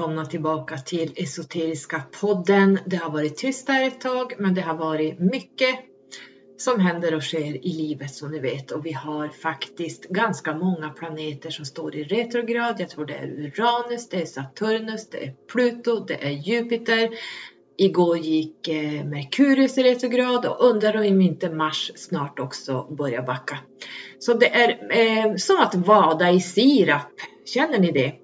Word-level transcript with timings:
välkomna 0.00 0.26
tillbaka 0.26 0.76
till 0.76 1.12
Esoteriska 1.16 2.02
podden. 2.20 2.78
Det 2.86 2.96
har 2.96 3.10
varit 3.10 3.36
tyst 3.36 3.66
där 3.66 3.86
ett 3.86 4.00
tag, 4.00 4.34
men 4.38 4.54
det 4.54 4.60
har 4.60 4.74
varit 4.74 5.18
mycket 5.18 5.78
som 6.58 6.80
händer 6.80 7.14
och 7.14 7.22
sker 7.22 7.66
i 7.66 7.72
livet 7.72 8.14
som 8.14 8.30
ni 8.30 8.38
vet. 8.38 8.70
Och 8.70 8.86
vi 8.86 8.92
har 8.92 9.28
faktiskt 9.28 10.04
ganska 10.08 10.54
många 10.54 10.88
planeter 10.88 11.50
som 11.50 11.64
står 11.64 11.96
i 11.96 12.04
retrograd. 12.04 12.76
Jag 12.78 12.88
tror 12.88 13.06
det 13.06 13.14
är 13.14 13.26
Uranus, 13.28 14.08
det 14.08 14.22
är 14.22 14.26
Saturnus, 14.26 15.10
det 15.10 15.24
är 15.24 15.34
Pluto, 15.52 16.04
det 16.04 16.24
är 16.26 16.30
Jupiter. 16.30 17.08
Igår 17.76 18.18
gick 18.18 18.68
eh, 18.68 19.04
Merkurius 19.04 19.78
i 19.78 19.82
retrograd 19.82 20.46
och 20.46 20.64
undrar 20.64 20.96
om 20.96 21.20
inte 21.20 21.50
Mars 21.50 21.92
snart 21.94 22.38
också 22.38 22.86
börjar 22.90 23.22
backa. 23.22 23.58
Så 24.18 24.34
det 24.34 24.48
är 24.54 24.70
eh, 24.90 25.34
som 25.36 25.56
att 25.60 25.74
vada 25.74 26.30
i 26.30 26.40
sirap. 26.40 27.12
Känner 27.44 27.78
ni 27.78 27.92
det? 27.92 28.19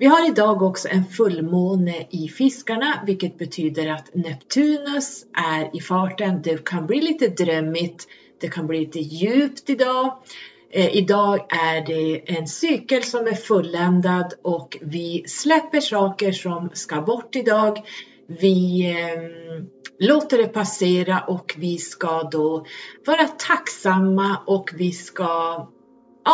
Vi 0.00 0.06
har 0.06 0.28
idag 0.28 0.62
också 0.62 0.88
en 0.88 1.04
fullmåne 1.04 2.06
i 2.10 2.28
fiskarna, 2.28 3.02
vilket 3.06 3.38
betyder 3.38 3.90
att 3.90 4.14
Neptunus 4.14 5.24
är 5.32 5.76
i 5.76 5.80
farten. 5.80 6.42
Det 6.42 6.64
kan 6.64 6.86
bli 6.86 7.00
lite 7.00 7.28
drömmigt. 7.28 8.06
Det 8.40 8.48
kan 8.48 8.66
bli 8.66 8.78
lite 8.78 8.98
djupt 8.98 9.70
idag. 9.70 10.22
Eh, 10.70 10.96
idag 10.96 11.46
är 11.50 11.86
det 11.86 12.32
en 12.36 12.46
cykel 12.46 13.02
som 13.02 13.26
är 13.26 13.34
fulländad 13.34 14.34
och 14.42 14.78
vi 14.80 15.24
släpper 15.26 15.80
saker 15.80 16.32
som 16.32 16.70
ska 16.72 17.00
bort 17.00 17.36
idag. 17.36 17.78
Vi 18.26 18.90
eh, 18.90 19.66
låter 20.08 20.38
det 20.38 20.48
passera 20.48 21.20
och 21.20 21.54
vi 21.58 21.78
ska 21.78 22.22
då 22.22 22.66
vara 23.06 23.26
tacksamma 23.26 24.36
och 24.46 24.70
vi 24.74 24.92
ska 24.92 25.66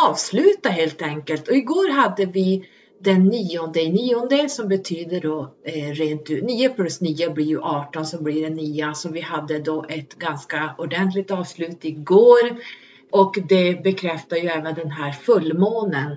avsluta 0.09 0.69
helt 0.69 1.03
enkelt. 1.03 1.49
Och 1.49 1.57
igår 1.57 1.91
hade 1.91 2.25
vi 2.25 2.69
den 2.99 3.25
nionde 3.25 3.83
i 3.83 3.91
nionde 3.91 4.49
som 4.49 4.69
betyder 4.69 5.21
då 5.21 5.55
eh, 5.65 5.91
rent 5.91 6.31
ut 6.31 6.45
9 6.45 6.69
plus 6.69 7.01
9 7.01 7.31
blir 7.31 7.47
ju 7.47 7.61
18 7.61 8.07
som 8.07 8.25
blir 8.25 8.43
det 8.43 8.55
9 8.55 8.95
så 8.95 9.09
vi 9.09 9.21
hade 9.21 9.59
då 9.59 9.85
ett 9.89 10.15
ganska 10.15 10.75
ordentligt 10.79 11.31
avslut 11.31 11.85
igår 11.85 12.57
och 13.11 13.39
det 13.49 13.83
bekräftar 13.83 14.37
ju 14.37 14.49
även 14.49 14.75
den 14.75 14.91
här 14.91 15.13
fullmånen 15.13 16.17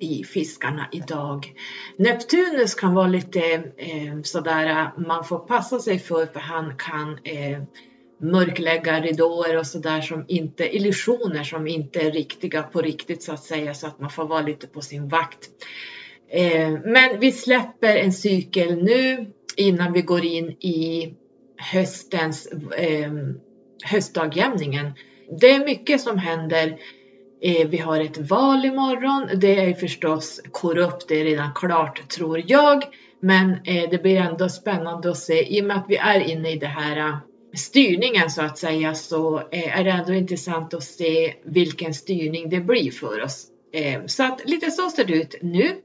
i 0.00 0.24
fiskarna 0.24 0.88
idag. 0.92 1.54
Neptunus 1.96 2.74
kan 2.74 2.94
vara 2.94 3.06
lite 3.06 3.40
eh, 3.76 4.22
sådär, 4.22 4.66
eh, 4.66 5.06
man 5.06 5.24
får 5.24 5.38
passa 5.38 5.78
sig 5.78 5.98
för 5.98 6.26
för 6.26 6.40
han 6.40 6.76
kan 6.76 7.18
eh, 7.24 7.62
mörklägga 8.20 9.00
ridåer 9.00 9.58
och 9.58 9.66
sådär 9.66 10.00
som 10.00 10.24
inte, 10.28 10.76
illusioner 10.76 11.44
som 11.44 11.66
inte 11.66 12.00
är 12.00 12.10
riktiga 12.10 12.62
på 12.62 12.80
riktigt 12.80 13.22
så 13.22 13.32
att 13.32 13.44
säga 13.44 13.74
så 13.74 13.86
att 13.86 14.00
man 14.00 14.10
får 14.10 14.26
vara 14.26 14.42
lite 14.42 14.66
på 14.66 14.80
sin 14.80 15.08
vakt. 15.08 15.50
Eh, 16.32 16.70
men 16.84 17.20
vi 17.20 17.32
släpper 17.32 17.96
en 17.96 18.12
cykel 18.12 18.82
nu 18.82 19.32
innan 19.56 19.92
vi 19.92 20.02
går 20.02 20.24
in 20.24 20.50
i 20.50 21.14
höstens 21.56 22.48
ehm, 22.76 23.40
höstdagjämningen. 23.84 24.92
Det 25.40 25.50
är 25.50 25.64
mycket 25.64 26.00
som 26.00 26.18
händer. 26.18 26.76
Eh, 27.42 27.68
vi 27.68 27.78
har 27.78 28.00
ett 28.00 28.18
val 28.18 28.64
imorgon. 28.64 29.28
Det 29.40 29.60
är 29.60 29.74
förstås 29.74 30.40
korrupt, 30.50 31.08
det 31.08 31.20
är 31.20 31.24
redan 31.24 31.54
klart 31.54 32.08
tror 32.08 32.42
jag. 32.46 32.84
Men 33.20 33.50
eh, 33.50 33.90
det 33.90 34.02
blir 34.02 34.16
ändå 34.16 34.48
spännande 34.48 35.10
att 35.10 35.18
se 35.18 35.56
i 35.56 35.62
och 35.62 35.64
med 35.64 35.76
att 35.76 35.86
vi 35.88 35.96
är 35.96 36.20
inne 36.20 36.50
i 36.50 36.58
det 36.58 36.66
här 36.66 37.18
styrningen 37.54 38.30
så 38.30 38.42
att 38.42 38.58
säga 38.58 38.94
så 38.94 39.42
är 39.50 39.84
det 39.84 39.90
ändå 39.90 40.12
intressant 40.12 40.74
att 40.74 40.82
se 40.82 41.34
vilken 41.44 41.94
styrning 41.94 42.50
det 42.50 42.60
blir 42.60 42.90
för 42.90 43.22
oss. 43.22 43.49
Eh, 43.72 44.06
så 44.06 44.22
att 44.22 44.48
lite 44.48 44.70
så 44.70 44.90
ser 44.90 45.04
det 45.04 45.12
ut 45.12 45.34
nu. 45.42 45.76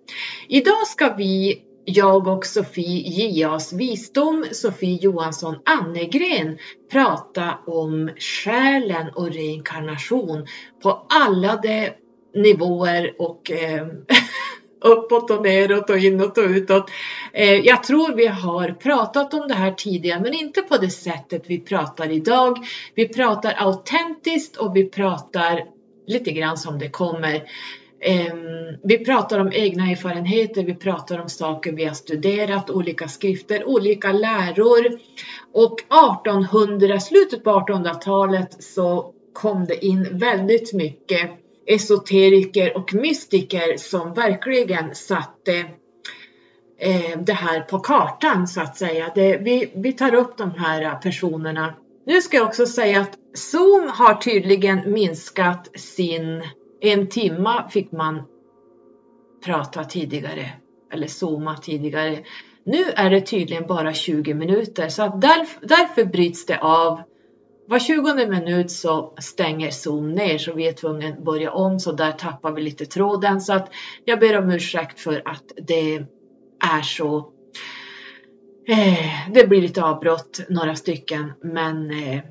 Idag 0.48 0.88
ska 0.88 1.14
vi, 1.14 1.62
jag 1.86 2.28
och 2.28 2.46
Sofie 2.46 3.30
J.A.s 3.30 3.74
visdom, 3.74 4.46
Sofie 4.52 5.00
Johansson 5.02 5.56
Annegren, 5.66 6.58
prata 6.92 7.58
om 7.68 8.10
själen 8.18 9.08
och 9.16 9.34
reinkarnation 9.34 10.46
på 10.84 11.06
alla 11.10 11.56
de 11.56 11.90
nivåer 12.36 13.16
och 13.20 13.52
eh, 13.52 13.88
uppåt 14.82 15.32
och 15.32 15.44
neråt 15.44 15.90
och 15.90 15.98
inåt 15.98 16.38
och 16.38 16.44
utåt. 16.44 16.92
Eh, 17.34 17.56
jag 17.56 17.84
tror 17.84 18.16
vi 18.16 18.28
har 18.28 18.70
pratat 18.72 19.34
om 19.34 19.48
det 19.48 19.54
här 19.54 19.72
tidigare 19.72 20.20
men 20.20 20.34
inte 20.34 20.62
på 20.62 20.78
det 20.78 20.90
sättet 20.90 21.44
vi 21.48 21.60
pratar 21.60 22.12
idag. 22.12 22.58
Vi 22.96 23.08
pratar 23.08 23.54
autentiskt 23.58 24.58
och 24.58 24.76
vi 24.76 24.90
pratar 24.90 25.75
lite 26.08 26.32
grann 26.32 26.58
som 26.58 26.80
det 26.80 26.90
kommer. 26.90 27.44
Ehm, 28.02 28.78
vi 28.84 29.06
pratar 29.06 29.40
om 29.40 29.52
egna 29.54 29.92
erfarenheter, 29.92 30.64
vi 30.64 30.76
pratar 30.76 31.22
om 31.22 31.30
saker 31.30 31.72
vi 31.72 31.86
har 31.86 31.94
studerat, 31.94 32.70
olika 32.70 33.08
skrifter, 33.08 33.68
olika 33.68 34.12
läror. 34.12 35.00
Och 35.54 35.80
1800, 35.80 37.00
slutet 37.00 37.44
på 37.44 37.50
1800-talet 37.50 38.64
så 38.64 39.14
kom 39.34 39.66
det 39.66 39.86
in 39.86 40.08
väldigt 40.12 40.74
mycket 40.74 41.32
esoteriker 41.66 42.78
och 42.78 42.94
mystiker 42.94 43.78
som 43.78 44.14
verkligen 44.14 44.96
satte 44.96 45.66
ehm, 46.80 47.26
det 47.26 47.34
här 47.34 47.62
på 47.62 47.80
kartan 47.80 48.48
så 48.48 48.62
att 48.62 48.78
säga. 48.78 49.12
Det, 49.16 49.38
vi, 49.38 49.72
vi 49.76 49.94
tar 49.94 50.16
upp 50.16 50.38
de 50.38 50.52
här 50.52 50.96
personerna. 50.96 51.74
Nu 52.08 52.22
ska 52.22 52.38
jag 52.38 52.46
också 52.48 52.66
säga 52.66 53.02
att 53.02 53.18
Zoom 53.34 53.90
har 53.90 54.14
tydligen 54.14 54.94
minskat 54.94 55.80
sin, 55.80 56.44
en 56.82 57.08
timma 57.10 57.70
fick 57.70 57.92
man 57.92 58.24
prata 59.46 59.84
tidigare, 59.84 60.50
eller 60.94 61.08
zooma 61.08 61.58
tidigare. 61.58 62.24
Nu 62.64 62.84
är 62.96 63.10
det 63.10 63.22
tydligen 63.22 63.68
bara 63.68 63.94
20 63.94 64.34
minuter 64.34 64.90
så 64.90 65.04
att 65.04 65.22
därför, 65.22 65.68
därför 65.68 66.04
bryts 66.04 66.46
det 66.46 66.60
av. 66.60 67.02
Var 67.68 67.80
20 67.80 68.28
minut 68.28 68.72
så 68.72 69.14
stänger 69.20 69.72
Zoom 69.72 70.12
ner 70.12 70.38
så 70.38 70.54
vi 70.54 70.68
är 70.68 70.74
tvungna 70.74 71.08
att 71.08 71.24
börja 71.24 71.52
om 71.52 71.80
så 71.80 71.92
där 71.92 72.12
tappar 72.12 72.52
vi 72.52 72.62
lite 72.62 72.86
tråden 72.86 73.42
så 73.42 73.54
att 73.54 73.74
jag 74.06 74.20
ber 74.20 74.38
om 74.38 74.52
ursäkt 74.52 75.00
för 75.00 75.22
att 75.26 75.52
det 75.68 75.96
är 76.78 76.82
så. 76.82 77.35
Eh, 78.68 79.32
det 79.32 79.48
blir 79.48 79.62
lite 79.62 79.84
avbrott, 79.84 80.40
några 80.50 80.76
stycken, 80.76 81.34
men 81.44 81.92
eh, 81.92 82.22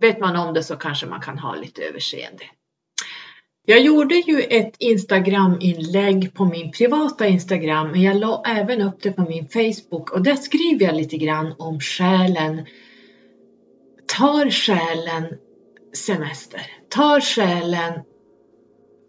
vet 0.00 0.20
man 0.20 0.36
om 0.36 0.54
det 0.54 0.62
så 0.62 0.76
kanske 0.76 1.06
man 1.06 1.20
kan 1.20 1.38
ha 1.38 1.54
lite 1.54 1.82
överseende. 1.82 2.44
Jag 3.66 3.80
gjorde 3.80 4.14
ju 4.14 4.40
ett 4.40 4.74
Instagram-inlägg 4.78 6.34
på 6.34 6.44
min 6.44 6.72
privata 6.72 7.26
Instagram, 7.26 7.90
men 7.90 8.02
jag 8.02 8.16
la 8.16 8.42
även 8.46 8.82
upp 8.82 9.02
det 9.02 9.12
på 9.12 9.22
min 9.22 9.48
Facebook 9.48 10.10
och 10.10 10.22
där 10.22 10.34
skriver 10.34 10.86
jag 10.86 10.94
lite 10.94 11.16
grann 11.16 11.54
om 11.58 11.80
själen. 11.80 12.66
Tar 14.18 14.50
själen 14.50 15.38
semester? 15.92 16.62
Tar 16.88 17.20
själen 17.20 17.92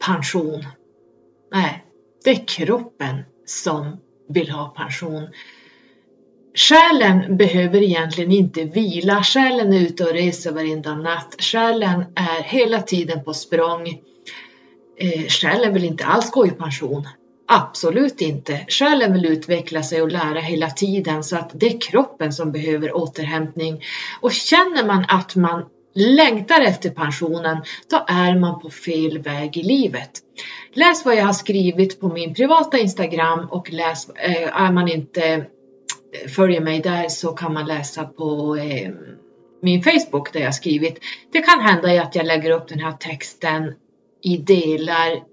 pension? 0.05 0.65
Nej, 1.51 1.85
det 2.23 2.29
är 2.29 2.47
kroppen 2.47 3.23
som 3.45 3.97
vill 4.29 4.49
ha 4.49 4.69
pension. 4.69 5.27
Själen 6.55 7.37
behöver 7.37 7.83
egentligen 7.83 8.31
inte 8.31 8.63
vila. 8.63 9.23
Själen 9.23 9.73
är 9.73 9.79
ute 9.79 10.03
och 10.03 10.13
reser 10.13 10.51
varenda 10.51 10.95
natt. 10.95 11.35
Själen 11.39 12.05
är 12.15 12.43
hela 12.43 12.81
tiden 12.81 13.23
på 13.23 13.33
språng. 13.33 13.87
Eh, 14.97 15.27
själen 15.27 15.73
vill 15.73 15.83
inte 15.83 16.05
alls 16.05 16.31
gå 16.31 16.47
i 16.47 16.51
pension. 16.51 17.07
Absolut 17.47 18.21
inte. 18.21 18.65
Själen 18.67 19.13
vill 19.13 19.25
utveckla 19.25 19.83
sig 19.83 20.01
och 20.01 20.11
lära 20.11 20.39
hela 20.39 20.69
tiden 20.69 21.23
så 21.23 21.35
att 21.35 21.51
det 21.53 21.65
är 21.65 21.81
kroppen 21.81 22.33
som 22.33 22.51
behöver 22.51 22.95
återhämtning. 22.95 23.83
Och 24.21 24.31
känner 24.31 24.85
man 24.85 25.05
att 25.07 25.35
man 25.35 25.65
längtar 25.93 26.61
efter 26.61 26.89
pensionen, 26.89 27.57
då 27.89 28.05
är 28.07 28.39
man 28.39 28.59
på 28.59 28.69
fel 28.69 29.19
väg 29.19 29.57
i 29.57 29.63
livet. 29.63 30.11
Läs 30.73 31.05
vad 31.05 31.15
jag 31.15 31.25
har 31.25 31.33
skrivit 31.33 31.99
på 31.99 32.07
min 32.07 32.33
privata 32.33 32.77
Instagram 32.77 33.47
och 33.49 33.71
läs, 33.71 34.09
eh, 34.09 34.61
är 34.61 34.71
man 34.71 34.87
inte 34.87 35.45
följer 36.27 36.61
mig 36.61 36.79
där 36.79 37.09
så 37.09 37.31
kan 37.31 37.53
man 37.53 37.67
läsa 37.67 38.03
på 38.03 38.55
eh, 38.55 38.91
min 39.61 39.83
Facebook 39.83 40.33
där 40.33 40.39
jag 40.39 40.55
skrivit. 40.55 40.99
Det 41.31 41.41
kan 41.41 41.59
hända 41.59 42.01
att 42.01 42.15
jag 42.15 42.25
lägger 42.25 42.51
upp 42.51 42.67
den 42.67 42.79
här 42.79 42.91
texten 42.91 43.73
i 44.23 44.37
delar 44.37 45.23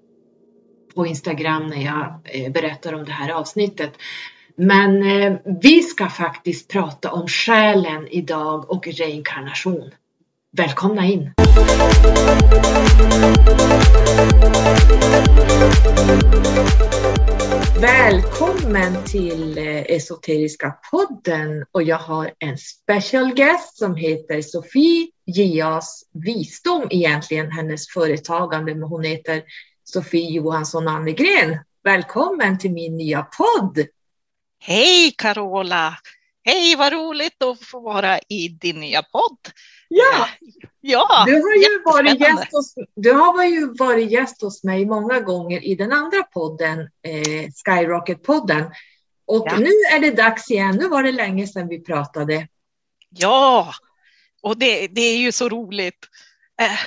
på 0.95 1.07
Instagram 1.07 1.67
när 1.67 1.85
jag 1.85 2.21
eh, 2.25 2.53
berättar 2.53 2.95
om 2.95 3.05
det 3.05 3.13
här 3.13 3.33
avsnittet. 3.33 3.93
Men 4.57 5.03
eh, 5.03 5.39
vi 5.63 5.83
ska 5.83 6.09
faktiskt 6.09 6.69
prata 6.69 7.13
om 7.13 7.29
själen 7.29 8.09
idag 8.09 8.71
och 8.71 8.87
reinkarnation. 8.87 9.91
Välkomna 10.53 11.07
in! 11.07 11.31
Välkommen 17.81 19.05
till 19.05 19.59
eh, 19.59 19.83
Esoteriska 19.83 20.75
podden 20.91 21.65
och 21.73 21.83
jag 21.83 21.99
har 21.99 22.33
en 22.39 22.59
special 22.59 23.35
guest 23.35 23.79
som 23.79 23.97
heter 23.97 24.43
Sofie 24.43 25.09
Gias 25.27 26.05
Visdom 26.13 26.87
egentligen, 26.91 27.51
hennes 27.51 27.89
företagande, 27.89 28.75
men 28.75 28.89
hon 28.89 29.05
heter 29.05 29.43
Sofie 29.85 30.31
Johansson 30.31 30.89
Annegren. 30.89 31.59
Välkommen 31.85 32.59
till 32.59 32.73
min 32.73 32.97
nya 32.97 33.23
podd! 33.23 33.87
Hej 34.61 35.15
Carola! 35.19 35.99
Hej, 36.45 36.77
vad 36.77 36.93
roligt 36.93 37.43
att 37.43 37.65
få 37.65 37.81
vara 37.81 38.19
i 38.19 38.49
din 38.49 38.81
nya 38.81 39.03
podd. 39.03 39.39
Ja, 39.89 40.29
ja 40.81 41.25
du, 41.27 41.33
har 41.33 41.57
ju 41.57 41.83
varit 41.85 42.21
gäst 42.21 42.53
hos, 42.53 42.75
du 42.95 43.13
har 43.13 43.45
ju 43.45 43.75
varit 43.75 44.11
gäst 44.11 44.43
hos 44.43 44.65
mig 44.65 44.87
många 44.87 45.21
gånger 45.21 45.65
i 45.65 45.75
den 45.75 45.93
andra 45.93 46.23
podden, 46.23 46.81
eh, 46.81 47.49
Skyrocket-podden. 47.65 48.71
Och 49.27 49.47
ja. 49.47 49.57
nu 49.59 49.71
är 49.93 50.01
det 50.01 50.11
dags 50.11 50.51
igen. 50.51 50.77
Nu 50.77 50.89
var 50.89 51.03
det 51.03 51.13
länge 51.13 51.47
sedan 51.47 51.69
vi 51.69 51.81
pratade. 51.81 52.49
Ja, 53.09 53.73
och 54.43 54.59
det, 54.59 54.87
det 54.87 55.01
är 55.01 55.19
ju 55.19 55.33
så 55.33 55.49
roligt. 55.49 56.07
Eh, 56.61 56.79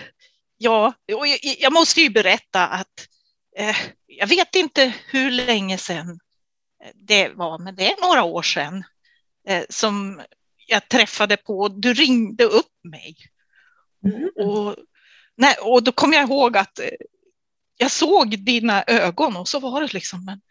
ja, 0.57 0.93
och 1.15 1.27
jag, 1.27 1.39
jag, 1.59 1.73
måste 1.73 2.01
ju 2.01 2.09
berätta 2.09 2.67
att 2.67 3.07
eh, 3.57 3.75
jag 4.05 4.27
vet 4.27 4.55
inte 4.55 4.93
hur 5.07 5.31
länge 5.31 5.77
sedan 5.77 6.19
det 6.95 7.29
var, 7.29 7.59
men 7.59 7.75
det 7.75 7.91
är 7.91 8.01
några 8.01 8.23
år 8.23 8.41
sedan 8.41 8.83
eh, 9.47 9.63
som 9.69 10.21
jag 10.71 10.89
träffade 10.89 11.37
på, 11.37 11.67
du 11.67 11.93
ringde 11.93 12.43
upp 12.43 12.73
mig. 12.83 13.15
Mm. 14.05 14.29
Och, 14.49 14.75
nej, 15.37 15.55
och 15.61 15.83
då 15.83 15.91
kom 15.91 16.13
jag 16.13 16.23
ihåg 16.23 16.57
att 16.57 16.79
eh, 16.79 16.89
jag 17.77 17.91
såg 17.91 18.39
dina 18.45 18.83
ögon 18.87 19.37
och 19.37 19.47
så 19.47 19.59
var 19.59 19.81
det 19.81 19.93
liksom, 19.93 20.25
men, 20.25 20.41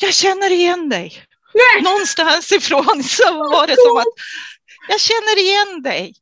jag 0.00 0.14
känner 0.14 0.50
igen 0.50 0.88
dig. 0.88 1.12
Nej. 1.54 1.82
Någonstans 1.82 2.52
ifrån 2.52 3.02
så 3.04 3.34
var 3.34 3.66
det 3.66 3.76
som 3.76 3.96
att 3.96 4.14
jag 4.88 5.00
känner 5.00 5.38
igen 5.38 5.82
dig. 5.82 6.14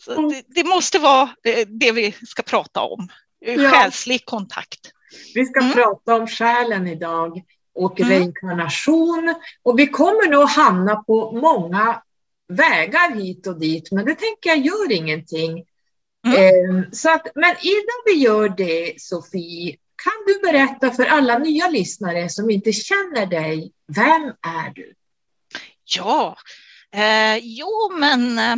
Så 0.00 0.28
det, 0.28 0.42
det 0.48 0.64
måste 0.64 0.98
vara 0.98 1.34
det, 1.42 1.64
det, 1.64 1.92
vi 1.92 2.12
ska 2.12 2.42
prata 2.42 2.80
om, 2.80 3.08
ja. 3.38 3.70
själslig 3.70 4.24
kontakt. 4.24 4.92
Vi 5.34 5.44
ska 5.44 5.60
mm. 5.60 5.72
prata 5.72 6.14
om 6.14 6.26
själen 6.26 6.86
idag 6.86 7.42
och 7.78 8.00
mm. 8.00 8.12
reinkarnation. 8.12 9.34
Och 9.62 9.78
vi 9.78 9.86
kommer 9.86 10.30
nog 10.30 10.48
hamna 10.48 10.96
på 10.96 11.32
många 11.32 12.02
vägar 12.48 13.16
hit 13.16 13.46
och 13.46 13.60
dit, 13.60 13.92
men 13.92 14.04
det 14.04 14.14
tänker 14.14 14.50
jag 14.50 14.58
gör 14.58 14.92
ingenting. 14.92 15.64
Mm. 16.26 16.36
Eh, 16.36 16.84
så 16.92 17.10
att, 17.10 17.26
men 17.34 17.56
innan 17.62 18.02
vi 18.06 18.12
gör 18.12 18.48
det, 18.48 19.00
Sofie, 19.00 19.76
kan 20.04 20.12
du 20.26 20.52
berätta 20.52 20.90
för 20.90 21.04
alla 21.04 21.38
nya 21.38 21.68
lyssnare 21.68 22.28
som 22.28 22.50
inte 22.50 22.72
känner 22.72 23.26
dig, 23.26 23.72
vem 23.86 24.22
är 24.42 24.74
du? 24.74 24.94
Ja, 25.96 26.36
eh, 26.92 27.38
jo 27.42 27.92
men 27.98 28.38
eh, 28.38 28.56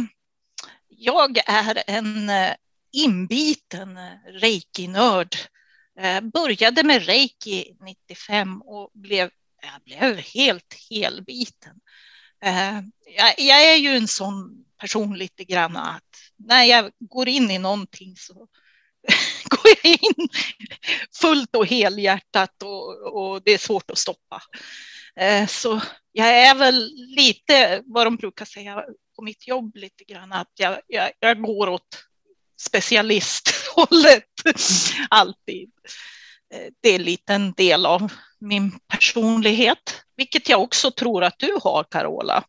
jag 0.88 1.38
är 1.46 1.82
en 1.86 2.30
eh, 2.30 2.54
inbiten 2.92 3.98
reiki-nörd 4.40 5.36
Eh, 5.36 5.59
Eh, 5.98 6.20
började 6.20 6.82
med 6.82 7.06
reiki 7.06 7.76
95 7.80 8.62
och 8.62 8.90
blev, 8.94 9.30
jag 9.62 9.82
blev 9.84 10.16
helt 10.16 10.76
helbiten. 10.90 11.76
Eh, 12.44 12.80
jag, 13.16 13.34
jag 13.38 13.64
är 13.64 13.76
ju 13.76 13.96
en 13.96 14.08
sån 14.08 14.64
person 14.80 15.18
lite 15.18 15.44
grann 15.44 15.76
att 15.76 16.02
när 16.36 16.64
jag 16.64 16.90
går 16.98 17.28
in 17.28 17.50
i 17.50 17.58
någonting 17.58 18.16
så 18.16 18.34
går 19.44 19.72
jag 19.82 19.92
in 19.92 20.28
fullt 21.20 21.56
och 21.56 21.66
helhjärtat 21.66 22.62
och, 22.62 23.14
och 23.14 23.42
det 23.42 23.50
är 23.50 23.58
svårt 23.58 23.90
att 23.90 23.98
stoppa. 23.98 24.42
Eh, 25.16 25.46
så 25.46 25.80
jag 26.12 26.28
är 26.28 26.54
väl 26.54 26.90
lite 26.94 27.82
vad 27.84 28.06
de 28.06 28.16
brukar 28.16 28.44
säga 28.44 28.84
på 29.16 29.22
mitt 29.22 29.48
jobb 29.48 29.76
lite 29.76 30.04
grann 30.04 30.32
att 30.32 30.52
jag, 30.58 30.80
jag, 30.86 31.10
jag 31.20 31.42
går 31.42 31.68
åt 31.68 32.04
specialisthållet 32.60 34.29
alltid. 35.10 35.70
Eh, 36.54 36.72
det 36.80 36.88
är 36.88 36.94
en 36.94 37.02
liten 37.02 37.52
del 37.52 37.86
av 37.86 38.12
min 38.38 38.78
personlighet, 38.88 40.02
vilket 40.16 40.48
jag 40.48 40.62
också 40.62 40.90
tror 40.90 41.24
att 41.24 41.38
du 41.38 41.58
har, 41.62 41.84
Carola. 41.90 42.44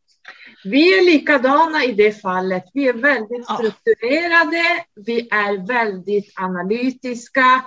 Vi 0.63 0.99
är 0.99 1.05
likadana 1.05 1.83
i 1.83 1.91
det 1.91 2.21
fallet. 2.21 2.63
Vi 2.73 2.87
är 2.87 2.93
väldigt 2.93 3.45
strukturerade, 3.45 4.85
vi 5.05 5.27
är 5.31 5.67
väldigt 5.67 6.33
analytiska, 6.35 7.65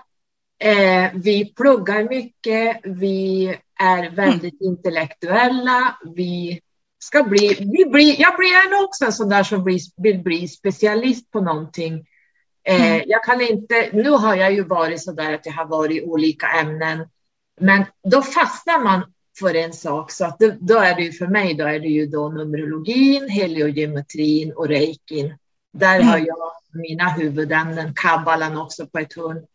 eh, 0.58 1.10
vi 1.14 1.54
pluggar 1.56 2.08
mycket, 2.08 2.80
vi 2.84 3.46
är 3.80 4.10
väldigt 4.10 4.60
mm. 4.60 4.72
intellektuella, 4.72 5.98
vi 6.16 6.60
ska 6.98 7.22
bli, 7.22 7.48
vi 7.48 7.84
blir, 7.90 8.20
jag 8.20 8.36
blir 8.36 8.84
också 8.84 9.04
en 9.04 9.12
sån 9.12 9.28
där 9.28 9.42
som 9.42 9.64
blir, 9.64 9.80
vill 9.96 10.18
bli 10.18 10.48
specialist 10.48 11.30
på 11.30 11.40
någonting. 11.40 12.06
Eh, 12.64 12.93
mm. 12.93 13.02
jag 13.06 13.25
kan 13.25 13.40
inte, 13.40 13.90
nu 13.93 14.11
har 14.11 14.37
jag 14.37 14.52
ju 14.52 14.64
varit 14.64 15.02
så 15.02 15.12
där 15.12 15.34
att 15.34 15.46
jag 15.46 15.52
har 15.52 15.66
varit 15.66 16.02
i 16.02 16.05
olika 16.05 16.46
ämnen, 16.46 17.08
men 17.61 17.84
då 18.11 18.22
fastnar 18.22 18.81
man 18.81 19.12
för 19.38 19.55
en 19.55 19.72
sak, 19.72 20.11
så 20.11 20.25
att 20.25 20.38
det, 20.38 20.56
då 20.61 20.78
är 20.78 20.94
det 20.94 21.02
ju 21.02 21.12
för 21.12 21.26
mig, 21.26 21.55
då 21.55 21.64
är 21.64 21.81
det 21.81 21.88
ju 21.88 22.06
då 22.06 22.28
numerologin, 22.28 23.28
heliogeometrin 23.28 24.52
och 24.52 24.69
reikin. 24.69 25.38
Där 25.72 25.94
mm. 25.94 26.08
har 26.08 26.19
jag 26.19 26.52
mina 26.72 27.08
huvudämnen, 27.08 27.94
kabbalan 27.94 28.56
också 28.56 28.87
på 28.87 28.99
ett 28.99 29.17
hörn. 29.17 29.46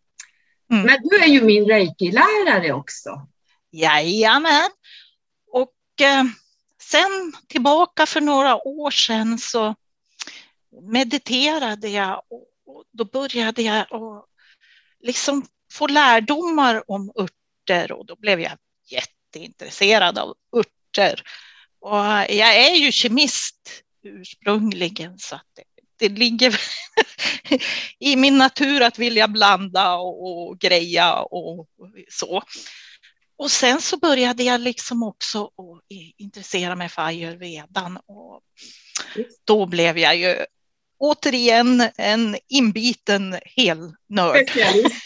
Mm. 0.71 0.85
Men 0.85 0.97
du 1.03 1.23
är 1.23 1.27
ju 1.27 1.41
min 1.41 1.65
reiki-lärare 1.65 2.71
också. 2.71 3.27
Jajamän. 3.71 4.69
Och 5.51 6.01
eh, 6.01 6.23
sen 6.81 7.33
tillbaka 7.47 8.05
för 8.05 8.21
några 8.21 8.67
år 8.67 8.91
sedan 8.91 9.37
så 9.37 9.75
mediterade 10.81 11.89
jag 11.89 12.21
och 12.29 12.48
och 12.69 12.83
då 12.91 13.05
började 13.05 13.61
jag 13.61 13.79
att 13.79 14.25
liksom 14.99 15.45
få 15.71 15.87
lärdomar 15.87 16.83
om 16.87 17.11
örter 17.19 17.91
och 17.91 18.05
då 18.05 18.15
blev 18.15 18.39
jag 18.39 18.57
jätteintresserad 18.91 20.17
av 20.17 20.35
örter. 20.55 21.21
Och 21.79 21.97
jag 22.29 22.55
är 22.55 22.75
ju 22.75 22.91
kemist 22.91 23.83
ursprungligen 24.03 25.19
så 25.19 25.35
att 25.35 25.47
det, 25.55 25.63
det 26.07 26.09
ligger 26.09 26.59
i 27.99 28.15
min 28.15 28.37
natur 28.37 28.81
att 28.81 28.99
vilja 28.99 29.27
blanda 29.27 29.95
och, 29.95 30.47
och 30.49 30.59
greja 30.59 31.15
och 31.15 31.67
så. 32.09 32.43
Och 33.37 33.51
sen 33.51 33.81
så 33.81 33.97
började 33.97 34.43
jag 34.43 34.61
liksom 34.61 35.03
också 35.03 35.43
att 35.45 35.97
intressera 36.17 36.75
mig 36.75 36.89
för 36.89 37.01
ayurvedan 37.01 37.97
och 37.97 38.41
då 39.45 39.65
blev 39.65 39.97
jag 39.97 40.15
ju 40.15 40.45
återigen 40.99 41.83
en 41.97 42.37
inbiten 42.47 43.35
helnörd. 43.45 44.49
Specialist. 44.49 45.05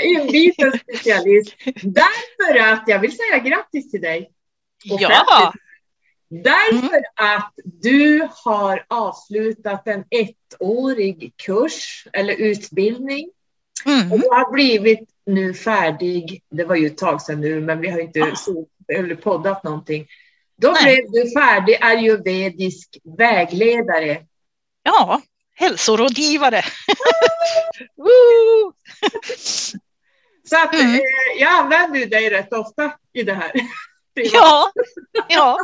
inbiten 0.04 0.72
specialist. 0.78 1.54
Därför 1.82 2.72
att, 2.72 2.84
jag 2.86 2.98
vill 2.98 3.16
säga 3.16 3.38
grattis 3.38 3.90
till 3.90 4.00
dig. 4.00 4.30
Ja. 4.84 5.52
Därför 6.28 6.96
mm. 6.96 7.02
att 7.14 7.52
du 7.64 8.28
har 8.44 8.84
avslutat 8.88 9.88
en 9.88 10.04
ettårig 10.10 11.32
kurs 11.36 12.06
eller 12.12 12.34
utbildning. 12.34 13.30
Mm. 13.84 14.12
Och 14.12 14.20
du 14.20 14.28
har 14.28 14.52
blivit 14.52 15.08
nu 15.26 15.54
färdig, 15.54 16.42
det 16.50 16.64
var 16.64 16.76
ju 16.76 16.86
ett 16.86 16.98
tag 16.98 17.22
sedan 17.22 17.40
nu, 17.40 17.60
men 17.60 17.80
vi 17.80 17.88
har 17.88 17.98
inte 17.98 18.22
ah. 18.22 18.36
så, 18.36 18.66
eller 18.88 19.14
poddat 19.14 19.64
någonting. 19.64 20.06
Då 20.56 20.70
Nej. 20.70 20.82
blev 20.84 21.24
du 21.24 21.30
färdig 21.30 21.78
ayurvedisk 21.80 22.98
vägledare 23.18 24.26
Ja, 24.82 25.22
hälsorådgivare. 25.54 26.62
Så 30.44 30.56
att 30.56 30.74
mm. 30.74 30.94
eh, 30.94 31.00
jag 31.40 31.52
använder 31.52 32.06
dig 32.06 32.30
rätt 32.30 32.52
ofta 32.52 32.92
i 33.12 33.22
det 33.22 33.34
här. 33.34 33.52
ja, 34.14 34.72
ja. 35.28 35.58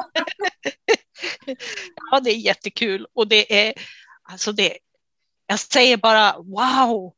ja, 2.10 2.20
det 2.20 2.30
är 2.30 2.36
jättekul 2.36 3.06
och 3.14 3.28
det 3.28 3.66
är 3.68 3.74
alltså 4.22 4.52
det. 4.52 4.78
Jag 5.46 5.58
säger 5.58 5.96
bara 5.96 6.34
wow. 6.38 7.14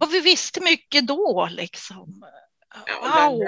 Och 0.00 0.14
vi 0.14 0.20
visste 0.20 0.60
mycket 0.60 1.06
då 1.06 1.48
liksom. 1.50 2.24
Wow. 3.02 3.42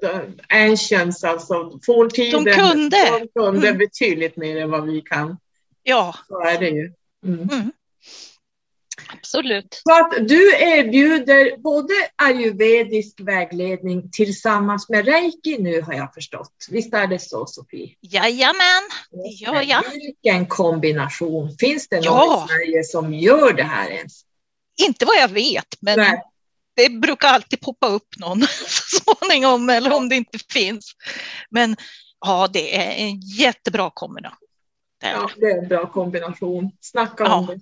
Ja, 0.00 0.22
ancients, 0.48 1.24
alltså 1.24 1.80
forntiden, 1.86 2.44
de 2.44 2.52
kunde, 2.52 3.20
de 3.20 3.28
kunde 3.40 3.68
mm. 3.68 3.78
betydligt 3.78 4.36
mer 4.36 4.56
än 4.56 4.70
vad 4.70 4.86
vi 4.86 5.00
kan. 5.00 5.36
Ja. 5.82 6.14
Så 6.28 6.40
är 6.40 6.58
det 6.58 6.68
ju. 6.68 6.92
Mm. 7.26 7.48
Mm. 7.52 7.72
Absolut. 9.12 9.82
Så 9.84 10.00
att 10.00 10.28
du 10.28 10.56
erbjuder 10.56 11.56
både 11.56 11.94
ayurvedisk 12.16 13.20
vägledning 13.20 14.10
tillsammans 14.10 14.88
med 14.88 15.04
reiki 15.04 15.58
nu 15.58 15.82
har 15.82 15.94
jag 15.94 16.14
förstått. 16.14 16.66
Visst 16.70 16.94
är 16.94 17.06
det 17.06 17.18
så 17.18 17.46
Sofie? 17.46 17.94
Jajamän, 18.00 18.82
det 19.10 19.28
gör 19.28 19.62
jag. 19.62 19.82
Vilken 19.90 20.46
kombination. 20.46 21.56
Finns 21.60 21.88
det 21.88 21.96
någon 21.96 22.04
ja. 22.04 22.44
i 22.44 22.48
Sverige 22.48 22.84
som 22.84 23.14
gör 23.14 23.52
det 23.52 23.62
här 23.62 23.90
ens? 23.90 24.22
Inte 24.86 25.04
vad 25.04 25.16
jag 25.16 25.28
vet, 25.28 25.66
men 25.80 25.98
Nej. 25.98 26.22
det 26.76 26.88
brukar 26.88 27.28
alltid 27.28 27.60
poppa 27.60 27.86
upp 27.86 28.08
någon 28.18 28.40
så 28.66 29.00
småningom 29.02 29.70
eller 29.70 29.92
om 29.92 30.08
det 30.08 30.16
inte 30.16 30.38
finns. 30.52 30.92
Men 31.50 31.76
ja, 32.20 32.48
det 32.52 32.76
är 32.76 32.92
en 32.92 33.20
jättebra 33.20 33.90
kombination. 33.94 34.49
Ja, 35.02 35.30
det 35.36 35.46
är 35.46 35.58
en 35.58 35.68
bra 35.68 35.86
kombination. 35.86 36.70
Snacka 36.80 37.24
ja. 37.24 37.36
om 37.36 37.46
det. 37.46 37.60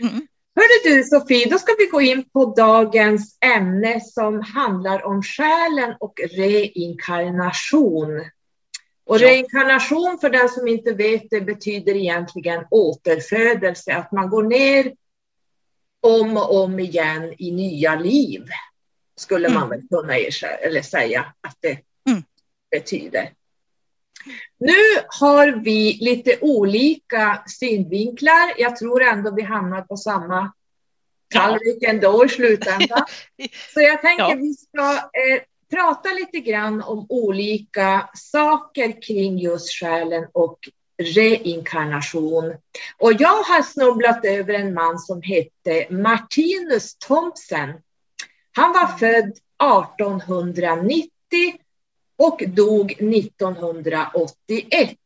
Mm. 0.00 0.26
Hörde 0.54 0.96
du 0.96 1.04
Sofie, 1.04 1.50
då 1.50 1.58
ska 1.58 1.74
vi 1.78 1.86
gå 1.86 2.00
in 2.00 2.24
på 2.30 2.54
dagens 2.56 3.38
ämne 3.40 4.00
som 4.00 4.40
handlar 4.40 5.04
om 5.04 5.22
själen 5.22 5.94
och 6.00 6.20
reinkarnation. 6.30 8.20
Och 9.04 9.20
ja. 9.20 9.26
reinkarnation, 9.26 10.18
för 10.20 10.30
den 10.30 10.48
som 10.48 10.68
inte 10.68 10.92
vet 10.92 11.30
det, 11.30 11.40
betyder 11.40 11.96
egentligen 11.96 12.64
återfödelse, 12.70 13.94
att 13.94 14.12
man 14.12 14.30
går 14.30 14.42
ner 14.42 14.92
om 16.00 16.36
och 16.36 16.62
om 16.62 16.78
igen 16.78 17.34
i 17.38 17.50
nya 17.50 17.94
liv, 17.94 18.44
skulle 19.16 19.48
mm. 19.48 19.60
man 19.60 19.68
väl 19.68 19.82
kunna 19.88 20.16
eller 20.16 20.82
säga 20.82 21.20
att 21.40 21.56
det 21.60 21.78
mm. 22.10 22.22
betyder. 22.70 23.30
Nu 24.58 25.02
har 25.08 25.52
vi 25.52 25.98
lite 26.00 26.38
olika 26.40 27.42
synvinklar. 27.46 28.52
Jag 28.58 28.76
tror 28.76 29.02
ändå 29.02 29.34
vi 29.34 29.42
hamnar 29.42 29.82
på 29.82 29.96
samma 29.96 30.52
tallrik 31.34 31.82
ändå 31.82 32.24
i 32.24 32.28
slutändan. 32.28 33.04
Så 33.74 33.80
jag 33.80 34.02
tänker 34.02 34.24
ja. 34.24 34.34
vi 34.34 34.54
ska 34.54 34.92
eh, 34.92 35.42
prata 35.70 36.08
lite 36.08 36.40
grann 36.40 36.82
om 36.82 37.06
olika 37.08 38.10
saker 38.14 39.02
kring 39.02 39.38
just 39.38 39.80
själen 39.80 40.26
och 40.32 40.58
reinkarnation. 41.02 42.54
Och 42.98 43.12
jag 43.12 43.42
har 43.42 43.62
snubblat 43.62 44.24
över 44.24 44.54
en 44.54 44.74
man 44.74 44.98
som 44.98 45.22
hette 45.22 45.86
Martinus 45.90 46.96
Thompson. 46.96 47.72
Han 48.52 48.72
var 48.72 48.86
född 48.98 49.32
1890 49.88 51.08
och 52.20 52.42
dog 52.46 52.92
1981. 52.92 54.96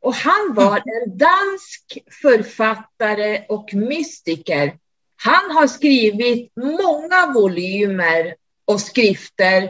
Och 0.00 0.14
han 0.14 0.54
var 0.54 0.76
en 0.86 1.18
dansk 1.18 1.98
författare 2.22 3.44
och 3.48 3.74
mystiker. 3.74 4.78
Han 5.16 5.56
har 5.56 5.66
skrivit 5.66 6.52
många 6.56 7.32
volymer 7.34 8.34
och 8.64 8.80
skrifter, 8.80 9.62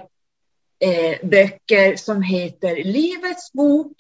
eh, 0.79 1.19
böcker 1.23 1.97
som 1.97 2.23
heter 2.23 2.85
Livets 2.85 3.53
bok, 3.53 3.97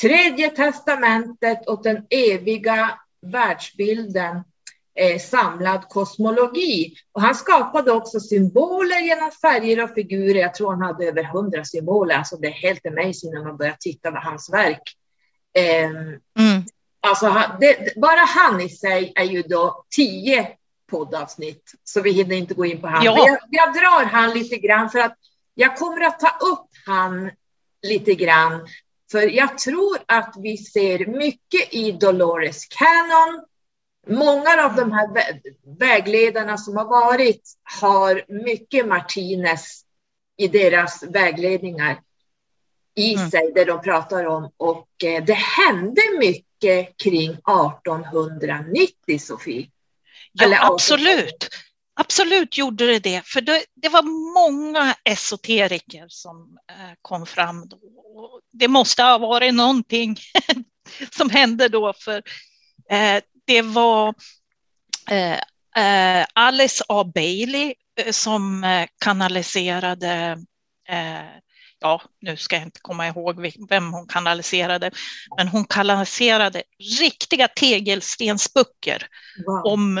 Tredje 0.00 0.50
testamentet 0.50 1.66
och 1.66 1.82
den 1.82 2.06
eviga 2.10 2.98
världsbilden 3.20 4.42
eh, 4.94 5.18
samlad 5.18 5.88
kosmologi. 5.88 6.94
Och 7.12 7.22
han 7.22 7.34
skapade 7.34 7.92
också 7.92 8.20
symboler 8.20 9.00
genom 9.00 9.30
färger 9.30 9.84
och 9.84 9.90
figurer. 9.90 10.40
Jag 10.40 10.54
tror 10.54 10.70
han 10.70 10.82
hade 10.82 11.06
över 11.06 11.24
hundra 11.24 11.64
symboler. 11.64 12.14
Alltså 12.14 12.36
det 12.36 12.46
är 12.46 12.52
helt 12.52 12.86
amazing 12.86 13.32
när 13.32 13.44
man 13.44 13.56
börjar 13.56 13.76
titta 13.80 14.12
på 14.12 14.18
hans 14.18 14.52
verk. 14.52 14.82
Eh, 15.58 15.84
mm. 15.84 16.64
Alltså, 17.00 17.42
det, 17.60 17.96
bara 17.96 18.20
han 18.20 18.60
i 18.60 18.68
sig 18.68 19.12
är 19.16 19.24
ju 19.24 19.42
då 19.42 19.84
tio 19.96 20.48
poddavsnitt, 20.90 21.72
så 21.84 22.00
vi 22.00 22.10
hinner 22.10 22.36
inte 22.36 22.54
gå 22.54 22.64
in 22.64 22.80
på 22.80 22.86
han. 22.86 23.04
Ja. 23.04 23.26
Jag, 23.26 23.38
jag 23.50 23.74
drar 23.74 24.04
han 24.04 24.30
lite 24.30 24.56
grann 24.56 24.90
för 24.90 24.98
att 24.98 25.16
jag 25.54 25.76
kommer 25.76 26.00
att 26.00 26.20
ta 26.20 26.28
upp 26.28 26.68
han 26.86 27.30
lite 27.82 28.14
grann. 28.14 28.68
För 29.10 29.20
jag 29.20 29.58
tror 29.58 29.98
att 30.06 30.34
vi 30.38 30.56
ser 30.56 31.06
mycket 31.06 31.74
i 31.74 31.92
Dolores 31.92 32.64
Cannon 32.64 33.44
Många 34.06 34.64
av 34.64 34.76
de 34.76 34.92
här 34.92 35.08
vägledarna 35.78 36.58
som 36.58 36.76
har 36.76 36.84
varit 36.84 37.52
har 37.80 38.24
mycket 38.28 38.86
Martinez 38.86 39.84
i 40.36 40.48
deras 40.48 41.02
vägledningar 41.02 42.00
i 42.94 43.14
mm. 43.14 43.30
sig, 43.30 43.52
det 43.54 43.64
de 43.64 43.82
pratar 43.82 44.24
om. 44.24 44.50
Och 44.56 45.04
eh, 45.04 45.24
det 45.24 45.34
hände 45.34 46.02
mycket 46.18 46.96
kring 46.96 47.30
1890, 47.30 49.18
Sofie. 49.18 49.70
Ja, 50.32 50.44
Eller 50.44 50.72
absolut. 50.72 51.48
Absolut 51.96 52.58
gjorde 52.58 52.86
det 52.86 52.98
det, 52.98 53.22
för 53.26 53.40
det, 53.40 53.64
det 53.74 53.88
var 53.88 54.02
många 54.34 54.94
esoteriker 55.04 56.06
som 56.08 56.58
eh, 56.70 56.94
kom 57.02 57.26
fram 57.26 57.68
då. 57.68 57.78
Det 58.52 58.68
måste 58.68 59.02
ha 59.02 59.18
varit 59.18 59.54
någonting 59.54 60.16
som 61.10 61.30
hände 61.30 61.68
då, 61.68 61.92
för 61.92 62.22
eh, 62.90 63.22
det 63.46 63.62
var 63.62 64.14
eh, 65.10 65.38
eh, 65.84 66.26
Alice 66.34 66.84
A. 66.88 67.04
Bailey 67.14 67.74
eh, 68.00 68.12
som 68.12 68.64
eh, 68.64 68.86
kanaliserade 68.98 70.38
ja, 71.84 72.02
nu 72.20 72.36
ska 72.36 72.56
jag 72.56 72.64
inte 72.64 72.80
komma 72.82 73.08
ihåg 73.08 73.52
vem 73.68 73.92
hon 73.92 74.06
kanaliserade, 74.06 74.90
men 75.36 75.48
hon 75.48 75.64
kanaliserade 75.64 76.62
riktiga 77.00 77.48
tegelstensböcker 77.48 79.06
wow. 79.46 79.72
om 79.72 79.96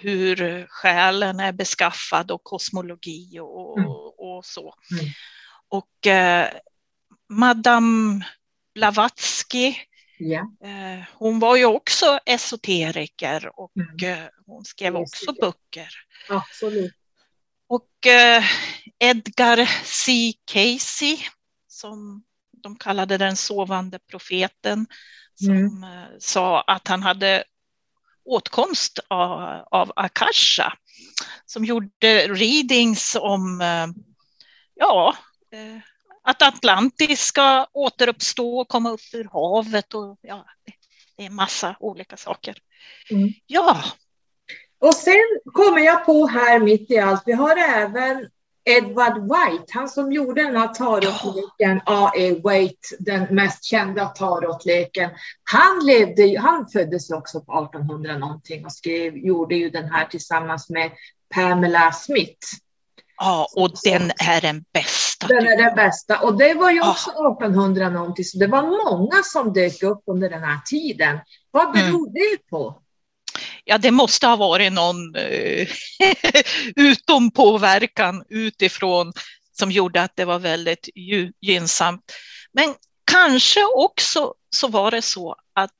hur 0.00 0.66
själen 0.66 1.40
är 1.40 1.52
beskaffad 1.52 2.30
och 2.30 2.44
kosmologi 2.44 3.38
och, 3.40 3.78
mm. 3.78 3.90
och 4.18 4.44
så. 4.44 4.74
Mm. 4.92 5.04
Och 5.68 6.06
eh, 6.06 6.48
Madame 7.28 8.24
Blavatsky 8.74 9.74
Ja. 10.22 10.40
Eh, 10.64 11.04
hon 11.14 11.38
var 11.38 11.56
ju 11.56 11.64
också 11.64 12.18
esoteriker 12.26 13.60
och 13.60 13.72
mm. 13.76 14.18
Eh, 14.18 14.28
hon 14.46 14.64
skrev 14.64 14.96
också 14.96 15.32
böcker. 15.32 15.88
Absolut. 16.28 16.94
Och 17.66 18.06
eh, 18.06 18.44
Edgar 18.98 19.70
C. 19.84 20.32
Casey, 20.44 21.18
som 21.68 22.24
de 22.62 22.76
kallade 22.76 23.18
den 23.18 23.36
sovande 23.36 23.98
profeten, 23.98 24.86
som 25.34 25.56
mm. 25.56 26.06
sa 26.18 26.60
att 26.60 26.88
han 26.88 27.02
hade 27.02 27.44
åtkomst 28.24 28.98
av, 29.08 29.40
av 29.70 29.92
Akasha, 29.96 30.72
som 31.46 31.64
gjorde 31.64 32.28
readings 32.28 33.16
om 33.20 33.60
ja, 34.74 35.16
att 36.30 36.42
Atlantis 36.42 37.20
ska 37.20 37.66
återuppstå 37.72 38.60
och 38.60 38.68
komma 38.68 38.90
upp 38.90 39.00
ur 39.12 39.28
havet 39.32 39.94
och 39.94 40.18
ja, 40.20 40.46
det 41.16 41.26
är 41.26 41.30
massa 41.30 41.76
olika 41.80 42.16
saker. 42.16 42.56
Mm. 43.10 43.28
Ja. 43.46 43.84
Och 44.78 44.94
sen 44.94 45.40
kommer 45.52 45.80
jag 45.80 46.06
på 46.06 46.26
här 46.26 46.58
mitt 46.58 46.90
i 46.90 46.98
allt, 46.98 47.22
vi 47.26 47.32
har 47.32 47.56
även 47.56 48.28
Edward 48.64 49.22
White, 49.22 49.64
han 49.68 49.88
som 49.88 50.12
gjorde 50.12 50.42
den 50.42 50.56
här 50.56 50.68
tarotleken, 50.68 51.80
ja. 51.86 52.06
A.A. 52.06 52.50
White, 52.50 52.88
den 52.98 53.34
mest 53.34 53.64
kända 53.64 54.06
tarotleken. 54.06 55.10
Han, 55.50 55.86
levde, 55.86 56.40
han 56.40 56.68
föddes 56.68 57.10
också 57.10 57.40
på 57.40 57.64
1800 57.64 58.18
någonting 58.18 58.64
och 58.64 58.72
skrev, 58.72 59.16
gjorde 59.16 59.54
ju 59.54 59.70
den 59.70 59.84
här 59.84 60.06
tillsammans 60.06 60.70
med 60.70 60.90
Pamela 61.34 61.92
Smith. 61.92 62.46
Ja, 63.16 63.48
och 63.56 63.70
den 63.84 64.10
är 64.10 64.40
den 64.40 64.64
bästa. 64.72 64.99
Den 65.28 65.46
är 65.46 65.56
den 65.56 65.74
bästa. 65.74 66.20
Och 66.20 66.38
det 66.38 66.54
var 66.54 66.70
ju 66.70 66.80
också 66.80 67.10
ja. 67.14 67.32
1800 67.32 67.88
någonting, 67.88 68.24
så 68.24 68.38
det 68.38 68.46
var 68.46 68.62
många 68.62 69.22
som 69.22 69.52
dök 69.52 69.82
upp 69.82 70.02
under 70.06 70.30
den 70.30 70.42
här 70.42 70.58
tiden. 70.66 71.18
Vad 71.50 71.72
beror 71.72 72.08
mm. 72.08 72.12
det 72.12 72.48
på? 72.50 72.82
Ja, 73.64 73.78
det 73.78 73.90
måste 73.90 74.26
ha 74.26 74.36
varit 74.36 74.72
någon 74.72 75.16
uh, 75.16 75.68
utompåverkan 76.76 78.24
utifrån 78.28 79.12
som 79.58 79.70
gjorde 79.70 80.02
att 80.02 80.16
det 80.16 80.24
var 80.24 80.38
väldigt 80.38 80.88
gynnsamt. 81.40 82.12
Men 82.52 82.74
kanske 83.12 83.64
också 83.64 84.34
så 84.50 84.68
var 84.68 84.90
det 84.90 85.02
så 85.02 85.36
att 85.54 85.70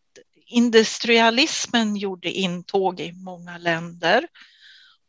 industrialismen 0.46 1.96
gjorde 1.96 2.30
intåg 2.30 3.00
i 3.00 3.12
många 3.12 3.58
länder 3.58 4.26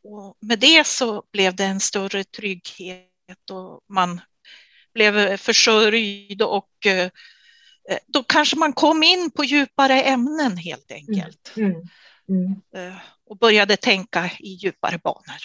och 0.04 0.38
med 0.42 0.60
det 0.60 0.88
så 0.88 1.24
blev 1.32 1.56
det 1.56 1.66
en 1.66 1.80
större 1.80 2.24
trygghet 2.24 3.11
och 3.52 3.82
man 3.90 4.22
blev 4.94 5.38
försörjd 5.38 6.42
och 6.42 6.86
eh, 6.86 7.10
då 8.08 8.24
kanske 8.24 8.56
man 8.56 8.74
kom 8.74 9.04
in 9.04 9.32
på 9.32 9.44
djupare 9.44 10.02
ämnen 10.02 10.58
helt 10.58 10.92
enkelt. 10.92 11.54
Mm. 11.56 11.72
Mm. 12.30 12.62
Mm. 12.76 12.94
Och 13.26 13.38
började 13.38 13.78
tänka 13.78 14.32
i 14.40 14.50
djupare 14.50 14.98
banor. 14.98 15.42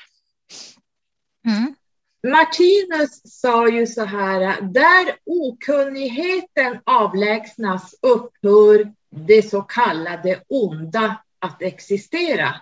Mm. 1.47 1.75
Martinus 2.23 3.40
sa 3.40 3.69
ju 3.69 3.87
så 3.87 4.05
här, 4.05 4.61
där 4.62 5.16
okunnigheten 5.25 6.81
avlägsnas 6.85 7.95
upphör 8.02 8.93
det 9.11 9.50
så 9.50 9.62
kallade 9.62 10.43
onda 10.49 11.23
att 11.38 11.62
existera. 11.62 12.55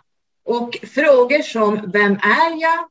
Och 0.45 0.76
frågor 0.83 1.43
som 1.43 1.90
vem 1.90 2.12
är 2.12 2.61
jag? 2.61 2.88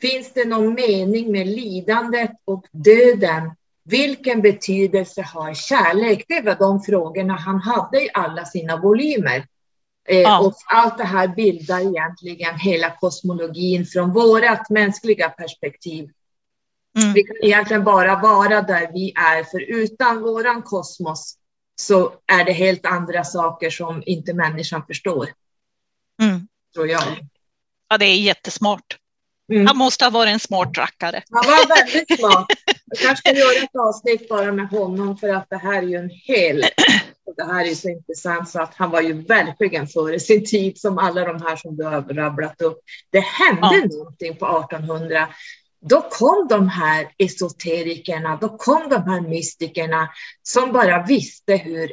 Finns 0.00 0.32
det 0.32 0.44
någon 0.44 0.74
mening 0.74 1.32
med 1.32 1.46
lidandet 1.46 2.30
och 2.44 2.64
döden? 2.72 3.50
Vilken 3.84 4.42
betydelse 4.42 5.22
har 5.22 5.54
kärlek? 5.54 6.24
Det 6.28 6.40
var 6.40 6.54
de 6.54 6.82
frågorna 6.82 7.36
han 7.36 7.60
hade 7.60 8.04
i 8.04 8.10
alla 8.14 8.44
sina 8.44 8.76
volymer. 8.76 9.46
Eh, 10.08 10.20
ja. 10.20 10.40
Och 10.40 10.54
allt 10.66 10.98
det 10.98 11.04
här 11.04 11.28
bildar 11.28 11.80
egentligen 11.80 12.58
hela 12.58 12.90
kosmologin 12.90 13.86
från 13.86 14.12
vårt 14.12 14.70
mänskliga 14.70 15.28
perspektiv. 15.28 16.10
Mm. 16.98 17.12
Vi 17.12 17.22
kan 17.22 17.36
egentligen 17.42 17.84
bara 17.84 18.20
vara 18.20 18.62
där 18.62 18.90
vi 18.92 19.12
är, 19.16 19.44
för 19.44 19.60
utan 19.60 20.22
våran 20.22 20.62
kosmos 20.62 21.38
så 21.80 22.12
är 22.26 22.44
det 22.44 22.52
helt 22.52 22.86
andra 22.86 23.24
saker 23.24 23.70
som 23.70 24.02
inte 24.06 24.34
människan 24.34 24.86
förstår. 24.86 25.28
Mm. 26.22 26.48
tror 26.74 26.88
jag. 26.88 27.02
Ja, 27.88 27.98
det 27.98 28.04
är 28.04 28.16
jättesmart. 28.16 28.98
Mm. 29.52 29.66
Han 29.66 29.76
måste 29.76 30.04
ha 30.04 30.10
varit 30.10 30.32
en 30.32 30.40
smart 30.40 30.78
rackare. 30.78 31.22
Han 31.30 31.44
var 31.46 31.76
väldigt 31.76 32.18
smart. 32.18 32.46
Jag 32.86 32.98
kanske 32.98 33.28
ska 33.28 33.38
göra 33.38 33.64
ett 33.64 33.76
avsnitt 33.76 34.28
bara 34.28 34.52
med 34.52 34.68
honom 34.68 35.16
för 35.16 35.28
att 35.28 35.50
det 35.50 35.56
här 35.56 35.82
är 35.82 35.86
ju 35.86 35.96
en 35.96 36.10
hel... 36.10 36.64
Det 37.36 37.44
här 37.44 37.70
är 37.70 37.74
så 37.74 37.88
intressant 37.88 38.48
så 38.48 38.60
att 38.60 38.74
han 38.74 38.90
var 38.90 39.00
ju 39.00 39.12
verkligen 39.12 39.86
före 39.86 40.20
sin 40.20 40.44
tid 40.44 40.78
som 40.78 40.98
alla 40.98 41.24
de 41.24 41.42
här 41.42 41.56
som 41.56 41.76
du 41.76 41.84
har 41.84 42.02
rabblat 42.02 42.62
upp. 42.62 42.78
Det 43.10 43.20
hände 43.20 43.76
ja. 43.76 43.96
någonting 43.98 44.36
på 44.36 44.46
1800. 44.46 45.28
Då 45.80 46.00
kom 46.00 46.46
de 46.48 46.68
här 46.68 47.08
esoterikerna, 47.18 48.38
då 48.40 48.48
kom 48.48 48.88
de 48.90 49.02
här 49.02 49.20
mystikerna 49.20 50.08
som 50.42 50.72
bara 50.72 51.02
visste 51.02 51.56
hur 51.56 51.92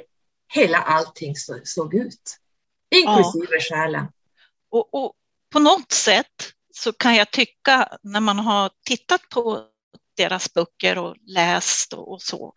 hela 0.54 0.78
allting 0.78 1.36
såg 1.64 1.94
ut, 1.94 2.38
inklusive 2.96 3.48
ja. 3.50 3.60
själen. 3.60 4.06
Och, 4.72 4.94
och 4.94 5.14
på 5.54 5.60
något 5.60 5.92
sätt 5.92 6.54
så 6.76 6.94
kan 6.94 7.16
jag 7.16 7.32
tycka 7.32 7.98
när 8.04 8.20
man 8.20 8.40
har 8.40 8.72
tittat 8.86 9.30
på 9.30 9.64
deras 10.18 10.54
böcker 10.54 10.98
och 10.98 11.16
läst 11.28 11.94
och, 11.94 12.22
så, 12.22 12.54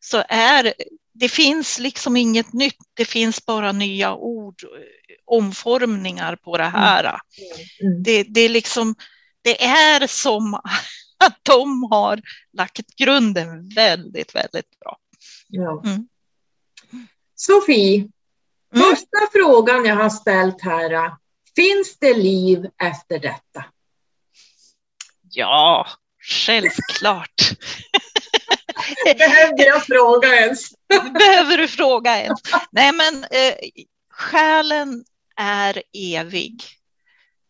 så 0.00 0.24
är 0.28 0.74
det 1.12 1.28
finns 1.28 1.78
liksom 1.78 2.16
inget 2.16 2.52
nytt. 2.52 2.78
Det 2.94 3.04
finns 3.04 3.46
bara 3.46 3.72
nya 3.72 4.14
ord, 4.14 4.54
omformningar 5.24 6.36
på 6.36 6.58
det 6.58 6.64
här. 6.64 7.04
Mm. 7.04 7.20
Mm. 7.92 8.02
Det, 8.02 8.22
det, 8.22 8.40
är 8.40 8.48
liksom, 8.48 8.94
det 9.42 9.64
är 9.64 10.06
som 10.06 10.54
att 11.24 11.38
de 11.42 11.82
har 11.90 12.20
lagt 12.52 12.96
grunden 12.96 13.68
väldigt, 13.68 14.34
väldigt 14.34 14.78
bra. 14.80 14.96
Ja. 15.48 15.82
Mm. 15.84 16.08
Sofie, 17.34 17.96
mm. 17.96 18.10
första 18.90 19.18
frågan 19.32 19.84
jag 19.84 19.96
har 19.96 20.10
ställt 20.10 20.62
här. 20.62 21.16
Finns 21.56 21.98
det 21.98 22.14
liv 22.14 22.66
efter 22.82 23.18
detta? 23.18 23.64
Ja, 25.30 25.86
självklart. 26.22 27.42
Behövde 29.18 29.64
jag 29.64 29.84
fråga 29.84 30.28
ens? 30.28 30.70
Behöver 30.88 31.56
du 31.56 31.68
fråga 31.68 32.22
ens? 32.22 32.40
Nej, 32.70 32.92
men 32.92 33.24
eh, 33.24 33.54
själen 34.10 35.04
är 35.36 35.82
evig. 35.92 36.62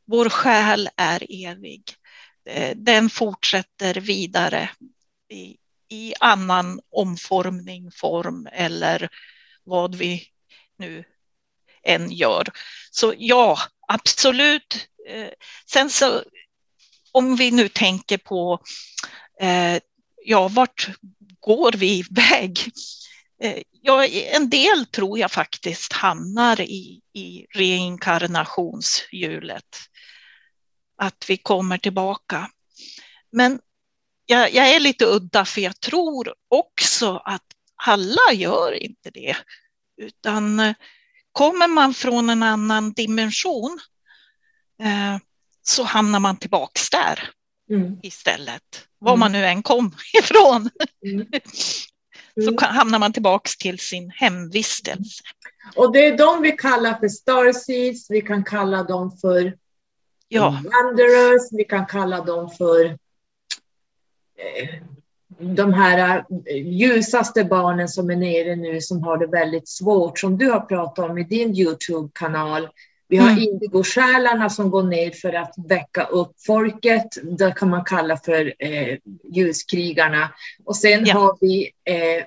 Vår 0.06 0.28
själ 0.28 0.88
är 0.96 1.46
evig. 1.46 1.82
Eh, 2.48 2.76
den 2.76 3.10
fortsätter 3.10 3.94
vidare 3.94 4.70
i, 5.28 5.56
i 5.88 6.14
annan 6.20 6.80
omformning, 6.90 7.90
form 7.90 8.48
eller 8.52 9.08
vad 9.64 9.94
vi 9.94 10.26
nu 10.78 11.04
än 11.82 12.10
gör. 12.10 12.48
Så 12.94 13.14
ja, 13.18 13.58
absolut. 13.88 14.88
Eh, 15.08 15.30
sen 15.66 15.90
så 15.90 16.22
om 17.12 17.36
vi 17.36 17.50
nu 17.50 17.68
tänker 17.68 18.18
på 18.18 18.60
eh, 19.40 19.78
ja, 20.24 20.48
vart 20.48 20.88
går 21.40 21.72
vi 21.72 21.98
iväg? 21.98 22.58
Eh, 23.42 23.62
ja, 23.70 24.06
en 24.06 24.50
del 24.50 24.86
tror 24.86 25.18
jag 25.18 25.32
faktiskt 25.32 25.92
hamnar 25.92 26.60
i, 26.60 27.00
i 27.12 27.46
reinkarnationshjulet. 27.54 29.78
Att 30.96 31.24
vi 31.28 31.36
kommer 31.36 31.78
tillbaka. 31.78 32.50
Men 33.32 33.60
jag, 34.26 34.54
jag, 34.54 34.70
är 34.70 34.80
lite 34.80 35.04
udda 35.04 35.44
för 35.44 35.60
jag 35.60 35.80
tror 35.80 36.34
också 36.48 37.22
att 37.24 37.46
alla 37.86 38.32
gör 38.32 38.72
inte 38.72 39.10
det. 39.10 39.36
Utan 39.96 40.60
eh, 40.60 40.74
kommer 41.34 41.68
man 41.68 41.94
från 41.94 42.30
en 42.30 42.42
annan 42.42 42.92
dimension 42.92 43.78
eh, 44.82 45.18
så 45.62 45.82
hamnar 45.82 46.20
man 46.20 46.36
tillbaks 46.36 46.90
där 46.90 47.30
mm. 47.70 47.98
istället. 48.02 48.88
Var 48.98 49.12
mm. 49.12 49.20
man 49.20 49.32
nu 49.32 49.44
än 49.44 49.62
kom 49.62 49.94
ifrån. 50.18 50.70
Mm. 51.06 51.26
så 52.44 52.48
mm. 52.48 52.56
hamnar 52.58 52.98
man 52.98 53.12
tillbaks 53.12 53.56
till 53.56 53.78
sin 53.78 54.10
hemvistelse. 54.10 55.22
Och 55.76 55.92
det 55.92 56.06
är 56.06 56.18
de 56.18 56.42
vi 56.42 56.52
kallar 56.52 56.94
för 56.94 57.08
starseeds, 57.08 58.10
vi 58.10 58.20
kan 58.20 58.44
kalla 58.44 58.82
dem 58.82 59.16
för 59.20 59.56
ja. 60.28 60.62
wanderers, 60.64 61.52
vi 61.52 61.64
kan 61.64 61.86
kalla 61.86 62.24
dem 62.24 62.50
för 62.50 62.84
eh, 62.84 64.68
de 65.38 65.72
här 65.72 66.24
eh, 66.46 66.56
ljusaste 66.56 67.44
barnen 67.44 67.88
som 67.88 68.10
är 68.10 68.16
nere 68.16 68.56
nu 68.56 68.80
som 68.80 69.02
har 69.02 69.18
det 69.18 69.26
väldigt 69.26 69.68
svårt, 69.68 70.18
som 70.18 70.38
du 70.38 70.50
har 70.50 70.60
pratat 70.60 71.10
om 71.10 71.18
i 71.18 71.24
din 71.24 71.54
Youtube-kanal. 71.54 72.68
Vi 73.08 73.16
har 73.16 73.30
mm. 73.30 73.42
indigosjälarna 73.42 74.50
som 74.50 74.70
går 74.70 74.82
ner 74.82 75.10
för 75.10 75.32
att 75.32 75.54
väcka 75.68 76.04
upp 76.04 76.32
folket. 76.46 77.08
Det 77.38 77.52
kan 77.56 77.70
man 77.70 77.84
kalla 77.84 78.16
för 78.16 78.54
eh, 78.58 78.98
ljuskrigarna. 79.32 80.30
Och 80.64 80.76
sen 80.76 81.06
ja. 81.06 81.14
har 81.14 81.38
vi 81.40 81.70
eh, 81.84 82.24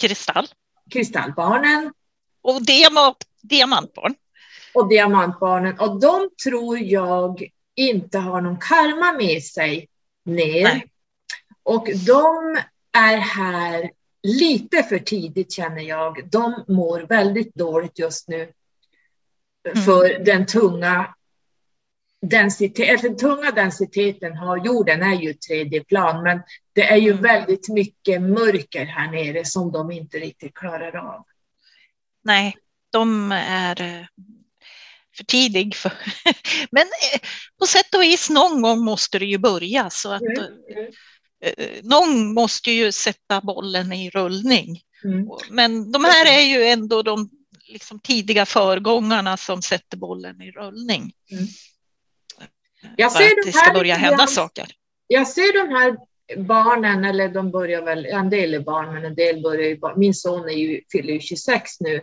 Kristall. 0.00 0.46
kristallbarnen. 0.90 1.92
Och 2.42 2.66
diamant, 2.66 3.16
diamantbarn. 3.42 4.14
Och 4.74 4.88
diamantbarnen. 4.88 5.78
Och 5.78 6.00
de 6.00 6.30
tror 6.44 6.78
jag 6.78 7.48
inte 7.74 8.18
har 8.18 8.40
någon 8.40 8.58
karma 8.58 9.12
med 9.12 9.42
sig 9.42 9.88
ner. 10.24 10.64
Nej. 10.64 10.91
Och 11.62 11.88
de 12.06 12.56
är 12.98 13.16
här 13.16 13.90
lite 14.22 14.82
för 14.82 14.98
tidigt 14.98 15.52
känner 15.52 15.82
jag. 15.82 16.30
De 16.30 16.64
mår 16.68 17.00
väldigt 17.00 17.54
dåligt 17.54 17.98
just 17.98 18.28
nu 18.28 18.52
mm. 19.68 19.84
för 19.84 20.24
den 20.24 20.46
tunga 20.46 21.14
densitet, 22.22 23.02
den 23.02 23.16
tunga 23.16 23.50
densiteten 23.50 24.36
har 24.36 24.66
jorden 24.66 25.02
är 25.02 25.20
ju 25.20 25.34
tredje 25.34 25.84
plan, 25.84 26.22
men 26.22 26.42
det 26.72 26.82
är 26.82 26.96
ju 26.96 27.10
mm. 27.10 27.22
väldigt 27.22 27.68
mycket 27.68 28.22
mörker 28.22 28.84
här 28.84 29.10
nere 29.10 29.44
som 29.44 29.72
de 29.72 29.90
inte 29.90 30.18
riktigt 30.18 30.54
klarar 30.54 30.96
av. 30.96 31.24
Nej, 32.24 32.56
de 32.90 33.32
är 33.32 33.82
eh, 33.82 34.06
för 35.16 35.24
tidig. 35.24 35.74
För 35.74 35.92
men 36.70 36.82
eh, 36.82 37.20
på 37.58 37.66
sätt 37.66 37.94
och 37.94 38.02
vis 38.02 38.30
någon 38.30 38.62
gång 38.62 38.84
måste 38.84 39.18
det 39.18 39.26
ju 39.26 39.38
börja 39.38 39.90
så 39.90 40.12
att 40.12 40.22
mm. 40.22 40.92
Mm. 41.42 41.80
någon 41.82 42.34
måste 42.34 42.70
ju 42.70 42.92
sätta 42.92 43.40
bollen 43.40 43.92
i 43.92 44.10
rullning. 44.10 44.80
Mm. 45.04 45.28
Men 45.50 45.92
de 45.92 46.04
här 46.04 46.26
är 46.26 46.40
ju 46.40 46.64
ändå 46.64 47.02
de 47.02 47.30
liksom 47.64 47.98
tidiga 47.98 48.46
föregångarna 48.46 49.36
som 49.36 49.62
sätter 49.62 49.96
bollen 49.96 50.42
i 50.42 50.50
rullning. 50.50 51.12
Mm. 51.30 51.44
Jag 52.96 53.12
ser 53.12 53.24
att 53.24 53.46
det 53.46 53.52
ska 53.52 53.72
börja 53.72 53.94
hända 53.94 54.26
saker. 54.26 54.66
Jag 55.06 55.28
ser 55.28 55.66
de 55.66 55.74
här 55.74 55.96
barnen, 56.36 57.04
eller 57.04 57.28
de 57.28 57.50
börjar 57.50 57.82
väl, 57.82 58.06
en 58.06 58.30
del 58.30 58.54
är 58.54 58.60
barn, 58.60 58.94
men 58.94 59.04
en 59.04 59.14
del 59.14 59.42
börjar 59.42 59.68
ju, 59.68 59.78
min 59.96 60.14
son 60.14 60.48
är 60.48 60.52
ju, 60.52 60.80
fyller 60.92 61.12
ju 61.12 61.20
26 61.20 61.80
nu, 61.80 62.00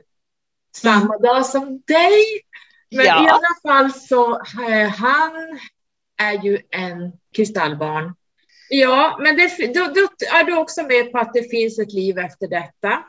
samma 0.75 1.15
mm. 1.15 1.21
dag 1.21 1.45
som 1.45 1.81
dig. 1.87 2.41
Men 2.91 3.05
ja. 3.05 3.25
i 3.25 3.29
alla 3.29 3.55
fall 3.63 3.93
så, 3.93 4.35
eh, 4.69 4.89
han 4.89 5.59
är 6.17 6.43
ju 6.43 6.59
en 6.69 7.11
kristallbarn. 7.35 8.15
Ja, 8.69 9.17
men 9.19 9.37
det, 9.37 9.73
då, 9.73 9.85
då 9.85 10.27
är 10.27 10.43
du 10.43 10.57
också 10.57 10.83
med 10.83 11.11
på 11.11 11.17
att 11.17 11.33
det 11.33 11.49
finns 11.49 11.79
ett 11.79 11.93
liv 11.93 12.17
efter 12.17 12.47
detta. 12.47 13.03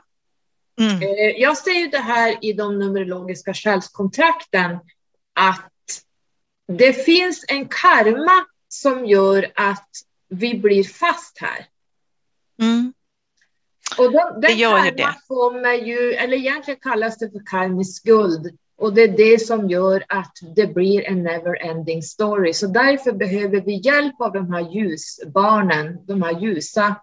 Mm. 0.80 1.02
Eh, 1.02 1.40
jag 1.40 1.58
ser 1.58 1.70
ju 1.70 1.88
det 1.88 1.98
här 1.98 2.38
i 2.44 2.52
de 2.52 2.78
numerologiska 2.78 3.54
själskontrakten 3.54 4.78
att 5.34 5.70
det 6.68 6.92
finns 6.92 7.44
en 7.48 7.68
karma 7.68 8.46
som 8.68 9.06
gör 9.06 9.52
att 9.54 9.90
vi 10.28 10.58
blir 10.58 10.84
fast 10.84 11.38
här. 11.38 11.66
Mm. 12.62 12.92
Och 13.98 14.12
den, 14.12 14.40
den 14.40 14.58
karma 14.58 14.90
det. 14.90 15.14
kommer 15.28 15.74
ju, 15.74 16.12
eller 16.12 16.36
egentligen 16.36 16.80
kallas 16.80 17.18
det 17.18 17.30
för 17.30 17.42
karmisk 17.46 17.96
skuld. 17.96 18.58
Och 18.80 18.94
det 18.94 19.02
är 19.02 19.16
det 19.16 19.38
som 19.38 19.70
gör 19.70 20.04
att 20.08 20.38
det 20.56 20.66
blir 20.66 21.04
en 21.04 21.22
never 21.22 21.64
ending 21.66 22.02
story. 22.02 22.52
Så 22.52 22.66
därför 22.66 23.12
behöver 23.12 23.60
vi 23.60 23.80
hjälp 23.84 24.20
av 24.20 24.32
de 24.32 24.52
här 24.52 24.72
ljusbarnen, 24.72 26.06
de 26.06 26.22
här 26.22 26.40
ljusa, 26.40 26.96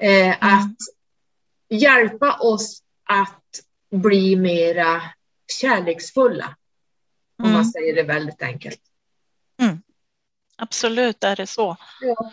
eh, 0.00 0.26
mm. 0.26 0.36
att 0.40 0.76
hjälpa 1.68 2.38
oss 2.38 2.82
att 3.04 3.44
bli 3.90 4.36
mera 4.36 5.02
kärleksfulla. 5.60 6.56
Om 7.38 7.44
man 7.44 7.54
mm. 7.54 7.64
säger 7.64 7.94
det 7.94 8.02
väldigt 8.02 8.42
enkelt. 8.42 8.80
Mm. 9.62 9.82
Absolut 10.56 11.24
är 11.24 11.36
det 11.36 11.46
så. 11.46 11.76
Ja. 12.00 12.32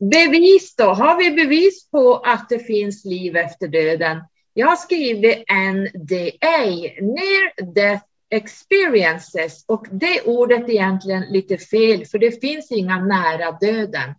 Bevis 0.10 0.76
då? 0.76 0.84
Har 0.84 1.16
vi 1.18 1.30
bevis 1.30 1.90
på 1.90 2.16
att 2.16 2.48
det 2.48 2.58
finns 2.58 3.04
liv 3.04 3.36
efter 3.36 3.68
döden? 3.68 4.22
Jag 4.54 4.66
har 4.66 4.76
skrivit 4.76 5.44
NDA, 5.48 6.58
Near 7.00 7.72
Death 7.74 8.04
Experiences, 8.30 9.64
och 9.66 9.86
det 9.90 10.22
ordet 10.22 10.68
är 10.68 10.70
egentligen 10.70 11.22
lite 11.22 11.58
fel, 11.58 12.06
för 12.06 12.18
det 12.18 12.40
finns 12.40 12.72
inga 12.72 13.04
nära 13.04 13.52
döden. 13.52 14.14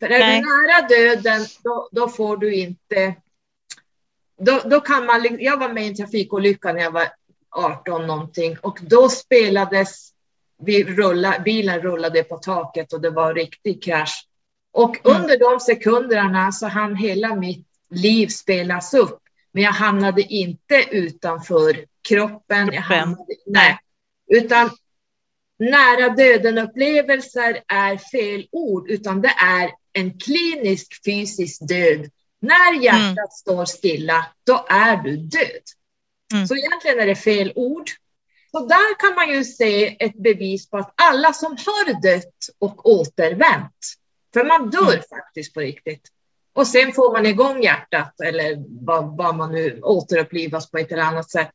För 0.00 0.06
är 0.06 0.18
Nej. 0.18 0.40
du 0.40 0.46
nära 0.46 0.88
döden, 0.88 1.46
då, 1.64 1.88
då 1.92 2.08
får 2.08 2.36
du 2.36 2.54
inte... 2.54 3.14
Då, 4.38 4.60
då 4.64 4.80
kan 4.80 5.06
man, 5.06 5.26
jag 5.40 5.58
var 5.58 5.68
med 5.68 5.84
i 5.84 5.88
en 5.88 5.94
trafikolycka 5.94 6.72
när 6.72 6.80
jag 6.80 6.90
var 6.90 7.08
18 7.50 8.06
någonting 8.06 8.56
och 8.62 8.78
då 8.82 9.08
spelades, 9.08 10.10
vi 10.62 10.84
rulla, 10.84 11.38
bilen 11.44 11.80
rullade 11.80 12.22
på 12.22 12.36
taket 12.36 12.92
och 12.92 13.00
det 13.00 13.10
var 13.10 13.34
riktig 13.34 13.82
krasch. 13.82 14.26
Och 14.72 15.06
mm. 15.06 15.22
under 15.22 15.38
de 15.38 15.60
sekunderna 15.60 16.52
så 16.52 16.66
hann 16.66 16.96
hela 16.96 17.36
mitt 17.36 17.66
liv 17.90 18.26
spelas 18.26 18.94
upp. 18.94 19.23
Men 19.54 19.62
jag 19.62 19.72
hamnade 19.72 20.22
inte 20.22 20.84
utanför 20.90 21.84
kroppen. 22.08 22.72
Jag 22.72 22.82
hamnade, 22.82 23.34
nej, 23.46 23.78
utan 24.26 24.70
nära 25.58 26.08
döden-upplevelser 26.08 27.62
är 27.68 27.96
fel 27.96 28.48
ord, 28.52 28.90
utan 28.90 29.22
det 29.22 29.34
är 29.42 29.70
en 29.92 30.18
klinisk 30.18 31.04
fysisk 31.04 31.68
död. 31.68 32.10
När 32.40 32.82
hjärtat 32.82 33.02
mm. 33.02 33.28
står 33.30 33.64
stilla, 33.64 34.26
då 34.46 34.66
är 34.68 34.96
du 34.96 35.16
död. 35.16 35.62
Mm. 36.32 36.46
Så 36.46 36.56
egentligen 36.56 37.00
är 37.00 37.06
det 37.06 37.16
fel 37.16 37.52
ord. 37.54 37.90
Så 38.50 38.66
där 38.66 38.98
kan 38.98 39.14
man 39.14 39.28
ju 39.28 39.44
se 39.44 40.04
ett 40.04 40.14
bevis 40.22 40.70
på 40.70 40.76
att 40.76 40.94
alla 40.96 41.32
som 41.32 41.52
har 41.52 42.02
dött 42.02 42.48
och 42.58 42.86
återvänt, 42.86 43.94
för 44.32 44.44
man 44.44 44.70
dör 44.70 44.92
mm. 44.92 45.02
faktiskt 45.10 45.54
på 45.54 45.60
riktigt. 45.60 46.08
Och 46.54 46.66
sen 46.66 46.92
får 46.92 47.12
man 47.12 47.26
igång 47.26 47.62
hjärtat 47.62 48.20
eller 48.20 48.64
vad, 48.84 49.16
vad 49.16 49.36
man 49.36 49.52
nu 49.52 49.80
återupplivas 49.82 50.70
på 50.70 50.78
ett 50.78 50.92
eller 50.92 51.02
annat 51.02 51.30
sätt. 51.30 51.50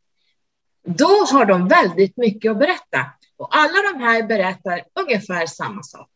Då 0.83 1.25
har 1.31 1.45
de 1.45 1.67
väldigt 1.67 2.17
mycket 2.17 2.51
att 2.51 2.59
berätta. 2.59 3.05
Och 3.38 3.55
alla 3.55 3.91
de 3.93 3.99
här 3.99 4.23
berättar 4.23 4.83
ungefär 4.99 5.45
samma 5.45 5.83
sak. 5.83 6.12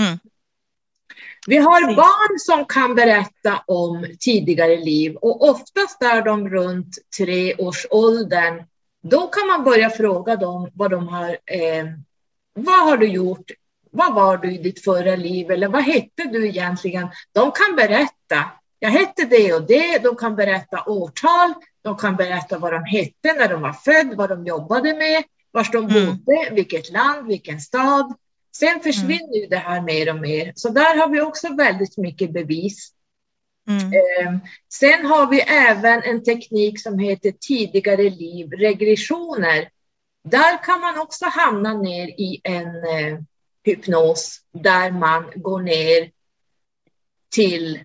Mm. 0.00 0.18
Vi 1.46 1.56
har 1.56 1.96
barn 1.96 2.38
som 2.38 2.64
kan 2.64 2.94
berätta 2.94 3.62
om 3.66 4.06
tidigare 4.20 4.76
liv 4.76 5.16
och 5.16 5.48
oftast 5.48 6.02
är 6.02 6.22
de 6.22 6.48
runt 6.48 6.98
tre 7.18 7.54
års 7.54 7.86
åldern. 7.90 8.64
Då 9.02 9.26
kan 9.26 9.46
man 9.46 9.64
börja 9.64 9.90
fråga 9.90 10.36
dem 10.36 10.70
vad 10.74 10.90
de 10.90 11.08
har. 11.08 11.28
Eh, 11.30 11.86
vad 12.54 12.84
har 12.84 12.96
du 12.96 13.06
gjort? 13.06 13.50
Vad 13.90 14.14
var 14.14 14.36
du 14.36 14.54
i 14.54 14.58
ditt 14.58 14.84
förra 14.84 15.16
liv? 15.16 15.50
Eller 15.50 15.68
vad 15.68 15.82
hette 15.82 16.22
du 16.24 16.48
egentligen? 16.48 17.08
De 17.32 17.52
kan 17.52 17.76
berätta. 17.76 18.44
Jag 18.78 18.90
hette 18.90 19.24
det 19.24 19.52
och 19.52 19.62
det. 19.62 19.98
De 19.98 20.16
kan 20.16 20.36
berätta 20.36 20.84
årtal. 20.86 21.54
De 21.82 21.96
kan 21.96 22.16
berätta 22.16 22.58
vad 22.58 22.72
de 22.72 22.84
hette 22.84 23.32
när 23.38 23.48
de 23.48 23.62
var 23.62 23.72
född, 23.72 24.14
vad 24.16 24.28
de 24.28 24.46
jobbade 24.46 24.94
med, 24.94 25.22
var 25.50 25.72
de 25.72 25.84
mm. 25.84 26.06
bodde, 26.06 26.50
vilket 26.54 26.90
land, 26.90 27.26
vilken 27.26 27.60
stad. 27.60 28.14
Sen 28.56 28.80
försvinner 28.80 29.38
mm. 29.38 29.50
det 29.50 29.56
här 29.56 29.82
mer 29.82 30.14
och 30.14 30.20
mer, 30.20 30.52
så 30.54 30.68
där 30.68 30.96
har 30.96 31.08
vi 31.08 31.20
också 31.20 31.54
väldigt 31.54 31.96
mycket 31.96 32.32
bevis. 32.32 32.92
Mm. 33.68 33.92
Ehm, 33.92 34.40
sen 34.72 35.06
har 35.06 35.26
vi 35.26 35.40
även 35.40 36.02
en 36.02 36.24
teknik 36.24 36.82
som 36.82 36.98
heter 36.98 37.32
tidigare 37.40 38.10
liv, 38.10 38.50
regressioner. 38.50 39.68
Där 40.24 40.64
kan 40.64 40.80
man 40.80 40.98
också 40.98 41.24
hamna 41.24 41.74
ner 41.74 42.08
i 42.08 42.40
en 42.44 42.66
eh, 42.66 43.18
hypnos 43.70 44.40
där 44.52 44.90
man 44.90 45.32
går 45.34 45.60
ner 45.60 46.10
till 47.34 47.84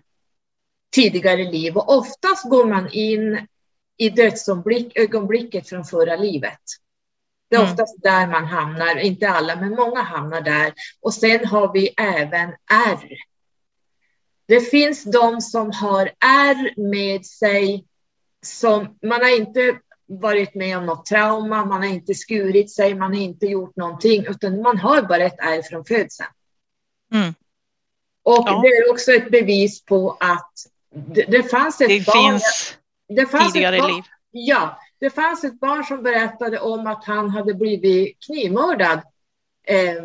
tidigare 0.94 1.44
liv 1.44 1.76
och 1.76 1.96
oftast 1.96 2.50
går 2.50 2.64
man 2.64 2.88
in 2.92 3.46
i 3.96 4.08
dödsögonblicket 4.08 5.68
från 5.68 5.84
förra 5.84 6.16
livet. 6.16 6.60
Det 7.50 7.56
är 7.56 7.60
mm. 7.60 7.72
oftast 7.72 8.02
där 8.02 8.26
man 8.26 8.44
hamnar, 8.44 8.96
inte 8.96 9.28
alla, 9.28 9.56
men 9.56 9.70
många 9.70 10.02
hamnar 10.02 10.40
där. 10.40 10.74
Och 11.00 11.14
sen 11.14 11.44
har 11.44 11.72
vi 11.72 11.94
även 11.96 12.48
R. 12.72 13.16
Det 14.48 14.60
finns 14.60 15.04
de 15.04 15.40
som 15.40 15.70
har 15.70 16.12
R 16.24 16.74
med 16.76 17.26
sig 17.26 17.84
som 18.46 18.98
man 19.02 19.20
har 19.20 19.36
inte 19.36 19.78
varit 20.08 20.54
med 20.54 20.78
om 20.78 20.86
något 20.86 21.06
trauma, 21.06 21.64
man 21.64 21.82
har 21.82 21.88
inte 21.88 22.14
skurit 22.14 22.70
sig, 22.70 22.94
man 22.94 23.14
har 23.14 23.20
inte 23.20 23.46
gjort 23.46 23.76
någonting, 23.76 24.26
utan 24.26 24.62
man 24.62 24.78
har 24.78 25.02
bara 25.02 25.24
ett 25.24 25.38
R 25.38 25.62
från 25.62 25.84
födseln. 25.84 26.28
Mm. 27.12 27.34
Och 28.22 28.44
ja. 28.46 28.60
det 28.62 28.68
är 28.68 28.90
också 28.90 29.12
ett 29.12 29.30
bevis 29.30 29.84
på 29.84 30.16
att 30.20 30.52
det, 30.94 31.22
det 31.22 31.42
fanns 31.42 31.80
ett 31.80 31.88
det 31.88 32.06
barn. 32.06 32.30
Finns 32.30 32.76
det 33.08 33.26
fanns 33.26 33.52
tidigare 33.52 33.78
barn, 33.78 33.94
liv. 33.94 34.04
Ja, 34.30 34.78
det 34.98 35.10
fanns 35.10 35.44
ett 35.44 35.60
barn 35.60 35.84
som 35.84 36.02
berättade 36.02 36.60
om 36.60 36.86
att 36.86 37.04
han 37.04 37.30
hade 37.30 37.54
blivit 37.54 38.16
knivmördad. 38.26 39.00
Eh, 39.66 40.02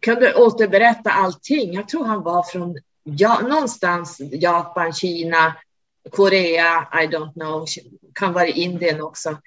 kunde 0.00 0.34
återberätta 0.34 1.10
allting. 1.10 1.72
Jag 1.72 1.88
tror 1.88 2.04
han 2.04 2.22
var 2.22 2.42
från 2.42 2.78
ja, 3.02 3.40
någonstans 3.40 4.20
Japan, 4.32 4.92
Kina, 4.92 5.54
Korea, 6.10 6.88
I 6.92 7.06
don't 7.06 7.32
know, 7.32 7.66
kan 8.14 8.32
vara 8.32 8.46
Indien 8.46 9.02
också. 9.02 9.38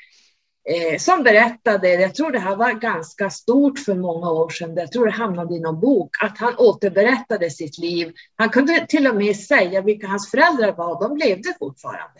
Eh, 0.69 0.97
som 0.97 1.23
berättade, 1.23 1.89
jag 1.89 2.15
tror 2.15 2.31
det 2.31 2.39
här 2.39 2.55
var 2.55 2.71
ganska 2.71 3.29
stort 3.29 3.79
för 3.79 3.95
många 3.95 4.31
år 4.31 4.49
sedan, 4.49 4.75
jag 4.75 4.91
tror 4.91 5.05
det 5.05 5.11
hamnade 5.11 5.55
i 5.55 5.59
någon 5.59 5.79
bok, 5.79 6.09
att 6.21 6.37
han 6.37 6.55
återberättade 6.57 7.49
sitt 7.49 7.77
liv. 7.77 8.13
Han 8.35 8.49
kunde 8.49 8.85
till 8.89 9.07
och 9.07 9.15
med 9.15 9.35
säga 9.35 9.81
vilka 9.81 10.07
hans 10.07 10.31
föräldrar 10.31 10.71
var, 10.71 11.09
de 11.09 11.17
levde 11.17 11.53
fortfarande. 11.59 12.19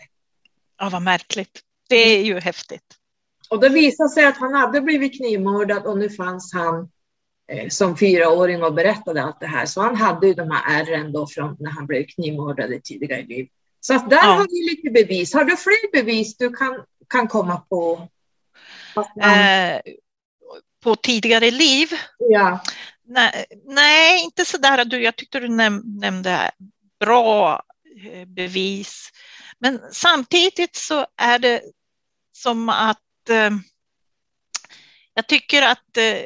Ja, 0.78 0.88
vad 0.92 1.02
märkligt. 1.02 1.60
Det 1.88 1.96
är 1.96 2.22
ju 2.22 2.40
häftigt. 2.40 2.82
Och 3.50 3.60
det 3.60 3.68
visade 3.68 4.08
sig 4.08 4.26
att 4.26 4.36
han 4.36 4.54
hade 4.54 4.80
blivit 4.80 5.16
knivmördad 5.16 5.86
och 5.86 5.98
nu 5.98 6.10
fanns 6.10 6.52
han 6.54 6.88
eh, 7.52 7.68
som 7.68 7.96
fyraåring 7.96 8.62
och 8.62 8.74
berättade 8.74 9.22
allt 9.22 9.40
det 9.40 9.46
här. 9.46 9.66
Så 9.66 9.80
han 9.80 9.96
hade 9.96 10.26
ju 10.26 10.34
de 10.34 10.50
här 10.50 10.82
ärren 10.82 11.12
då 11.12 11.26
från 11.26 11.56
när 11.60 11.70
han 11.70 11.86
blev 11.86 12.06
knivmördad 12.06 12.72
i 12.72 12.80
tidigare 12.84 13.22
liv. 13.22 13.48
Så 13.86 13.94
att 13.94 14.10
där 14.10 14.16
ja. 14.16 14.22
har 14.22 14.46
vi 14.50 14.70
lite 14.70 14.90
bevis. 14.90 15.34
Har 15.34 15.44
du 15.44 15.56
fler 15.56 15.92
bevis 15.92 16.36
du 16.36 16.52
kan, 16.52 16.84
kan 17.08 17.28
komma 17.28 17.56
på? 17.56 18.08
Eh, 19.22 19.80
på 20.82 20.96
tidigare 20.96 21.50
liv? 21.50 21.88
Ja. 22.18 22.60
Nej, 23.04 23.46
nej 23.64 24.24
inte 24.24 24.44
så 24.44 24.58
där. 24.58 24.84
Du, 24.84 25.02
jag 25.02 25.16
tyckte 25.16 25.40
du 25.40 25.48
näm 25.48 25.82
nämnde 25.84 26.50
bra 27.00 27.62
eh, 28.04 28.24
bevis. 28.24 29.10
Men 29.58 29.80
samtidigt 29.92 30.76
så 30.76 31.06
är 31.16 31.38
det 31.38 31.62
som 32.32 32.68
att 32.68 33.28
eh, 33.30 33.50
jag 35.14 35.26
tycker 35.26 35.62
att 35.62 35.96
eh, 35.96 36.22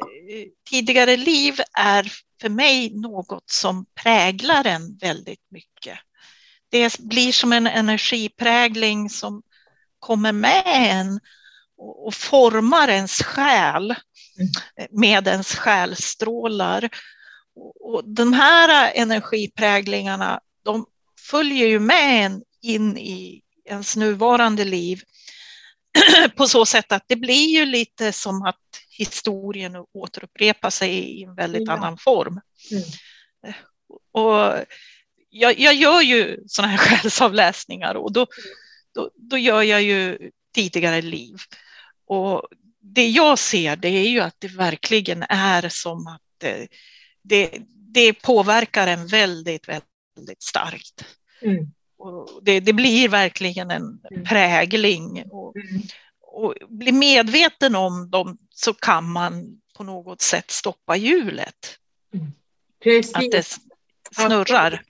tidigare 0.69 1.17
liv 1.17 1.59
är 1.77 2.11
för 2.41 2.49
mig 2.49 2.93
något 2.93 3.49
som 3.49 3.85
präglar 3.95 4.67
en 4.67 4.97
väldigt 4.97 5.45
mycket. 5.51 5.99
Det 6.71 6.99
blir 6.99 7.31
som 7.31 7.53
en 7.53 7.67
energiprägling 7.67 9.09
som 9.09 9.41
kommer 9.99 10.31
med 10.31 10.63
en 10.65 11.19
och, 11.77 12.13
formar 12.13 12.87
ens 12.87 13.23
själ 13.23 13.95
med 14.91 15.27
ens 15.27 15.55
själstrålar. 15.55 16.89
Och 17.79 18.03
de 18.05 18.33
här 18.33 18.91
energipräglingarna, 18.95 20.39
de 20.63 20.85
följer 21.19 21.67
ju 21.67 21.79
med 21.79 22.25
en 22.25 22.43
in 22.61 22.97
i 22.97 23.41
ens 23.65 23.95
nuvarande 23.95 24.65
liv 24.65 25.01
på 26.35 26.47
så 26.47 26.65
sätt 26.65 26.91
att 26.91 27.03
det 27.07 27.15
blir 27.15 27.47
ju 27.47 27.65
lite 27.65 28.11
som 28.11 28.41
att 28.41 28.57
historien 28.89 29.75
återupprepar 29.93 30.69
sig 30.69 30.89
i 30.89 31.23
en 31.23 31.35
väldigt 31.35 31.67
ja. 31.67 31.73
annan 31.73 31.97
form. 31.97 32.41
Mm. 32.71 32.83
Och 34.11 34.53
jag, 35.31 35.59
jag, 35.59 35.73
gör 35.73 36.01
ju 36.01 36.43
sådana 36.47 36.71
här 36.71 36.77
själsavläsningar 36.97 37.95
och 37.95 38.13
då, 38.13 38.27
då, 38.95 39.09
då, 39.15 39.37
gör 39.37 39.61
jag 39.61 39.81
ju 39.81 40.31
tidigare 40.55 41.01
liv. 41.01 41.35
Och 42.05 42.47
det 42.79 43.09
jag 43.09 43.39
ser 43.39 43.75
det 43.75 43.87
är 43.87 44.09
ju 44.09 44.19
att 44.19 44.35
det 44.39 44.47
verkligen 44.47 45.23
är 45.29 45.69
som 45.69 46.07
att 46.07 46.21
det, 46.37 46.67
det, 47.21 47.57
det 47.71 48.13
påverkar 48.13 48.87
en 48.87 49.07
väldigt, 49.07 49.67
väldigt 49.67 50.43
starkt. 50.43 51.05
Mm. 51.41 51.67
Och 51.97 52.39
det, 52.41 52.59
det, 52.59 52.73
blir 52.73 53.09
verkligen 53.09 53.71
en 53.71 53.99
mm. 54.11 54.23
prägling. 54.23 55.23
Och, 55.31 55.55
mm. 55.55 55.81
och 56.21 56.55
bli 56.69 56.91
medveten 56.91 57.75
om 57.75 58.09
dem 58.09 58.37
så 58.49 58.73
kan 58.73 59.11
man 59.11 59.61
på 59.77 59.83
något 59.83 60.21
sätt 60.21 60.51
stoppa 60.51 60.95
hjulet. 60.95 61.77
Mm. 62.13 62.31
Precis. 62.83 63.15
Att 63.15 63.31
det 63.31 63.57
snurrar. 64.11 64.83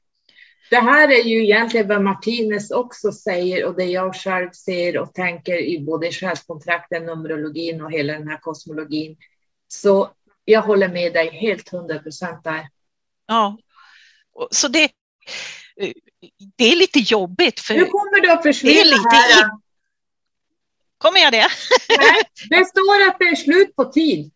Det 0.72 0.80
här 0.80 1.12
är 1.12 1.24
ju 1.24 1.44
egentligen 1.44 1.88
vad 1.88 2.02
Martinez 2.02 2.72
också 2.72 3.12
säger 3.12 3.66
och 3.66 3.76
det 3.76 3.86
jag 3.86 4.16
själv 4.16 4.52
ser 4.52 4.98
och 4.98 5.14
tänker 5.14 5.58
i 5.58 5.80
både 5.80 6.12
själskontrakten, 6.12 7.06
numerologin 7.06 7.82
och 7.82 7.92
hela 7.92 8.14
den 8.14 8.28
här 8.28 8.38
kosmologin. 8.38 9.18
Så 9.68 10.10
jag 10.46 10.62
håller 10.62 10.88
med 10.88 11.14
dig 11.14 11.30
helt 11.30 11.70
hundra 11.70 12.00
procent 12.00 12.44
där. 12.44 12.70
Ja, 13.28 13.58
så 14.52 14.68
det, 14.68 14.92
det 16.56 16.64
är 16.64 16.76
lite 16.76 17.00
jobbigt. 17.00 17.60
För 17.60 17.74
nu 17.74 17.86
kommer 17.86 18.22
du 18.22 18.32
att 18.32 18.44
försvinna 18.44 18.74
det 18.74 18.82
är 18.82 18.86
lite 18.86 19.16
här. 19.16 19.52
Kommer 20.98 21.20
jag 21.20 21.34
det? 21.34 21.48
Nej, 21.98 22.22
det 22.50 22.66
står 22.66 23.10
att 23.10 23.20
det 23.20 23.26
är 23.26 23.36
slut 23.36 23.76
på 23.76 23.86
tid. 23.86 24.32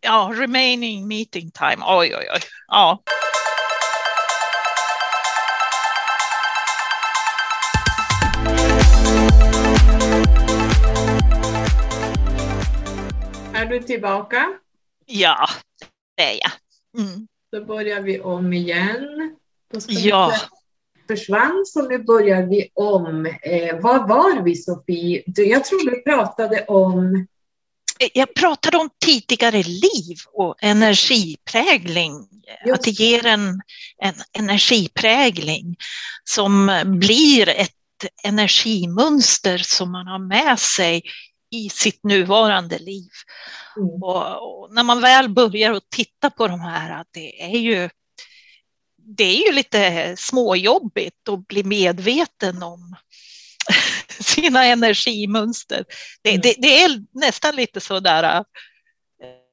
Ja, 0.00 0.32
remaining 0.34 1.08
meeting 1.08 1.50
time. 1.50 1.84
Oj, 1.86 2.16
oj, 2.16 2.28
oj. 2.34 2.40
Ja. 2.68 3.02
Är 13.56 13.66
du 13.66 13.80
tillbaka? 13.80 14.52
Ja, 15.06 15.48
det 16.16 16.22
är 16.22 16.38
jag. 16.42 16.52
Mm. 17.04 17.26
Då 17.52 17.64
börjar 17.64 18.00
vi 18.00 18.20
om 18.20 18.52
igen. 18.52 19.36
ja. 19.88 20.32
Försvann, 21.08 21.64
så 21.66 21.88
nu 21.88 21.98
börjar 21.98 22.42
vi 22.42 22.68
om. 22.74 23.26
Eh, 23.26 23.80
var 23.80 24.08
var 24.08 24.42
vi, 24.42 24.54
Sofie? 24.54 25.22
Jag 25.26 25.64
tror 25.64 25.90
du 25.90 26.02
pratade 26.02 26.64
om... 26.64 27.26
Jag 28.12 28.34
pratade 28.34 28.76
om 28.76 28.90
tidigare 29.04 29.62
liv 29.62 30.16
och 30.32 30.54
energiprägling. 30.62 32.28
Just. 32.66 32.78
Att 32.78 32.84
det 32.84 32.90
ger 32.90 33.26
en, 33.26 33.60
en 33.98 34.14
energiprägling 34.38 35.76
som 36.24 36.80
blir 36.84 37.48
ett 37.48 37.72
energimönster 38.24 39.58
som 39.58 39.92
man 39.92 40.06
har 40.06 40.18
med 40.18 40.58
sig 40.58 41.02
i 41.50 41.70
sitt 41.70 42.04
nuvarande 42.04 42.78
liv. 42.78 43.10
Mm. 43.76 44.02
Och, 44.02 44.62
och, 44.62 44.74
när 44.74 44.82
man 44.82 45.00
väl 45.00 45.28
börjar 45.28 45.72
att 45.72 45.90
titta 45.90 46.30
på 46.30 46.48
de 46.48 46.60
här, 46.60 47.00
att 47.00 47.08
det 47.12 47.42
är 47.42 47.58
ju 47.58 47.88
det 49.08 49.24
är 49.24 49.46
ju 49.46 49.52
lite 49.52 50.14
småjobbigt 50.18 51.28
att 51.28 51.46
bli 51.46 51.64
medveten 51.64 52.62
om 52.62 52.96
sina 54.20 54.64
energimönster. 54.64 55.84
Det, 56.22 56.30
mm. 56.30 56.40
det, 56.40 56.54
det 56.58 56.82
är 56.82 57.04
nästan 57.12 57.56
lite 57.56 57.80
så 57.80 58.00
där, 58.00 58.44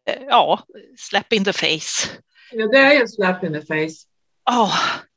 eh, 0.10 0.22
ja, 0.28 0.64
slap 0.98 1.34
in 1.34 1.46
the 1.46 1.54
face. 1.54 2.10
Ja, 2.52 2.68
det 2.68 2.78
är 2.78 2.94
ju 2.94 3.08
slap 3.08 3.44
in 3.44 3.54
the 3.54 3.62
face. 3.62 3.96
Ja, 4.46 4.72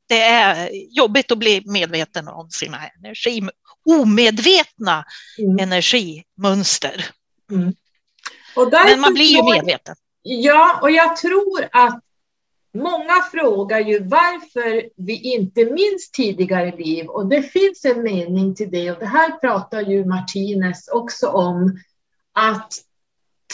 det 0.08 0.22
är 0.22 0.70
jobbigt 0.90 1.32
att 1.32 1.38
bli 1.38 1.62
medveten 1.66 2.28
om 2.28 2.50
sina 2.50 2.78
energi, 2.88 3.48
omedvetna 3.86 5.04
mm. 5.38 5.58
energimönster. 5.58 7.06
Mm. 7.50 7.74
Men 8.86 9.00
man 9.00 9.14
blir 9.14 9.36
ju 9.36 9.42
medveten. 9.42 9.96
Ja, 10.22 10.78
och 10.82 10.90
jag 10.90 11.16
tror 11.16 11.68
att 11.72 12.00
många 12.74 13.22
frågar 13.32 13.80
ju 13.80 13.98
varför 13.98 14.88
vi 14.96 15.34
inte 15.34 15.64
minns 15.64 16.10
tidigare 16.10 16.76
liv 16.76 17.06
och 17.06 17.26
det 17.26 17.42
finns 17.42 17.84
en 17.84 18.02
mening 18.02 18.54
till 18.54 18.70
det 18.70 18.90
och 18.90 18.98
det 18.98 19.06
här 19.06 19.30
pratar 19.30 19.80
ju 19.80 20.04
Martinez 20.04 20.88
också 20.88 21.28
om 21.28 21.78
att 22.32 22.72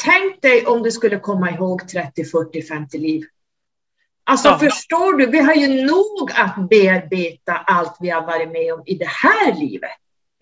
tänk 0.05 0.43
dig 0.43 0.67
om 0.67 0.83
du 0.83 0.91
skulle 0.91 1.19
komma 1.19 1.51
ihåg 1.51 1.89
30, 1.89 2.25
40, 2.25 2.63
50 2.63 2.99
liv. 2.99 3.25
Alltså 4.25 4.49
ja. 4.49 4.59
förstår 4.59 5.17
du, 5.17 5.27
vi 5.27 5.39
har 5.39 5.55
ju 5.55 5.87
nog 5.87 6.33
att 6.35 6.69
bearbeta 6.71 7.53
allt 7.53 7.97
vi 8.01 8.11
har 8.11 8.27
varit 8.27 8.53
med 8.53 8.75
om 8.75 8.83
i 8.87 8.95
det 8.95 9.09
här 9.09 9.55
livet. 9.55 9.91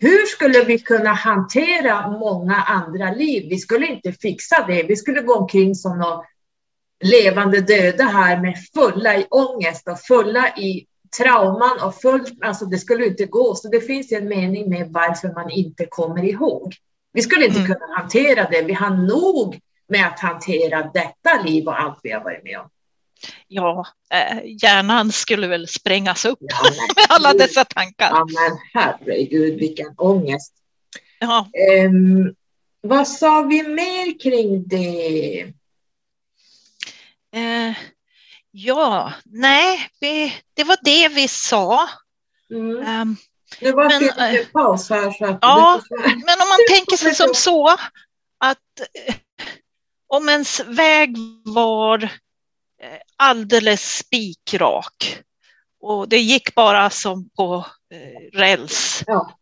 Hur 0.03 0.27
skulle 0.27 0.65
vi 0.65 0.79
kunna 0.79 1.13
hantera 1.13 2.11
många 2.11 2.55
andra 2.55 3.11
liv? 3.11 3.47
Vi 3.51 3.59
skulle 3.59 3.87
inte 3.87 4.13
fixa 4.13 4.65
det. 4.67 4.83
Vi 4.83 4.97
skulle 4.97 5.23
gå 5.23 5.35
omkring 5.35 5.75
som 5.75 5.99
några 5.99 6.21
levande 7.05 7.61
döda 7.61 8.05
här 8.05 8.41
med 8.41 8.55
fulla 8.75 9.17
i 9.17 9.27
ångest 9.31 9.89
och 9.89 10.01
fulla 10.01 10.49
i 10.57 10.87
trauman 11.19 11.81
och 11.85 11.95
fullt, 11.95 12.45
alltså 12.45 12.65
det 12.65 12.79
skulle 12.79 13.07
inte 13.07 13.25
gå. 13.27 13.55
Så 13.55 13.69
det 13.69 13.81
finns 13.81 14.13
en 14.13 14.29
mening 14.29 14.71
med 14.71 14.89
varför 14.91 15.29
man 15.29 15.51
inte 15.51 15.87
kommer 15.87 16.25
ihåg. 16.25 16.75
Vi 17.13 17.23
skulle 17.23 17.47
inte 17.47 17.59
mm. 17.59 17.73
kunna 17.73 17.97
hantera 17.97 18.49
det. 18.51 18.63
Vi 18.63 18.73
har 18.73 18.91
nog 18.91 19.61
med 19.89 20.07
att 20.07 20.21
hantera 20.21 20.91
detta 20.95 21.43
liv 21.45 21.67
och 21.67 21.81
allt 21.81 21.99
vi 22.03 22.11
har 22.11 22.25
varit 22.25 22.45
med 22.45 22.59
om 22.59 22.69
ja, 23.49 23.87
eh, 24.11 24.39
hjärnan 24.63 25.13
skulle 25.13 25.47
väl 25.47 25.69
sprängas 25.69 26.25
upp 26.25 26.39
ja, 26.41 26.63
med 26.97 27.07
alla 27.09 27.33
dessa 27.35 27.65
tankar. 27.65 28.11
Ja, 28.11 28.27
men 28.27 28.59
herregud, 28.75 29.59
vilken 29.59 29.95
ångest. 29.97 30.53
Ja. 31.19 31.49
Um, 31.87 32.35
vad 32.81 33.09
sa 33.09 33.43
vi 33.43 33.63
mer 33.63 34.21
kring 34.21 34.69
det? 34.69 35.53
Uh, 37.37 37.75
ja, 38.51 39.13
nej, 39.25 39.89
vi, 40.01 40.35
det 40.55 40.65
var 40.65 40.79
det 40.83 41.09
vi 41.09 41.29
sa. 41.29 41.89
Mm. 42.51 43.01
Um, 43.01 43.17
det 43.61 43.73
var 43.73 43.89
men, 43.89 44.03
en 44.03 44.41
uh, 44.41 44.47
paus 44.47 44.91
här. 44.91 45.11
Så 45.11 45.27
att 45.27 45.39
ja, 45.41 45.81
men 45.99 46.41
om 46.41 46.49
man 46.49 46.59
tänker 46.77 46.97
sig 46.97 47.15
som 47.15 47.31
så 47.35 47.69
att 48.39 48.59
om 50.09 50.29
ens 50.29 50.61
väg 50.61 51.17
var 51.45 51.99
Eh, 52.05 52.11
alldeles 53.17 53.97
spikrak. 53.97 55.19
Och 55.81 56.09
det 56.09 56.19
gick 56.19 56.55
bara 56.55 56.91
som 56.91 57.31
på 57.31 57.67
eh, 57.93 58.39
räls. 58.39 59.05
Ja. 59.07 59.37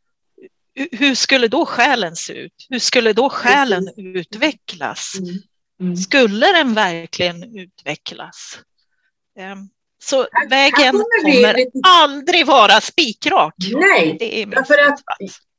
Hur 0.93 1.15
skulle 1.15 1.49
då 1.49 1.67
själen 1.67 2.17
se 2.17 2.33
ut? 2.33 2.67
Hur 2.69 2.79
skulle 2.79 3.13
då 3.13 3.31
själen 3.31 3.89
utvecklas? 3.97 5.13
Mm. 5.19 5.39
Mm. 5.81 5.97
Skulle 5.97 6.53
den 6.53 6.75
verkligen 6.75 7.59
utvecklas? 7.59 8.59
Ehm, 9.39 9.69
så 10.03 10.27
här, 10.33 10.49
vägen 10.49 10.79
här 10.79 10.93
kommer, 10.93 11.53
kommer 11.53 11.71
aldrig 11.85 12.47
vara 12.47 12.81
spikrak. 12.81 13.55
Nej, 13.73 14.17
det 14.19 14.43
är 14.43 14.47
för 14.47 14.93
att 14.93 15.01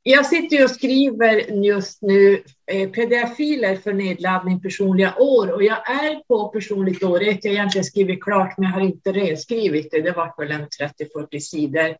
jag 0.02 0.26
sitter 0.26 0.64
och 0.64 0.70
skriver 0.70 1.64
just 1.64 2.02
nu 2.02 2.42
eh, 2.66 2.90
pdf-filer 2.90 3.76
för 3.76 3.92
nedladdning 3.92 4.60
personliga 4.60 5.14
år 5.18 5.52
och 5.52 5.62
jag 5.62 5.90
är 5.90 6.22
på 6.28 6.48
personligt 6.48 7.02
år 7.02 7.22
ett. 7.22 7.44
Jag 7.44 7.50
har 7.50 7.54
egentligen 7.54 7.84
skrivit 7.84 8.22
klart, 8.22 8.58
men 8.58 8.68
jag 8.68 8.74
har 8.74 8.86
inte 8.86 9.12
renskrivit 9.12 9.90
det. 9.90 10.02
Det 10.02 10.12
var 10.12 10.34
väl 10.38 10.50
en 10.50 10.68
30-40 10.68 11.38
sidor. 11.38 11.96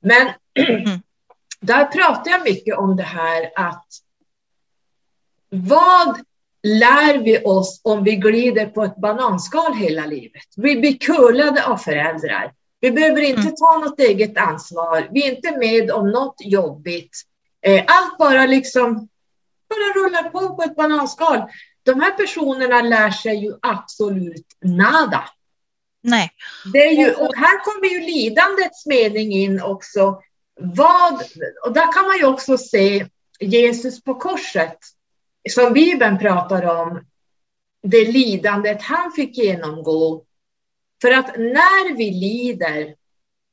Men 0.00 0.26
där 1.60 1.84
pratar 1.84 2.30
jag 2.30 2.44
mycket 2.44 2.78
om 2.78 2.96
det 2.96 3.02
här 3.02 3.50
att 3.54 3.86
vad 5.48 6.18
lär 6.62 7.18
vi 7.18 7.38
oss 7.44 7.80
om 7.84 8.04
vi 8.04 8.16
glider 8.16 8.66
på 8.66 8.84
ett 8.84 8.96
bananskal 8.96 9.74
hela 9.74 10.06
livet? 10.06 10.46
Vi 10.56 10.76
blir 10.76 10.98
kullade 10.98 11.66
av 11.66 11.76
föräldrar. 11.76 12.52
Vi 12.80 12.90
behöver 12.90 13.20
inte 13.20 13.40
mm. 13.40 13.54
ta 13.56 13.78
något 13.78 14.00
eget 14.00 14.38
ansvar. 14.38 15.08
Vi 15.10 15.26
är 15.26 15.34
inte 15.36 15.58
med 15.58 15.90
om 15.90 16.10
något 16.10 16.36
jobbigt. 16.40 17.24
Eh, 17.64 17.84
allt 17.86 18.18
bara 18.18 18.46
liksom 18.46 19.08
bara 19.68 20.04
rullar 20.04 20.30
på 20.30 20.56
på 20.56 20.62
ett 20.62 20.76
bananskal. 20.76 21.42
De 21.82 22.00
här 22.00 22.10
personerna 22.10 22.82
lär 22.82 23.10
sig 23.10 23.36
ju 23.36 23.54
absolut 23.62 24.46
nada. 24.60 25.24
Nej. 26.02 26.30
Det 26.72 26.78
är 26.78 26.92
ju, 26.92 27.14
och 27.14 27.36
här 27.36 27.64
kommer 27.64 27.88
ju 27.88 28.00
lidandets 28.00 28.86
mening 28.86 29.32
in 29.32 29.62
också. 29.62 30.22
Vad, 30.60 31.22
och 31.66 31.72
där 31.72 31.92
kan 31.92 32.04
man 32.04 32.18
ju 32.18 32.24
också 32.24 32.58
se 32.58 33.06
Jesus 33.40 34.02
på 34.02 34.14
korset, 34.14 34.78
som 35.50 35.72
Bibeln 35.72 36.18
pratar 36.18 36.64
om, 36.64 37.06
det 37.82 38.12
lidandet 38.12 38.82
han 38.82 39.12
fick 39.12 39.38
genomgå. 39.38 40.24
För 41.02 41.10
att 41.10 41.36
när 41.36 41.96
vi 41.96 42.10
lider 42.10 42.94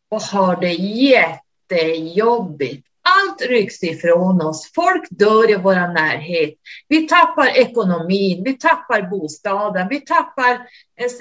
och 0.10 0.22
har 0.22 0.62
det 0.62 0.74
jättejobbigt, 0.74 2.91
allt 3.02 3.42
rycks 3.42 3.84
ifrån 3.84 4.42
oss. 4.42 4.72
Folk 4.76 5.08
dör 5.10 5.52
i 5.52 5.56
vår 5.56 5.94
närhet. 5.94 6.54
Vi 6.88 7.08
tappar 7.08 7.48
ekonomin, 7.48 8.44
vi 8.44 8.54
tappar 8.54 9.02
bostaden, 9.02 9.88
vi 9.90 10.02
tappar, 10.02 10.68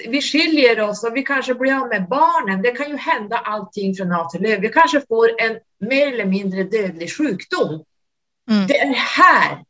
vi 0.08 0.22
skiljer 0.22 0.80
oss 0.80 1.04
och 1.04 1.16
vi 1.16 1.22
kanske 1.22 1.54
blir 1.54 1.74
av 1.82 1.88
med 1.88 2.08
barnen. 2.08 2.62
Det 2.62 2.70
kan 2.70 2.90
ju 2.90 2.96
hända 2.96 3.36
allting 3.36 3.94
från 3.94 4.12
A 4.12 4.28
till 4.32 4.46
Ö. 4.46 4.58
Vi 4.60 4.68
kanske 4.68 5.00
får 5.08 5.40
en 5.40 5.58
mer 5.88 6.12
eller 6.12 6.26
mindre 6.26 6.64
dödlig 6.64 7.12
sjukdom. 7.16 7.84
Mm. 8.50 8.66
Det 8.66 8.78
är 8.78 8.94
här 8.94 9.64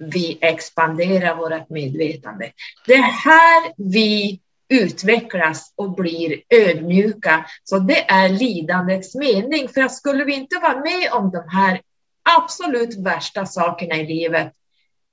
vi 0.00 0.38
expanderar 0.40 1.36
vårt 1.36 1.70
medvetande. 1.70 2.52
Det 2.86 2.94
är 2.94 3.02
här 3.02 3.72
vi 3.76 4.40
utvecklas 4.70 5.72
och 5.76 5.94
blir 5.94 6.42
ödmjuka. 6.48 7.46
Så 7.64 7.78
det 7.78 8.10
är 8.10 8.28
lidandets 8.28 9.14
mening. 9.14 9.68
För 9.68 9.80
att 9.80 9.94
skulle 9.94 10.24
vi 10.24 10.34
inte 10.34 10.56
vara 10.56 10.80
med 10.80 11.12
om 11.12 11.30
de 11.30 11.48
här 11.48 11.80
absolut 12.36 12.98
värsta 12.98 13.46
sakerna 13.46 13.96
i 13.96 14.06
livet, 14.06 14.52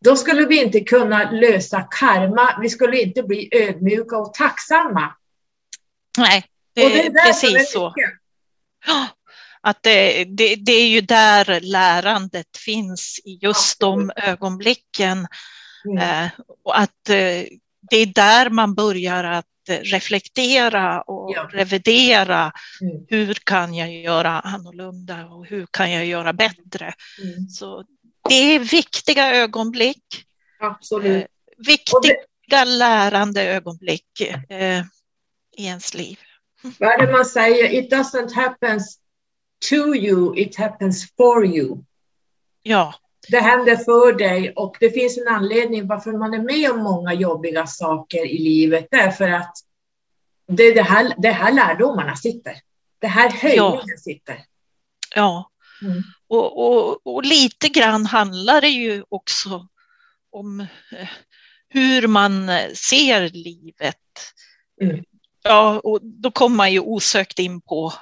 då 0.06 0.16
skulle 0.16 0.46
vi 0.46 0.64
inte 0.64 0.80
kunna 0.80 1.32
lösa 1.32 1.82
karma. 1.82 2.60
Vi 2.62 2.70
skulle 2.70 3.02
inte 3.02 3.24
bli 3.24 3.50
ödmjuka 3.52 4.18
och 4.18 4.34
tacksamma. 4.34 5.16
Nej, 6.18 6.46
det, 6.76 6.86
och 6.86 6.90
det 6.90 7.06
är 7.06 7.28
precis 7.28 7.72
så. 7.72 7.94
Att 9.62 9.84
det, 9.84 10.24
det, 10.24 10.56
det, 10.56 10.72
är 10.72 10.88
ju 10.88 11.02
där 11.02 11.60
lärandet 11.62 12.58
finns, 12.58 13.20
i 13.26 13.40
just 13.42 13.80
de 13.80 14.12
ögonblicken. 14.16 15.28
Mm. 15.86 15.98
Eh, 15.98 16.32
och 16.64 16.80
att 16.80 17.10
eh, 17.10 17.44
det 17.90 17.98
är 17.98 18.06
där 18.06 18.50
man 18.50 18.76
börjar 18.76 19.24
att 19.24 19.46
reflektera 19.70 21.02
och 21.02 21.32
ja. 21.36 21.50
revidera. 21.54 22.52
Mm. 22.82 23.06
Hur 23.08 23.34
kan 23.34 23.74
jag 23.74 23.94
göra 23.94 24.40
annorlunda 24.40 25.26
och 25.26 25.46
hur 25.46 25.68
kan 25.72 25.92
jag 25.92 26.06
göra 26.06 26.34
bättre? 26.34 26.94
Mm. 27.24 27.50
Så 27.50 27.84
det 28.30 28.36
är 28.36 28.60
viktiga 28.60 29.36
ögonblick. 29.36 30.26
Absolut. 30.60 31.24
Eh, 31.24 31.28
viktiga 31.68 32.16
det... 32.48 32.66
lärande 32.66 33.44
ögonblick 33.44 34.22
eh, 34.50 34.84
i 35.58 35.66
ens 35.66 35.94
liv. 35.94 36.20
Vad 36.80 36.90
är 36.92 37.06
det 37.06 37.12
man 37.12 37.26
säger? 37.26 37.74
It 37.74 37.92
doesn't 37.92 38.34
happen 38.34 38.80
to 39.70 39.96
you, 39.96 40.40
it 40.40 40.58
happens 40.58 41.14
for 41.18 41.46
you. 41.46 41.78
Ja, 42.62 42.94
det 43.30 43.40
händer 43.40 43.76
för 43.76 44.14
dig 44.14 44.54
och 44.56 44.78
det 44.80 44.92
finns 44.92 45.18
en 45.18 45.28
anledning 45.28 45.88
varför 45.88 46.12
man 46.12 46.34
är 46.34 46.44
med 46.44 46.72
om 46.72 46.84
många 46.84 47.14
jobbiga 47.14 47.68
saker 47.68 48.26
i 48.26 48.38
livet. 48.38 48.88
Det 48.92 48.98
är 48.98 49.12
för 49.12 49.30
att 49.30 49.58
det 50.48 50.64
är 50.64 50.76
det 50.76 50.82
här, 50.82 51.14
det 51.18 51.32
här 51.32 51.52
lärdomarna 51.52 52.16
sitter. 52.16 52.54
Det 53.00 53.08
här 53.08 53.30
höjningen 53.30 53.82
ja. 53.86 53.98
sitter. 53.98 54.44
Ja, 55.16 55.52
mm. 55.82 56.04
och, 56.28 56.68
och, 56.68 57.08
och, 57.08 57.26
lite 57.26 57.70
grann 57.70 58.06
handlar 58.06 58.62
det 58.62 58.70
ju 58.70 59.04
också 59.10 59.68
om 60.32 60.60
eh, 60.60 61.08
hur 61.70 62.08
man 62.08 62.50
ser 62.74 63.30
livet. 63.30 63.96
Mm. 64.82 65.04
Ja, 65.44 65.80
och 65.80 66.00
då 66.02 66.32
kommer 66.32 66.56
man 66.56 66.72
ju 66.72 66.80
osökt 66.80 67.40
in 67.40 67.62
på 67.62 67.94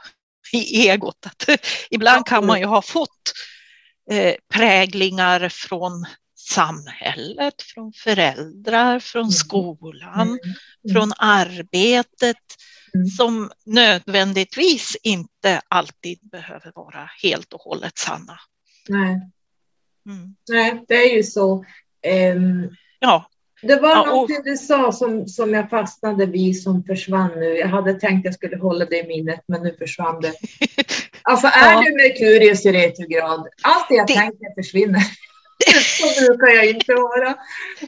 i 0.51 0.89
egot. 0.89 1.25
Att 1.25 1.45
ibland 1.89 2.25
kan 2.25 2.45
man 2.45 2.59
ju 2.59 2.65
ha 2.65 2.81
fått 2.81 3.09
eh, 3.09 3.54
präglingar 4.53 5.49
från 5.49 6.05
samhället, 6.35 7.61
från 7.61 7.93
föräldrar, 7.93 8.99
från 8.99 9.21
mm. 9.21 9.31
skolan, 9.31 10.21
mm. 10.21 10.39
Mm. 10.83 10.93
från 10.93 11.11
arbetet 11.17 12.37
mm. 12.93 13.07
som 13.07 13.51
nödvändigtvis 13.65 14.97
inte 15.03 15.61
alltid 15.67 16.19
behöver 16.21 16.71
vara 16.75 17.09
helt 17.21 17.53
och 17.53 17.61
hållet 17.61 17.97
sanna. 17.97 18.39
Nej, 18.89 19.21
mm. 20.05 20.35
Nej 20.49 20.85
det 20.87 20.95
är 20.95 21.15
ju 21.15 21.23
så. 21.23 21.65
Um, 22.35 22.75
ja. 22.99 23.29
Det 23.61 23.75
var 23.75 23.89
ja, 23.89 24.05
någonting 24.05 24.41
du 24.43 24.57
sa 24.57 24.91
som, 24.91 25.27
som 25.27 25.53
jag 25.53 25.69
fastnade 25.69 26.25
vid 26.25 26.61
som 26.61 26.83
försvann 26.83 27.31
nu. 27.39 27.57
Jag 27.57 27.67
hade 27.67 27.93
tänkt 27.93 28.25
jag 28.25 28.33
skulle 28.33 28.57
hålla 28.57 28.85
det 28.85 28.99
i 28.99 29.07
minnet, 29.07 29.43
men 29.47 29.63
nu 29.63 29.75
försvann 29.79 30.21
det. 30.21 30.33
Alltså 31.27 31.47
är 31.47 31.73
ja. 31.73 31.81
du 31.81 31.95
Merkurius 31.95 32.65
i 32.65 32.71
retrograd, 32.71 33.47
allt 33.61 33.89
det 33.89 33.95
jag 33.95 34.07
det... 34.07 34.13
tänker 34.13 34.63
försvinner. 34.63 35.01
Så 35.83 36.25
brukar 36.25 36.47
jag 36.55 36.69
inte 36.69 36.93
vara. 36.93 37.35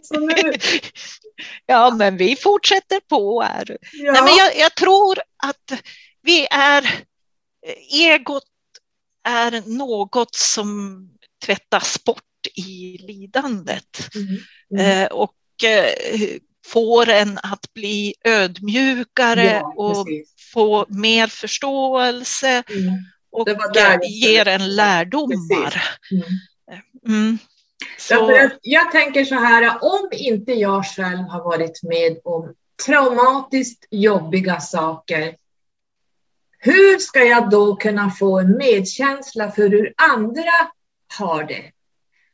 Så 0.02 0.20
nu... 0.20 0.54
Ja, 1.66 1.96
men 1.98 2.18
vi 2.18 2.36
fortsätter 2.36 3.00
på 3.10 3.42
här. 3.42 3.78
Ja. 3.94 4.12
Nej, 4.12 4.22
men 4.24 4.36
jag, 4.36 4.58
jag 4.58 4.76
tror 4.76 5.20
att 5.44 5.82
vi 6.22 6.48
är, 6.52 7.04
egot 7.92 8.44
är 9.28 9.78
något 9.78 10.36
som 10.36 11.02
tvättas 11.46 12.04
bort 12.04 12.24
i 12.56 12.98
lidandet. 12.98 14.16
Mm. 14.16 14.38
Mm. 14.72 15.04
Eh, 15.04 15.08
och 15.08 15.34
får 16.66 17.10
en 17.10 17.40
att 17.44 17.74
bli 17.74 18.14
ödmjukare 18.24 19.46
ja, 19.46 19.74
och 19.78 20.08
få 20.54 20.86
mer 20.90 21.28
förståelse 21.28 22.64
mm. 22.70 22.94
och 23.32 23.48
ger 24.04 24.48
en 24.48 24.76
lärdomar. 24.76 25.84
Mm. 26.12 26.24
mm. 27.08 27.38
Så... 27.98 28.50
jag 28.62 28.92
tänker 28.92 29.26
så 29.26 29.36
här, 29.36 29.78
om 29.82 30.10
inte 30.12 30.54
jag 30.54 30.86
själv 30.86 31.20
har 31.20 31.44
varit 31.44 31.84
med 31.84 32.18
om 32.24 32.54
traumatiskt 32.86 33.88
jobbiga 33.92 34.60
saker, 34.60 35.36
hur 36.60 36.98
ska 36.98 37.24
jag 37.24 37.50
då 37.50 37.76
kunna 37.76 38.12
få 38.12 38.40
en 38.40 38.58
medkänsla 38.58 39.52
för 39.52 39.70
hur 39.70 39.94
andra 39.98 40.52
har 41.18 41.44
det? 41.44 41.72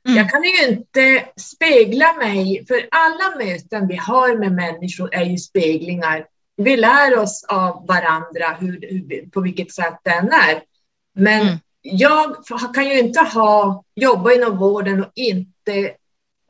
Mm. 0.07 0.17
Jag 0.17 0.29
kan 0.29 0.43
ju 0.43 0.67
inte 0.67 1.25
spegla 1.35 2.13
mig, 2.13 2.65
för 2.67 2.87
alla 2.91 3.45
möten 3.45 3.87
vi 3.87 3.95
har 3.95 4.37
med 4.37 4.51
människor 4.51 5.15
är 5.15 5.25
ju 5.25 5.37
speglingar. 5.37 6.25
Vi 6.57 6.77
lär 6.77 7.19
oss 7.19 7.45
av 7.47 7.87
varandra 7.87 8.57
hur, 8.59 8.79
hur 8.81 9.29
på 9.29 9.41
vilket 9.41 9.73
sätt 9.73 9.97
den 10.03 10.31
är. 10.31 10.63
Men 11.15 11.41
mm. 11.41 11.57
jag 11.81 12.35
kan 12.73 12.85
ju 12.85 12.99
inte 12.99 13.19
ha, 13.19 13.83
jobba 13.95 14.33
inom 14.33 14.57
vården 14.57 15.03
och 15.03 15.11
inte 15.15 15.95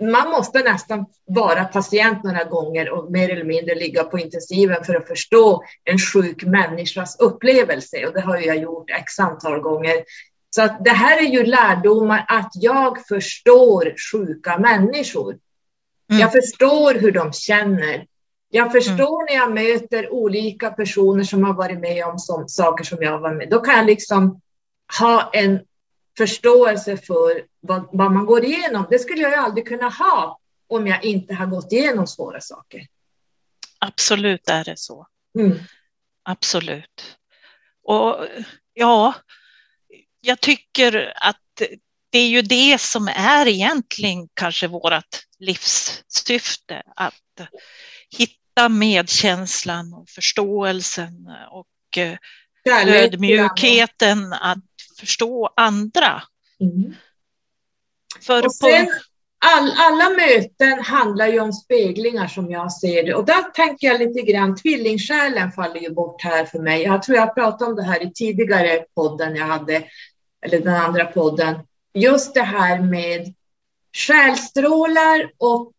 man 0.02 0.30
måste 0.30 0.60
nästan 0.60 1.06
vara 1.26 1.66
patient 1.66 2.24
några 2.24 2.44
gånger 2.44 2.90
och 2.90 3.12
mer 3.12 3.30
eller 3.30 3.44
mindre 3.44 3.76
ligga 3.76 4.04
på 4.04 4.20
intensiven 4.20 4.84
för 4.84 4.96
att 4.96 5.08
förstå 5.08 5.64
en 5.84 6.00
sjuk 6.00 6.44
människas 6.44 7.20
upplevelse. 7.20 8.08
Och 8.08 8.14
det 8.14 8.22
har 8.22 8.38
jag 8.38 8.58
gjort 8.58 8.90
x 8.90 9.20
antal 9.20 9.60
gånger. 9.60 9.94
Så 10.56 10.62
att 10.62 10.84
det 10.84 10.90
här 10.90 11.18
är 11.18 11.30
ju 11.30 11.46
lärdomar 11.46 12.26
att 12.28 12.52
jag 12.54 13.08
förstår 13.08 13.96
sjuka 14.12 14.58
människor. 14.58 15.38
Mm. 16.10 16.22
Jag 16.22 16.32
förstår 16.32 16.94
hur 16.94 17.12
de 17.12 17.34
känner. 17.34 18.08
Jag 18.50 18.72
förstår 18.72 19.22
mm. 19.22 19.26
när 19.30 19.34
jag 19.34 19.54
möter 19.54 20.14
olika 20.14 20.72
personer 20.72 21.24
som 21.24 21.44
har 21.44 21.54
varit 21.54 21.80
med 21.80 22.06
om 22.06 22.20
som, 22.20 22.50
saker 22.50 22.84
som 22.84 22.98
jag 23.02 23.20
var 23.20 23.34
med. 23.34 23.50
Då 23.50 23.60
kan 23.60 23.78
jag 23.78 23.86
liksom 23.86 24.42
ha 25.00 25.30
en 25.34 25.60
förståelse 26.18 26.98
för 26.98 27.44
vad, 27.60 27.90
vad 27.92 28.12
man 28.12 28.26
går 28.26 28.46
igenom. 28.46 28.86
Det 28.90 29.00
skulle 29.00 29.22
jag 29.22 29.34
aldrig 29.34 29.68
kunna 29.68 29.90
ha 29.90 30.40
om 30.68 30.88
jag 30.88 31.04
inte 31.04 31.34
har 31.34 31.46
gått 31.46 31.72
igenom 31.72 32.08
svåra 32.08 32.42
saker. 32.42 32.88
Absolut 33.80 34.50
är 34.50 34.64
det 34.64 34.78
så. 34.78 35.08
Mm. 35.40 35.58
Absolut. 36.24 37.18
Och 37.84 38.28
ja, 38.74 39.14
jag 40.26 40.42
tycker 40.42 41.14
att 41.16 41.38
det 42.10 42.20
är 42.20 42.28
ju 42.28 42.42
det 42.42 42.82
som 42.82 43.08
är 43.08 43.48
egentligen 43.48 44.28
kanske 44.34 44.68
vårt 44.68 45.26
livssyfte, 45.40 46.82
att 46.96 47.50
hitta 48.18 48.70
medkänslan 48.70 49.94
och 49.94 50.10
förståelsen 50.10 51.28
och 51.52 51.98
eh, 51.98 52.18
ödmjukheten 52.88 54.34
att 54.34 54.64
förstå 55.00 55.54
andra. 55.56 56.24
Mm. 56.60 56.96
För 58.22 58.46
och 58.46 58.56
sen, 58.56 58.88
all, 59.46 59.72
alla 59.78 60.10
möten 60.10 60.84
handlar 60.84 61.28
ju 61.28 61.40
om 61.40 61.54
speglingar 61.54 62.28
som 62.28 62.52
jag 62.52 62.72
ser 62.72 63.04
det 63.04 63.14
och 63.14 63.26
där 63.26 63.52
tänker 63.52 63.88
jag 63.88 64.00
lite 64.00 64.22
grann, 64.22 64.56
tvillingsjälen 64.56 65.52
faller 65.52 65.80
ju 65.80 65.94
bort 65.94 66.24
här 66.24 66.46
för 66.46 66.60
mig. 66.60 66.82
Jag 66.82 67.04
tror 67.04 67.18
jag 67.18 67.36
pratade 67.36 67.72
om 67.72 67.76
det 67.76 67.84
här 67.84 68.04
i 68.04 68.12
tidigare 68.14 68.86
podden 68.96 69.36
jag 69.36 69.46
hade 69.46 69.84
eller 70.44 70.60
den 70.60 70.76
andra 70.76 71.06
podden, 71.06 71.56
just 71.94 72.34
det 72.34 72.42
här 72.42 72.80
med 72.80 73.34
själstrålar 73.98 75.32
och 75.38 75.72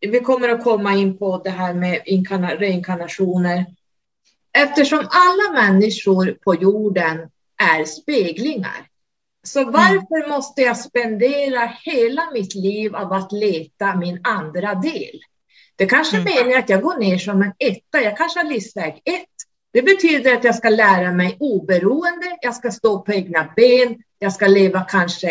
vi 0.00 0.20
kommer 0.20 0.48
att 0.48 0.64
komma 0.64 0.94
in 0.94 1.18
på 1.18 1.40
det 1.44 1.50
här 1.50 1.74
med 1.74 2.02
reinkarnationer. 2.58 3.66
Eftersom 4.58 4.98
alla 4.98 5.62
människor 5.62 6.38
på 6.44 6.54
jorden 6.54 7.30
är 7.76 7.84
speglingar. 7.84 8.88
Så 9.46 9.60
mm. 9.60 9.72
varför 9.72 10.16
mm. 10.16 10.30
måste 10.30 10.62
jag 10.62 10.76
spendera 10.76 11.72
hela 11.82 12.30
mitt 12.32 12.54
liv 12.54 12.96
av 12.96 13.12
att 13.12 13.32
leta 13.32 13.96
min 13.96 14.20
andra 14.24 14.74
del? 14.74 15.20
Det 15.76 15.86
kanske 15.86 16.16
mm. 16.16 16.34
menar 16.34 16.58
att 16.58 16.68
jag 16.68 16.82
går 16.82 16.98
ner 16.98 17.18
som 17.18 17.42
en 17.42 17.52
etta. 17.58 18.00
Jag 18.00 18.16
kanske 18.16 18.40
har 18.40 18.46
livsväg 18.46 19.02
ett. 19.04 19.33
Det 19.74 19.82
betyder 19.82 20.34
att 20.34 20.44
jag 20.44 20.54
ska 20.54 20.68
lära 20.68 21.12
mig 21.12 21.36
oberoende, 21.40 22.38
jag 22.40 22.54
ska 22.54 22.70
stå 22.70 22.98
på 22.98 23.12
egna 23.12 23.52
ben, 23.56 24.02
jag 24.18 24.32
ska 24.32 24.46
leva 24.46 24.80
kanske 24.80 25.28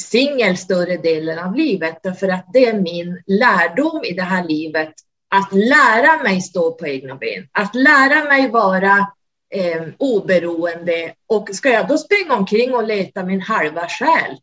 singel 0.00 0.56
större 0.56 0.96
delen 0.96 1.38
av 1.38 1.54
livet, 1.54 1.98
därför 2.02 2.28
att 2.28 2.46
det 2.52 2.66
är 2.66 2.80
min 2.80 3.22
lärdom 3.26 4.04
i 4.04 4.12
det 4.12 4.22
här 4.22 4.44
livet, 4.44 4.92
att 5.28 5.52
lära 5.52 6.22
mig 6.22 6.40
stå 6.40 6.72
på 6.72 6.86
egna 6.86 7.14
ben, 7.14 7.48
att 7.52 7.74
lära 7.74 8.24
mig 8.24 8.50
vara 8.50 9.06
eh, 9.54 9.82
oberoende. 9.98 11.14
Och 11.26 11.48
ska 11.52 11.70
jag 11.70 11.88
då 11.88 11.98
springa 11.98 12.34
omkring 12.34 12.74
och 12.74 12.86
leta 12.86 13.24
min 13.24 13.40
halva 13.40 13.88
själ, 13.88 14.36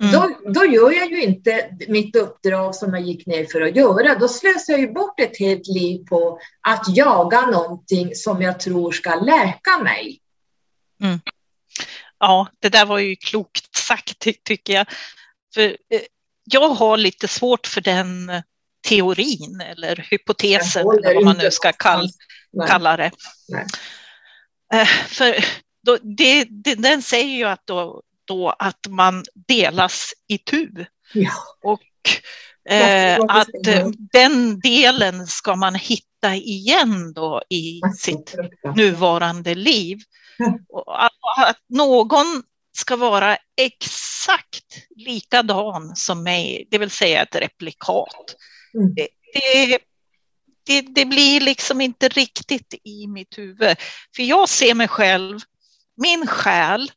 Mm. 0.00 0.12
Då, 0.12 0.50
då 0.52 0.64
gör 0.64 0.90
jag 0.90 1.10
ju 1.10 1.22
inte 1.22 1.70
mitt 1.88 2.16
uppdrag 2.16 2.74
som 2.74 2.94
jag 2.94 3.02
gick 3.02 3.26
ner 3.26 3.44
för 3.44 3.60
att 3.60 3.76
göra. 3.76 4.14
Då 4.14 4.28
slösar 4.28 4.72
jag 4.72 4.80
ju 4.80 4.92
bort 4.92 5.20
ett 5.20 5.38
helt 5.38 5.66
liv 5.66 6.04
på 6.04 6.40
att 6.60 6.96
jaga 6.96 7.40
någonting 7.40 8.14
som 8.14 8.42
jag 8.42 8.60
tror 8.60 8.92
ska 8.92 9.14
läka 9.14 9.78
mig. 9.82 10.20
Mm. 11.02 11.20
Ja, 12.18 12.48
det 12.58 12.68
där 12.68 12.86
var 12.86 12.98
ju 12.98 13.16
klokt 13.16 13.76
sagt 13.76 14.18
ty 14.18 14.32
tycker 14.32 14.72
jag. 14.72 14.86
För 15.54 15.62
eh, 15.62 16.00
jag 16.44 16.68
har 16.68 16.96
lite 16.96 17.28
svårt 17.28 17.66
för 17.66 17.80
den 17.80 18.42
teorin 18.88 19.60
eller 19.60 20.06
hypotesen, 20.10 20.82
eller 20.82 21.14
vad 21.14 21.24
man 21.24 21.36
nu 21.36 21.50
ska 21.50 21.72
kall, 21.72 22.08
kalla 22.68 22.96
det. 22.96 23.10
Nej. 23.48 23.66
Eh, 24.74 24.86
för 24.86 25.44
då, 25.82 25.98
det, 26.02 26.44
det, 26.44 26.74
den 26.74 27.02
säger 27.02 27.36
ju 27.36 27.44
att 27.44 27.66
då 27.66 28.02
då 28.30 28.54
att 28.58 28.86
man 28.88 29.24
delas 29.48 30.12
i 30.28 30.38
tu. 30.38 30.70
Ja. 31.12 31.32
Och 31.62 31.80
eh, 32.72 33.20
att 33.28 33.48
den 34.12 34.60
delen 34.60 35.26
ska 35.26 35.56
man 35.56 35.74
hitta 35.74 36.34
igen 36.34 37.12
då 37.12 37.42
i 37.50 37.80
sitt 37.98 38.34
nuvarande 38.76 39.54
liv. 39.54 39.98
Och 40.68 41.04
att, 41.04 41.12
att 41.46 41.58
någon 41.68 42.42
ska 42.76 42.96
vara 42.96 43.36
exakt 43.56 44.86
likadan 44.96 45.96
som 45.96 46.22
mig, 46.22 46.68
det 46.70 46.78
vill 46.78 46.90
säga 46.90 47.22
ett 47.22 47.34
replikat. 47.34 48.36
Mm. 48.74 48.94
Det, 48.94 49.08
det, 49.34 49.78
det, 50.66 50.80
det, 50.80 51.04
blir 51.04 51.40
liksom 51.40 51.80
inte 51.80 52.08
riktigt 52.08 52.74
i 52.84 53.06
mitt 53.06 53.38
huvud. 53.38 53.76
För 54.16 54.22
jag 54.22 54.48
ser 54.48 54.74
mig 54.74 54.88
själv, 54.88 55.38
min 55.96 56.26
själ 56.26 56.90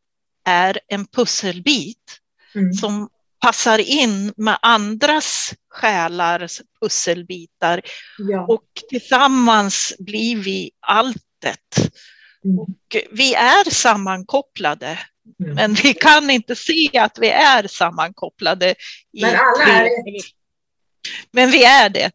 är 0.45 0.79
en 0.87 1.05
pusselbit 1.05 2.19
mm. 2.55 2.73
som 2.73 3.09
passar 3.41 3.79
in 3.79 4.33
med 4.37 4.57
andras 4.61 5.53
själars 5.69 6.61
pusselbitar. 6.81 7.81
Ja. 8.17 8.45
Och 8.47 8.63
tillsammans 8.89 9.93
blir 9.99 10.35
vi 10.35 10.71
alltet. 10.79 11.75
Mm. 12.45 12.59
Och 12.59 12.97
vi 13.11 13.33
är 13.33 13.69
sammankopplade, 13.69 14.99
Mm. 15.39 15.55
men 15.55 15.73
vi 15.73 15.93
kan 15.93 16.29
inte 16.29 16.55
se 16.55 16.97
att 16.97 17.17
vi 17.21 17.29
är 17.29 17.67
sammankopplade. 17.67 18.75
I 19.13 19.21
Men 19.21 19.35
alla 19.35 19.63
är 19.63 19.85
ett. 19.85 20.25
Men 21.31 21.51
vi 21.51 21.63
är 21.63 21.89
det. 21.89 22.11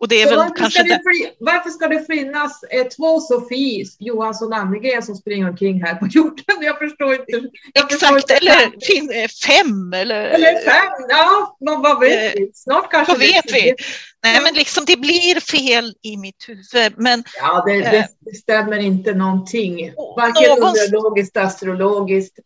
Och 0.00 0.08
det 0.08 0.22
är 0.22 0.24
Så 0.24 0.30
väl 0.30 0.38
varför, 0.38 0.54
kanske 0.54 0.78
ska 0.80 0.88
det, 0.88 0.94
det. 1.24 1.32
varför 1.38 1.70
ska 1.70 1.88
det 1.88 2.06
finnas 2.06 2.62
eh, 2.62 2.86
två 2.86 3.20
Sofie 3.20 3.86
Johansson 3.98 4.52
Annegren 4.52 5.02
som 5.02 5.14
springer 5.14 5.48
omkring 5.48 5.82
här 5.84 5.94
på 5.94 6.06
jorden? 6.06 6.44
Jag 6.60 6.78
förstår 6.78 7.12
inte. 7.14 7.48
Jag 7.72 7.90
förstår 7.90 8.16
Exakt, 8.16 8.30
inte 8.30 8.34
eller 8.34 8.86
fin, 8.86 9.10
eh, 9.10 9.28
fem 9.46 9.92
eller, 9.92 10.24
Eller 10.24 10.54
fem, 10.64 11.06
ja, 11.08 11.56
vad, 11.60 11.82
vad 11.82 12.00
vet 12.00 12.34
Eh, 12.34 12.40
vi? 12.40 12.50
Snart 12.54 12.90
kanske 12.90 13.12
vad 13.12 13.20
vet 13.20 13.52
vi? 13.52 13.74
Nej, 14.22 14.40
men 14.42 14.54
liksom 14.54 14.84
det 14.84 14.96
blir 14.96 15.40
fel 15.40 15.94
i 16.02 16.16
mitt 16.16 16.44
huvud. 16.48 16.92
Men 16.96 17.24
Ja, 17.40 17.64
det, 17.66 17.72
Eh. 17.72 17.90
det, 17.90 18.08
det 18.20 18.36
stämmer 18.36 18.78
inte 18.78 19.14
någonting. 19.14 19.92
Varken 20.16 20.50
någon- 20.50 20.72
numerologiskt, 20.74 21.36
astrologiskt, 21.36 22.38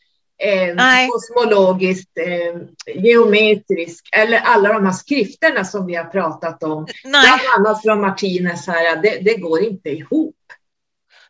eh, 0.43 1.09
kosmologiskt, 1.11 2.18
eh, 2.18 2.61
geometriskt 3.03 4.09
eller 4.12 4.39
alla 4.39 4.72
de 4.72 4.85
här 4.87 4.93
skrifterna 4.93 5.64
som 5.64 5.87
vi 5.87 5.95
har 5.95 6.05
pratat 6.05 6.62
om. 6.62 6.87
nej, 7.05 7.26
Bland 7.39 7.66
annat 7.66 7.82
från 7.82 8.01
Martinez 8.01 8.66
här, 8.66 9.03
det, 9.03 9.18
det 9.24 9.35
går 9.37 9.62
inte 9.62 9.89
ihop. 9.91 10.37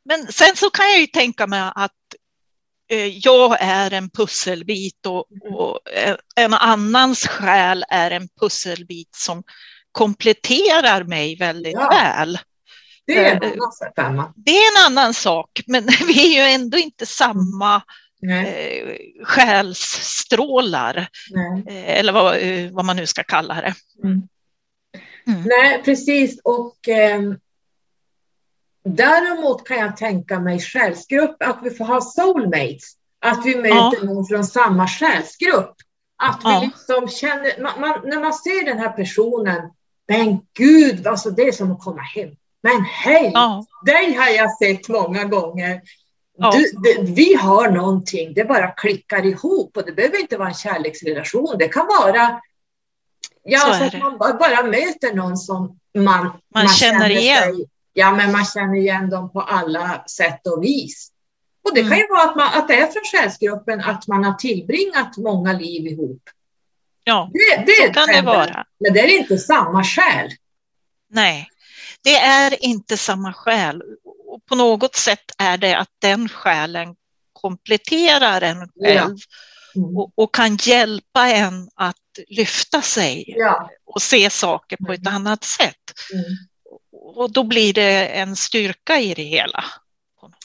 men 0.05 0.27
sen 0.33 0.57
så 0.57 0.71
kan 0.71 0.91
jag 0.91 1.01
ju 1.01 1.07
tänka 1.07 1.47
mig 1.47 1.73
att 1.75 1.91
eh, 2.91 3.07
jag 3.19 3.57
är 3.61 3.91
en 3.91 4.11
pusselbit 4.11 5.07
och, 5.07 5.25
och 5.55 5.91
eh, 5.93 6.17
en 6.37 6.55
annans 6.55 7.27
själ 7.27 7.85
är 7.89 8.11
en 8.11 8.29
pusselbit 8.41 9.15
som 9.17 9.43
kompletterar 9.93 11.05
mig 11.05 11.37
väldigt 11.37 11.73
Ja. 11.75 11.89
väl. 11.89 12.39
Det 13.07 13.19
är 13.19 13.35
en 13.37 13.43
Eh, 13.43 13.51
annan 13.53 13.73
femma. 13.97 14.33
Det 14.37 14.51
är 14.51 14.79
en 14.79 14.87
annan 14.93 15.15
sak, 15.15 15.51
men 15.67 15.87
vi 16.07 16.37
är 16.39 16.47
ju 16.49 16.55
ändå 16.55 16.79
inte 16.79 17.07
samma 17.07 17.83
Nej, 18.27 18.81
eh, 19.21 19.25
själsstrålar, 19.27 21.09
nej. 21.31 21.65
eh, 21.67 21.99
eller 21.99 22.13
vad, 22.13 22.37
eh, 22.37 22.71
vad 22.73 22.85
man 22.85 22.97
nu 22.97 23.07
ska 23.07 23.23
kalla 23.23 23.55
det. 23.55 23.75
Mm. 24.05 24.23
Mm. 25.27 25.43
nej, 25.43 25.83
precis. 25.85 26.41
Och 26.45 26.89
ehm, 26.89 27.37
däremot 28.85 29.69
kan 29.69 29.77
jag 29.79 29.97
tänka 29.97 30.41
mig 30.41 30.61
själsgrupp, 30.61 31.37
att 31.45 31.59
vi 31.63 31.71
får 31.71 31.85
ha 31.85 32.01
soulmates. 32.01 32.93
Att 33.21 33.47
vi 33.47 33.57
möter 33.57 33.69
Ja. 33.75 33.93
någon 34.03 34.27
från 34.27 34.45
samma 34.45 34.89
själsgrupp. 34.89 35.75
Att 36.23 36.41
vi 36.45 36.49
Ja. 36.51 36.61
liksom 36.75 37.09
känner, 37.09 37.63
man, 37.63 37.81
man, 37.81 38.01
när 38.05 38.21
man 38.21 38.35
ser 38.35 38.65
den 38.65 38.79
här 38.79 38.89
personen, 38.93 39.71
men 40.09 40.39
gud, 40.59 41.07
alltså 41.07 41.31
det 41.31 41.43
är 41.43 41.53
som 41.53 41.73
att 41.73 41.81
komma 41.85 42.03
hem. 42.03 42.31
Men 42.63 42.85
hej, 42.85 43.31
Ja, 43.35 43.65
dig 43.87 44.15
har 44.15 44.29
jag 44.29 44.57
sett 44.59 44.89
många 44.89 45.25
gånger. 45.25 45.81
Du, 46.39 46.71
det, 46.83 47.13
vi 47.13 47.35
har 47.35 47.71
någonting, 47.71 48.35
det 48.35 48.45
bara 48.45 48.71
klickar 48.71 49.27
ihop 49.27 49.77
och 49.77 49.85
det 49.87 49.93
behöver 49.93 50.21
inte 50.21 50.37
vara 50.37 50.49
en 50.49 50.55
kärleksrelation. 50.55 51.57
Det 51.59 51.69
kan 51.69 51.87
vara 51.87 52.41
ja, 53.43 53.61
Så 53.61 53.75
så 53.75 53.85
att 53.85 53.99
man 53.99 54.19
bara, 54.19 54.35
bara 54.35 54.63
möter 54.63 55.15
någon 55.15 55.37
som 55.37 55.79
man, 55.99 56.31
Man 56.55 56.69
känner 56.69 57.11
igen. 57.11 57.43
Sig, 57.43 57.67
ja, 57.93 58.13
men 58.13 58.33
man 58.33 58.45
känner 58.45 58.77
igen 58.77 59.11
dem 59.11 59.33
på 59.33 59.41
alla 59.41 60.05
sätt 60.07 60.47
och 60.47 60.65
vis. 60.65 61.11
Och 61.65 61.75
det 61.75 61.81
kan 61.81 61.93
Mm. 61.93 61.99
ju 61.99 62.09
vara 62.09 62.23
att, 62.31 62.37
man, 62.37 62.49
att 62.55 62.69
det 62.69 62.75
är 62.75 62.87
från 62.87 63.03
själsgruppen 63.13 63.81
att 63.81 64.07
man 64.09 64.25
har 64.25 64.33
tillbringat 64.35 65.17
många 65.17 65.53
liv 65.53 65.87
ihop. 65.87 66.23
ja 67.05 67.31
Det, 67.33 67.65
det 67.67 67.87
så 67.87 67.93
kan 67.93 68.07
det 68.07 68.23
vara. 68.23 68.65
Men 68.79 68.93
det 68.93 69.01
är 69.01 69.19
inte 69.19 69.39
samma 69.39 69.85
själ. 69.85 70.31
Nej, 71.11 71.49
det 72.03 72.17
är 72.17 72.65
inte 72.65 72.97
samma 72.97 73.33
själ. 73.33 73.83
Och 74.35 74.47
på 74.47 74.55
något 74.55 74.95
sätt 74.95 75.25
är 75.39 75.57
det 75.57 75.77
att 75.77 75.89
den 75.99 76.29
själen 76.29 76.95
kompletterar 77.33 78.41
en 78.41 78.69
själv 78.85 79.17
Mm. 79.77 79.97
och, 79.97 80.13
och 80.15 80.35
kan 80.35 80.57
hjälpa 80.57 81.29
en 81.29 81.69
att 81.75 81.97
lyfta 82.29 82.83
sig 82.83 83.25
Ja. 83.37 83.71
och 83.85 84.03
se 84.03 84.31
saker 84.31 84.77
på 84.87 84.93
ett 84.93 85.07
annat 85.09 85.45
sätt. 85.45 85.83
Mm. 86.13 86.25
Och 87.17 87.33
då 87.33 87.45
blir 87.45 87.73
det 87.73 88.07
en 88.07 88.37
styrka 88.37 89.01
i 89.01 89.15
det 89.15 89.23
hela. 89.23 89.65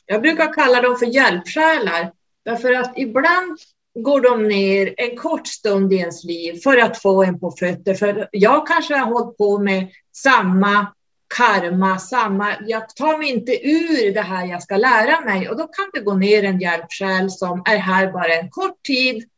Jag 0.05 0.21
brukar 0.21 0.53
kalla 0.53 0.81
dem 0.81 0.97
för 0.99 1.05
hjälpsjälar. 1.05 2.11
Därför 2.45 2.73
att 2.73 2.93
ibland 2.97 3.59
går 3.99 4.21
de 4.21 4.47
ner 4.47 4.93
en 4.97 5.17
kort 5.17 5.47
stund 5.47 5.93
i 5.93 5.95
ens 5.95 6.23
liv 6.23 6.59
för 6.63 6.77
att 6.77 7.01
få 7.01 7.23
en 7.23 7.39
på 7.39 7.51
fötter. 7.59 7.93
För 7.93 8.29
jag 8.31 8.67
kanske 8.67 8.95
har 8.95 9.05
hållit 9.05 9.37
på 9.37 9.57
med 9.59 9.87
samma 10.15 10.93
karma, 11.37 11.99
samma, 11.99 12.55
jag 12.67 12.89
tar 12.95 13.17
mig 13.17 13.29
inte 13.29 13.51
ur 13.67 14.13
det 14.13 14.21
här 14.21 14.45
jag 14.45 14.63
ska 14.63 14.77
lära 14.77 15.21
mig 15.21 15.49
och 15.49 15.57
då 15.57 15.67
kan 15.67 15.89
det 15.93 15.99
gå 15.99 16.13
ner 16.13 16.43
en 16.43 16.59
hjälpsjäl 16.59 17.31
som 17.31 17.63
är 17.65 17.77
här 17.77 18.11
bara 18.11 18.33
en 18.35 18.49
kort 18.49 18.83
tid, 18.83 19.29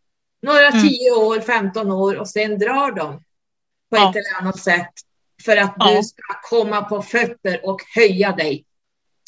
några 0.41 0.67
Mm. 0.67 0.81
10 0.81 1.11
år, 1.11 1.39
15 1.39 1.91
år 1.91 2.15
och 2.19 2.27
sen 2.29 2.59
drar 2.59 2.91
de 2.91 3.13
på 3.91 3.97
Ja. 3.97 4.09
ett 4.09 4.15
eller 4.15 4.41
annat 4.41 4.59
sätt 4.59 4.91
för 5.45 5.57
att 5.57 5.73
Ja. 5.79 5.95
du 5.95 6.03
ska 6.03 6.23
komma 6.49 6.81
på 6.81 7.01
fötter 7.01 7.59
och 7.65 7.81
höja 7.95 8.31
dig. 8.31 8.65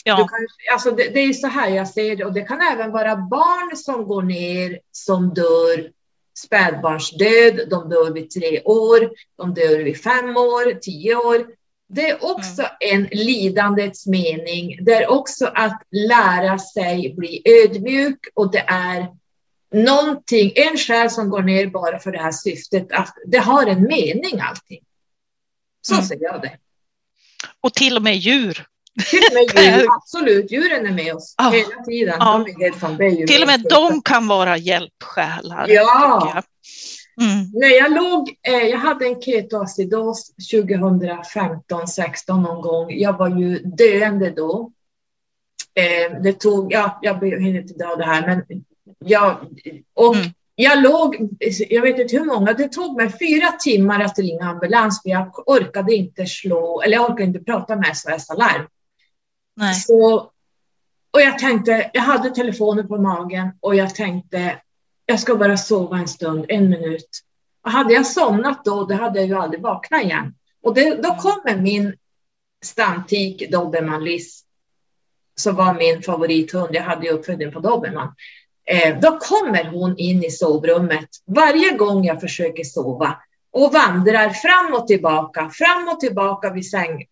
Ja, 0.03 0.17
kan, 0.17 0.47
alltså 0.73 0.91
det, 0.91 1.09
det 1.13 1.19
är 1.19 1.33
så 1.33 1.47
här 1.47 1.69
jag 1.69 1.87
ser 1.87 2.15
det 2.15 2.25
och 2.25 2.33
det 2.33 2.41
kan 2.41 2.61
även 2.61 2.91
vara 2.91 3.15
barn 3.15 3.77
som 3.77 4.05
går 4.07 4.21
ner 4.21 4.79
som 4.91 5.33
dör 5.33 5.89
spädbarnsdöd, 6.37 7.69
de 7.69 7.89
dör 7.89 8.11
vid 8.11 8.29
tre 8.29 8.61
år, 8.63 9.11
de 9.37 9.53
dör 9.53 9.83
vid 9.83 10.01
fem 10.03 10.37
år, 10.37 10.73
tio 10.79 11.15
år. 11.15 11.45
Det 11.93 12.09
är 12.09 12.25
också 12.25 12.63
en 12.79 13.03
lidandets 13.11 14.07
mening. 14.07 14.77
Det 14.81 14.93
är 14.93 15.07
också 15.11 15.45
att 15.55 15.81
lära 15.91 16.59
sig 16.59 17.13
bli 17.17 17.41
ödmjuk 17.45 18.19
och 18.33 18.51
det 18.51 18.63
är 18.67 19.07
någonting, 19.73 20.51
en 20.55 20.77
själ 20.77 21.09
som 21.09 21.29
går 21.29 21.41
ner 21.41 21.67
bara 21.67 21.99
för 21.99 22.11
det 22.11 22.19
här 22.21 22.31
syftet, 22.31 22.91
att 22.91 23.13
det 23.27 23.37
har 23.37 23.65
en 23.65 23.83
mening 23.83 24.39
allting. 24.41 24.79
Så 25.81 25.93
Mm. 25.93 26.05
ser 26.05 26.17
jag 26.21 26.41
det. 26.41 26.57
och 27.61 27.73
till 27.73 27.95
och 27.97 28.03
med 28.03 28.17
djur. 28.17 28.65
Till 29.09 29.19
och 29.31 29.33
med 29.55 29.65
djur, 29.65 29.85
absolut. 29.97 30.51
Djuren 30.51 30.85
är 30.85 30.91
med 30.91 31.15
oss 31.15 31.35
Ja. 31.37 31.49
hela 31.49 31.83
tiden. 31.83 32.15
Ja. 32.19 32.25
De 32.45 32.51
är 32.51 32.59
helt 32.59 32.97
det 32.97 33.05
är 33.05 33.27
Till 33.27 33.41
och 33.41 33.47
med 33.47 33.65
de 33.69 34.01
kan 34.01 34.27
vara 34.27 34.57
hjälpsjälar. 34.57 35.65
Ja. 35.69 36.43
Mm. 37.21 37.45
När 37.53 37.67
jag 37.67 37.91
låg, 37.93 38.29
eh, 38.47 38.67
jag 38.67 38.77
hade 38.77 39.05
en 39.05 39.21
ketoacidos 39.21 40.31
2015, 40.51 41.87
16 41.87 42.41
någon 42.43 42.61
gång. 42.61 42.91
Jag 42.91 43.17
var 43.17 43.29
ju 43.39 43.59
döende 43.59 44.29
då. 44.29 44.71
Eh, 45.73 46.21
det 46.21 46.33
tog, 46.33 46.73
ja, 46.73 46.99
jag 47.01 47.23
hinner 47.41 47.61
inte 47.61 47.73
dra 47.73 47.95
det 47.95 48.05
här, 48.05 48.27
men 48.27 48.63
jag, 48.99 49.37
och 49.93 50.15
Mm. 50.15 50.27
jag 50.55 50.83
låg, 50.83 51.29
jag 51.69 51.81
vet 51.81 51.99
inte 51.99 52.17
hur 52.17 52.25
många, 52.25 52.53
det 52.53 52.67
tog 52.67 52.95
mig 52.97 53.09
fyra 53.19 53.51
timmar 53.51 53.99
att 54.03 54.19
ringa 54.19 54.45
ambulans 54.45 55.01
för 55.01 55.09
jag 55.09 55.49
orkade 55.49 55.95
inte 55.95 56.25
slå, 56.25 56.81
eller 56.81 56.93
jag 56.93 57.05
orkade 57.11 57.23
inte 57.23 57.39
prata 57.39 57.75
med 57.75 57.97
SOS 57.97 58.29
Alarm. 58.29 58.67
Nej. 59.55 59.75
Så, 59.75 60.13
och 61.11 61.21
jag 61.21 61.39
tänkte, 61.39 61.89
jag 61.93 62.01
hade 62.01 62.29
telefonen 62.29 62.87
på 62.87 62.97
magen 62.97 63.49
och 63.59 63.75
jag 63.75 63.95
tänkte, 63.95 64.57
jag 65.05 65.19
ska 65.19 65.35
bara 65.35 65.57
sova 65.57 65.97
en 65.97 66.07
stund, 66.07 66.45
en 66.49 66.69
minut. 66.69 67.09
Hade 67.61 67.93
jag 67.93 68.05
somnat 68.05 68.65
då, 68.65 68.85
då 68.85 68.95
hade 68.95 69.19
jag 69.19 69.27
ju 69.27 69.35
aldrig 69.35 69.61
vaknat 69.61 70.03
igen. 70.03 70.35
Och 70.63 70.73
det, 70.73 70.95
då 70.95 71.15
kommer 71.15 71.61
min 71.61 71.95
stamtik 72.63 73.51
Dobermann 73.51 74.03
Liss, 74.03 74.43
som 75.35 75.55
var 75.55 75.73
min 75.73 76.01
favorithund. 76.01 76.75
Jag 76.75 76.83
hade 76.83 77.05
ju 77.05 77.11
uppfödning 77.11 77.51
på 77.51 77.59
Dobermann. 77.59 78.15
Eh, 78.65 78.99
då 78.99 79.19
kommer 79.19 79.63
hon 79.63 79.97
in 79.97 80.23
i 80.23 80.31
sovrummet 80.31 81.09
varje 81.25 81.77
gång 81.77 82.05
jag 82.05 82.21
försöker 82.21 82.63
sova 82.63 83.17
och 83.51 83.73
vandrar 83.73 84.29
fram 84.29 84.73
och 84.73 84.87
tillbaka, 84.87 85.49
fram 85.49 85.87
och 85.87 85.99
tillbaka 85.99 86.49
vid 86.49 86.69
säng, 86.69 87.05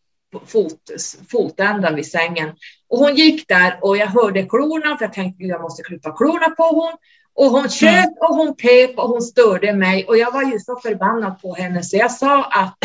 fot, 0.46 0.92
fotändan 1.32 1.96
vid 1.96 2.12
sängen. 2.12 2.50
Och 2.89 3.00
hon 3.00 3.16
gick 3.16 3.48
där 3.48 3.80
och 3.82 3.98
jag 3.98 4.08
hörde 4.08 4.44
klorna, 4.44 4.98
för 4.98 5.06
jag 5.06 5.14
tänkte 5.14 5.44
jag 5.44 5.62
måste 5.62 5.84
klippa 5.84 6.18
klorna 6.18 6.50
på 6.50 6.64
hon. 6.64 6.98
Och 7.36 7.46
hon 7.52 7.70
tjöt 7.70 8.10
och 8.20 8.36
hon 8.36 8.56
pep 8.56 8.98
och 9.00 9.10
hon 9.10 9.22
störde 9.22 9.74
mig 9.74 10.06
och 10.08 10.18
jag 10.18 10.32
var 10.32 10.44
ju 10.44 10.60
så 10.60 10.80
förbannad 10.80 11.42
på 11.42 11.54
henne 11.56 11.84
så 11.84 11.98
jag 11.98 12.12
sa 12.12 12.44
att 12.44 12.78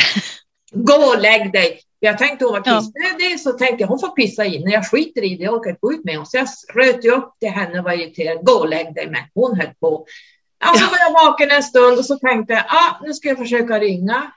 gå 0.73 0.95
och 0.95 1.21
lägg 1.21 1.53
dig. 1.53 1.81
Jag 1.99 2.19
tänkte 2.19 2.45
hon 2.45 2.53
var 2.53 2.63
Ja. 2.65 2.81
kissnödig 2.81 3.41
så 3.41 3.53
tänkte 3.53 3.77
jag 3.83 3.89
hon 3.89 3.99
får 3.99 4.09
pissa 4.09 4.45
in. 4.45 4.71
Jag 4.71 4.91
skiter 4.91 5.25
i 5.25 5.37
det, 5.37 5.45
jag 5.45 5.55
orkar 5.55 5.71
inte 5.71 5.81
gå 5.81 5.93
ut 5.93 6.05
med 6.05 6.17
hon. 6.17 6.27
Så 6.27 6.37
jag 6.37 6.47
röt 6.75 7.05
ju 7.05 7.11
upp 7.11 7.35
till 7.41 7.51
henne 7.51 7.79
och 7.79 7.85
var 7.85 7.93
irriterad. 7.93 8.45
Gå 8.45 8.53
och 8.53 8.69
lägg 8.69 8.95
dig 8.95 9.11
med. 9.11 9.25
Hon 9.35 9.57
höll 9.57 9.75
på. 9.81 10.07
Ja, 10.61 10.67
så 10.75 10.85
Ja. 10.85 10.89
var 10.91 10.99
jag 10.99 11.27
vaken 11.27 11.51
en 11.51 11.63
stund 11.63 11.99
och 11.99 12.05
så 12.05 12.19
tänkte 12.19 12.53
jag 12.53 12.65
ah, 12.69 13.01
nu 13.07 13.15
ska 13.15 13.29
jag 13.29 13.39
försöka 13.39 13.79
ringa. 13.81 14.33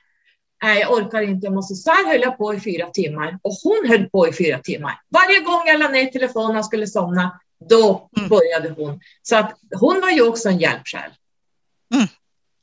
Nej, 0.64 0.80
jag 0.80 0.92
orkar 0.94 1.22
inte, 1.22 1.46
jag 1.46 1.54
måste. 1.54 1.76
Så 1.76 1.92
här 1.92 2.12
höll 2.12 2.22
jag 2.22 2.38
på 2.38 2.54
i 2.54 2.60
fyra 2.60 2.86
timmar 2.90 3.40
och 3.42 3.54
hon 3.64 3.90
höll 3.90 4.10
på 4.10 4.28
i 4.28 4.34
fyra 4.34 4.60
timmar. 4.60 5.00
Varje 5.10 5.40
gång 5.40 5.62
jag 5.66 5.80
la 5.80 5.88
ner 5.88 6.06
telefonen 6.06 6.58
och 6.58 6.66
skulle 6.66 6.88
somna, 6.88 7.40
då 7.70 8.10
Mm. 8.18 8.30
började 8.30 8.70
hon. 8.70 9.00
Så 9.22 9.36
att 9.36 9.60
hon 9.80 10.02
var 10.02 10.10
ju 10.10 10.28
också 10.28 10.50
en 10.50 10.58
hjälpsjäl. 10.60 11.12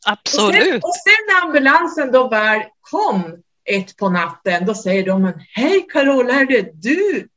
Absolut. 0.06 0.52
Och 0.52 0.64
sen, 0.64 0.80
och 0.82 0.94
sen 0.94 1.26
när 1.28 1.42
ambulansen 1.46 2.12
då 2.12 2.28
väl 2.28 2.62
kom 2.80 3.42
ett 3.64 3.96
på 3.96 4.08
natten, 4.08 4.66
då 4.66 4.74
säger 4.74 5.06
de 5.06 5.32
Hej 5.54 5.86
Carola, 5.92 6.34
är 6.34 6.46
det 6.46 6.70
du? 6.74 7.28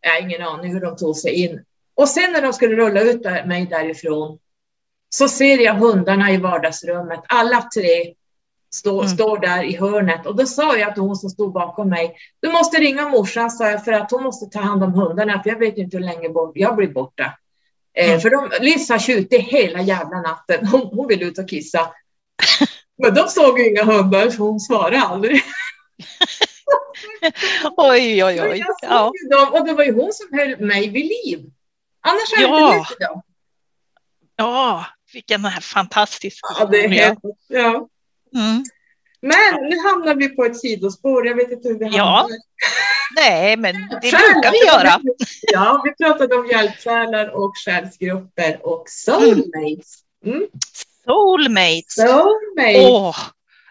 Jag 0.00 0.10
har 0.12 0.20
ingen 0.20 0.42
aning 0.42 0.72
hur 0.72 0.80
de 0.80 0.96
tog 0.96 1.16
sig 1.16 1.32
in. 1.32 1.64
Och 1.94 2.08
sen 2.08 2.32
när 2.32 2.42
de 2.42 2.52
skulle 2.52 2.76
rulla 2.76 3.00
ut 3.00 3.22
mig 3.24 3.66
därifrån 3.66 4.38
så 5.08 5.28
ser 5.28 5.58
jag 5.58 5.74
hundarna 5.74 6.30
i 6.32 6.36
vardagsrummet, 6.36 7.20
alla 7.28 7.62
tre 7.62 8.14
stå, 8.74 9.00
mm. 9.00 9.08
står 9.08 9.38
där 9.38 9.64
i 9.64 9.76
hörnet. 9.76 10.26
Och 10.26 10.36
då 10.36 10.46
sa 10.46 10.76
jag 10.76 10.94
till 10.94 11.02
hon 11.02 11.16
som 11.16 11.30
stod 11.30 11.52
bakom 11.52 11.88
mig, 11.88 12.16
du 12.40 12.52
måste 12.52 12.76
ringa 12.76 13.08
morsan, 13.08 13.50
sa 13.50 13.70
jag, 13.70 13.84
för 13.84 13.92
att 13.92 14.10
hon 14.10 14.22
måste 14.22 14.46
ta 14.46 14.64
hand 14.64 14.82
om 14.82 14.94
hundarna, 14.94 15.42
för 15.42 15.50
jag 15.50 15.58
vet 15.58 15.78
inte 15.78 15.96
hur 15.96 16.04
länge 16.04 16.28
bort, 16.28 16.52
jag 16.54 16.76
blir 16.76 16.88
borta. 16.88 17.38
Eh, 17.98 18.08
mm. 18.08 18.20
för 18.20 18.30
de, 18.30 18.50
Liz 18.60 18.90
har 18.90 18.98
tjutit 18.98 19.40
hela 19.40 19.80
jävla 19.80 20.20
natten, 20.20 20.66
hon, 20.66 20.80
hon 20.80 21.08
vill 21.08 21.22
ut 21.22 21.38
och 21.38 21.48
kissa. 21.48 21.90
Men 23.02 23.14
de 23.14 23.28
såg 23.28 23.58
ju 23.58 23.70
inga 23.70 23.84
hundar, 23.84 24.30
så 24.30 24.42
hon 24.42 24.60
svarade 24.60 25.00
aldrig. 25.00 25.36
oj, 27.76 28.24
oj, 28.24 28.42
oj. 28.42 28.64
Ja. 28.82 29.12
Dem, 29.30 29.52
och 29.52 29.66
det 29.66 29.72
var 29.72 29.84
ju 29.84 29.92
hon 29.92 30.12
som 30.12 30.38
höll 30.38 30.60
mig 30.60 30.88
vid 30.88 31.04
liv. 31.04 31.50
Annars 32.00 32.32
hade 32.34 32.48
jag 32.48 32.60
inte 32.60 32.72
blivit 32.72 33.00
dem. 33.00 33.22
Ja, 34.36 34.86
vilken 35.12 35.50
fantastisk 35.60 36.44
ja, 36.58 36.64
det 36.64 36.84
är 36.84 36.88
helt, 36.88 37.18
ja. 37.48 37.88
Mm. 38.34 38.64
Men 39.22 39.68
nu 39.70 39.78
hamnar 39.78 40.14
vi 40.14 40.28
på 40.28 40.44
ett 40.44 40.56
sidospår. 40.58 41.26
Jag 41.26 41.34
vet 41.34 41.50
inte 41.50 41.68
hur 41.68 41.78
vi 41.78 41.84
hamnar. 41.84 41.98
Ja. 41.98 42.28
Nej, 43.16 43.56
men 43.56 43.74
det 43.74 44.00
brukar 44.00 44.50
vi 44.52 44.66
göra. 44.66 45.00
Ja, 45.52 45.82
vi 45.84 46.04
pratade 46.04 46.36
om 46.36 46.46
hjälpsjälar 46.46 47.28
och 47.28 47.52
själsgrupper 47.64 48.66
och 48.66 48.84
soulmates. 48.88 49.98
Mm. 50.24 50.46
Soulmates. 51.04 51.94
Soulmates. 51.94 52.90
Oh, 52.90 53.16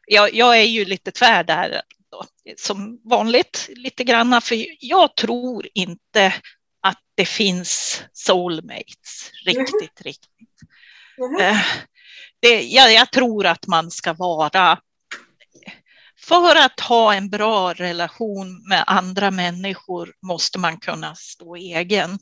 jag, 0.05 0.33
jag 0.33 0.57
är 0.57 0.63
ju 0.63 0.85
lite 0.85 1.11
tvär 1.11 1.43
där 1.43 1.81
då, 2.11 2.25
som 2.57 3.01
vanligt 3.03 3.69
lite 3.75 4.03
granna, 4.03 4.41
för 4.41 4.65
jag 4.79 5.15
tror 5.15 5.67
inte 5.73 6.33
att 6.81 7.01
det 7.15 7.25
finns 7.25 8.03
soulmates 8.13 9.31
riktigt, 9.45 9.71
mm. 9.71 9.87
riktigt. 10.03 10.49
Mm. 11.39 11.55
Det, 12.41 12.61
jag, 12.63 12.93
jag 12.93 13.11
tror 13.11 13.45
att 13.45 13.67
man 13.67 13.91
ska 13.91 14.13
vara 14.13 14.79
för 16.27 16.55
att 16.55 16.79
ha 16.79 17.13
en 17.13 17.29
bra 17.29 17.73
relation 17.73 18.69
med 18.69 18.83
andra 18.87 19.31
människor 19.31 20.13
måste 20.21 20.59
man 20.59 20.79
kunna 20.79 21.15
stå 21.15 21.55
egen 21.55 22.19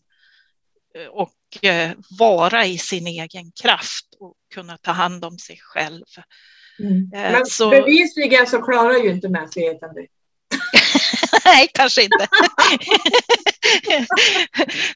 och 1.11 1.65
eh, 1.65 1.91
vara 2.19 2.65
i 2.65 2.77
sin 2.77 3.07
egen 3.07 3.51
kraft 3.61 4.05
och 4.19 4.35
kunna 4.53 4.77
ta 4.77 4.91
hand 4.91 5.25
om 5.25 5.37
sig 5.37 5.59
själv. 5.61 6.05
Mm. 6.79 7.11
Eh, 7.13 7.31
Men 7.31 7.45
så... 7.45 7.69
bevisligen 7.69 8.47
så 8.47 8.61
klarar 8.61 8.93
ju 8.93 9.09
inte 9.09 9.29
mänskligheten 9.29 9.89
det. 9.93 10.07
Nej, 11.45 11.69
kanske 11.73 12.03
inte. 12.03 12.27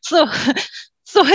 så, 0.01 0.29
så 1.13 1.25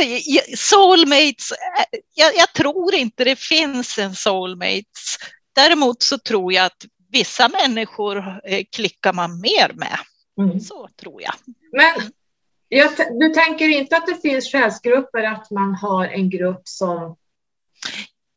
soulmates, 0.57 1.51
eh, 1.51 1.99
jag, 2.15 2.37
jag, 2.37 2.53
tror 2.53 2.95
inte 2.95 3.25
det 3.25 3.39
finns 3.39 3.99
en 3.99 4.15
soulmates. 4.15 5.17
Däremot 5.55 6.03
så 6.03 6.19
tror 6.19 6.53
jag 6.53 6.67
att 6.67 6.85
vissa 7.13 7.49
människor 7.49 8.41
klickar 8.77 9.13
man 9.13 9.41
mer 9.41 9.73
med. 9.75 9.99
Mm. 10.41 10.61
Så 10.61 10.89
tror 11.01 11.23
jag. 11.23 11.35
Men 11.73 12.11
jag, 12.69 12.91
du 13.21 13.29
tänker 13.29 13.69
inte 13.69 13.97
att 13.97 14.07
det 14.07 14.23
finns 14.23 14.53
själsgrupper, 14.53 15.23
att 15.23 15.51
man 15.51 15.75
har 15.75 16.07
en 16.07 16.31
grupp 16.31 16.63
som... 16.65 17.17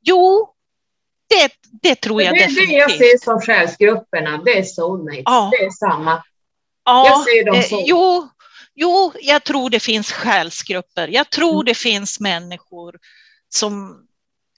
Jo, 0.03 0.53
det, 1.29 1.51
det 1.81 1.95
tror 1.95 2.21
jag 2.21 2.33
det, 2.33 2.39
definitivt. 2.39 2.69
Det 2.69 2.75
jag 2.75 2.91
ser 2.91 3.17
som 3.23 3.41
själsgrupperna, 3.41 4.41
det 4.45 4.57
är 4.57 4.63
soulmates, 4.63 5.23
ja. 5.25 5.49
det 5.51 5.65
är 5.65 5.69
samma. 5.69 6.23
Ja, 6.85 7.07
jag 7.07 7.23
ser 7.23 7.45
dem 7.45 7.63
så. 7.63 7.79
Eh, 7.79 7.83
jo, 7.87 8.29
jo, 8.75 9.13
jag 9.21 9.43
tror 9.43 9.69
det 9.69 9.79
finns 9.79 10.11
själsgrupper. 10.11 11.07
Jag 11.07 11.29
tror 11.29 11.53
mm. 11.53 11.65
det 11.65 11.75
finns 11.75 12.19
människor 12.19 12.95
som 13.49 14.05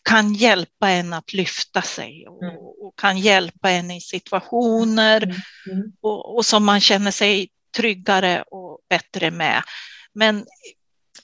kan 0.03 0.34
hjälpa 0.34 0.89
en 0.89 1.14
att 1.14 1.34
lyfta 1.34 1.82
sig 1.82 2.28
och, 2.28 2.43
mm. 2.43 2.55
och 2.55 2.93
kan 2.97 3.18
hjälpa 3.18 3.70
en 3.70 3.91
i 3.91 4.01
situationer 4.01 5.24
mm. 5.24 5.91
Och, 6.01 6.36
och, 6.36 6.45
som 6.45 6.66
man 6.66 6.82
känner 6.82 7.11
sig 7.11 7.49
tryggare 7.78 8.43
och 8.51 8.80
bättre 8.89 9.32
med. 9.32 9.64
Men 10.14 10.45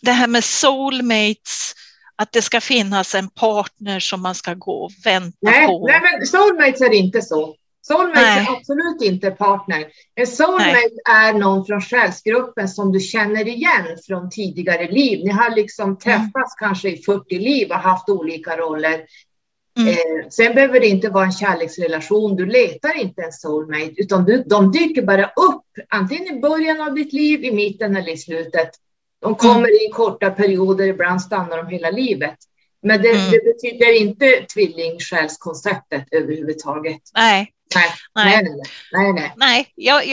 det 0.02 0.12
här 0.12 0.28
med 0.28 0.44
soulmates, 0.44 1.74
att 2.16 2.32
det 2.32 2.42
ska 2.42 2.62
finnas 2.62 3.16
en 3.16 3.30
partner 3.30 4.00
som 4.00 4.22
man 4.22 4.36
ska 4.36 4.54
gå 4.54 4.84
och 4.84 4.92
vänta 5.04 5.38
nej, 5.42 5.68
på. 5.68 5.88
Nej, 5.88 6.02
men 6.02 6.28
soulmates 6.28 6.82
är 6.82 6.94
inte 6.94 7.22
så. 7.22 7.56
Soulmate 7.92 8.22
Nej. 8.22 8.40
är 8.40 8.58
absolut 8.58 9.02
inte 9.02 9.32
partner. 9.32 9.88
En 10.16 10.28
soulmate 10.28 10.90
Nej. 11.08 11.28
är 11.30 11.34
någon 11.34 11.66
från 11.66 11.82
själsgruppen 11.82 12.70
som 12.70 12.92
du 12.92 13.00
känner 13.00 13.48
igen 13.48 13.98
från 14.08 14.30
tidigare 14.30 14.92
liv. 14.92 15.26
Ni 15.26 15.32
har 15.32 15.56
liksom 15.56 15.98
träffats 15.98 16.34
mm. 16.34 16.58
kanske 16.60 16.90
i 16.90 16.98
40 16.98 17.40
liv 17.40 17.72
och 17.72 17.76
haft 17.76 18.10
olika 18.10 18.58
roller. 18.58 19.06
Mm. 19.78 19.90
Eh, 19.90 20.28
sen 20.30 20.56
behöver 20.56 20.80
det 20.80 20.88
inte 20.88 21.10
vara 21.10 21.26
en 21.26 21.32
kärleksrelation. 21.32 22.36
Du 22.36 22.46
letar 22.46 22.98
inte 22.98 23.22
en 23.22 23.32
soulmate, 23.32 23.94
utan 23.98 24.26
du, 24.26 24.44
de 24.44 24.72
dyker 24.72 25.02
bara 25.02 25.26
upp, 25.26 25.66
antingen 25.90 26.38
i 26.38 26.40
början 26.40 26.82
av 26.82 26.94
ditt 26.94 27.14
liv, 27.14 27.44
i 27.44 27.52
mitten 27.52 27.96
eller 27.96 28.12
i 28.12 28.18
slutet. 28.18 28.70
De 29.22 29.36
kommer 29.36 29.60
mm. 29.60 29.70
i 29.70 29.92
korta 29.94 30.30
perioder, 30.30 30.88
ibland 30.88 31.22
stannar 31.22 31.58
de 31.58 31.68
hela 31.68 31.92
livet. 31.92 32.38
Men 32.82 33.02
det, 33.02 33.10
mm. 33.10 33.32
det 33.32 33.44
betyder 33.44 34.02
inte 34.02 34.46
tvillingsjälskonceptet 34.54 36.04
överhuvudtaget. 36.12 37.02
Nej, 37.16 37.54
Nej, 37.76 37.94
nej, 38.16 38.44
nej. 38.44 38.62
nej, 38.92 39.14
nej. 39.14 39.34
nej 39.38 39.72
jag, 39.76 40.04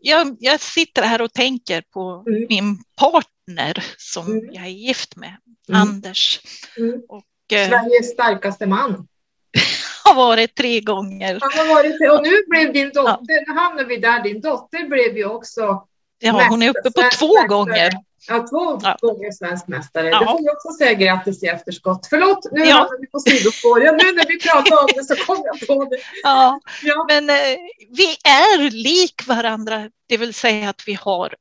jag, 0.00 0.36
jag, 0.40 0.60
sitter 0.60 1.02
här 1.02 1.22
och 1.22 1.32
tänker 1.32 1.82
på 1.92 2.24
mm. 2.26 2.46
min 2.48 2.78
partner 2.96 3.84
som 3.96 4.26
mm. 4.26 4.52
jag 4.52 4.64
är 4.64 4.68
gift 4.68 5.16
med, 5.16 5.36
mm. 5.68 5.80
Anders. 5.80 6.40
Mm. 6.76 7.00
Och, 7.08 7.52
eh, 7.52 7.68
Sveriges 7.68 8.12
starkaste 8.12 8.66
man. 8.66 9.08
har 10.04 10.14
varit 10.14 10.54
tre 10.54 10.80
gånger. 10.80 11.38
Han 11.40 11.66
har 11.66 11.74
varit, 11.74 12.18
och 12.18 12.26
nu 12.26 12.36
blev 12.48 12.72
din 12.72 12.90
dotter, 12.94 13.24
ja. 13.26 13.44
nu 13.46 13.54
hamnar 13.54 13.84
vi 13.84 13.96
där, 13.96 14.22
din 14.22 14.40
dotter 14.40 14.88
blev 14.88 15.16
ju 15.16 15.24
också 15.24 15.86
Ja, 16.18 16.46
hon 16.48 16.62
är 16.62 16.70
uppe 16.70 16.90
på 16.90 17.02
två 17.18 17.46
gånger. 17.48 17.90
Ja, 18.28 18.46
två 18.50 18.80
ja. 18.82 18.96
gånger 19.00 19.32
svensk 19.32 19.68
mästare. 19.68 20.08
Ja. 20.08 20.20
Det 20.20 20.26
får 20.26 20.42
vi 20.42 20.50
också 20.50 20.68
säga 20.78 20.94
grattis 20.94 21.42
i 21.42 21.46
efterskott. 21.46 22.06
Förlåt, 22.10 22.52
nu 22.52 22.60
ja. 22.60 22.74
hamnar 22.74 23.00
vi 23.00 23.06
på 23.06 23.20
sidospår. 23.20 23.82
Ja, 23.82 23.92
nu 23.92 24.12
när 24.12 24.26
vi 24.28 24.38
pratar 24.38 24.80
om 24.80 24.88
det 24.94 25.04
så 25.04 25.16
kom 25.16 25.42
jag 25.44 25.66
på 25.66 25.84
det. 25.84 25.98
Ja, 26.22 26.60
ja. 26.82 27.04
men 27.08 27.30
eh, 27.30 27.56
vi 27.90 28.16
är 28.24 28.70
lik 28.70 29.26
varandra, 29.26 29.90
det 30.06 30.16
vill 30.16 30.34
säga 30.34 30.70
att 30.70 30.82
vi 30.86 30.94
har 30.94 31.34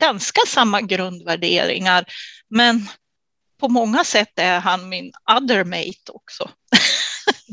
ganska 0.00 0.40
samma 0.46 0.80
grundvärderingar. 0.80 2.04
Men 2.48 2.88
på 3.60 3.68
många 3.68 4.04
sätt 4.04 4.32
är 4.36 4.60
han 4.60 4.88
min 4.88 5.12
other 5.36 5.64
mate 5.64 6.12
också. 6.12 6.50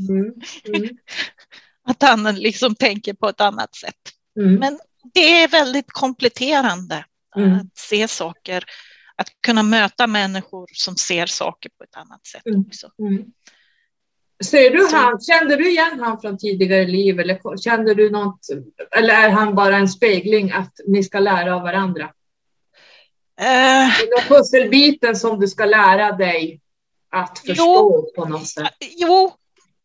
Mm. 0.10 0.34
Mm. 0.68 0.98
att 1.88 2.02
han 2.02 2.36
liksom 2.36 2.76
tänker 2.76 3.14
på 3.14 3.30
ett 3.30 3.42
annat 3.42 3.76
sätt. 3.76 3.96
Mm. 4.40 4.56
Men 4.56 4.80
det 5.14 5.44
är 5.44 5.48
väldigt 5.48 5.92
kompletterande 5.92 7.06
mm. 7.36 7.56
att 7.56 7.78
se 7.78 8.08
saker, 8.08 8.64
att 9.16 9.28
kunna 9.42 9.64
möta 9.64 10.08
människor 10.08 10.68
som 10.74 10.96
ser 10.96 11.26
saker 11.26 11.72
på 11.78 11.84
ett 11.84 11.96
annat 11.96 12.28
sätt 12.28 12.46
mm. 12.46 12.66
också. 12.68 12.90
Mm. 13.00 13.24
Ser 14.44 14.70
du 14.70 14.96
han, 14.96 15.22
kände 15.22 15.56
du 15.56 15.70
igen 15.70 16.00
han 16.00 16.22
från 16.22 16.38
tidigare 16.38 16.88
liv 16.88 17.20
eller 17.20 17.58
kände 17.58 17.94
du 17.94 18.10
något, 18.10 18.40
eller 18.92 19.14
är 19.14 19.30
han 19.30 19.56
bara 19.56 19.78
en 19.78 19.90
spegling 19.90 20.52
att 20.52 20.74
ni 20.88 21.04
ska 21.04 21.20
lära 21.20 21.56
av 21.56 21.62
varandra? 21.62 22.04
Uh, 23.42 23.94
Den 24.16 24.28
pusselbiten 24.28 25.16
som 25.16 25.40
du 25.40 25.48
ska 25.48 25.66
lära 25.66 26.12
dig 26.12 26.62
att 27.12 27.40
förstå 27.40 27.56
jo, 27.56 28.12
på 28.16 28.30
något 28.30 28.48
sätt? 28.48 28.74
Jo, 28.80 29.34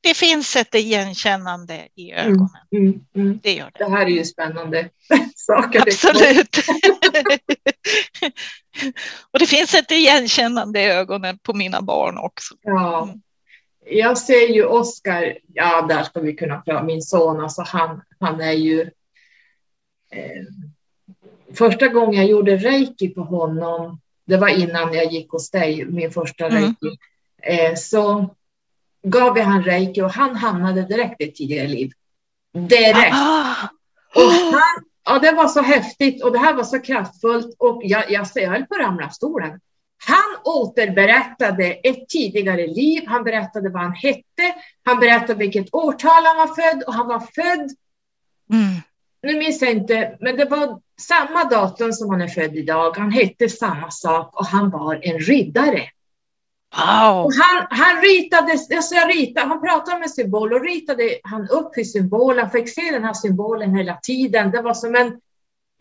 det 0.01 0.15
finns 0.17 0.57
ett 0.57 0.75
igenkännande 0.75 1.89
i 1.95 2.11
mm, 2.11 2.27
ögonen. 2.27 2.49
Mm, 2.73 2.87
mm, 2.87 3.05
mm. 3.15 3.41
Det 3.43 3.53
gör 3.53 3.71
det. 3.75 3.85
Det 3.85 3.91
här 3.91 4.07
är 4.07 4.11
ju 4.11 4.25
spännande 4.25 4.89
saker. 5.41 5.81
Absolut. 5.81 6.57
och 9.31 9.39
det 9.39 9.47
finns 9.47 9.75
ett 9.75 9.91
igenkännande 9.91 10.81
i 10.81 10.91
ögonen 10.91 11.39
på 11.43 11.55
mina 11.55 11.83
barn 11.83 12.19
också. 12.19 12.55
Ja. 12.63 13.15
Jag 13.87 14.19
ser 14.19 14.55
ju 14.55 14.65
Oskar, 14.65 15.39
ja 15.55 15.83
där 15.83 16.03
ska 16.03 16.21
vi 16.21 16.35
kunna 16.35 16.61
prata, 16.61 16.83
min 16.83 17.03
son, 17.03 17.41
alltså 17.41 17.63
han, 17.63 18.03
han 18.21 18.41
är 18.41 18.53
ju 18.53 18.81
eh, 20.13 20.43
Första 21.55 21.89
gången 21.89 22.21
jag 22.21 22.31
gjorde 22.31 22.57
reiki 22.57 23.09
på 23.09 23.23
honom, 23.23 24.01
det 24.27 24.37
var 24.37 24.49
innan 24.49 24.95
jag 24.95 25.13
gick 25.13 25.31
hos 25.31 25.51
dig, 25.51 25.85
min 25.85 26.11
första 26.11 26.47
mm. 26.47 26.63
reiki, 26.63 26.99
eh, 27.43 27.75
så 27.75 28.35
gav 29.03 29.35
vi 29.35 29.41
han 29.41 29.63
reiki 29.63 30.03
och 30.03 30.11
han 30.11 30.37
hamnade 30.37 30.83
direkt 30.83 31.21
i 31.21 31.33
tidigare 31.33 31.69
liv. 31.69 31.91
Direkt. 32.53 33.15
Ah. 33.15 33.69
Och 34.15 34.23
han, 34.33 34.85
ja, 35.05 35.19
det 35.19 35.33
var 35.33 35.49
så 35.49 35.61
häftigt 35.61 36.25
och 36.25 36.33
det 36.33 36.39
här 36.39 36.55
var 36.55 36.65
så 36.65 36.81
kraftfullt 36.81 37.57
och 37.59 37.81
jag, 37.85 38.11
jag, 38.11 38.27
jag 38.35 38.51
höll 38.51 38.67
på 38.67 38.75
att 38.75 38.81
ramla 38.81 39.07
av 39.07 39.11
stolen. 39.11 39.61
Han 40.07 40.55
återberättade 40.55 41.65
ett 41.65 42.09
tidigare 42.09 42.67
liv. 42.67 43.03
Han 43.07 43.25
berättade 43.25 43.71
vad 43.71 43.83
han 43.83 43.93
hette. 43.93 44.55
Han 44.85 45.01
berättade 45.01 45.35
vilket 45.35 45.75
årtal 45.75 46.25
han 46.25 46.37
var 46.37 46.55
född 46.55 46.83
och 46.87 46.95
han 46.95 47.07
var 47.07 47.21
född. 47.21 47.71
Mm. 48.53 48.77
Nu 49.23 49.39
minns 49.39 49.63
jag 49.63 49.71
inte, 49.71 50.17
men 50.21 50.37
det 50.37 50.45
var 50.45 50.81
samma 51.01 51.45
datum 51.45 51.93
som 51.93 52.11
han 52.11 52.21
är 52.21 52.29
född 52.29 52.57
idag. 52.57 52.97
Han 52.97 53.11
hette 53.11 53.49
samma 53.49 53.91
sak 53.91 54.41
och 54.41 54.47
han 54.47 54.71
var 54.71 55.01
en 55.03 55.19
riddare. 55.19 55.83
Wow. 56.77 57.31
Han, 57.41 57.67
han 57.71 58.03
ritade, 58.03 58.53
alltså 58.53 58.95
jag 58.95 59.17
ritade, 59.17 59.47
han 59.47 59.61
pratade 59.61 60.01
med 60.01 60.11
symbol 60.11 60.53
och 60.53 60.65
ritade 60.65 61.19
han 61.23 61.49
upp 61.49 61.77
hur 61.77 61.85
symbolen, 61.85 62.51
fick 62.51 62.69
se 62.69 62.91
den 62.91 63.05
här 63.05 63.15
symbolen 63.15 63.75
hela 63.75 63.97
tiden. 63.97 64.51
Det 64.51 64.63
var 64.63 64.75
som 64.75 64.95
en 64.95 65.21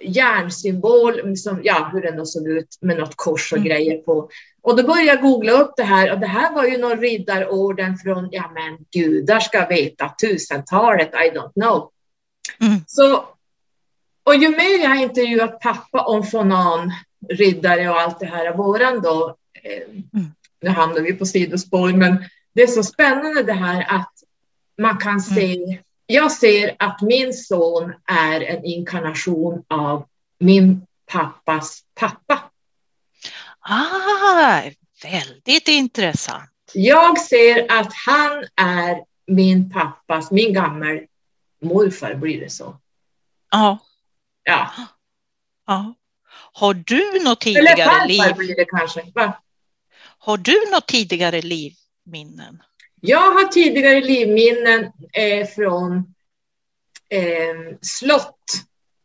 järnsymbol, 0.01 1.37
som, 1.37 1.59
ja, 1.63 1.89
hur 1.93 2.01
den 2.01 2.17
då 2.17 2.25
såg 2.25 2.47
ut 2.47 2.77
med 2.81 2.97
något 2.97 3.15
kors 3.15 3.51
och 3.51 3.57
mm. 3.57 3.69
grejer 3.69 3.97
på. 3.97 4.29
Och 4.61 4.77
då 4.77 4.83
började 4.83 5.07
jag 5.07 5.21
googla 5.21 5.51
upp 5.51 5.73
det 5.77 5.83
här 5.83 6.11
och 6.11 6.19
det 6.19 6.27
här 6.27 6.53
var 6.53 6.65
ju 6.65 6.77
någon 6.77 6.99
riddarorden 6.99 7.97
från, 7.97 8.29
ja 8.31 8.51
men 8.53 8.77
gudar 8.91 9.39
ska 9.39 9.65
veta, 9.65 10.09
tusentalet, 10.21 11.13
I 11.13 11.37
don't 11.37 11.53
know. 11.53 11.89
Mm. 12.61 12.79
Så, 12.87 13.25
och 14.23 14.35
ju 14.35 14.49
mer 14.49 14.83
jag 14.83 14.89
har 14.89 15.03
intervjuat 15.03 15.59
pappa 15.59 16.05
om 16.05 16.23
Fonan, 16.23 16.91
riddare 17.29 17.89
och 17.89 17.99
allt 17.99 18.19
det 18.19 18.25
här, 18.25 18.53
våran 18.53 19.01
då, 19.01 19.35
eh, 19.63 19.81
mm. 20.13 20.31
Nu 20.61 20.69
hamnar 20.69 21.01
vi 21.01 21.13
på 21.13 21.25
sidospår, 21.25 21.89
men 21.89 22.25
det 22.53 22.61
är 22.61 22.67
så 22.67 22.83
spännande 22.83 23.43
det 23.43 23.53
här 23.53 23.85
att 23.89 24.13
man 24.77 24.97
kan 24.97 25.11
mm. 25.11 25.19
se 25.19 25.79
jag 26.11 26.31
ser 26.31 26.75
att 26.79 27.01
min 27.01 27.33
son 27.33 27.93
är 28.05 28.41
en 28.41 28.65
inkarnation 28.65 29.63
av 29.67 30.05
min 30.39 30.87
pappas 31.05 31.83
pappa. 31.95 32.39
Ah, 33.59 34.61
väldigt 35.03 35.67
intressant. 35.67 36.51
Jag 36.73 37.21
ser 37.21 37.71
att 37.71 37.93
han 38.05 38.43
är 38.55 39.03
min 39.27 39.69
pappas, 39.69 40.31
min 40.31 40.53
gammal 40.53 40.99
morfar 41.61 42.15
blir 42.15 42.39
det 42.39 42.49
så. 42.49 42.77
Ja. 43.51 43.77
Ja. 44.43 44.71
ja. 45.67 45.93
Har 46.53 46.73
du 46.73 47.23
något 47.23 47.41
tidigare 47.41 47.71
Eller 47.71 47.85
farfar 47.85 48.07
liv? 48.07 48.35
blir 48.35 48.55
det 48.55 48.65
kanske. 48.65 49.11
Va? 49.15 49.33
Har 50.21 50.37
du 50.37 50.71
något 50.71 50.87
tidigare 50.87 51.41
livminnen? 51.41 52.61
Jag 53.01 53.31
har 53.31 53.45
tidigare 53.45 54.01
livminnen 54.01 54.91
eh, 55.13 55.47
från 55.47 55.97
eh, 57.09 57.77
slott. 57.81 58.45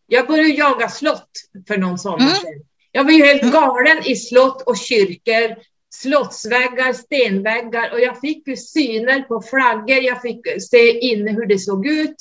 Jag 0.06 0.26
började 0.26 0.48
jaga 0.48 0.88
slott 0.88 1.30
för 1.68 1.76
någon 1.76 1.98
sommar 1.98 2.20
mm. 2.20 2.34
sedan. 2.34 2.62
Jag 2.92 3.04
var 3.04 3.10
ju 3.10 3.24
helt 3.24 3.42
mm. 3.42 3.54
galen 3.54 4.06
i 4.06 4.16
slott 4.16 4.62
och 4.62 4.76
kyrkor, 4.78 5.56
slottsväggar, 5.94 6.92
stenväggar 6.92 7.92
och 7.92 8.00
jag 8.00 8.20
fick 8.20 8.48
ju 8.48 8.56
syner 8.56 9.22
på 9.22 9.42
flaggor. 9.42 10.02
Jag 10.02 10.22
fick 10.22 10.62
se 10.62 10.98
inne 10.98 11.32
hur 11.32 11.46
det 11.46 11.58
såg 11.58 11.86
ut. 11.86 12.16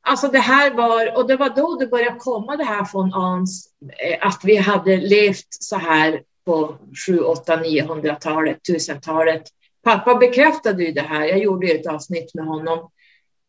Alltså 0.00 0.28
det 0.28 0.38
här 0.38 0.70
var, 0.70 1.16
och 1.16 1.28
det 1.28 1.36
var 1.36 1.50
då 1.56 1.76
det 1.80 1.86
började 1.86 2.18
komma 2.18 2.56
det 2.56 2.64
här 2.64 2.84
från 2.84 3.14
Ans, 3.14 3.68
eh, 3.98 4.26
att 4.26 4.40
vi 4.44 4.56
hade 4.56 4.96
levt 4.96 5.46
så 5.50 5.76
här 5.76 6.22
på 6.48 6.76
7, 7.06 7.18
8, 7.20 7.56
900-talet, 7.56 8.58
1000-talet 8.68 9.42
pappa 9.84 10.14
bekräftade 10.14 10.84
ju 10.84 10.92
det 10.92 11.00
här. 11.00 11.24
Jag 11.24 11.38
gjorde 11.38 11.66
ett 11.66 11.86
avsnitt 11.86 12.34
med 12.34 12.44
honom. 12.44 12.90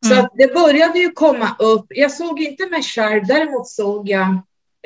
Så 0.05 0.13
mm. 0.13 0.25
det 0.33 0.53
började 0.53 0.99
ju 0.99 1.11
komma 1.11 1.55
upp. 1.59 1.85
Jag 1.89 2.11
såg 2.11 2.39
inte 2.39 2.69
mig 2.69 2.83
själv, 2.83 3.25
däremot 3.27 3.67
såg 3.67 4.09
jag 4.09 4.27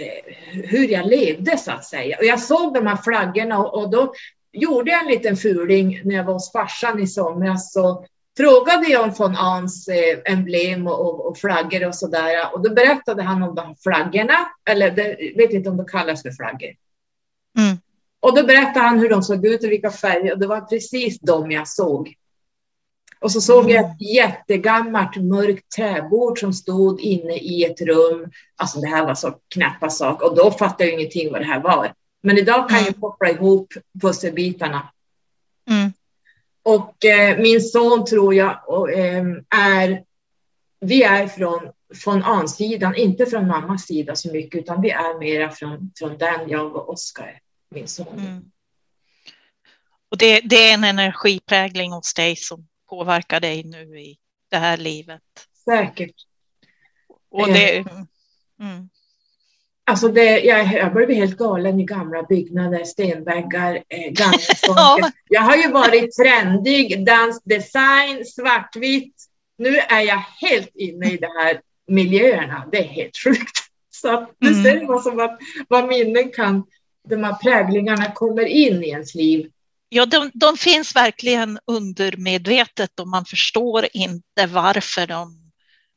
eh, 0.02 0.36
hur 0.52 0.88
jag 0.88 1.08
levde 1.08 1.58
så 1.58 1.72
att 1.72 1.86
säga. 1.86 2.18
Och 2.18 2.26
jag 2.26 2.40
såg 2.40 2.74
de 2.74 2.88
här 2.88 2.98
flaggorna 3.04 3.60
och, 3.60 3.84
och 3.84 3.92
då 3.92 4.14
gjorde 4.52 4.92
jag 4.92 5.02
en 5.02 5.12
liten 5.12 5.38
fuling 5.38 6.02
när 6.04 6.16
jag 6.16 6.24
var 6.24 6.34
hos 6.34 6.52
farsan 6.52 7.00
i 7.00 7.08
somras. 7.08 7.74
Så 7.74 8.06
frågade 8.38 8.88
jag 8.88 9.04
om 9.04 9.14
von 9.18 9.36
Ans 9.36 9.88
eh, 9.88 10.34
emblem 10.34 10.88
och, 10.88 11.00
och, 11.00 11.26
och 11.26 11.38
flaggor 11.38 11.88
och 11.88 11.96
så 11.96 12.08
där. 12.08 12.54
Och 12.54 12.64
då 12.64 12.74
berättade 12.74 13.24
han 13.24 13.44
om 13.44 13.56
de 13.56 13.66
här 13.68 13.76
flaggorna, 13.84 14.38
eller 14.70 14.92
det, 14.92 15.34
vet 15.36 15.54
inte 15.54 15.70
om 15.70 15.78
det 15.78 15.86
kallas 15.92 16.22
för 16.22 16.32
flaggor. 16.32 16.70
Mm. 17.60 17.78
Och 18.24 18.36
då 18.36 18.44
berättade 18.44 18.86
han 18.86 19.00
hur 19.00 19.10
de 19.10 19.24
såg 19.24 19.46
ut 19.46 19.64
och 19.64 19.72
vilka 19.72 19.92
färger 19.92 20.34
och 20.34 20.40
det 20.40 20.48
var 20.48 20.62
precis 20.62 21.20
de 21.20 21.52
jag 21.52 21.68
såg. 21.68 22.14
Och 23.20 23.32
så 23.32 23.42
såg 23.42 23.70
jag 23.70 23.86
ett 23.86 24.02
jättegammalt 24.16 25.16
mörkt 25.16 25.72
träbord 25.76 26.40
som 26.40 26.54
stod 26.54 27.02
inne 27.02 27.38
i 27.38 27.64
ett 27.64 27.82
rum. 27.82 28.32
Alltså 28.56 28.80
det 28.80 28.88
här 28.88 29.06
var 29.06 29.16
så 29.16 29.36
knäppa 29.54 29.90
sak 29.90 30.22
och 30.22 30.36
då 30.36 30.52
fattade 30.52 30.84
jag 30.84 30.94
ingenting 30.94 31.32
vad 31.32 31.42
det 31.42 31.46
här 31.46 31.60
var. 31.60 31.94
Men 32.22 32.38
idag 32.38 32.70
kan 32.70 32.78
mm. 32.78 32.86
jag 32.88 33.02
koppla 33.02 33.30
ihop 33.30 33.74
pusselbitarna. 34.02 34.92
Mm. 35.70 35.94
Och 36.64 37.06
eh, 37.06 37.38
min 37.38 37.62
son 37.62 38.06
tror 38.06 38.34
jag 38.34 38.60
och, 38.68 38.92
eh, 38.92 39.26
är, 39.50 40.04
vi 40.80 41.04
är 41.04 41.28
från, 41.28 41.62
från 42.04 42.24
ansidan, 42.24 42.96
inte 42.96 43.26
från 43.26 43.48
mammas 43.48 43.86
sida 43.86 44.16
så 44.16 44.32
mycket, 44.32 44.62
utan 44.62 44.82
vi 44.82 44.90
är 44.90 45.20
mera 45.20 45.50
från, 45.50 45.92
från 46.00 46.18
den, 46.18 46.50
jag 46.50 46.76
och 46.76 46.90
Oskar 46.90 47.43
min 47.74 47.88
son. 47.88 48.20
Mm. 48.20 48.44
Och 50.12 50.18
det, 50.18 50.40
det, 50.40 50.70
är 50.70 50.74
en 50.74 50.84
energiprägling 50.84 51.92
hos 51.92 52.14
dig 52.14 52.36
som 52.36 52.68
påverkar 52.90 53.40
dig 53.40 53.64
nu 53.64 54.00
i 54.00 54.18
det 54.52 54.58
här 54.58 54.78
livet? 54.78 55.22
Säkert. 55.66 56.16
Och 57.32 57.48
det, 57.48 57.78
eh. 57.78 57.86
mm. 58.60 58.90
Alltså 59.86 60.08
det, 60.08 60.40
jag, 60.40 60.74
jag 60.74 60.94
börjar 60.94 61.08
bli 61.08 61.16
helt 61.16 61.38
galen 61.38 61.80
i 61.80 61.84
gamla 61.84 62.24
byggnader, 62.24 62.84
stenväggar, 62.84 63.84
eh, 63.90 64.12
gamla 64.12 64.38
ja. 64.62 65.12
Jag 65.30 65.42
har 65.42 65.56
ju 65.56 65.72
varit 65.72 66.16
trendig, 66.16 67.06
dansdesign, 67.06 68.26
svartvitt. 68.26 69.16
Nu 69.58 69.78
är 69.78 70.02
jag 70.02 70.24
helt 70.42 70.76
inne 70.76 71.12
i 71.12 71.18
de 71.18 71.28
här 71.28 71.62
miljöerna. 71.88 72.70
Det 72.72 72.78
är 72.78 72.88
helt 72.88 73.18
sjukt. 73.18 73.58
Så 73.90 74.28
nu 74.40 74.50
mm. 74.50 74.64
ser 74.64 74.88
man 74.88 75.00
som 75.00 75.20
att 75.20 75.40
vad 75.68 75.88
minnen 75.88 76.32
kan 76.32 76.64
de 77.10 77.24
här 77.24 77.34
präglingarna 77.34 78.12
kommer 78.12 78.46
in 78.46 78.84
i 78.84 78.90
ens 78.90 79.16
liv. 79.16 79.50
Ja, 79.90 80.06
de, 80.06 80.32
de 80.34 80.58
finns 80.58 80.96
verkligen 80.96 81.60
undermedvetet 81.68 83.00
och 83.00 83.08
man 83.08 83.26
förstår 83.26 83.88
inte 83.94 84.46
varför 84.48 85.08
de, 85.08 85.44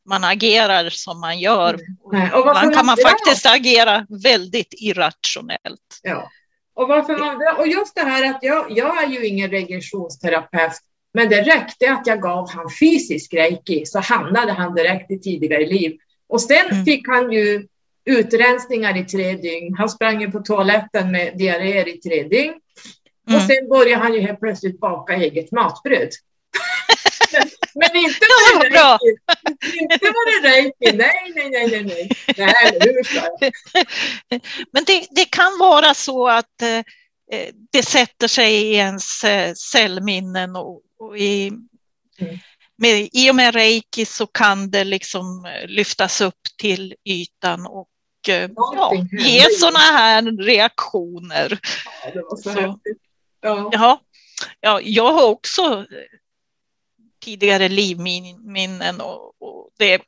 man 0.08 0.24
agerar 0.24 0.90
som 0.90 1.20
man 1.20 1.38
gör. 1.38 1.74
Mm. 1.74 2.32
Och 2.32 2.40
Ibland 2.40 2.74
kan 2.74 2.86
man 2.86 2.96
faktiskt 2.96 3.46
agera 3.46 4.06
väldigt 4.08 4.74
irrationellt. 4.76 6.00
Ja. 6.02 6.30
Och, 6.74 6.88
varför 6.88 7.18
man, 7.18 7.56
och 7.58 7.66
just 7.66 7.94
det 7.94 8.00
här 8.00 8.30
att 8.30 8.38
jag, 8.42 8.66
jag 8.70 9.04
är 9.04 9.08
ju 9.08 9.26
ingen 9.26 9.50
regressionsterapeut, 9.50 10.72
men 11.14 11.28
det 11.28 11.42
räckte 11.42 11.92
att 11.92 12.06
jag 12.06 12.22
gav 12.22 12.50
han 12.50 12.70
fysisk 12.80 13.34
reiki 13.34 13.86
så 13.86 14.00
hamnade 14.00 14.52
han 14.52 14.74
direkt 14.74 15.10
i 15.10 15.18
tidigare 15.18 15.66
liv. 15.66 15.96
Och 16.28 16.40
sen 16.40 16.66
mm. 16.70 16.84
fick 16.84 17.08
han 17.08 17.32
ju 17.32 17.66
utrensningar 18.06 18.96
i 18.96 19.04
tre 19.04 19.36
dygn. 19.36 19.74
Han 19.78 19.88
sprang 19.88 20.20
ju 20.20 20.30
på 20.30 20.40
toaletten 20.40 21.10
med 21.10 21.38
diarréer 21.38 21.88
i 21.88 21.98
tre 21.98 22.22
dygn. 22.22 22.54
Mm. 23.28 23.40
Och 23.40 23.46
sen 23.46 23.68
började 23.68 24.02
han 24.02 24.14
ju 24.14 24.20
helt 24.20 24.40
plötsligt 24.40 24.80
baka 24.80 25.14
eget 25.14 25.52
matbröd. 25.52 26.08
Men 27.74 27.96
inte 27.96 28.20
var 28.20 28.64
det 28.64 28.70
bra. 28.70 28.98
Inte 29.80 30.04
var 30.04 30.42
det 30.42 30.48
reiki. 30.48 30.96
Nej, 30.96 31.32
nej, 31.34 31.50
nej, 31.50 31.68
nej, 31.70 31.84
nej. 31.84 32.10
nej 32.36 32.78
hur 32.80 33.02
Men 34.72 34.84
det, 34.84 35.06
det, 35.10 35.24
kan 35.24 35.58
vara 35.58 35.94
så 35.94 36.28
att 36.28 36.62
eh, 36.62 37.48
det 37.72 37.82
sätter 37.82 38.28
sig 38.28 38.54
i 38.54 38.74
ens 38.74 39.24
eh, 39.24 39.54
cellminnen 39.54 40.56
och, 40.56 40.80
och 40.98 41.18
i, 41.18 41.48
mm. 41.48 42.38
med, 42.78 43.08
i 43.12 43.30
och 43.30 43.34
med 43.34 43.54
reiki 43.54 44.04
så 44.04 44.26
kan 44.26 44.70
det 44.70 44.84
liksom 44.84 45.44
eh, 45.44 45.68
lyftas 45.68 46.20
upp 46.20 46.40
till 46.60 46.94
ytan 47.04 47.66
och 47.66 47.88
Eh, 47.95 47.95
ja, 48.28 48.92
ge 49.12 49.50
sådana 49.50 49.78
här 49.78 50.42
reaktioner. 50.42 51.58
Ja, 52.04 52.10
det 52.14 52.22
var 52.22 52.36
så, 52.36 52.52
så 52.52 52.78
ja. 53.40 53.68
ja. 53.72 54.00
Ja, 54.60 54.80
jag 54.82 55.12
har 55.12 55.28
också 55.28 55.86
tidigare 57.24 57.68
livminnen 57.68 59.00
och, 59.00 59.42
och 59.42 59.70
det, 59.78 60.02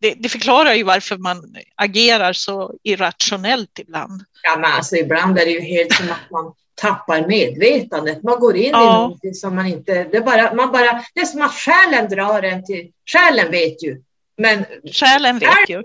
det, 0.00 0.14
det, 0.14 0.28
förklarar 0.28 0.74
ju 0.74 0.82
varför 0.82 1.16
man 1.16 1.56
agerar 1.74 2.32
så 2.32 2.74
irrationellt 2.82 3.78
ibland. 3.78 4.24
Ja, 4.42 4.56
men 4.56 4.72
alltså 4.72 4.96
ibland 4.96 5.38
är 5.38 5.44
det 5.44 5.50
ju 5.50 5.60
helt 5.60 5.92
som 5.92 6.10
att 6.10 6.30
man 6.30 6.54
tappar 6.74 7.26
medvetandet. 7.26 8.22
Man 8.22 8.40
går 8.40 8.56
in 8.56 8.70
ja. 8.70 8.82
i 8.82 8.86
någonting 8.86 9.34
som 9.34 9.54
man 9.54 9.66
inte... 9.66 10.04
Det 10.04 10.16
är, 10.16 10.20
bara, 10.20 10.54
man 10.54 10.72
bara, 10.72 11.04
det 11.14 11.20
är 11.20 11.24
som 11.24 11.42
att 11.42 11.54
själen 11.54 12.08
drar 12.08 12.42
en 12.42 12.64
till... 12.64 12.92
Själen 13.12 13.50
vet 13.50 13.84
ju 13.84 14.02
men 14.36 14.64
Själen 14.92 15.38
vet 15.38 15.68
ju. 15.68 15.82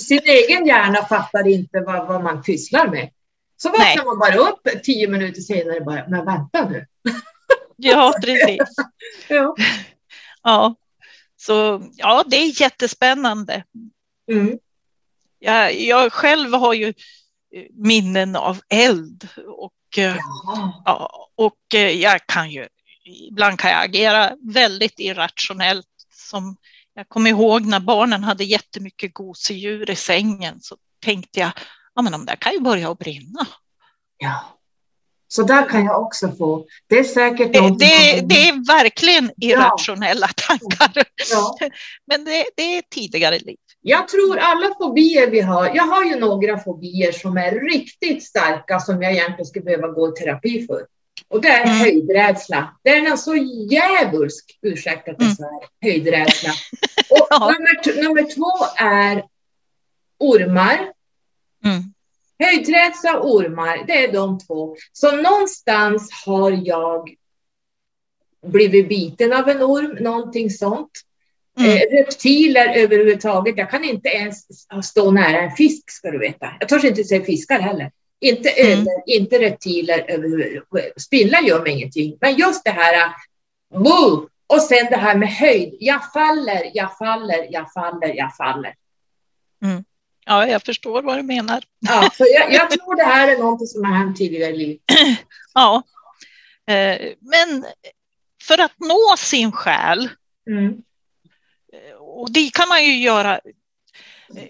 Sin 0.00 0.20
egen 0.24 0.66
hjärna 0.66 1.04
fattar 1.04 1.46
inte 1.46 1.80
vad, 1.80 2.06
vad 2.06 2.22
man 2.22 2.42
pysslar 2.42 2.88
med. 2.88 3.10
Så 3.56 3.68
vaknar 3.68 4.04
man 4.04 4.18
bara 4.18 4.50
upp 4.50 4.82
tio 4.82 5.08
minuter 5.08 5.40
senare 5.40 5.80
bara, 5.80 6.04
men 6.08 6.24
vänta 6.24 6.68
nu. 6.68 6.86
Ja, 7.76 8.14
precis. 8.22 8.74
ja. 9.28 9.54
ja. 10.42 10.74
Så 11.36 11.82
ja, 11.96 12.24
det 12.26 12.36
är 12.36 12.60
jättespännande. 12.60 13.64
Mm. 14.30 14.58
Jag, 15.38 15.80
jag 15.80 16.12
själv 16.12 16.52
har 16.52 16.74
ju 16.74 16.94
minnen 17.72 18.36
av 18.36 18.60
eld 18.68 19.28
och 19.46 19.98
eh, 19.98 20.16
ja, 20.84 21.28
och 21.34 21.74
eh, 21.74 21.90
jag 21.90 22.26
kan 22.26 22.50
ju, 22.50 22.66
ibland 23.04 23.58
kan 23.58 23.70
jag 23.70 23.84
agera 23.84 24.36
väldigt 24.40 25.00
irrationellt. 25.00 25.86
Som 26.10 26.56
jag 26.96 27.08
kommer 27.08 27.30
ihåg 27.30 27.66
när 27.66 27.80
barnen 27.80 28.24
hade 28.24 28.44
jättemycket 28.44 29.14
gosedjur 29.14 29.90
i 29.90 29.96
sängen 29.96 30.60
så 30.60 30.76
tänkte 31.04 31.40
jag, 31.40 31.50
ja 31.94 32.02
men 32.02 32.12
de 32.12 32.26
där 32.26 32.36
kan 32.36 32.52
ju 32.52 32.60
börja 32.60 32.90
att 32.90 32.98
brinna. 32.98 33.46
Ja. 34.18 34.44
Så 35.28 35.42
där 35.42 35.68
kan 35.68 35.84
jag 35.84 36.02
också 36.02 36.32
få. 36.32 36.66
Det 36.88 36.98
är 36.98 37.04
säkert 37.04 37.52
det, 37.52 37.60
det, 37.60 38.20
det 38.20 38.48
är 38.48 38.66
verkligen 38.66 39.30
irrationella 39.36 40.28
ja. 40.36 40.44
tankar. 40.46 41.04
Ja. 41.30 41.58
Men 42.06 42.24
det, 42.24 42.44
det 42.56 42.76
är 42.76 42.82
tidigare 42.90 43.38
liv. 43.38 43.56
Jag 43.80 44.08
tror 44.08 44.38
alla 44.38 44.74
fobier 44.78 45.30
vi 45.30 45.40
har, 45.40 45.70
jag 45.74 45.84
har 45.84 46.04
ju 46.04 46.16
några 46.16 46.58
fobier 46.58 47.12
som 47.12 47.36
är 47.36 47.72
riktigt 47.72 48.24
starka 48.24 48.80
som 48.80 49.02
jag 49.02 49.12
egentligen 49.12 49.46
skulle 49.46 49.64
behöva 49.64 49.88
gå 49.88 50.08
i 50.08 50.12
terapi 50.12 50.66
för. 50.66 50.86
Och 51.28 51.40
det 51.40 51.48
är 51.48 51.64
mm. 51.64 51.76
höjdrädsla. 51.76 52.76
Det 52.82 52.90
är 52.90 53.10
en 53.10 53.18
så 53.18 53.34
djävulsk, 53.70 54.58
ursäkta 54.62 55.10
att 55.10 55.16
jag 55.20 55.28
mm. 55.28 55.60
höjdrädsla. 55.82 56.50
Och 57.10 57.26
ja. 57.30 57.38
nummer, 57.38 58.02
nummer 58.02 58.34
två 58.34 58.84
är 58.84 59.24
ormar. 60.18 60.92
Mm. 61.64 61.82
Höjdrädsla 62.38 63.18
och 63.18 63.34
ormar, 63.34 63.84
det 63.86 64.04
är 64.04 64.12
de 64.12 64.38
två. 64.38 64.76
Så 64.92 65.16
någonstans 65.16 66.10
har 66.26 66.60
jag 66.64 67.10
blivit 68.46 68.88
biten 68.88 69.32
av 69.32 69.48
en 69.48 69.62
orm, 69.62 69.96
någonting 70.00 70.50
sånt. 70.50 70.90
Mm. 71.58 71.70
Eh, 71.70 71.80
reptiler 71.98 72.74
överhuvudtaget. 72.76 73.58
Jag 73.58 73.70
kan 73.70 73.84
inte 73.84 74.08
ens 74.08 74.46
stå 74.82 75.10
nära 75.10 75.40
en 75.40 75.50
fisk, 75.50 75.90
ska 75.90 76.10
du 76.10 76.18
veta. 76.18 76.52
Jag 76.60 76.68
törs 76.68 76.84
inte 76.84 77.04
se 77.04 77.24
fiskar 77.24 77.60
heller. 77.60 77.90
Inte 78.20 78.48
mm. 78.50 78.86
inte 79.06 79.38
reptiler. 79.38 80.62
Spindlar 81.00 81.40
gör 81.40 81.62
mig 81.62 81.72
ingenting. 81.72 82.18
Men 82.20 82.36
just 82.36 82.64
det 82.64 82.70
här, 82.70 83.12
boo! 83.74 84.28
och 84.46 84.62
sen 84.62 84.86
det 84.90 84.96
här 84.96 85.16
med 85.16 85.28
höjd. 85.28 85.76
Jag 85.80 86.12
faller, 86.12 86.70
jag 86.74 86.98
faller, 86.98 87.48
jag 87.50 87.72
faller, 87.72 88.14
jag 88.14 88.36
faller. 88.36 88.74
Mm. 89.62 89.84
Ja, 90.24 90.46
jag 90.46 90.62
förstår 90.62 91.02
vad 91.02 91.18
du 91.18 91.22
menar. 91.22 91.64
Ja, 91.78 92.10
så 92.14 92.24
jag, 92.34 92.52
jag 92.52 92.70
tror 92.70 92.96
det 92.96 93.04
här 93.04 93.28
är 93.28 93.38
något 93.38 93.68
som 93.68 93.84
har 93.84 93.92
hänt 93.92 94.16
tidigare 94.16 94.52
i 94.52 94.56
livet. 94.56 94.80
Ja, 95.54 95.82
eh, 96.66 97.12
men 97.20 97.66
för 98.42 98.60
att 98.60 98.74
nå 98.78 99.16
sin 99.18 99.52
själ, 99.52 100.10
mm. 100.50 100.82
Eh, 101.72 101.96
och 101.96 102.32
det 102.32 102.50
kan 102.52 102.68
man 102.68 102.84
ju 102.84 102.98
göra. 102.98 103.34
Eh, 103.34 104.48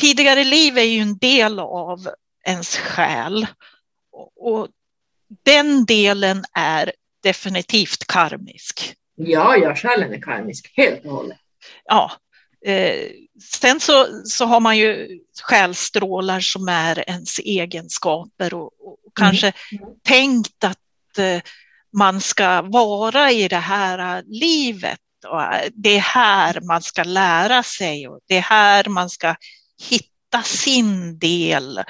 tidigare 0.00 0.44
liv 0.44 0.78
är 0.78 0.82
ju 0.82 1.00
en 1.00 1.18
del 1.18 1.58
av 1.58 2.08
ens 2.46 2.76
själ. 2.76 3.46
Och 4.36 4.68
den 5.44 5.84
delen 5.84 6.44
är 6.52 6.92
definitivt 7.22 8.06
karmisk. 8.06 8.94
Ja, 9.16 9.56
ja, 9.56 9.74
själen 9.74 10.12
är 10.12 10.20
karmisk, 10.20 10.72
helt 10.76 11.04
och 11.04 11.10
hållet. 11.10 11.38
Ja, 11.84 12.12
Eh, 12.66 13.10
sen 13.42 13.80
så, 13.80 14.22
så 14.24 14.44
har 14.44 14.60
man 14.60 14.78
ju 14.78 15.18
själstrålar 15.42 16.40
som 16.40 16.68
är 16.68 17.10
ens 17.10 17.38
egenskaper 17.38 18.54
och, 18.54 18.64
och 18.64 18.98
mm. 18.98 19.12
kanske 19.14 19.52
tänkt 20.02 20.64
att 20.64 21.18
eh, 21.18 21.40
man 21.92 22.20
ska 22.20 22.62
vara 22.62 23.30
i 23.30 23.48
det 23.48 23.56
här 23.56 24.22
livet. 24.26 25.00
Och 25.26 25.42
det 25.72 25.96
är 25.96 26.00
här 26.00 26.60
man 26.60 26.82
ska 26.82 27.02
lära 27.02 27.62
sig 27.62 28.08
och 28.08 28.20
det 28.28 28.36
är 28.36 28.42
här 28.42 28.84
man 28.88 29.10
ska 29.10 29.34
hitta 29.90 30.42
sin 30.42 31.18
del, 31.18 31.80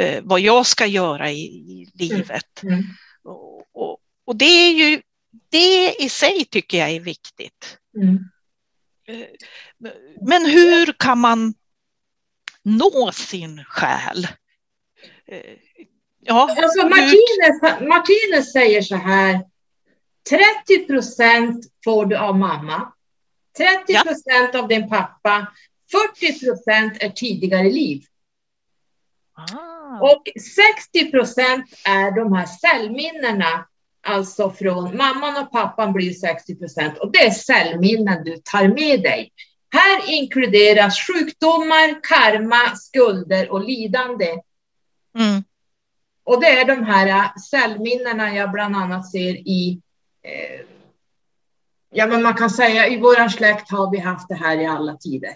eh, 0.00 0.22
vad 0.22 0.40
jag 0.40 0.66
ska 0.66 0.86
göra 0.86 1.30
i, 1.30 1.44
i 1.44 1.90
livet. 1.94 2.62
Mm. 2.62 2.74
Mm. 2.74 2.86
Och, 3.22 3.66
och, 3.72 3.98
och, 4.24 4.36
det 4.36 4.44
är 4.44 4.72
ju, 4.72 5.02
det 5.48 5.94
i 5.94 6.08
sig 6.08 6.44
tycker 6.44 6.78
jag 6.78 6.90
är 6.90 7.00
viktigt. 7.00 7.78
Mm. 7.96 8.18
Eh, 9.08 9.26
men 10.20 10.46
hur 10.46 10.92
kan 10.92 11.18
man 11.18 11.54
nå 12.62 13.12
sin 13.12 13.64
själ? 13.64 14.28
Eh, 15.26 15.40
ja, 16.20 16.56
alltså 16.62 16.88
Martinez, 16.88 17.80
Martinez 17.88 18.52
säger 18.52 18.82
så 18.82 18.96
här. 18.96 19.40
30 20.66 20.86
procent 20.86 21.66
får 21.84 22.06
du 22.06 22.16
av 22.16 22.38
mamma. 22.38 22.92
30 23.56 24.02
procent 24.02 24.50
ja. 24.52 24.58
av 24.58 24.68
din 24.68 24.88
pappa. 24.88 25.52
40 25.90 26.46
procent 26.46 26.96
är 27.00 27.10
tidigare 27.10 27.70
liv. 27.70 28.04
Ah. 29.34 30.00
Och 30.00 30.22
60 30.92 31.10
procent 31.10 31.64
är 31.84 32.10
de 32.10 32.32
här 32.32 32.46
cellminnena 32.46 33.66
alltså 34.06 34.50
från 34.50 34.96
mamman 34.96 35.36
och 35.36 35.52
pappan 35.52 35.92
blir 35.92 36.12
60 36.12 36.56
procent 36.56 36.98
och 36.98 37.12
det 37.12 37.26
är 37.26 37.30
cellminnen 37.30 38.24
du 38.24 38.36
tar 38.36 38.68
med 38.68 39.02
dig. 39.02 39.32
Här 39.70 40.10
inkluderas 40.10 40.98
sjukdomar, 41.06 42.00
karma, 42.02 42.76
skulder 42.76 43.52
och 43.52 43.64
lidande. 43.64 44.28
Mm. 45.18 45.44
Och 46.24 46.40
det 46.40 46.60
är 46.60 46.64
de 46.64 46.84
här 46.84 47.38
cellminnena 47.38 48.34
jag 48.34 48.52
bland 48.52 48.76
annat 48.76 49.10
ser 49.10 49.34
i 49.34 49.80
eh, 50.22 50.66
Ja, 51.96 52.06
men 52.06 52.22
man 52.22 52.34
kan 52.34 52.50
säga 52.50 52.88
i 52.88 52.96
vår 53.00 53.28
släkt 53.28 53.70
har 53.70 53.90
vi 53.90 53.98
haft 53.98 54.28
det 54.28 54.34
här 54.34 54.60
i 54.60 54.66
alla 54.66 54.96
tider. 54.96 55.34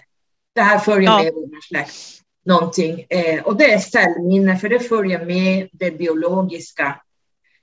Det 0.55 0.61
här 0.61 0.78
följer 0.78 1.11
ja. 1.11 1.22
med 1.22 1.32
vår 1.34 1.61
släkt 1.68 2.17
någonting. 2.49 3.07
Eh, 3.09 3.42
och 3.42 3.57
det 3.57 3.72
är 3.72 3.78
cellminne, 3.78 4.59
för 4.59 4.68
det 4.68 4.80
följer 4.80 5.24
med 5.24 5.68
det 5.72 5.90
biologiska. 5.90 7.01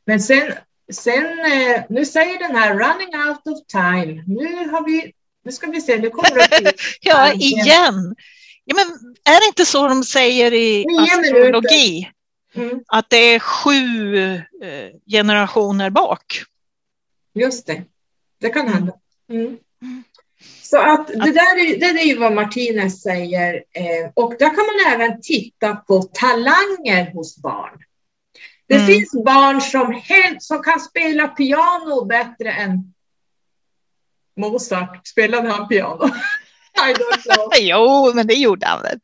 Men 0.06 0.20
sen 0.20 0.54
sen, 0.94 1.40
eh, 1.40 1.84
nu 1.90 2.06
säger 2.06 2.40
den 2.40 2.56
här 2.56 2.74
running 2.74 3.28
out 3.28 3.48
of 3.48 3.68
time. 3.68 4.24
Nu 4.28 4.70
har 4.70 4.86
vi, 4.86 5.14
nu 5.44 5.52
ska 5.52 5.68
vi 5.68 5.82
se, 5.82 5.98
nu 5.98 6.10
kommer 6.10 6.62
det 6.62 6.74
Ja, 7.02 7.34
igen. 7.34 8.16
Ja, 8.66 8.76
men 8.76 9.16
är 9.36 9.40
det 9.40 9.48
inte 9.48 9.66
så 9.66 9.88
de 9.88 10.04
säger 10.04 10.54
i 10.54 10.86
astrologi? 11.00 12.12
Mm. 12.56 12.84
Att 12.88 13.10
det 13.10 13.18
är 13.18 13.40
sju 13.40 14.18
eh, 14.18 14.42
generationer 15.08 15.90
bak? 15.90 16.44
Just 17.34 17.68
det, 17.68 17.84
det 18.42 18.50
kan 18.50 18.68
hända. 18.68 18.94
Mm. 19.30 19.58
Så 20.76 20.82
att 20.82 21.08
det 21.08 21.32
där 21.32 21.60
är, 21.60 21.80
det 21.80 21.86
är 21.86 22.06
ju 22.06 22.18
vad 22.18 22.34
Martinez 22.34 23.02
säger. 23.02 23.54
Eh, 23.56 24.12
och 24.14 24.36
där 24.40 24.56
kan 24.56 24.66
man 24.66 24.94
även 24.94 25.22
titta 25.22 25.76
på 25.76 26.02
talanger 26.02 27.12
hos 27.14 27.38
barn. 27.38 27.80
Det 28.68 28.76
mm. 28.76 28.88
finns 28.88 29.12
barn 29.26 29.62
som, 29.62 30.02
helt, 30.04 30.44
som 30.44 30.64
kan 30.64 30.80
spela 30.80 31.28
piano 31.28 32.06
bättre 32.06 32.52
än 32.52 32.94
Mozart. 34.38 35.08
Spelade 35.08 35.50
han 35.50 35.68
piano? 35.68 36.10
jo, 37.60 38.12
men 38.16 38.28
det 38.28 38.34
gjorde 38.34 38.66
han 38.66 38.82
väl. 38.82 39.00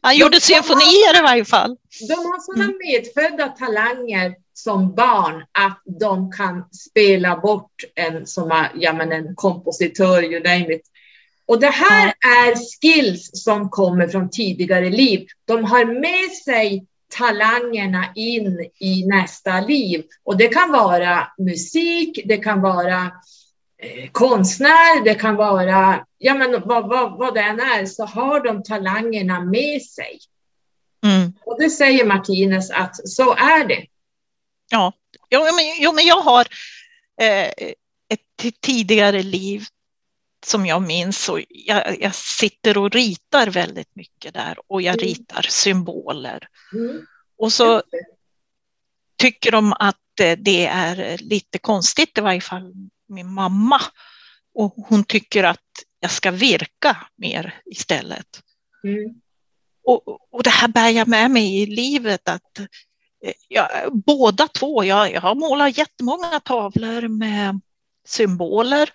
Han 0.00 0.16
gjorde 0.16 0.40
symfonier 0.40 1.18
i 1.18 1.22
varje 1.22 1.44
fall. 1.44 1.76
De 2.08 2.14
har 2.14 2.40
sådana 2.40 2.64
mm. 2.64 2.78
medfödda 2.78 3.48
talanger 3.48 4.34
som 4.54 4.94
barn 4.94 5.44
att 5.58 5.82
de 6.00 6.32
kan 6.32 6.64
spela 6.72 7.36
bort 7.36 7.84
en, 7.94 8.26
som 8.26 8.68
ja, 8.74 8.92
men 8.92 9.12
en 9.12 9.34
kompositör, 9.34 10.22
you 10.22 10.42
name 10.42 10.74
it. 10.74 10.82
Och 11.46 11.60
det 11.60 11.70
här 11.70 12.06
är 12.08 12.54
skills 12.54 13.30
som 13.32 13.70
kommer 13.70 14.08
från 14.08 14.30
tidigare 14.30 14.90
liv. 14.90 15.26
De 15.44 15.64
har 15.64 15.84
med 16.00 16.32
sig 16.32 16.86
talangerna 17.08 18.06
in 18.14 18.70
i 18.80 19.06
nästa 19.06 19.60
liv. 19.60 20.04
Och 20.24 20.36
det 20.36 20.48
kan 20.48 20.72
vara 20.72 21.28
musik, 21.38 22.20
det 22.24 22.36
kan 22.36 22.60
vara 22.60 23.12
konstnär, 24.12 25.04
det 25.04 25.14
kan 25.14 25.36
vara, 25.36 26.06
ja 26.18 26.34
men 26.34 26.62
vad, 26.64 26.88
vad, 26.88 27.18
vad 27.18 27.34
det 27.34 27.40
än 27.40 27.60
är, 27.60 27.86
så 27.86 28.04
har 28.04 28.40
de 28.40 28.62
talangerna 28.62 29.40
med 29.40 29.82
sig. 29.82 30.18
Mm. 31.04 31.32
Och 31.44 31.60
det 31.60 31.70
säger 31.70 32.04
Martinez 32.04 32.70
att 32.70 33.08
så 33.08 33.34
är 33.34 33.68
det. 33.68 33.86
Ja, 34.70 34.92
jo, 35.30 35.40
men, 35.40 35.64
jo, 35.78 35.92
men 35.92 36.06
jag 36.06 36.20
har 36.20 36.46
eh, 37.20 37.50
ett 38.08 38.60
tidigare 38.60 39.22
liv 39.22 39.64
som 40.46 40.66
jag 40.66 40.82
minns 40.82 41.28
och 41.28 41.40
jag, 41.48 42.02
jag, 42.02 42.14
sitter 42.14 42.78
och 42.78 42.90
ritar 42.90 43.46
väldigt 43.46 43.96
mycket 43.96 44.34
där 44.34 44.58
och 44.66 44.82
jag 44.82 44.94
mm. 44.94 45.06
ritar 45.06 45.42
symboler. 45.42 46.48
Mm. 46.72 47.06
Och 47.38 47.52
så 47.52 47.82
tycker 49.16 49.52
de 49.52 49.72
att 49.72 49.96
det 50.38 50.66
är 50.66 51.18
lite 51.18 51.58
konstigt, 51.58 52.18
i 52.18 52.20
varje 52.20 52.40
fall 52.40 52.72
min 53.08 53.32
mamma. 53.32 53.80
Och 54.54 54.74
hon 54.76 55.04
tycker 55.04 55.44
att 55.44 55.60
jag 56.00 56.10
ska 56.10 56.30
virka 56.30 56.96
mer 57.16 57.60
istället. 57.64 58.42
Mm. 58.84 59.20
Och, 59.84 60.34
och 60.34 60.42
det 60.42 60.50
här 60.50 60.68
bär 60.68 60.88
jag 60.88 61.08
med 61.08 61.30
mig 61.30 61.62
i 61.62 61.66
livet 61.66 62.28
att 62.28 62.60
jag, 63.48 63.68
båda 63.92 64.48
två, 64.48 64.84
jag, 64.84 65.12
jag 65.12 65.20
har 65.20 65.34
målat 65.34 65.78
jättemånga 65.78 66.40
tavlor 66.40 67.08
med 67.08 67.60
symboler 68.06 68.90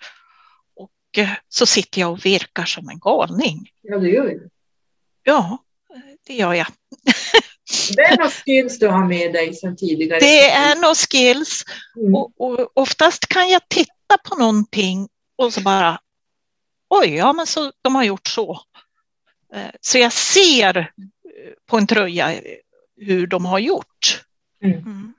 och 0.76 1.18
så 1.48 1.66
sitter 1.66 2.00
jag 2.00 2.12
och 2.12 2.26
virkar 2.26 2.64
som 2.64 2.88
en 2.88 2.98
galning. 2.98 3.70
Ja, 3.80 3.98
det 3.98 4.08
gör 4.08 4.24
du. 4.24 4.48
Ja, 5.22 5.58
det 6.26 6.34
gör 6.34 6.54
jag. 6.54 6.66
Det 7.96 8.02
är 8.02 8.18
något 8.18 8.32
skills 8.32 8.78
du 8.78 8.88
har 8.88 9.06
med 9.06 9.32
dig 9.32 9.54
sedan 9.54 9.76
tidigare. 9.76 10.20
Det 10.20 10.50
är 10.50 10.76
något 10.76 10.98
skills. 11.10 11.64
Mm. 11.96 12.14
Och, 12.14 12.32
och 12.36 12.70
oftast 12.74 13.26
kan 13.26 13.48
jag 13.48 13.68
titta 13.68 14.18
på 14.28 14.34
någonting 14.36 15.08
och 15.36 15.52
så 15.52 15.60
bara, 15.60 16.00
oj, 16.88 17.14
ja 17.14 17.32
men 17.32 17.46
så, 17.46 17.72
de 17.82 17.94
har 17.94 18.04
gjort 18.04 18.26
så. 18.26 18.60
Eh, 19.54 19.70
Så 19.80 19.98
jag 19.98 20.12
ser 20.12 20.76
eh, 20.78 20.86
på 21.66 21.76
en 21.78 21.86
tröja 21.86 22.40
hur 22.96 23.26
de 23.26 23.44
har 23.44 23.58
gjort. 23.58 24.24
Mm. 24.64 24.78
Mm. 24.78 25.14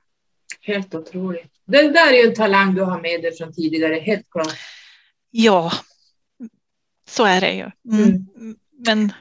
Helt 0.62 0.96
otroligt. 0.96 1.52
Det 1.66 1.82
där 1.82 2.14
är 2.14 2.18
ju 2.24 2.30
en 2.30 2.36
talang 2.36 2.76
du 2.76 2.82
har 2.82 3.02
med 3.02 3.22
dig 3.22 3.38
från 3.38 3.54
tidigare, 3.54 4.00
helt 4.00 4.30
klart. 4.30 4.58
Ja, 5.32 5.72
så 7.10 7.26
är 7.26 7.42
det 7.42 7.54
ju. 7.54 7.72
Mm. 8.88 9.14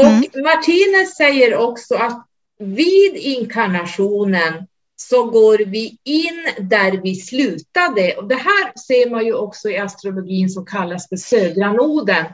Mm. 0.00 0.18
Och. 0.34 0.42
Martinez 0.42 1.16
säger 1.16 1.56
också 1.56 1.94
att 1.94 2.26
vid 2.58 3.16
inkarnationen 3.16 4.66
så 4.96 5.24
går 5.24 5.58
vi 5.58 5.98
in 6.04 6.46
där 6.68 7.00
vi 7.02 7.14
slutade. 7.14 8.14
Och 8.16 8.28
det 8.28 8.34
här 8.34 8.72
ser 8.78 9.10
man 9.10 9.26
ju 9.26 9.34
också 9.34 9.68
i 9.70 9.78
astrologin 9.78 10.48
som 10.48 10.66
kallas 10.66 11.08
för 11.08 11.16
södra 11.16 11.72
noden. 11.72 12.24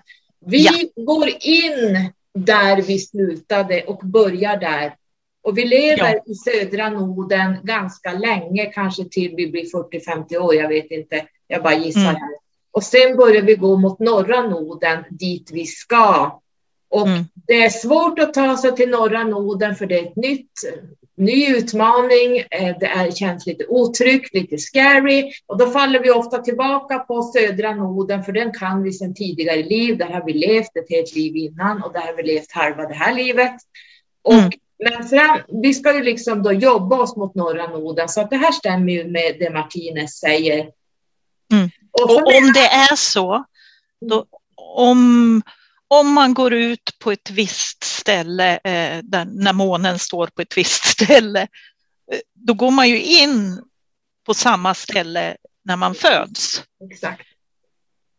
Vi 0.46 0.64
Ja. 0.64 1.04
går 1.04 1.28
in 1.40 2.10
där 2.38 2.82
vi 2.82 2.98
slutade 2.98 3.82
och 3.82 3.98
börjar 4.06 4.56
där. 4.56 4.94
Och 5.42 5.58
vi 5.58 5.64
lever 5.64 6.20
i 6.30 6.34
södra 6.34 6.90
noden 6.90 7.56
ganska 7.62 8.12
länge, 8.12 8.64
kanske 8.74 9.04
till 9.04 9.34
vi 9.36 9.46
blir 9.46 9.64
40-50 9.64 10.38
år, 10.38 10.54
jag 10.54 10.68
vet 10.68 10.90
inte, 10.90 11.24
jag 11.46 11.62
bara 11.62 11.74
gissar 11.74 12.00
Mm. 12.00 12.14
här. 12.14 12.30
Och 12.70 12.82
sen 12.82 13.16
börjar 13.16 13.42
vi 13.42 13.54
gå 13.54 13.76
mot 13.76 13.98
norra 13.98 14.40
noden, 14.48 15.04
dit 15.10 15.50
vi 15.52 15.66
ska. 15.66 16.40
Och 16.88 17.06
Mm. 17.06 17.24
det 17.46 17.64
är 17.64 17.70
svårt 17.70 18.18
att 18.18 18.34
ta 18.34 18.56
sig 18.56 18.76
till 18.76 18.90
norra 18.90 19.24
noden 19.24 19.76
för 19.76 19.86
det 19.86 19.98
är 19.98 20.02
ett 20.02 20.16
nytt, 20.16 20.52
ny 21.16 21.46
utmaning. 21.56 22.38
Eh, 22.50 22.76
Det 22.80 22.86
är, 22.86 23.10
känns 23.10 23.46
lite 23.46 23.66
otryggt, 23.66 24.34
lite 24.34 24.58
scary. 24.58 25.32
Och 25.46 25.58
då 25.58 25.66
faller 25.70 26.00
vi 26.00 26.10
ofta 26.10 26.38
tillbaka 26.38 26.98
på 26.98 27.22
södra 27.22 27.74
noden 27.74 28.24
för 28.24 28.32
den 28.32 28.52
kan 28.52 28.82
vi 28.82 28.92
sedan 28.92 29.14
tidigare 29.14 29.62
liv. 29.62 29.98
Där 29.98 30.06
har 30.10 30.24
vi 30.26 30.32
levt 30.32 30.76
ett 30.76 30.90
helt 30.90 31.14
liv 31.14 31.36
innan 31.36 31.82
och 31.82 31.92
där 31.92 32.00
har 32.00 32.14
vi 32.16 32.22
levt 32.22 32.52
halva 32.52 32.82
det 32.88 32.94
här 32.94 33.14
livet. 33.14 33.54
Och, 34.22 34.32
Mm. 34.34 34.50
Men 34.78 35.08
fram, 35.08 35.38
vi 35.62 35.74
ska 35.74 35.94
ju 35.94 36.02
liksom 36.02 36.42
då 36.42 36.52
jobba 36.52 36.96
oss 37.02 37.16
mot 37.16 37.34
norra 37.34 37.66
noden 37.66 38.08
så 38.08 38.20
att 38.20 38.30
det 38.30 38.36
här 38.36 38.52
stämmer 38.52 38.92
ju 38.92 39.04
med 39.04 39.36
det 39.38 39.50
Martinez 39.50 40.18
säger. 40.18 40.58
Mm. 41.52 41.70
Och 41.92 42.10
och 42.10 42.16
om 42.26 42.52
det 42.54 42.66
är 42.66 42.96
så, 42.96 43.44
då, 44.00 44.24
om, 44.56 45.42
om 45.88 46.12
man 46.12 46.34
går 46.34 46.52
ut 46.54 46.90
på 46.98 47.12
ett 47.12 47.30
visst 47.30 47.84
ställe, 47.84 48.52
eh, 48.54 48.98
där, 49.02 49.24
när 49.24 49.52
månen 49.52 49.98
står 49.98 50.26
på 50.26 50.42
ett 50.42 50.56
visst 50.56 50.84
ställe, 50.88 51.40
eh, 52.12 52.18
då 52.34 52.54
går 52.54 52.70
man 52.70 52.88
ju 52.88 53.02
in 53.02 53.62
på 54.26 54.34
samma 54.34 54.74
ställe 54.74 55.36
när 55.64 55.76
man 55.76 55.94
föds. 55.94 56.62
Exakt. 56.90 57.22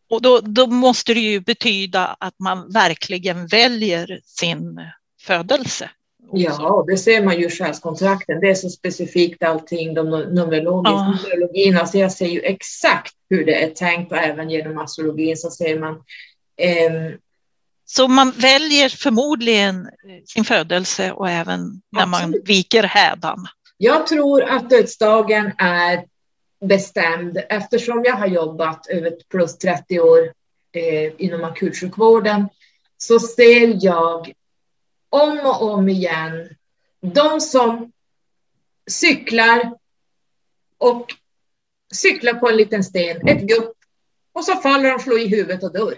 Och 0.10 0.22
då, 0.22 0.40
då 0.40 0.68
måste 0.68 1.14
det 1.14 1.20
ju 1.20 1.40
betyda 1.40 2.06
att 2.20 2.36
man 2.40 2.72
verkligen 2.72 3.48
väljer 3.48 4.20
sin 4.24 4.80
födelse. 5.22 5.90
också. 6.30 6.38
Ja, 6.38 6.86
det 6.88 6.98
ser 6.98 7.24
man 7.24 7.40
ju 7.40 7.46
i 7.48 7.50
själskontrakten. 7.50 8.40
Det 8.40 8.50
är 8.50 8.56
så 8.56 8.70
specifikt 8.70 9.44
allting, 9.44 9.94
de 9.94 10.10
numerologiska 10.10 10.92
Ja. 10.94 11.18
numerologin. 11.24 11.78
Alltså 11.78 11.98
jag 11.98 12.12
ser 12.12 12.26
ju 12.28 12.40
exakt 12.42 13.14
hur 13.30 13.46
det 13.46 13.64
är 13.64 13.70
tänkt 13.70 14.12
och 14.12 14.18
även 14.18 14.50
genom 14.50 14.78
astrologin 14.78 15.38
så 15.38 15.50
ser 15.50 15.80
man. 15.80 16.04
ehm, 16.62 17.18
Så 17.90 18.08
man 18.08 18.32
väljer 18.32 18.90
förmodligen 18.90 19.86
eh, 19.86 20.24
sin 20.26 20.44
födelse 20.44 21.12
och 21.12 21.30
även 21.30 21.82
när 21.92 22.06
man 22.06 22.36
viker 22.46 22.84
hädan. 22.84 23.48
jag 23.78 24.08
tror 24.08 24.44
att 24.44 24.70
dödsdagen 24.70 25.52
är 25.58 26.06
bestämd 26.66 27.38
eftersom 27.50 28.04
jag 28.06 28.16
har 28.16 28.28
jobbat 28.28 28.88
över 28.88 29.18
plus 29.30 29.58
30 29.58 30.00
år 30.00 30.34
eh, 30.72 31.14
inom 31.18 31.44
akutsjukvården 31.44 32.50
så 32.98 33.20
ser 33.20 33.86
jag 33.86 34.34
om 35.10 35.40
och 35.40 35.62
om 35.62 35.90
igen 35.90 36.50
de 37.02 37.42
som 37.42 37.92
cyklar 38.90 39.78
och 40.78 41.14
cyklar 41.94 42.34
på 42.34 42.50
en 42.50 42.58
liten 42.58 42.84
sten, 42.84 43.28
ett 43.28 43.42
gupp, 43.42 43.74
och 44.34 44.44
så 44.44 44.56
faller 44.56 44.90
de, 44.90 45.00
slår 45.00 45.20
i 45.20 45.28
huvudet 45.28 45.64
och 45.64 45.74
dör. 45.74 45.98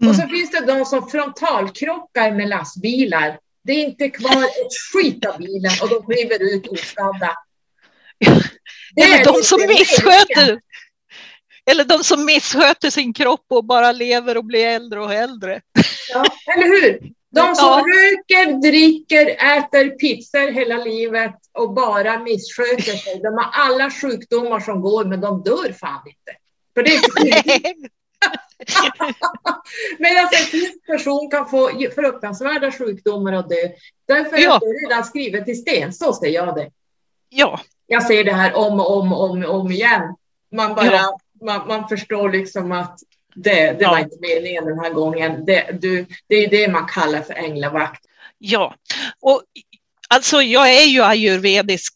Och 0.00 0.14
så 0.14 0.22
Mm. 0.22 0.28
finns 0.28 0.50
det 0.50 0.66
de 0.66 0.84
som 0.84 1.08
frontalkrockar 1.10 2.30
med 2.32 2.48
lastbilar. 2.48 3.38
Det 3.64 3.72
är 3.72 3.84
inte 3.84 4.08
kvar 4.10 4.44
ett 4.44 4.72
skit 4.92 5.26
av 5.26 5.38
bilen 5.38 5.72
och 5.82 5.88
de 5.88 6.06
kliver 6.14 6.54
ut 6.54 6.66
oskadda. 6.68 7.34
Det 8.96 9.02
Eller 9.02 9.18
är 9.20 9.24
de 9.24 9.42
som 9.42 9.60
missköter, 9.68 10.60
eller 11.70 11.84
de 11.84 12.04
som 12.04 12.24
missköter 12.24 12.90
sin 12.90 13.12
kropp 13.14 13.46
och 13.48 13.64
bara 13.64 13.92
lever 13.92 14.36
och 14.36 14.44
blir 14.44 14.66
äldre 14.66 15.00
och 15.00 15.14
äldre. 15.14 15.60
Ja, 16.12 16.24
eller 16.56 16.66
hur? 16.66 16.98
De 17.30 17.54
som 17.56 17.64
Ja. 17.66 17.84
röker, 17.86 18.52
dricker, 18.70 19.26
äter 19.26 19.90
pizzor 19.90 20.52
hela 20.52 20.76
livet 20.76 21.34
och 21.52 21.72
bara 21.74 22.18
missköter 22.18 22.96
sig. 22.96 23.20
De 23.22 23.34
har 23.34 23.50
alla 23.52 23.90
sjukdomar 23.90 24.60
som 24.60 24.80
går, 24.80 25.04
men 25.04 25.20
de 25.20 25.42
dör 25.42 25.72
fan 25.72 26.02
inte. 26.06 26.38
För 26.74 26.82
det 26.82 26.90
är 26.90 26.94
inte 26.94 27.72
Medan 29.98 30.24
en 30.24 30.46
frisk 30.50 30.86
person 30.86 31.30
kan 31.30 31.48
få 31.48 31.70
fruktansvärda 31.94 32.72
sjukdomar 32.72 33.32
och 33.32 33.48
dö. 33.48 33.56
Därför 34.08 34.36
är 34.36 34.40
Ja. 34.42 34.58
det 34.58 34.66
redan 34.66 35.04
skrivet 35.04 35.48
i 35.48 35.54
sten. 35.54 35.92
Så 35.92 36.12
ser 36.12 36.28
jag 36.28 36.54
det. 36.54 36.70
Ja, 37.28 37.60
Jag 37.86 38.06
ser 38.06 38.24
det 38.24 38.32
här 38.32 38.54
om 38.54 38.80
och 38.80 38.96
om 38.98 39.12
om, 39.12 39.44
om 39.44 39.70
igen. 39.72 40.14
Man, 40.52 40.74
bara, 40.74 40.86
Ja. 40.86 41.18
man, 41.42 41.66
man 41.68 41.88
förstår 41.88 42.30
liksom 42.30 42.72
att 42.72 42.98
det, 43.34 43.72
det 43.72 43.76
Ja. 43.80 43.90
var 43.90 43.98
inte 43.98 44.16
meningen 44.20 44.64
den 44.64 44.78
här 44.78 44.90
gången. 44.90 45.44
Det, 45.44 45.78
du, 45.80 46.06
det 46.26 46.34
är 46.36 46.50
det 46.50 46.68
man 46.68 46.86
kallar 46.86 47.20
för 47.20 47.34
änglavakt. 47.34 48.04
ja. 48.38 48.74
Och 49.20 49.42
alltså 50.08 50.42
jag 50.42 50.74
är 50.74 50.84
ju 50.84 51.02
ayurvedisk 51.02 51.94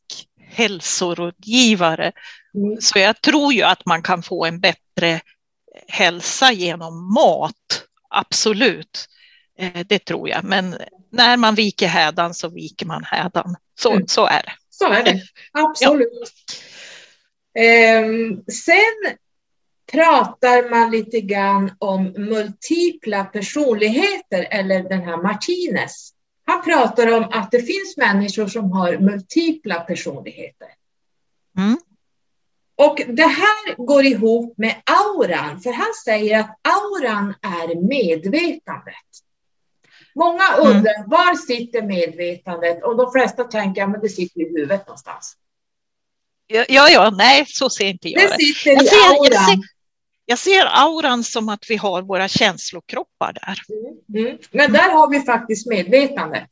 hälsorådgivare, 0.50 2.12
Mm. 2.54 2.80
så 2.80 2.98
jag 2.98 3.20
tror 3.20 3.52
ju 3.52 3.62
att 3.62 3.86
man 3.86 4.02
kan 4.02 4.22
få 4.22 4.44
en 4.46 4.60
bättre 4.60 5.20
hälsa 5.88 6.52
genom 6.52 7.14
mat. 7.14 7.84
Absolut, 8.10 9.08
Eh, 9.60 9.86
det 9.88 9.98
tror 9.98 10.28
jag. 10.28 10.44
Men 10.44 10.76
när 11.12 11.36
man 11.36 11.54
viker 11.54 11.86
hädan 11.86 12.34
så 12.34 12.48
viker 12.48 12.86
man 12.86 13.04
hädan. 13.04 13.56
Så, 13.80 13.92
Mm. 13.92 14.06
så 14.08 14.26
är 14.26 14.42
det. 14.42 14.52
Så 14.70 14.92
är 14.92 15.04
det, 15.04 15.22
absolut. 15.52 16.32
Ehm, 17.58 18.44
sen 18.46 19.16
pratar 19.92 20.70
man 20.70 20.90
lite 20.90 21.20
grann 21.20 21.72
om 21.78 22.04
multipla 22.04 23.24
personligheter, 23.24 24.48
eller 24.50 24.82
den 24.82 25.00
här 25.02 25.16
Martinez. 25.16 26.10
Han 26.46 26.64
pratar 26.64 27.12
om 27.16 27.24
att 27.32 27.50
det 27.50 27.62
finns 27.62 27.96
människor 27.96 28.46
som 28.46 28.72
har 28.72 28.98
multipla 28.98 29.80
personligheter. 29.80 30.68
Mm. 31.58 31.78
Och 32.78 33.02
det 33.08 33.26
här 33.26 33.74
går 33.86 34.04
ihop 34.04 34.58
med 34.58 34.74
auran, 34.84 35.60
för 35.60 35.72
han 35.72 35.94
säger 36.04 36.40
att 36.40 36.58
auran 36.62 37.34
är 37.42 37.88
medvetandet. 37.88 38.94
Många 40.14 40.44
Mm. 40.58 40.76
undrar, 40.76 41.06
var 41.06 41.34
sitter 41.34 41.82
medvetandet? 41.82 42.82
Och 42.84 42.96
de 42.96 43.12
flesta 43.12 43.44
tänker, 43.44 43.82
att 43.84 44.02
det 44.02 44.08
sitter 44.08 44.40
i 44.40 44.44
huvudet 44.44 44.86
någonstans. 44.86 45.36
Ja, 46.46 46.64
ja, 46.68 46.88
ja, 46.88 47.10
nej, 47.10 47.44
så 47.48 47.70
ser 47.70 47.84
inte 47.86 48.08
jag 48.08 48.22
Det 48.22 48.36
det. 48.38 48.44
sitter 48.44 48.70
Jag 48.70 48.86
ser, 48.88 48.96
jag, 48.96 49.14
auran. 49.14 49.44
ser, 49.46 49.58
jag 50.26 50.38
ser 50.38 50.66
auran 50.66 51.24
som 51.24 51.48
att 51.48 51.64
vi 51.70 51.76
har 51.76 52.02
våra 52.02 52.28
känslokroppar 52.28 53.32
där. 53.32 53.56
Mm, 54.14 54.26
mm. 54.26 54.38
Men 54.50 54.72
där 54.72 54.90
har 54.92 55.10
vi 55.10 55.20
faktiskt 55.20 55.66
medvetandet. 55.66 56.48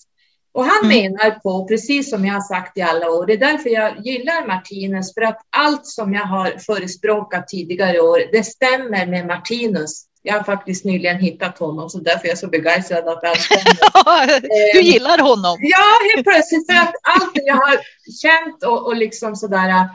Och 0.56 0.64
han 0.64 0.84
Mm. 0.84 0.98
menar 1.02 1.30
på, 1.30 1.66
precis 1.68 2.10
som 2.10 2.24
jag 2.24 2.34
har 2.34 2.40
sagt 2.40 2.78
i 2.78 2.82
alla 2.82 3.10
år, 3.10 3.26
det 3.26 3.32
är 3.32 3.36
därför 3.36 3.70
jag 3.70 4.06
gillar 4.06 4.46
Martinus, 4.46 5.14
för 5.14 5.20
att 5.22 5.38
allt 5.56 5.86
som 5.86 6.12
jag 6.14 6.24
har 6.26 6.50
förespråkat 6.66 7.48
tidigare 7.48 8.00
år, 8.00 8.22
det 8.32 8.44
stämmer 8.44 9.06
med 9.06 9.26
Martinus. 9.26 10.02
Jag 10.22 10.34
har 10.34 10.42
faktiskt 10.42 10.84
nyligen 10.84 11.16
hittat 11.16 11.58
honom, 11.58 11.90
så 11.90 11.98
därför 11.98 12.24
är 12.24 12.28
jag 12.28 12.38
så 12.38 12.46
begeistrad 12.48 13.08
att 13.08 13.24
allt 13.24 13.40
stämmer. 13.40 14.40
Du 14.74 14.80
gillar 14.80 15.18
honom. 15.18 15.56
Ja, 15.60 15.84
helt 16.14 16.26
plötsligt, 16.26 16.66
för 16.72 16.78
att 16.78 16.94
allt 17.02 17.32
jag 17.34 17.54
har 17.56 17.76
känt 18.22 18.62
och, 18.64 18.86
och 18.86 18.96
liksom 18.96 19.36
sådär, 19.36 19.88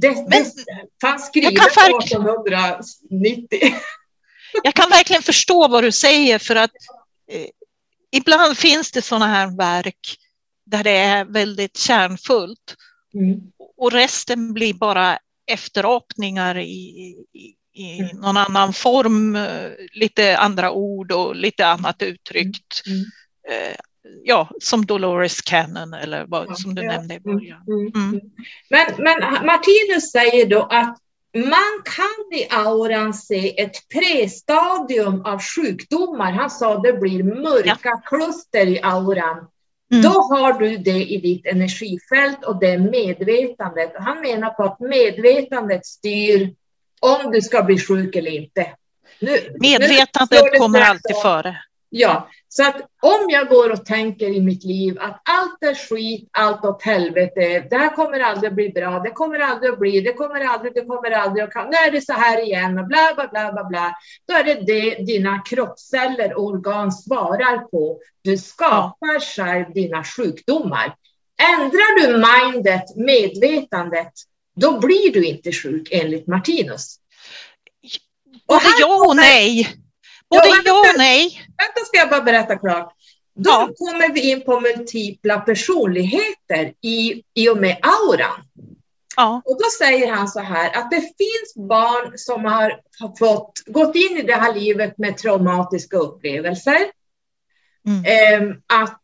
det, 0.00 0.08
Men- 0.10 0.28
det 0.28 0.46
fanns 1.02 1.26
skrivet 1.26 1.56
kan 1.56 1.66
verk- 1.84 2.04
1890. 2.04 3.58
Jag 4.62 4.74
kan 4.74 4.90
verkligen 4.90 5.22
förstå 5.22 5.68
vad 5.68 5.84
du 5.84 5.92
säger 5.92 6.38
för 6.38 6.56
att 6.56 6.70
eh, 7.32 7.46
ibland 8.12 8.56
finns 8.58 8.92
det 8.92 9.02
sådana 9.02 9.26
här 9.26 9.56
verk 9.56 10.16
där 10.66 10.84
det 10.84 10.96
är 10.96 11.24
väldigt 11.24 11.76
kärnfullt 11.76 12.76
Mm. 13.14 13.40
och 13.76 13.92
resten 13.92 14.52
blir 14.52 14.74
bara 14.74 15.18
efterapningar 15.46 16.58
i, 16.58 16.64
i, 17.32 17.54
i 17.82 18.00
Mm. 18.00 18.16
någon 18.16 18.36
annan 18.36 18.72
form, 18.72 19.38
lite 19.92 20.38
andra 20.38 20.70
ord 20.70 21.12
och 21.12 21.36
lite 21.36 21.66
annat 21.66 22.02
uttryckt. 22.02 22.82
Mm. 22.86 23.00
Eh, 23.48 23.76
ja, 24.24 24.50
som 24.60 24.86
Dolores 24.86 25.40
Cannon 25.40 25.94
eller 25.94 26.24
vad 26.26 26.58
som 26.58 26.74
du 26.74 26.82
ja. 26.82 26.88
nämnde 26.92 27.14
i 27.14 27.20
början. 27.20 27.62
Mm, 27.68 27.86
mm. 27.94 28.08
Mm. 28.08 28.20
Men, 28.70 28.86
men 28.98 29.46
Martinus 29.46 30.12
säger 30.12 30.46
då 30.46 30.62
att 30.62 30.98
man 31.34 31.82
kan 31.84 32.38
i 32.38 32.46
auran 32.50 33.14
se 33.14 33.60
ett 33.60 33.88
prestadium 33.88 35.24
av 35.24 35.42
sjukdomar. 35.42 36.32
Han 36.32 36.50
sa 36.50 36.78
det 36.78 36.92
blir 36.92 37.22
mörka 37.22 37.78
ja. 37.82 38.00
kluster 38.04 38.66
i 38.66 38.80
auran. 38.82 39.46
Mm. 39.92 40.02
Då 40.02 40.10
har 40.10 40.52
du 40.52 40.76
det 40.76 41.04
i 41.10 41.16
ditt 41.16 41.46
energifält 41.46 42.44
och 42.44 42.60
det 42.60 42.70
är 42.70 42.78
medvetandet. 42.78 43.92
Han 43.94 44.20
menar 44.20 44.50
på 44.50 44.62
att 44.62 44.80
medvetandet 44.80 45.86
styr 45.86 46.54
om 47.00 47.32
du 47.32 47.42
ska 47.42 47.62
bli 47.62 47.78
sjuk 47.78 48.16
eller 48.16 48.30
inte. 48.30 48.66
Nu, 49.18 49.56
medvetandet 49.60 50.44
nu 50.52 50.58
kommer 50.58 50.80
alltid 50.80 51.16
före. 51.22 51.56
Ja, 51.88 52.28
så 52.52 52.62
att 52.62 52.76
om 53.02 53.26
jag 53.28 53.48
går 53.48 53.70
och 53.70 53.84
tänker 53.84 54.28
i 54.28 54.40
mitt 54.40 54.64
liv 54.64 54.96
att 55.00 55.22
allt 55.24 55.62
är 55.62 55.74
skit, 55.74 56.28
allt 56.32 56.64
åt 56.64 56.82
helvete, 56.82 57.66
det 57.70 57.76
här 57.76 57.94
kommer 57.94 58.20
aldrig 58.20 58.54
bli 58.54 58.68
bra, 58.68 58.98
det 58.98 59.10
kommer 59.10 59.38
aldrig 59.38 59.72
att 59.72 59.78
bli, 59.78 60.00
det 60.00 60.12
kommer 60.12 60.40
aldrig, 60.40 60.74
det 60.74 60.84
kommer 60.84 61.10
aldrig 61.10 61.44
att 61.44 61.70
nu 61.70 61.76
är 61.76 61.90
det 61.90 62.00
så 62.00 62.12
här 62.12 62.42
igen 62.42 62.78
och 62.78 62.86
bla 62.86 63.12
bla 63.14 63.28
bla 63.28 63.52
bla 63.52 63.64
bla. 63.64 63.94
Då 64.28 64.34
är 64.34 64.44
det 64.44 64.54
det 64.54 65.04
dina 65.04 65.38
kroppsceller 65.38 66.38
och 66.38 66.44
organ 66.44 66.92
svarar 66.92 67.58
på. 67.58 67.98
Du 68.22 68.38
skapar 68.38 69.20
själv 69.20 69.72
dina 69.74 70.04
sjukdomar. 70.04 70.94
Ändrar 71.54 72.00
du 72.00 72.24
mindet, 72.52 72.96
medvetandet, 72.96 74.12
då 74.56 74.80
blir 74.80 75.12
du 75.12 75.24
inte 75.24 75.52
sjuk 75.52 75.88
enligt 75.90 76.26
Martinus. 76.26 76.96
Både 78.48 78.64
ja 78.80 79.06
och 79.08 79.16
nej. 79.16 79.76
Både 80.30 80.46
ja, 80.46 80.62
ja 80.64 80.80
och 80.80 80.98
nej. 80.98 81.42
Vänta 81.46 81.86
ska 81.86 81.98
jag 81.98 82.10
bara 82.10 82.22
berätta 82.22 82.56
klart. 82.56 82.92
Då 83.34 83.50
ja. 83.50 83.70
kommer 83.78 84.14
vi 84.14 84.30
in 84.30 84.44
på 84.44 84.60
multipla 84.60 85.40
personligheter 85.40 86.72
i, 86.80 87.22
i 87.34 87.48
och 87.48 87.56
med 87.56 87.78
auran. 87.82 88.40
Ja. 89.16 89.42
Och 89.44 89.58
då 89.58 89.64
säger 89.78 90.12
han 90.12 90.28
så 90.28 90.40
här 90.40 90.76
att 90.76 90.90
det 90.90 91.00
finns 91.00 91.68
barn 91.68 92.12
som 92.18 92.44
har, 92.44 92.80
har 93.00 93.16
fått, 93.18 93.52
gått 93.66 93.96
in 93.96 94.16
i 94.16 94.22
det 94.22 94.34
här 94.34 94.54
livet 94.54 94.98
med 94.98 95.16
traumatiska 95.16 95.96
upplevelser. 95.96 96.78
Mm. 97.86 98.04
Eh, 98.04 98.56
att 98.82 99.00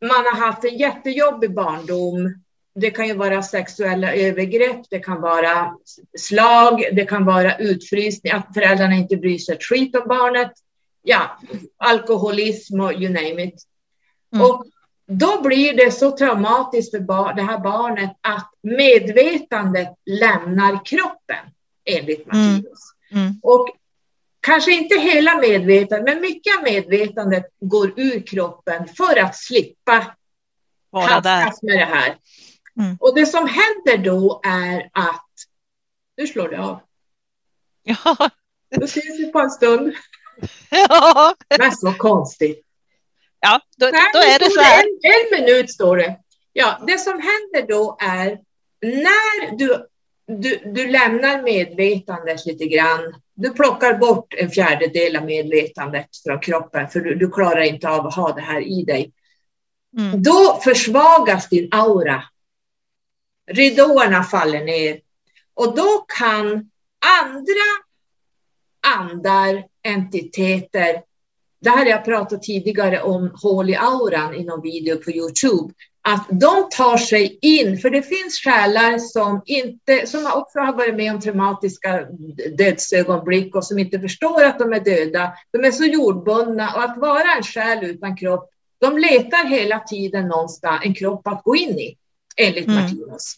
man 0.00 0.24
har 0.24 0.46
haft 0.46 0.64
en 0.64 0.78
jättejobbig 0.78 1.54
barndom. 1.54 2.42
Det 2.80 2.90
kan 2.90 3.06
ju 3.06 3.14
vara 3.14 3.42
sexuella 3.42 4.14
övergrepp, 4.14 4.80
det 4.90 4.98
kan 4.98 5.20
vara 5.20 5.74
slag, 6.18 6.84
det 6.92 7.04
kan 7.04 7.24
vara 7.24 7.56
utfrysning, 7.56 8.32
att 8.32 8.54
föräldrarna 8.54 8.94
inte 8.94 9.16
bryr 9.16 9.38
sig 9.38 9.54
ett 9.54 9.64
skit 9.64 9.96
om 9.96 10.08
barnet. 10.08 10.52
Ja, 11.02 11.38
alkoholism 11.76 12.80
och 12.80 12.92
you 12.92 13.08
name 13.12 13.44
it. 13.44 13.62
Mm. 14.34 14.46
Och 14.46 14.64
då 15.06 15.42
blir 15.42 15.76
det 15.76 15.90
så 15.90 16.16
traumatiskt 16.16 16.90
för 16.90 17.34
det 17.34 17.42
här 17.42 17.58
barnet 17.58 18.10
att 18.20 18.50
medvetandet 18.62 19.94
lämnar 20.06 20.84
kroppen, 20.84 21.44
enligt. 21.84 22.26
Mattias. 22.26 22.94
Mm. 23.10 23.24
Mm. 23.24 23.40
Och 23.42 23.68
kanske 24.40 24.72
inte 24.72 25.00
hela 25.00 25.38
medvetandet, 25.38 26.14
men 26.14 26.20
mycket 26.20 26.56
av 26.56 26.62
medvetandet 26.62 27.44
går 27.60 27.92
ur 27.96 28.26
kroppen 28.26 28.88
för 28.96 29.18
att 29.18 29.36
slippa 29.36 30.06
vara 30.90 31.20
där 31.20 31.52
med 31.62 31.78
det 31.78 31.84
här. 31.84 32.16
Mm. 32.78 32.96
Och 33.00 33.14
det 33.14 33.26
som 33.26 33.48
händer 33.48 34.04
då 34.04 34.40
är 34.44 34.90
att, 34.92 35.30
nu 36.16 36.26
slår 36.26 36.48
det 36.48 36.58
av. 36.58 36.80
Ja. 37.82 38.30
Då 38.76 38.84
ses 38.84 39.18
vi 39.18 39.32
på 39.32 39.38
en 39.38 39.50
stund. 39.50 39.92
Ja. 40.70 41.34
Men 41.58 41.72
så 41.72 41.92
konstigt. 41.92 42.66
Ja, 43.40 43.60
då, 43.76 43.86
då 43.86 44.18
är 44.18 44.38
det 44.38 44.50
så 44.50 44.60
här. 44.60 44.84
En, 44.84 44.88
en 45.02 45.46
minut 45.46 45.70
står 45.70 45.96
det. 45.96 46.16
Ja, 46.52 46.84
det 46.86 46.98
som 46.98 47.12
händer 47.12 47.68
då 47.68 47.96
är 48.00 48.38
när 48.82 49.56
du, 49.56 49.86
du, 50.26 50.72
du 50.72 50.88
lämnar 50.88 51.42
medvetandet 51.42 52.46
lite 52.46 52.66
grann. 52.66 53.14
Du 53.34 53.50
plockar 53.50 53.94
bort 53.94 54.34
en 54.36 54.50
fjärdedel 54.50 55.16
av 55.16 55.24
medvetandet 55.24 56.06
från 56.26 56.40
kroppen 56.40 56.88
för 56.88 57.00
du, 57.00 57.14
du 57.14 57.30
klarar 57.30 57.62
inte 57.62 57.88
av 57.88 58.06
att 58.06 58.14
ha 58.14 58.32
det 58.32 58.40
här 58.40 58.60
i 58.60 58.82
dig. 58.82 59.12
Mm. 59.98 60.22
Då 60.22 60.60
försvagas 60.64 61.48
din 61.48 61.68
aura. 61.70 62.22
Ridåerna 63.48 64.22
faller 64.22 64.64
ner 64.64 65.00
och 65.54 65.76
då 65.76 66.04
kan 66.18 66.70
andra 67.22 67.68
andar, 68.96 69.64
entiteter. 69.82 71.02
Det 71.60 71.70
här 71.70 71.78
har 71.78 71.86
jag 71.86 72.04
pratat 72.04 72.42
tidigare 72.42 73.02
om 73.02 73.30
hål 73.42 73.70
i 73.70 73.76
auran 73.76 74.34
i 74.34 74.44
någon 74.44 74.62
video 74.62 74.96
på 74.96 75.10
Youtube. 75.10 75.74
Att 76.02 76.26
de 76.28 76.68
tar 76.70 76.96
sig 76.96 77.38
in, 77.42 77.78
för 77.78 77.90
det 77.90 78.02
finns 78.02 78.38
själar 78.38 78.98
som, 78.98 79.42
inte, 79.44 80.06
som 80.06 80.26
också 80.34 80.58
har 80.58 80.72
varit 80.72 80.96
med 80.96 81.14
om 81.14 81.20
traumatiska 81.20 82.06
dödsögonblick 82.58 83.54
och 83.54 83.64
som 83.64 83.78
inte 83.78 84.00
förstår 84.00 84.44
att 84.44 84.58
de 84.58 84.72
är 84.72 84.80
döda. 84.80 85.32
De 85.50 85.64
är 85.64 85.70
så 85.70 85.84
jordbundna 85.84 86.74
och 86.74 86.82
att 86.82 86.98
vara 86.98 87.36
en 87.36 87.42
själ 87.42 87.84
utan 87.84 88.16
kropp, 88.16 88.50
de 88.80 88.98
letar 88.98 89.48
hela 89.48 89.78
tiden 89.78 90.28
någonstans 90.28 90.80
en 90.84 90.94
kropp 90.94 91.26
att 91.26 91.42
gå 91.44 91.56
in 91.56 91.78
i, 91.78 91.96
enligt 92.38 92.68
mm. 92.68 92.82
Martinus. 92.82 93.34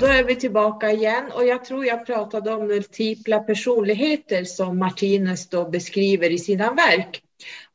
Då 0.00 0.06
är 0.06 0.24
vi 0.24 0.36
tillbaka 0.36 0.92
igen 0.92 1.24
och 1.34 1.46
jag 1.46 1.64
tror 1.64 1.86
jag 1.86 2.06
pratade 2.06 2.54
om 2.54 2.66
multipla 2.66 3.38
personligheter 3.38 4.44
som 4.44 4.78
Martinez 4.78 5.48
då 5.48 5.68
beskriver 5.68 6.30
i 6.30 6.38
sina 6.38 6.72
verk. 6.72 7.22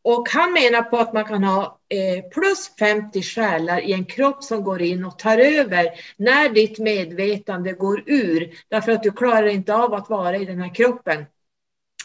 Och 0.03 0.29
han 0.29 0.53
menar 0.53 0.81
på 0.81 0.97
att 0.97 1.13
man 1.13 1.25
kan 1.25 1.43
ha 1.43 1.79
eh, 1.89 2.23
plus 2.23 2.71
50 2.79 3.21
själar 3.21 3.81
i 3.81 3.93
en 3.93 4.05
kropp 4.05 4.43
som 4.43 4.63
går 4.63 4.81
in 4.81 5.05
och 5.05 5.19
tar 5.19 5.37
över 5.37 5.89
när 6.17 6.49
ditt 6.49 6.79
medvetande 6.79 7.73
går 7.73 8.03
ur, 8.05 8.53
därför 8.67 8.91
att 8.91 9.03
du 9.03 9.11
klarar 9.11 9.47
inte 9.47 9.75
av 9.75 9.93
att 9.93 10.09
vara 10.09 10.37
i 10.37 10.45
den 10.45 10.61
här 10.61 10.75
kroppen. 10.75 11.25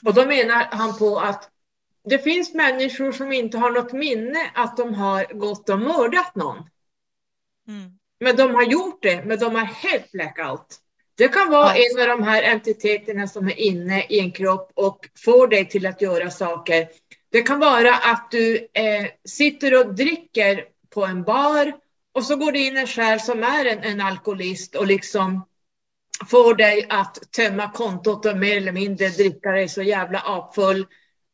Och 0.04 0.14
då 0.14 0.26
menar 0.26 0.68
han 0.70 0.98
på 0.98 1.18
att 1.18 1.50
det 2.04 2.18
finns 2.18 2.54
människor 2.54 3.12
som 3.12 3.32
inte 3.32 3.58
har 3.58 3.70
något 3.70 3.92
minne 3.92 4.50
att 4.54 4.76
de 4.76 4.94
har 4.94 5.34
gått 5.34 5.68
och 5.68 5.78
mördat 5.78 6.34
någon. 6.34 6.56
Mm. 7.68 7.90
Men 8.20 8.36
de 8.36 8.54
har 8.54 8.62
gjort 8.62 9.02
det, 9.02 9.24
men 9.24 9.38
de 9.38 9.54
har 9.54 9.64
helt 9.64 10.12
blackout. 10.12 10.76
Det 11.14 11.28
kan 11.28 11.50
vara 11.50 11.76
ja. 11.76 11.84
en 11.84 12.00
av 12.02 12.18
de 12.18 12.22
här 12.22 12.42
entiteterna 12.42 13.28
som 13.28 13.48
är 13.48 13.60
inne 13.60 14.04
i 14.08 14.20
en 14.20 14.32
kropp 14.32 14.72
och 14.74 15.08
får 15.24 15.48
dig 15.48 15.68
till 15.68 15.86
att 15.86 16.02
göra 16.02 16.30
saker. 16.30 16.88
Det 17.30 17.42
kan 17.42 17.58
vara 17.58 17.94
att 17.94 18.30
du 18.30 18.56
eh, 18.56 19.06
sitter 19.24 19.80
och 19.80 19.94
dricker 19.94 20.64
på 20.90 21.04
en 21.04 21.22
bar 21.22 21.72
och 22.14 22.24
så 22.24 22.36
går 22.36 22.52
det 22.52 22.58
in 22.58 22.76
en 22.76 22.86
själ 22.86 23.20
som 23.20 23.42
är 23.42 23.64
en, 23.64 23.78
en 23.78 24.00
alkoholist 24.00 24.74
och 24.74 24.86
liksom 24.86 25.46
får 26.26 26.54
dig 26.54 26.86
att 26.88 27.32
tömma 27.32 27.72
kontot 27.72 28.26
och 28.26 28.36
mer 28.36 28.56
eller 28.56 28.72
mindre 28.72 29.08
dricka 29.08 29.50
dig 29.50 29.68
så 29.68 29.82
jävla 29.82 30.18
apfull. 30.18 30.86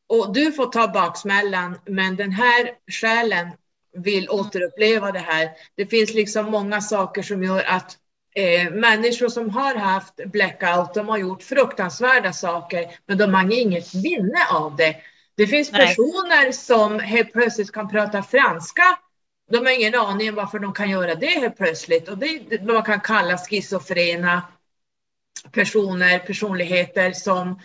Och 0.06 0.34
du 0.34 0.52
får 0.52 0.66
ta 0.66 0.88
baksmällan, 0.88 1.78
men 1.86 2.16
den 2.16 2.30
här 2.32 2.70
själen 2.86 3.48
vill 3.96 4.30
återuppleva 4.30 5.12
det 5.12 5.18
här. 5.18 5.50
Det 5.76 5.86
finns 5.86 6.14
liksom 6.14 6.50
många 6.50 6.80
saker 6.80 7.22
som 7.22 7.42
gör 7.42 7.62
att 7.66 7.98
eh, 8.34 8.70
människor 8.70 9.28
som 9.28 9.50
har 9.50 9.74
haft 9.74 10.14
blackout, 10.16 10.94
de 10.94 11.08
har 11.08 11.18
gjort 11.18 11.42
fruktansvärda 11.42 12.32
saker, 12.32 12.86
men 13.06 13.18
de 13.18 13.34
har 13.34 13.52
inget 13.52 13.94
minne 13.94 14.46
av 14.50 14.76
det. 14.76 14.96
Det 15.36 15.46
finns 15.46 15.72
Nej. 15.72 15.86
personer 15.86 16.52
som 16.52 17.00
helt 17.00 17.32
plötsligt 17.32 17.72
kan 17.72 17.88
prata 17.88 18.22
franska. 18.22 18.98
De 19.50 19.58
har 19.58 19.80
ingen 19.80 19.94
aning 19.94 20.28
om 20.28 20.34
varför 20.34 20.58
de 20.58 20.72
kan 20.72 20.90
göra 20.90 21.14
det 21.14 21.26
helt 21.26 21.56
plötsligt. 21.56 22.08
Och 22.08 22.18
det 22.18 22.62
man 22.66 22.82
kan 22.82 23.00
kalla 23.00 23.38
schizofrena 23.38 24.42
personer, 25.52 26.18
personligheter 26.18 27.12
som 27.12 27.60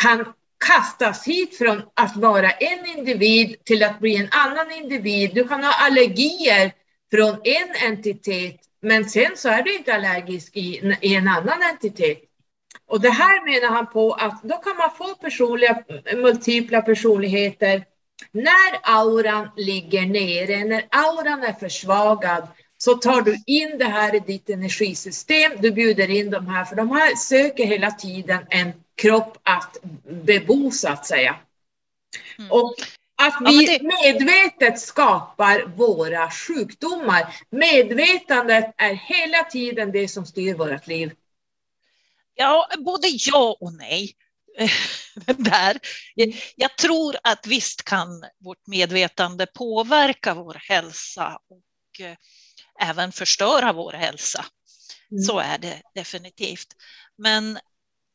kan 0.00 0.24
kastas 0.66 1.26
hit 1.26 1.58
från 1.58 1.82
att 1.94 2.16
vara 2.16 2.50
en 2.50 2.86
individ 2.86 3.64
till 3.64 3.82
att 3.82 4.00
bli 4.00 4.16
en 4.16 4.28
annan 4.30 4.72
individ. 4.72 5.34
Du 5.34 5.48
kan 5.48 5.64
ha 5.64 5.72
allergier 5.72 6.72
från 7.10 7.40
en 7.44 7.90
entitet, 7.90 8.60
men 8.82 9.08
sen 9.08 9.30
så 9.36 9.48
är 9.48 9.62
du 9.62 9.76
inte 9.76 9.94
allergisk 9.94 10.56
i, 10.56 10.96
i 11.00 11.14
en 11.14 11.28
annan 11.28 11.62
entitet. 11.62 12.18
Och 12.88 13.00
det 13.00 13.10
här 13.10 13.44
menar 13.44 13.74
han 13.74 13.86
på 13.86 14.12
att 14.12 14.42
då 14.42 14.56
kan 14.56 14.76
man 14.76 14.90
få 14.90 15.14
personliga, 15.14 15.84
multipla 16.14 16.82
personligheter 16.82 17.84
när 18.32 18.80
auran 18.82 19.48
ligger 19.56 20.06
nere, 20.06 20.64
när 20.64 20.86
auran 20.90 21.42
är 21.42 21.52
försvagad, 21.52 22.48
så 22.78 22.94
tar 22.94 23.22
du 23.22 23.42
in 23.46 23.78
det 23.78 23.84
här 23.84 24.14
i 24.14 24.20
ditt 24.20 24.50
energisystem. 24.50 25.52
Du 25.58 25.70
bjuder 25.70 26.10
in 26.10 26.30
de 26.30 26.46
här, 26.46 26.64
för 26.64 26.76
de 26.76 26.90
här 26.90 27.14
söker 27.14 27.66
hela 27.66 27.90
tiden 27.90 28.46
en 28.50 28.72
kropp 28.96 29.38
att 29.42 29.76
bebo 30.24 30.70
så 30.70 30.88
att 30.88 31.06
säga. 31.06 31.36
Mm. 32.38 32.52
Och 32.52 32.74
Att 33.22 33.36
vi 33.40 33.64
ja, 33.64 33.78
det... 33.78 33.82
medvetet 33.82 34.80
skapar 34.80 35.66
våra 35.76 36.30
sjukdomar. 36.30 37.26
Medvetandet 37.50 38.74
är 38.76 38.92
hela 38.92 39.44
tiden 39.44 39.92
det 39.92 40.08
som 40.08 40.26
styr 40.26 40.54
vårt 40.54 40.86
liv. 40.86 41.12
Ja, 42.38 42.68
både 42.78 43.08
ja 43.08 43.56
och 43.60 43.72
nej. 43.72 44.12
Där. 45.36 45.80
Jag 46.56 46.76
tror 46.76 47.16
att 47.22 47.46
visst 47.46 47.82
kan 47.82 48.24
vårt 48.38 48.66
medvetande 48.66 49.46
påverka 49.46 50.34
vår 50.34 50.62
hälsa 50.68 51.38
och 51.48 52.00
eh, 52.00 52.16
även 52.80 53.12
förstöra 53.12 53.72
vår 53.72 53.92
hälsa. 53.92 54.44
Mm. 55.10 55.22
Så 55.22 55.38
är 55.38 55.58
det 55.58 55.82
definitivt. 55.94 56.68
Men 57.18 57.58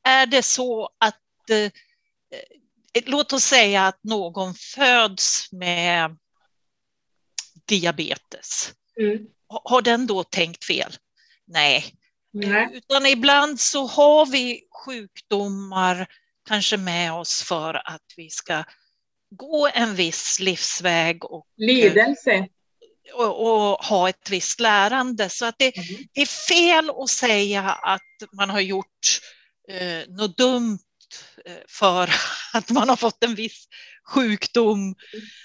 är 0.03 0.25
det 0.25 0.43
så 0.43 0.89
att 0.97 1.49
eh, 1.49 1.57
eh, 1.57 3.03
låt 3.05 3.33
oss 3.33 3.43
säga 3.43 3.87
att 3.87 4.03
någon 4.03 4.55
föds 4.55 5.51
med 5.51 6.17
diabetes. 7.65 8.73
Mm. 8.99 9.27
Har 9.47 9.81
den 9.81 10.07
då 10.07 10.23
tänkt 10.23 10.65
fel? 10.65 10.93
Nej. 11.47 11.95
Nej. 12.33 12.69
Utan 12.73 13.05
ibland 13.05 13.59
så 13.59 13.85
har 13.85 14.25
vi 14.25 14.61
sjukdomar 14.85 16.07
kanske 16.47 16.77
med 16.77 17.13
oss 17.13 17.43
för 17.43 17.73
att 17.73 18.13
vi 18.17 18.29
ska 18.29 18.63
gå 19.31 19.69
en 19.73 19.95
viss 19.95 20.39
livsväg. 20.39 21.25
Och, 21.25 21.45
Lidelse. 21.57 22.47
Och, 23.13 23.41
och, 23.41 23.77
ha 23.77 24.09
ett 24.09 24.29
visst 24.29 24.59
lärande. 24.59 25.29
Så 25.29 25.45
att 25.45 25.55
det, 25.57 25.77
mm. 25.77 26.07
det, 26.13 26.21
är 26.21 26.25
fel 26.25 26.89
att 26.89 27.09
säga 27.09 27.61
att 27.71 28.33
man 28.33 28.49
har 28.49 28.59
gjort 28.59 29.19
eh, 29.69 30.07
något 30.07 30.37
dumt 30.37 30.79
eh, 31.45 31.55
för 31.67 32.09
att 32.53 32.69
man 32.69 32.89
har 32.89 32.95
fått 32.95 33.23
en 33.23 33.35
viss 33.35 33.67
sjukdom. 34.11 34.95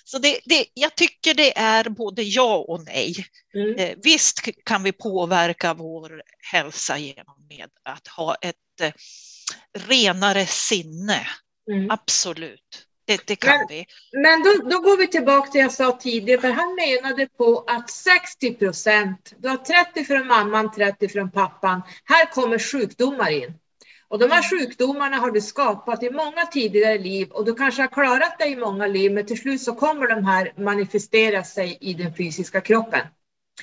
Så 0.05 0.19
det, 0.19 0.41
det, 0.45 0.67
jag 0.75 0.95
tycker 0.95 1.35
det 1.35 1.59
är 1.59 1.89
både 1.89 2.23
ja 2.23 2.57
och 2.57 2.85
nej. 2.85 3.27
Mm. 3.55 3.77
Eh, 3.79 3.97
visst 4.03 4.41
kan 4.65 4.83
vi 4.83 4.93
påverka 4.93 5.75
vår 5.75 6.23
hälsa 6.53 6.99
genom 6.99 7.47
med 7.49 7.69
att 7.83 8.09
ha 8.09 8.35
ett 8.35 8.81
eh, 8.81 8.93
renare 9.89 10.47
sinne. 10.47 11.27
Mm. 11.71 11.91
Absolut. 11.91 12.87
Det, 13.07 13.27
det, 13.27 13.37
kan 13.37 13.59
men, 13.59 13.67
vi. 13.69 13.87
Men 14.13 14.43
då, 14.43 14.71
då 14.71 14.81
går 14.81 14.97
vi 14.97 15.07
tillbaka 15.07 15.51
till 15.51 15.59
det 15.59 15.63
jag 15.63 15.73
sa 15.73 15.99
tidigare, 16.01 16.41
för 16.41 16.51
han 16.51 16.75
menade 16.75 17.27
på 17.27 17.65
att 17.67 17.91
60 17.91 18.55
procent, 18.55 19.33
du 19.39 19.49
har 19.49 19.57
30 19.57 20.05
från 20.05 20.27
mamman, 20.27 20.73
30 20.73 21.09
från 21.09 21.31
pappan. 21.31 21.83
Här 22.05 22.33
kommer 22.33 22.59
sjukdomar 22.59 23.31
in. 23.31 23.55
Och 24.09 24.19
de 24.19 24.31
här 24.31 24.51
sjukdomarna 24.51 25.17
har 25.17 25.31
du 25.31 25.41
skapat 25.41 26.03
i 26.03 26.11
många 26.11 26.47
tidigare 26.47 26.99
liv 26.99 27.31
och 27.31 27.45
du 27.45 27.55
kanske 27.55 27.83
har 27.83 27.89
klarat 27.89 28.39
dig 28.39 28.53
i 28.53 28.57
många 28.57 28.87
liv, 28.87 29.13
men 29.13 29.27
till 29.27 29.39
slut 29.39 29.63
så 29.63 29.75
kommer 29.75 30.09
de 30.09 30.25
här 30.25 30.53
manifestera 30.57 31.45
sig 31.45 31.79
i 31.81 31.95
den 31.95 32.15
fysiska 32.15 32.61
kroppen. 32.61 33.07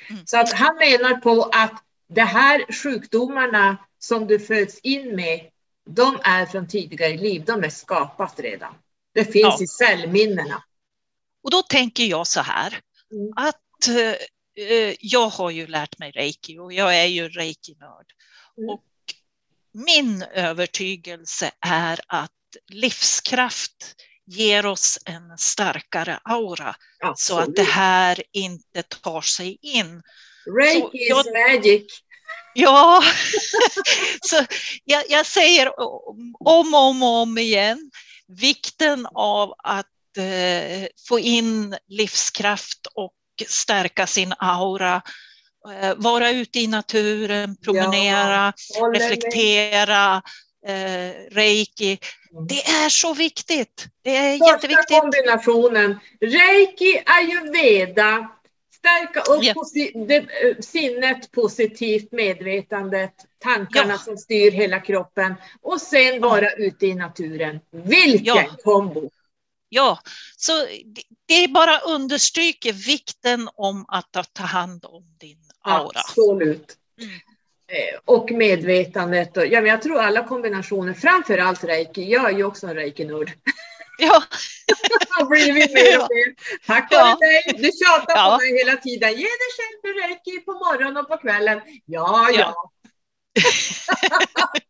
Mm. 0.10 0.26
Så 0.26 0.38
att 0.38 0.54
han 0.54 0.76
menar 0.76 1.16
på 1.16 1.44
att 1.44 1.84
de 2.08 2.22
här 2.22 2.74
sjukdomarna 2.84 3.78
som 4.00 4.28
du 4.28 4.40
föds 4.40 4.80
in 4.80 5.16
med, 5.16 5.50
de 5.90 6.20
är 6.24 6.46
från 6.46 6.68
tidigare 6.68 7.18
liv, 7.18 7.44
de 7.46 7.64
är 7.64 7.70
skapat 7.70 8.40
redan. 8.40 8.74
Det 9.14 9.26
finns 9.26 9.56
ja. 9.60 9.64
i 9.64 9.68
cellminnena. 9.68 10.64
Och 11.44 11.52
då 11.52 11.62
tänker 11.62 12.04
jag 12.04 12.28
så 12.28 12.42
här, 12.42 12.80
mm. 13.12 13.34
att 13.36 13.88
eh, 14.58 14.96
jag 15.00 15.30
har 15.30 15.50
ju 15.50 15.68
lärt 15.68 16.00
mig 16.00 16.12
reiki 16.12 16.60
och 16.60 16.74
jag 16.74 17.00
är 17.00 17.06
ju 17.06 17.30
reiki-nörd. 17.30 18.06
Mm. 18.58 18.70
Och 18.70 18.84
min 19.74 20.22
övertygelse 20.22 21.52
är 21.66 22.00
att 22.08 22.32
livskraft 22.70 23.96
ger 24.26 24.66
oss 24.66 25.00
en 25.06 25.38
starkare 25.38 26.20
aura 26.24 26.76
Absolut. 27.04 27.18
så 27.18 27.50
att 27.50 27.56
det 27.56 27.72
här 27.72 28.24
inte 28.32 28.84
tar 28.84 29.22
sig 29.22 29.58
in. 29.62 30.02
Reiki 30.58 30.90
jag, 31.10 31.26
is 31.26 31.34
magic. 31.34 32.04
Ja, 32.54 33.04
så 34.22 34.46
jag, 34.84 35.04
jag, 35.10 35.26
säger 35.26 35.80
om 35.80 36.74
och 36.74 36.80
om, 36.80 37.04
om 37.04 37.38
igen 37.38 37.92
vikten 38.28 39.08
av 39.14 39.54
att 39.58 40.18
eh, 40.18 40.88
få 41.08 41.20
in 41.20 41.78
livskraft 41.88 42.88
och 42.94 43.14
stärka 43.48 44.08
sin 44.08 44.34
aura 44.38 45.02
vara 45.98 46.32
ute 46.32 46.60
i 46.60 46.68
naturen, 46.68 47.56
promenera, 47.56 48.54
ja, 48.80 48.86
reflektera, 48.86 50.22
eh, 50.68 51.12
reiki. 51.32 52.00
Mm. 52.32 52.48
Det 52.48 52.68
är 52.68 52.90
så 52.90 53.14
viktigt. 53.14 53.88
Det 54.04 54.16
är 54.16 54.38
Första 54.38 54.54
jätteviktigt. 54.54 55.00
kombinationen. 55.00 56.00
Reiki, 56.22 57.04
ayurveda, 57.06 58.30
stärka 58.76 59.22
upp 59.22 59.44
ja. 59.44 60.16
eh, 60.16 60.58
sinnet, 60.60 61.32
positivt 61.32 62.12
medvetandet, 62.12 63.14
tankarna 63.40 63.94
ja. 63.94 63.98
som 63.98 64.18
styr 64.18 64.52
hela 64.52 64.80
kroppen 64.80 65.36
och 65.62 65.82
sen 65.82 66.22
vara 66.22 66.52
ute 66.52 66.88
i 66.88 66.96
naturen. 66.96 67.60
Vilken 67.72 68.46
kombo! 68.64 69.10
Ja, 69.74 70.00
så 70.38 70.68
det 71.26 71.48
bara 71.48 71.80
understryker 71.80 72.74
vikten 72.74 73.50
om 73.56 73.86
att 73.88 74.34
ta 74.34 74.44
hand 74.44 74.86
om 74.86 75.04
din 75.20 75.38
aura. 75.62 76.00
Absolut. 76.00 76.78
Mm. 77.02 77.14
Eh, 77.68 78.00
och 78.06 78.32
medvetandet. 78.32 79.32
Ja, 79.36 79.62
men 79.62 79.66
jag 79.66 79.82
tror 79.82 80.00
alla 80.00 80.28
kombinationer, 80.28 80.94
framför 80.94 81.38
allt 81.38 81.64
reiki. 81.64 82.12
Jag 82.12 82.32
är 82.32 82.38
ju 82.38 82.44
också 82.44 82.68
en 82.68 82.76
reiki-nörd. 82.76 83.32
Ja. 83.98 84.24
har 85.10 85.26
blivit 85.26 85.74
mer 85.74 86.00
och 86.02 86.08
mer. 86.10 86.36
Tack 86.68 86.92
vare 86.92 87.02
ja. 87.02 87.18
dig. 87.20 87.44
Du 87.58 87.72
tjatar 87.72 88.16
ja. 88.16 88.38
på 88.38 88.44
mig 88.44 88.58
hela 88.58 88.78
tiden. 88.78 89.10
Ge 89.10 89.16
dig 89.18 89.50
själv 89.58 89.96
reiki 89.96 90.40
på 90.40 90.54
morgonen 90.54 90.98
och 90.98 91.08
på 91.08 91.18
kvällen. 91.18 91.62
Ja, 91.86 92.30
ja. 92.34 92.40
ja. 92.40 92.72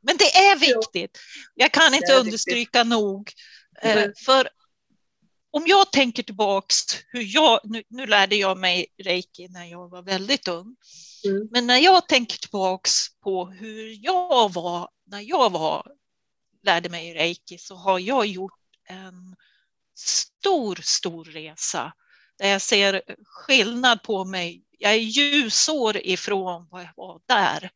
Men 0.00 0.16
det 0.16 0.36
är 0.36 0.56
viktigt. 0.56 1.18
Jag 1.54 1.72
kan 1.72 1.94
inte 1.94 2.12
understryka 2.14 2.84
nog. 2.84 3.30
Eh, 3.82 3.96
mm. 3.96 4.12
För 4.24 4.48
om 5.50 5.64
jag 5.66 5.92
tänker 5.92 6.22
tillbaks 6.22 6.74
hur 7.08 7.34
jag, 7.34 7.60
nu, 7.64 7.82
nu, 7.88 8.06
lärde 8.06 8.36
jag 8.36 8.58
mig 8.58 8.86
reiki 9.02 9.48
när 9.48 9.64
jag 9.64 9.88
var 9.88 10.02
väldigt 10.02 10.48
ung, 10.48 10.76
mm. 11.24 11.48
men 11.50 11.66
när 11.66 11.78
jag 11.78 12.08
tänker 12.08 12.38
tillbaks 12.38 12.92
på 13.22 13.46
hur 13.46 14.04
jag 14.04 14.52
var 14.52 14.88
när 15.06 15.20
jag 15.20 15.52
var, 15.52 15.92
lärde 16.62 16.88
mig 16.88 17.14
reiki 17.14 17.58
så 17.58 17.74
har 17.74 17.98
jag 17.98 18.26
gjort 18.26 18.52
en 18.88 19.36
stor, 19.94 20.78
stor 20.82 21.24
resa 21.24 21.92
där 22.38 22.48
jag 22.48 22.62
ser 22.62 23.02
skillnad 23.24 24.02
på 24.02 24.24
mig. 24.24 24.62
Jag 24.78 24.92
är 24.92 24.96
ljusår 24.96 25.96
ifrån 25.96 26.68
vad 26.70 26.82
jag 26.82 26.92
var 26.96 27.20
där. 27.26 27.70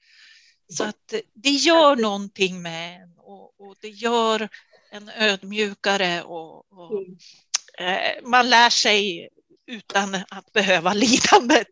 Så 0.68 0.84
att 0.84 1.14
det 1.34 1.50
gör 1.50 1.96
någonting 1.96 2.62
med 2.62 3.02
en 3.02 3.18
och, 3.18 3.60
och 3.60 3.76
det 3.80 3.88
gör 3.88 4.48
en 4.90 5.10
ödmjukare 5.18 6.22
och, 6.22 6.72
och 6.72 6.92
mm. 6.92 7.16
Eh, 7.78 8.22
man 8.22 8.50
lär 8.50 8.70
sig 8.70 9.28
utan 9.66 10.14
att 10.14 10.52
behöva 10.52 10.92
lidandet 10.94 11.68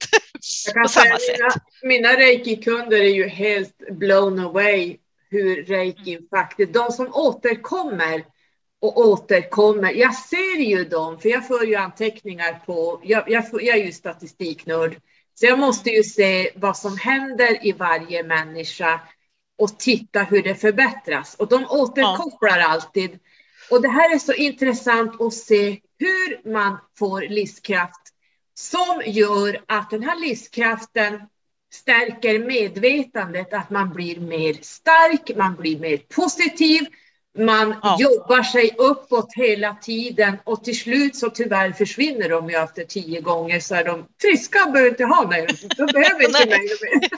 på 0.83 0.89
samma 0.89 1.19
sätt. 1.19 1.39
Mina, 1.39 1.55
mina 1.83 2.09
reiki-kunder 2.09 2.99
är 2.99 3.15
ju 3.15 3.29
helt 3.29 3.79
blown 3.91 4.39
away 4.39 4.97
hur 5.31 5.65
reiki 5.65 6.15
mm. 6.15 6.29
faktiskt, 6.31 6.73
de 6.73 6.93
som 6.93 7.15
återkommer 7.15 8.25
och 8.81 8.99
återkommer. 8.99 9.93
Jag 9.93 10.15
ser 10.15 10.61
ju 10.61 10.85
dem, 10.85 11.19
för 11.19 11.29
jag 11.29 11.47
för 11.47 11.65
ju 11.65 11.75
anteckningar 11.75 12.63
på, 12.67 13.01
jag, 13.05 13.31
jag, 13.31 13.45
jag 13.53 13.79
är 13.79 13.85
ju 13.85 13.93
statistiknörd, 13.93 14.97
så 15.35 15.47
jag 15.47 15.59
måste 15.59 15.91
ju 15.91 16.03
se 16.03 16.51
vad 16.55 16.77
som 16.77 16.99
händer 16.99 17.67
i 17.67 17.73
varje 17.73 18.23
människa 18.23 19.01
och 19.59 19.79
titta 19.79 20.23
hur 20.23 20.43
det 20.43 20.55
förbättras. 20.55 21.35
Och 21.35 21.49
de 21.49 21.65
återkopplar 21.65 22.59
ja. 22.59 22.69
alltid. 22.69 23.19
Och 23.71 23.83
det 23.83 23.89
här 23.89 24.15
är 24.15 24.19
så 24.19 24.33
intressant 24.33 25.21
att 25.21 25.35
se 25.35 25.81
hur 25.99 26.53
man 26.53 26.79
får 26.99 27.21
livskraft 27.21 28.01
som 28.55 29.03
gör 29.07 29.61
att 29.67 29.91
den 29.91 30.03
här 30.03 30.21
livskraften 30.21 31.21
stärker 31.73 32.39
medvetandet, 32.39 33.55
att 33.55 33.71
man 33.71 33.93
blir 33.93 34.21
mer 34.21 34.57
stark, 34.63 35.37
man 35.37 35.57
blir 35.57 35.79
mer 35.79 35.97
positiv, 35.97 36.87
man 37.39 37.75
ja. 37.83 37.97
jobbar 38.01 38.43
sig 38.43 38.75
uppåt 38.79 39.33
hela 39.37 39.75
tiden 39.75 40.39
och 40.45 40.65
till 40.65 40.79
slut 40.79 41.17
så 41.17 41.31
tyvärr 41.31 41.73
försvinner 41.73 42.29
de 42.29 42.51
ju 42.51 42.57
efter 42.57 42.85
tio 42.85 43.21
gånger 43.21 43.61
så 43.61 43.75
är 43.75 43.85
de 43.85 44.07
friska 44.21 44.65
och 44.65 44.73
behöver 44.73 44.91
inte 44.91 45.05
ha 45.05 45.29
mig. 45.29 45.47
De 45.77 45.87
behöver 45.87 46.25
inte 46.25 46.47
mig 46.47 46.61
mer. 46.61 47.09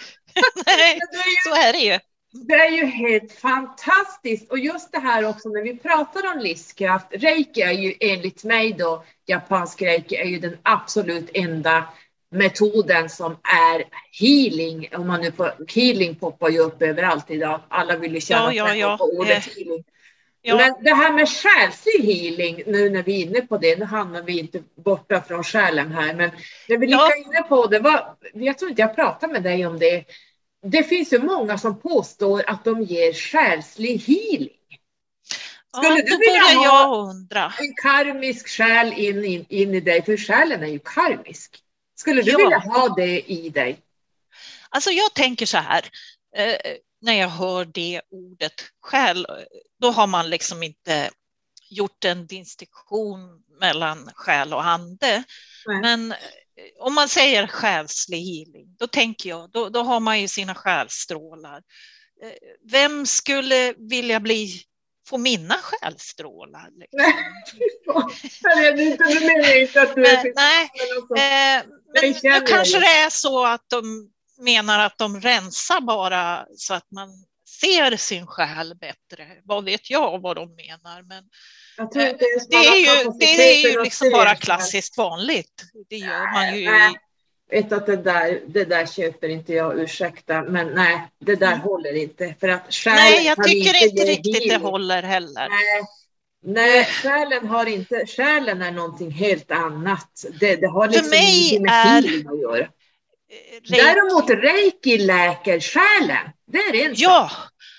Nej, 0.66 0.98
så 1.44 1.54
är 1.54 1.72
det 1.72 1.78
ju. 1.78 1.98
Det 2.32 2.54
är 2.54 2.70
ju 2.70 2.84
helt 2.84 3.32
fantastiskt 3.32 4.50
och 4.50 4.58
just 4.58 4.92
det 4.92 4.98
här 4.98 5.28
också 5.28 5.48
när 5.48 5.62
vi 5.62 5.76
pratar 5.76 6.32
om 6.34 6.38
livskraft. 6.38 7.06
Reiki 7.10 7.62
är 7.62 7.72
ju 7.72 7.94
enligt 8.00 8.44
mig 8.44 8.72
då, 8.72 9.04
japansk 9.26 9.82
reiki 9.82 10.16
är 10.16 10.24
ju 10.24 10.38
den 10.38 10.58
absolut 10.62 11.30
enda 11.34 11.84
metoden 12.30 13.08
som 13.08 13.36
är 13.42 13.84
healing. 14.20 14.88
Om 14.92 15.06
man 15.06 15.20
nu 15.20 15.32
får, 15.32 15.52
healing 15.74 16.14
poppar 16.14 16.48
ju 16.48 16.58
upp 16.58 16.82
överallt 16.82 17.30
idag. 17.30 17.60
Alla 17.68 17.96
vill 17.96 18.14
ju 18.14 18.20
känna 18.20 18.54
ja, 18.54 18.68
ja, 18.68 18.74
ja. 18.74 18.96
på 18.96 19.04
ordet 19.04 19.56
healing. 19.56 19.84
Ja. 20.42 20.56
Men 20.56 20.84
det 20.84 20.94
här 20.94 21.12
med 21.12 21.28
själslig 21.28 22.14
healing, 22.14 22.62
nu 22.66 22.90
när 22.90 23.02
vi 23.02 23.22
är 23.22 23.26
inne 23.26 23.40
på 23.40 23.58
det, 23.58 23.78
nu 23.78 23.84
hamnar 23.84 24.22
vi 24.22 24.38
inte 24.38 24.62
borta 24.84 25.20
från 25.20 25.44
själen 25.44 25.92
här, 25.92 26.14
men 26.14 26.30
det 26.68 26.76
vi 26.76 26.86
ja. 26.86 27.16
inne 27.16 27.42
på 27.42 27.66
det 27.66 27.78
var, 27.78 28.14
jag 28.32 28.58
tror 28.58 28.70
inte 28.70 28.82
jag 28.82 28.94
pratade 28.94 29.32
med 29.32 29.42
dig 29.42 29.66
om 29.66 29.78
det, 29.78 30.04
det 30.62 30.82
finns 30.82 31.12
ju 31.12 31.18
många 31.18 31.58
som 31.58 31.80
påstår 31.80 32.44
att 32.46 32.64
de 32.64 32.82
ger 32.82 33.12
själslig 33.12 33.98
healing. 33.98 34.56
Skulle 35.76 35.98
ja, 35.98 36.04
du 36.04 36.16
vilja 36.16 36.70
ha 36.70 37.10
en 37.58 37.74
karmisk 37.82 38.48
själ 38.48 38.92
in, 38.92 39.24
in, 39.24 39.46
in 39.48 39.74
i 39.74 39.80
dig? 39.80 40.02
För 40.02 40.16
själen 40.16 40.62
är 40.62 40.66
ju 40.66 40.78
karmisk. 40.78 41.58
Skulle 41.94 42.22
du 42.22 42.30
ja. 42.30 42.38
vilja 42.38 42.58
ha 42.58 42.94
det 42.96 43.20
i 43.20 43.48
dig? 43.48 43.80
Alltså 44.68 44.90
jag 44.90 45.14
tänker 45.14 45.46
så 45.46 45.58
här, 45.58 45.84
eh, 46.36 46.56
när 47.00 47.12
jag 47.12 47.28
hör 47.28 47.64
det 47.64 48.00
ordet 48.10 48.52
själ, 48.80 49.26
då 49.80 49.90
har 49.90 50.06
man 50.06 50.30
liksom 50.30 50.62
inte 50.62 51.10
gjort 51.68 52.04
en 52.04 52.26
distinktion 52.26 53.42
mellan 53.60 54.10
själ 54.14 54.54
och 54.54 54.66
ande. 54.66 55.24
Nej. 55.66 55.80
Men 55.80 56.14
om 56.78 56.94
man 56.94 57.08
säger 57.08 57.46
själslig 57.46 58.18
healing, 58.18 58.76
då 58.78 58.86
tänker 58.86 59.28
jag, 59.28 59.50
då, 59.50 59.68
då 59.68 59.82
har 59.82 60.00
man 60.00 60.20
ju 60.20 60.28
sina 60.28 60.54
själstrålar. 60.54 61.62
Eh, 62.22 62.32
vem 62.70 63.06
skulle 63.06 63.74
vilja 63.78 64.20
bli 64.20 64.62
få 65.08 65.18
mina 65.18 65.54
själstrålar. 65.54 66.70
Liksom. 66.70 68.10
Nej, 68.44 68.72
det 68.72 68.82
inte, 68.82 69.04
menar 69.04 69.60
inte 69.60 69.82
att 69.82 69.94
du 69.94 70.06
är 70.06 70.32
Nej, 70.34 70.70
eh, 71.16 71.64
men 71.94 72.40
då 72.40 72.46
kanske 72.46 72.80
det 72.80 72.86
är 72.86 73.10
så 73.10 73.46
att 73.46 73.64
de 73.68 74.10
menar 74.40 74.78
att 74.78 74.98
de 74.98 75.20
rensar 75.20 75.80
bara 75.80 76.46
så 76.56 76.74
att 76.74 76.90
man 76.90 77.08
ser 77.60 77.96
sin 77.96 78.26
själ 78.26 78.74
bättre. 78.74 79.26
Vad 79.44 79.64
vet 79.64 79.90
jag 79.90 80.22
vad 80.22 80.36
de 80.36 80.54
menar. 80.54 81.02
Men 81.02 81.24
det, 81.92 82.02
är, 82.02 82.18
det 82.48 82.56
är 82.56 83.04
ju, 83.04 83.10
det 83.18 83.64
är 83.64 83.70
ju 83.70 83.82
liksom 83.82 84.10
bara 84.10 84.34
klassiskt 84.34 84.96
vanligt. 84.96 85.64
Det 85.88 85.96
gör 85.96 86.32
man 86.32 86.58
ju 86.58 86.64
i 86.64 86.94
vet 87.50 87.72
att 87.72 87.86
det 87.86 87.96
där, 87.96 88.40
det 88.46 88.64
där 88.64 88.86
köper 88.86 89.28
inte 89.28 89.52
jag, 89.52 89.80
ursäkta, 89.80 90.42
men 90.42 90.68
nej, 90.68 91.08
det 91.18 91.34
där 91.34 91.46
mm. 91.46 91.60
håller 91.60 91.96
inte. 91.96 92.34
För 92.40 92.48
att 92.48 92.62
nej, 92.86 93.26
jag 93.26 93.44
tycker 93.44 93.84
inte, 93.84 94.02
riktigt 94.04 94.48
det 94.48 94.56
håller 94.56 95.02
heller. 95.02 95.48
Nej, 95.48 95.82
nej 96.42 96.84
själen 96.84 97.46
har 97.46 97.66
inte, 97.66 98.06
själen 98.06 98.62
är 98.62 98.72
någonting 98.72 99.10
helt 99.10 99.50
annat. 99.50 100.24
Det, 100.40 100.56
det 100.56 100.66
har 100.66 100.88
liksom 100.88 101.04
för 101.04 101.10
mig 101.10 101.60
med 101.60 102.04
är... 102.04 102.32
att 102.32 102.40
göra. 102.40 102.68
Reiki. 103.50 103.84
Däremot 103.84 104.30
reiki 104.30 104.98
läker 104.98 105.60
själen. 105.60 106.30
Det 106.46 106.58
är 106.58 106.88
en 106.88 106.94
ja. 106.96 107.30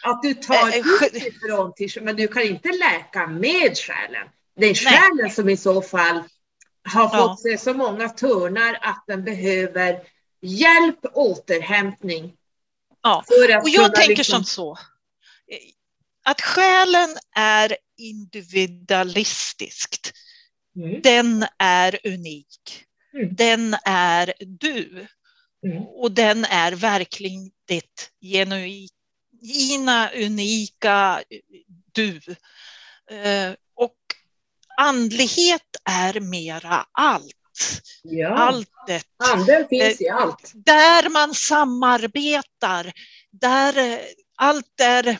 Att 0.03 0.21
du 0.21 0.33
tar 0.33 0.77
utifrån 0.77 1.73
till, 1.73 1.91
men 2.01 2.15
du 2.15 2.27
kan 2.27 2.43
inte 2.43 2.69
läka 2.69 3.27
med 3.27 3.77
själen. 3.77 4.27
Det 4.55 4.65
är 4.65 4.75
själen 4.75 5.17
Nej. 5.21 5.31
som 5.31 5.49
i 5.49 5.57
så 5.57 5.81
fall 5.81 6.23
har 6.83 7.09
fått 7.09 7.41
ja. 7.43 7.57
så 7.57 7.73
många 7.73 8.09
törnar 8.09 8.77
att 8.81 9.03
den 9.07 9.23
behöver 9.23 9.99
hjälp, 10.41 10.99
återhämtning. 11.13 12.33
Ja, 13.03 13.23
och 13.63 13.69
jag 13.69 13.95
tänker 13.95 14.15
liksom... 14.15 14.35
som 14.35 14.43
så. 14.43 14.77
Att 16.23 16.41
själen 16.41 17.09
är 17.35 17.77
individualistiskt. 17.97 20.13
Mm. 20.75 21.01
Den 21.01 21.45
är 21.57 21.99
unik. 22.03 22.85
Mm. 23.13 23.35
Den 23.35 23.75
är 23.85 24.33
du. 24.39 25.07
Mm. 25.65 25.83
Och 25.83 26.11
den 26.11 26.45
är 26.45 26.71
verkligen 26.71 27.51
ditt 27.67 28.11
genuina, 29.41 30.09
unika 30.15 31.23
du. 31.91 32.21
Eh, 33.11 33.53
och 33.75 33.97
andlighet 34.77 35.75
är 35.85 36.19
mera 36.19 36.85
allt. 36.91 37.35
Ja. 38.03 38.35
Alltet. 38.35 39.05
Anden 39.33 39.67
finns 39.67 40.01
i 40.01 40.07
eh, 40.07 40.15
allt. 40.15 40.51
Där 40.53 41.09
man 41.09 41.35
samarbetar, 41.35 42.91
där 43.31 43.77
eh, 43.77 43.99
allt 44.35 44.79
är, 44.81 45.17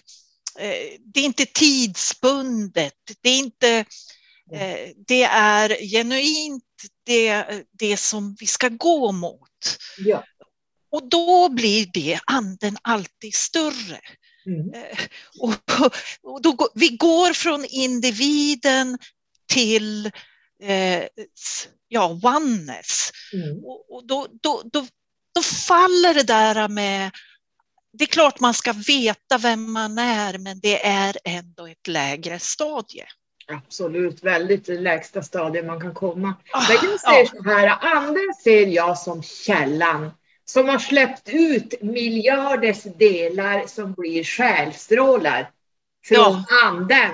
det 1.00 1.20
är 1.20 1.24
inte 1.24 1.46
tidsbundet, 1.46 2.94
det 3.22 3.30
är 3.30 3.38
inte, 3.38 3.86
det 5.08 5.24
är 5.24 5.70
genuint 5.70 6.64
det, 7.06 7.46
det 7.72 7.98
som 7.98 8.36
vi 8.40 8.48
ska 8.48 8.70
gå 8.70 9.12
mot. 9.12 9.78
Ja. 9.98 10.24
Och 10.92 11.10
då 11.10 11.50
blir 11.50 11.90
det 11.94 12.20
anden 12.26 12.78
alltid 12.82 13.34
större. 13.34 14.00
Mm. 14.46 14.86
Och, 15.40 15.54
och 16.24 16.42
då, 16.42 16.70
vi 16.76 16.90
går 16.90 17.34
från 17.34 17.66
individen 17.66 18.98
till 19.54 20.06
eh, 20.64 21.04
ja, 21.88 22.20
oneness. 22.24 23.12
Mm. 23.34 23.66
Och, 23.66 23.96
och 23.96 24.08
då, 24.08 24.28
då, 24.42 24.62
då, 24.74 24.88
då 25.36 25.42
faller 25.42 26.14
det 26.14 26.24
där 26.24 26.68
med 26.68 27.12
det 27.94 28.04
är 28.04 28.08
klart 28.08 28.40
man 28.40 28.54
ska 28.54 28.74
veta 28.88 29.38
vem 29.38 29.72
man 29.72 29.98
är, 29.98 30.38
men 30.38 30.60
det 30.60 30.86
är 30.86 31.18
ändå 31.24 31.68
ett 31.68 31.88
lägre 31.88 32.40
stadie. 32.40 33.06
Absolut, 33.48 34.24
väldigt 34.24 34.68
lägsta 34.68 35.24
stadiet 35.24 35.66
man 35.66 35.82
kan 35.82 35.94
komma. 35.94 36.36
Oh, 36.54 36.68
men 36.68 36.90
jag 36.92 37.00
ser 37.00 37.38
så 37.38 37.44
här, 37.44 37.78
anden 37.82 38.34
ser 38.44 38.68
jag 38.68 38.98
som 38.98 39.24
källan 39.24 40.12
som 40.54 40.70
har 40.70 40.80
släppt 40.80 41.30
ut 41.30 41.82
miljarders 41.82 42.84
delar 42.84 43.68
som 43.68 43.94
blir 43.94 44.24
själstrålar 44.24 45.50
från 46.06 46.18
ja. 46.18 46.46
anden. 46.64 47.12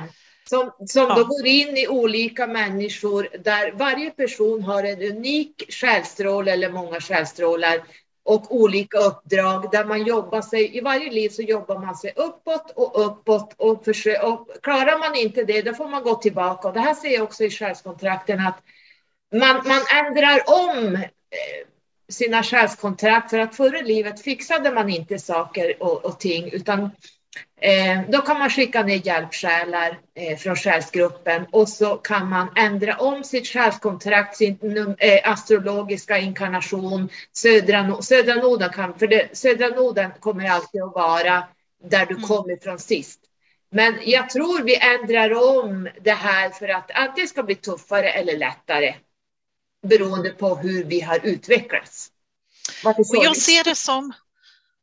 Som, 0.50 0.72
som 0.88 1.04
ja. 1.10 1.16
då 1.16 1.24
går 1.24 1.46
in 1.46 1.78
i 1.78 1.88
olika 1.88 2.48
människor 2.48 3.28
där 3.44 3.72
varje 3.72 4.10
person 4.10 4.64
har 4.64 4.84
en 4.84 5.02
unik 5.02 5.64
själsstråle 5.70 6.52
eller 6.52 6.72
många 6.72 7.00
själsstrålar 7.00 7.84
och 8.24 8.56
olika 8.56 8.98
uppdrag 8.98 9.72
där 9.72 9.86
man 9.86 10.06
jobbar 10.06 10.42
sig, 10.42 10.78
i 10.78 10.82
varje 10.82 11.12
liv 11.12 11.30
så 11.30 11.42
jobbar 11.42 11.80
man 11.80 11.96
sig 11.96 12.14
uppåt 12.16 12.72
och 12.76 13.06
uppåt 13.06 13.54
och, 13.58 13.86
försö- 13.86 14.24
och 14.24 14.48
klarar 14.64 15.00
man 15.00 15.16
inte 15.16 15.44
det 15.44 15.62
då 15.62 15.74
får 15.74 15.88
man 15.88 16.04
gå 16.04 16.16
tillbaka 16.16 16.68
och 16.68 16.74
det 16.74 16.80
här 16.80 16.94
ser 16.94 17.14
jag 17.14 17.24
också 17.24 17.44
i 17.44 17.50
själskontrakten 17.50 18.40
att 18.40 18.60
man, 19.32 19.56
man 19.56 19.82
ändrar 20.06 20.42
om 20.48 20.96
eh, 20.96 21.68
sina 22.10 22.44
själskontrakt 22.44 23.30
för 23.30 23.40
att 23.40 23.56
förra 23.56 23.82
livet 23.82 24.22
fixade 24.22 24.72
man 24.72 24.90
inte 24.90 25.20
saker 25.20 25.84
och, 25.84 26.06
och 26.06 26.20
ting 26.20 26.50
utan 26.52 26.90
Eh, 27.62 28.02
då 28.10 28.22
kan 28.22 28.40
man 28.40 28.50
skicka 28.50 28.84
ner 28.84 29.08
hjälpsjälar 29.08 30.00
eh, 30.16 30.38
från 30.38 30.56
själsgruppen 30.56 31.46
och 31.52 31.70
så 31.70 31.96
kan 31.96 32.30
man 32.30 32.48
ändra 32.56 32.96
om 32.98 33.24
sitt 33.24 33.48
själskontrakt, 33.48 34.38
sin 34.38 34.96
eh, 35.00 35.32
astrologiska 35.32 36.18
inkarnation, 36.18 37.10
södra, 37.32 38.02
södra 38.02 38.36
noden 38.36 38.70
kan, 38.70 39.00
för 39.00 39.08
det, 39.08 39.38
södra 39.38 39.68
noden 39.68 40.12
kommer 40.20 40.50
alltid 40.50 40.82
att 40.82 40.96
vara 40.96 41.44
där 41.84 42.06
du 42.06 42.16
mm. 42.16 42.28
kom 42.28 42.52
ifrån 42.52 42.80
sist. 42.80 43.20
Men 43.70 43.98
jag 44.06 44.30
tror 44.30 44.64
vi 44.64 44.76
ändrar 44.76 45.60
om 45.60 45.90
det 46.02 46.12
här 46.12 46.50
för 46.50 46.68
att 46.68 46.92
antingen 46.94 47.28
ska 47.28 47.44
bli 47.44 47.56
tuffare 47.56 48.10
eller 48.10 48.38
lättare 48.38 48.96
beroende 49.88 50.30
på 50.30 50.56
hur 50.56 50.84
vi 50.84 51.02
har 51.02 51.20
utvecklats. 51.26 52.12
Och 52.84 53.24
jag 53.24 53.38
ser 53.38 53.64
det 53.64 53.76
som 53.76 54.14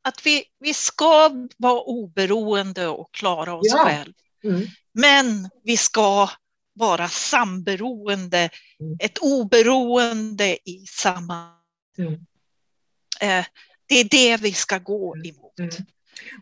att 0.02 0.26
vi, 0.26 0.44
vi 0.60 0.74
ska 0.74 1.30
vara 1.56 1.80
oberoende 1.80 2.86
och 2.86 3.12
klara 3.12 3.54
oss 3.54 3.66
ja. 3.70 3.84
själva. 3.84 4.14
Mm. 4.44 4.66
Men 4.92 5.50
vi 5.64 5.76
ska 5.76 6.30
vara 6.74 7.08
samberoende, 7.08 8.50
mm. 8.80 8.96
ett 9.00 9.18
oberoende 9.18 10.58
i 10.64 10.84
samma... 10.86 11.50
Mm. 11.98 12.12
Eh, 13.20 13.44
det 13.86 13.94
är 13.94 14.04
det 14.04 14.42
vi 14.42 14.52
ska 14.52 14.78
gå 14.78 15.14
mm. 15.14 15.30
emot. 15.30 15.58
Mm. 15.58 15.70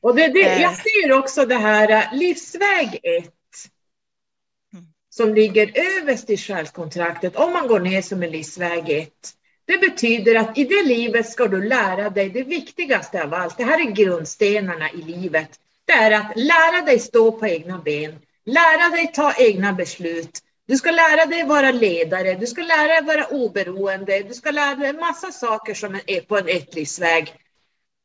Och 0.03 0.15
det, 0.17 0.29
det, 0.29 0.41
jag 0.41 0.73
eh. 0.73 0.79
ser 0.79 1.13
också 1.13 1.47
det 1.47 1.59
här 1.59 1.91
eh, 1.91 2.19
livsväg 2.19 3.01
1 3.03 3.03
mm. 3.05 3.31
Som 5.15 5.35
ligger 5.35 5.73
överst 5.75 6.31
i 6.31 6.37
själskontraktet. 6.37 7.37
Om 7.37 7.53
man 7.53 7.67
går 7.67 7.81
ner 7.81 8.03
som 8.03 8.23
en 8.23 8.31
livsväg 8.31 8.91
1 8.91 9.11
det 9.65 9.79
betyder 9.79 10.35
att 10.35 10.59
i 10.59 10.65
det 10.65 10.83
livet 10.83 11.31
ska 11.31 11.49
du 11.49 11.69
lära 11.69 12.11
dig 12.11 12.31
det 12.31 12.43
viktigaste 12.43 13.23
av 13.23 13.35
allt. 13.35 13.59
Det 13.59 13.65
här 13.65 13.87
är 13.87 13.91
grundstenarna 13.91 14.91
i 14.91 14.97
livet. 14.97 15.51
Det 15.85 15.93
är 15.93 16.11
att 16.11 16.37
lära 16.37 16.85
dig 16.85 16.99
stå 16.99 17.33
på 17.33 17.47
egna 17.47 17.79
ben, 17.79 18.19
lära 18.45 18.89
dig 18.97 19.13
ta 19.15 19.33
egna 19.39 19.73
beslut. 19.73 20.39
Du 20.67 20.77
ska 20.77 20.91
lära 20.91 21.27
dig 21.27 21.45
vara 21.45 21.71
ledare, 21.71 22.35
du 22.35 22.47
ska 22.47 22.63
lära 22.63 22.89
dig 22.89 23.03
vara 23.03 23.27
oberoende, 23.27 24.23
du 24.23 24.35
ska 24.35 24.51
lära 24.51 24.75
dig 24.75 24.89
en 24.89 24.97
massa 24.97 25.33
saker 25.33 25.75
som 25.75 26.01
är 26.07 26.21
på 26.21 26.39
en 26.39 26.49
ettlivsväg. 26.49 27.35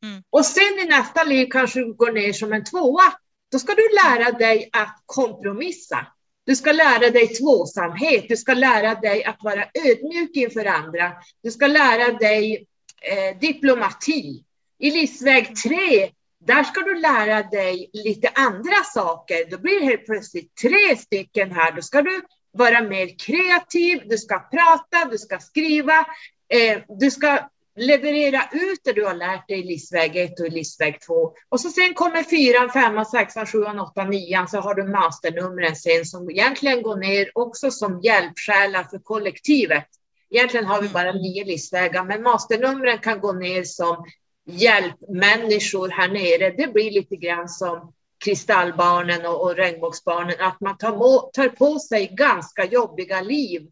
Mm. 0.03 0.23
Och 0.29 0.45
sen 0.45 0.79
i 0.79 0.85
nästa 0.85 1.23
liv 1.23 1.47
kanske 1.51 1.79
du 1.79 1.93
går 1.93 2.11
ner 2.11 2.34
som 2.34 2.53
en 2.53 2.63
tvåa. 2.63 3.13
Då 3.51 3.59
ska 3.59 3.73
du 3.73 3.89
lära 4.03 4.31
dig 4.31 4.69
att 4.73 5.03
kompromissa. 5.05 6.07
Du 6.48 6.56
ska 6.56 6.72
lära 6.72 7.10
dig 7.10 7.28
tvåsamhet, 7.28 8.26
du 8.30 8.38
ska 8.38 8.53
lära 8.53 8.95
dig 8.95 9.24
att 9.24 9.44
vara 9.44 9.65
ödmjuk 9.86 10.36
inför 10.36 10.65
andra. 10.65 11.11
Du 11.44 11.52
ska 11.52 11.68
lära 11.68 12.11
dig 12.11 12.68
eh, 13.02 13.40
diplomati. 13.40 14.44
I 14.80 14.91
livsväg 14.91 15.56
tre, 15.56 16.11
där 16.45 16.64
ska 16.64 16.82
du 16.82 16.99
lära 16.99 17.44
dig 17.44 17.90
lite 17.94 18.30
andra 18.36 18.84
saker. 18.94 19.52
Då 19.52 19.57
blir 19.57 19.80
det 19.80 19.86
helt 19.86 20.06
plötsligt 20.06 20.56
tre 20.56 20.98
stycken 20.98 21.52
här. 21.52 21.72
Då 21.72 21.82
ska 21.82 22.02
du 22.02 22.22
vara 22.52 22.82
mer 22.82 23.19
kreativ, 23.19 24.02
du 24.06 24.18
ska 24.18 24.40
prata, 24.40 25.10
du 25.11 25.18
ska 25.18 25.40
skriva, 25.40 26.06
eh, 26.53 26.82
du 26.88 27.11
ska 27.11 27.49
leverera 27.77 28.49
ut 28.51 28.79
det 28.83 28.93
du 28.93 29.05
har 29.05 29.13
lärt 29.13 29.47
dig 29.47 29.59
i 29.59 29.63
livsväg 29.63 30.15
1 30.15 30.39
och 30.39 30.47
i 30.47 30.49
livsväg 30.49 31.01
2. 31.01 31.33
Och 31.49 31.59
så 31.59 31.69
sen 31.69 31.93
kommer 31.93 32.23
fyran, 32.23 32.69
femman, 32.69 33.05
sexan, 33.05 33.45
sjuan, 33.45 33.79
åttan, 33.79 34.09
nian, 34.09 34.47
så 34.47 34.57
har 34.57 34.75
du 34.75 34.83
masternumren 34.83 35.75
sen 35.75 36.05
som 36.05 36.29
egentligen 36.29 36.81
går 36.81 36.95
ner 36.95 37.31
också 37.33 37.71
som 37.71 38.01
hjälpsjälar 38.01 38.83
för 38.83 38.99
kollektivet. 38.99 39.87
Egentligen 40.29 40.65
har 40.65 40.81
vi 40.81 40.89
bara 40.89 41.11
nio 41.11 41.45
livsvägar, 41.45 42.03
men 42.03 42.23
masternumren 42.23 42.99
kan 42.99 43.19
gå 43.19 43.33
ner 43.33 43.63
som 43.63 44.05
hjälpmänniskor 44.45 45.89
här 45.89 46.07
nere. 46.07 46.51
Det 46.57 46.73
blir 46.73 46.91
lite 46.91 47.15
grann 47.15 47.49
som 47.49 47.93
kristallbarnen 48.25 49.25
och, 49.25 49.41
och 49.41 49.55
regnbågsbarnen, 49.55 50.35
att 50.39 50.61
man 50.61 50.77
tar, 50.77 50.97
må, 50.97 51.29
tar 51.33 51.49
på 51.49 51.79
sig 51.79 52.07
ganska 52.13 52.65
jobbiga 52.65 53.21
liv. 53.21 53.67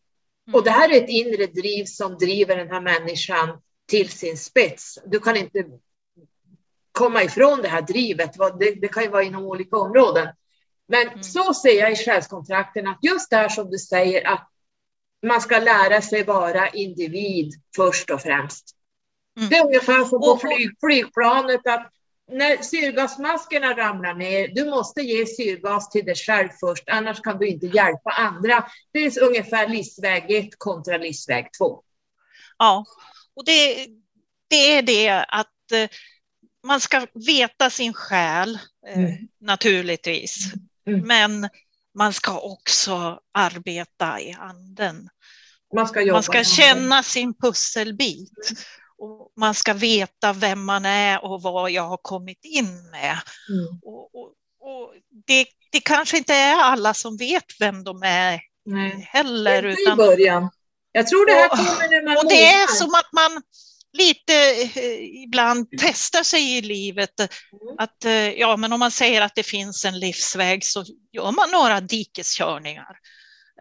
Och 0.54 0.64
det 0.64 0.70
här 0.70 0.90
är 0.90 1.04
ett 1.04 1.10
inre 1.10 1.46
driv 1.46 1.86
som 1.86 2.18
driver 2.18 2.56
den 2.56 2.70
här 2.70 2.82
människan 2.82 3.62
till 3.86 4.10
sin 4.10 4.38
spets. 4.38 5.00
Du 5.06 5.20
kan 5.20 5.36
inte 5.36 5.66
komma 6.92 7.24
ifrån 7.24 7.62
det 7.62 7.68
här 7.68 7.82
drivet. 7.82 8.34
Det, 8.60 8.72
det 8.82 8.88
kan 8.88 9.04
ju 9.04 9.10
vara 9.10 9.24
inom 9.24 9.44
olika 9.44 9.78
områden. 9.78 10.28
Men 10.88 11.08
mm. 11.08 11.24
så 11.24 11.54
ser 11.54 11.80
jag 11.80 11.92
i 11.92 11.96
själskontrakten 11.96 12.88
att 12.88 13.00
just 13.02 13.30
det 13.30 13.36
här 13.36 13.50
som 13.50 13.70
du 13.70 13.78
säger 13.78 14.28
att 14.28 14.50
man 15.28 15.42
ska 15.42 15.60
lära 15.60 16.02
sig 16.02 16.24
vara 16.24 16.70
individ 16.70 17.54
först 17.76 18.10
och 18.10 18.22
främst. 18.22 18.76
Mm. 19.38 19.50
Det 19.50 19.56
är 19.56 19.66
ungefär 19.66 20.04
som 20.06 20.20
på 20.20 20.38
flyg, 20.42 20.70
flygplanet 20.80 21.68
att 21.68 21.92
när 22.32 22.58
syrgasmaskerna 22.62 23.78
ramlar 23.78 24.14
ner, 24.14 24.48
du 24.48 24.70
måste 24.70 25.02
ge 25.02 25.26
syrgas 25.26 25.90
till 25.90 26.06
dig 26.06 26.16
själv 26.16 26.50
först, 26.60 26.84
annars 26.90 27.22
kan 27.22 27.38
du 27.38 27.48
inte 27.48 27.66
hjälpa 27.66 28.10
andra. 28.10 28.66
Det 28.92 29.00
är 29.00 29.24
ungefär 29.24 29.68
livsväg 29.68 30.32
1 30.32 30.50
kontra 30.58 30.98
livsväg 30.98 31.50
2. 31.58 31.84
Ja, 32.58 32.86
och 33.36 33.46
det, 33.46 33.88
det 34.50 34.78
är 34.78 34.82
det 34.82 35.26
att 35.28 35.72
eh, 35.74 35.90
man 36.68 36.80
ska 36.80 37.08
veta 37.26 37.70
sin 37.70 37.94
själ 37.94 38.60
eh, 38.88 39.00
mm. 39.00 39.28
naturligtvis, 39.42 40.54
mm. 40.88 41.08
men 41.08 41.50
man 41.98 42.14
ska 42.14 42.40
också 42.40 43.20
arbeta 43.34 44.20
i 44.22 44.34
anden. 44.40 45.10
Man 45.76 45.88
ska, 45.88 46.06
man 46.06 46.24
ska 46.24 46.44
känna 46.44 47.04
sin 47.04 47.34
pusselbit. 47.34 48.50
Mm. 48.50 48.62
Och 48.98 49.34
man 49.38 49.56
ska 49.56 49.74
veta 49.74 50.34
vem 50.34 50.66
man 50.66 50.86
är 50.86 51.26
och 51.26 51.42
vad 51.42 51.72
jag 51.72 51.84
har 51.84 52.00
kommit 52.02 52.46
in 52.46 52.90
med. 52.92 53.18
Mm. 53.50 53.80
Och, 53.82 54.16
och, 54.16 54.34
och 54.60 54.94
det, 55.28 55.46
det, 55.72 55.80
kanske 55.80 56.18
inte 56.18 56.34
är 56.34 56.56
alla 56.56 56.94
som 56.94 57.18
vet 57.18 57.46
vem 57.60 57.84
de 57.84 58.04
är 58.04 58.42
Nej. 58.66 59.08
heller. 59.12 59.66
Inte 59.66 59.82
utan, 59.82 59.94
i 59.94 59.98
början. 59.98 60.50
Jag 60.96 61.08
tror 61.08 61.26
det 61.26 61.34
här 61.34 61.50
kommer 61.50 61.90
när 61.90 62.04
man 62.04 62.18
Och 62.18 62.30
det 62.30 62.46
är 62.46 62.68
som 62.68 62.96
att 62.96 63.14
man 63.14 63.42
lite 63.98 64.34
eh, 64.76 65.24
ibland 65.24 65.68
testar 65.78 66.24
sig 66.24 66.58
i 66.58 66.62
livet. 66.62 67.20
Mm. 67.20 67.30
Att, 67.78 68.06
eh, 68.06 68.12
ja, 68.12 68.58
men 68.58 68.74
om 68.74 68.80
man 68.80 68.92
säger 68.92 69.22
att 69.22 69.36
det 69.36 69.44
finns 69.44 69.86
en 69.86 70.00
livsväg 70.00 70.66
så 70.66 70.86
gör 71.12 71.32
man 71.32 71.52
några 71.52 71.82
dikeskörningar. 71.82 72.98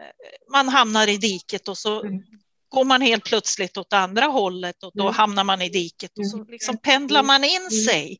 Eh, 0.01 0.51
man 0.51 0.69
hamnar 0.69 1.07
i 1.07 1.17
diket 1.17 1.67
och 1.67 1.77
så 1.77 2.03
mm. 2.03 2.23
går 2.69 2.83
man 2.83 3.01
helt 3.01 3.23
plötsligt 3.23 3.77
åt 3.77 3.93
andra 3.93 4.25
hållet 4.25 4.83
och 4.83 4.91
då 4.93 5.03
mm. 5.03 5.13
hamnar 5.13 5.43
man 5.43 5.61
i 5.61 5.69
diket 5.69 6.11
och 6.17 6.27
så 6.27 6.37
mm. 6.37 6.49
liksom 6.49 6.77
pendlar 6.77 7.23
man 7.23 7.43
in 7.43 7.57
mm. 7.57 7.69
sig 7.69 8.17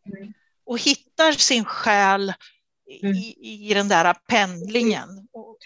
och 0.66 0.80
hittar 0.80 1.32
sin 1.32 1.66
själ 1.66 2.34
i, 3.04 3.70
i 3.70 3.74
den 3.74 3.88
där 3.88 4.14
pendlingen. 4.14 5.10
Och, 5.34 5.58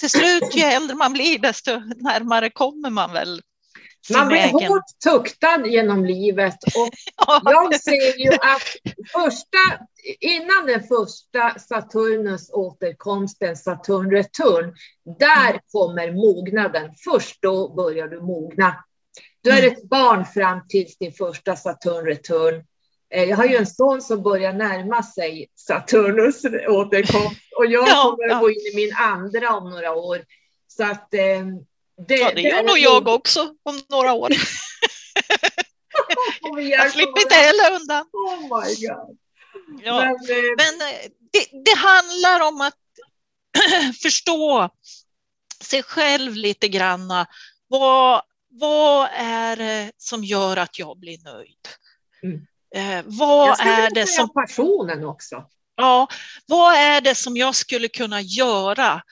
till 0.00 0.10
slut, 0.10 0.54
ju 0.56 0.62
äldre 0.62 0.96
man 0.96 1.12
blir, 1.12 1.38
desto 1.38 1.70
närmare 1.96 2.50
kommer 2.50 2.90
man 2.90 3.12
väl 3.12 3.42
man 4.12 4.28
blir 4.28 4.38
vägen. 4.38 4.68
hårt 4.68 4.98
tuktad 5.04 5.66
genom 5.66 6.04
livet 6.04 6.56
och 6.64 6.90
jag 7.44 7.80
ser 7.80 8.18
ju 8.18 8.32
att 8.32 8.94
första, 9.12 9.84
innan 10.20 10.66
den 10.66 10.82
första 10.82 11.58
Saturnus 11.58 12.50
återkomsten, 12.52 13.56
Saturn 13.56 14.10
return, 14.10 14.74
där 15.18 15.50
mm. 15.50 15.60
kommer 15.72 16.12
mognaden. 16.12 16.90
Först 17.04 17.42
då 17.42 17.74
börjar 17.74 18.08
du 18.08 18.20
mogna. 18.20 18.84
Du 19.42 19.50
är 19.50 19.62
mm. 19.62 19.72
ett 19.72 19.88
barn 19.88 20.24
fram 20.24 20.60
till 20.68 20.86
din 21.00 21.12
första 21.12 21.56
Saturn 21.56 22.06
return. 22.06 22.64
Eh, 23.14 23.24
jag 23.24 23.36
har 23.36 23.44
ju 23.44 23.56
en 23.56 23.66
son 23.66 24.02
som 24.02 24.22
börjar 24.22 24.52
närma 24.52 25.02
sig 25.02 25.48
Saturnus 25.54 26.44
återkomst 26.68 27.40
och 27.56 27.66
jag 27.66 27.88
ja, 27.88 28.02
kommer 28.02 28.24
att 28.24 28.30
ja. 28.30 28.40
gå 28.40 28.50
in 28.50 28.66
i 28.72 28.76
min 28.76 28.94
andra 28.96 29.56
om 29.56 29.70
några 29.70 29.92
år. 29.92 30.24
Så 30.66 30.84
att, 30.84 31.14
eh, 31.14 31.46
det, 32.08 32.14
ja, 32.14 32.32
det 32.34 32.40
gör 32.40 32.62
nog 32.62 32.78
jag 32.78 33.08
också 33.08 33.54
om 33.62 33.82
några 33.88 34.12
år. 34.12 34.30
jag 36.60 36.92
slipper 36.92 37.20
inte 37.20 37.34
heller 37.34 37.80
undan. 37.80 38.06
Oh 38.12 38.40
my 38.42 38.86
God. 38.86 39.18
Ja, 39.84 39.98
men, 39.98 40.08
eh, 40.08 40.16
men 40.56 40.78
det, 41.32 41.46
det 41.64 41.76
handlar 41.76 42.48
om 42.48 42.60
att 42.60 42.74
förstå 44.02 44.68
sig 45.60 45.82
själv 45.82 46.34
lite 46.34 46.68
grann. 46.68 47.08
Vad, 47.68 48.22
vad 48.50 49.08
är 49.12 49.56
det 49.56 49.92
som 49.96 50.24
gör 50.24 50.56
att 50.56 50.78
jag 50.78 50.98
blir 50.98 51.18
nöjd? 51.24 51.68
Mm. 52.22 52.46
Eh, 52.74 53.02
vad 53.04 53.60
är 53.60 53.94
det 53.94 54.06
som... 54.06 54.32
passionen 54.32 55.04
också. 55.04 55.46
Ja, 55.76 56.08
vad 56.46 56.74
är 56.74 57.00
det 57.00 57.14
som 57.14 57.36
jag 57.36 57.54
skulle 57.54 57.88
kunna 57.88 58.20
göra 58.20 59.02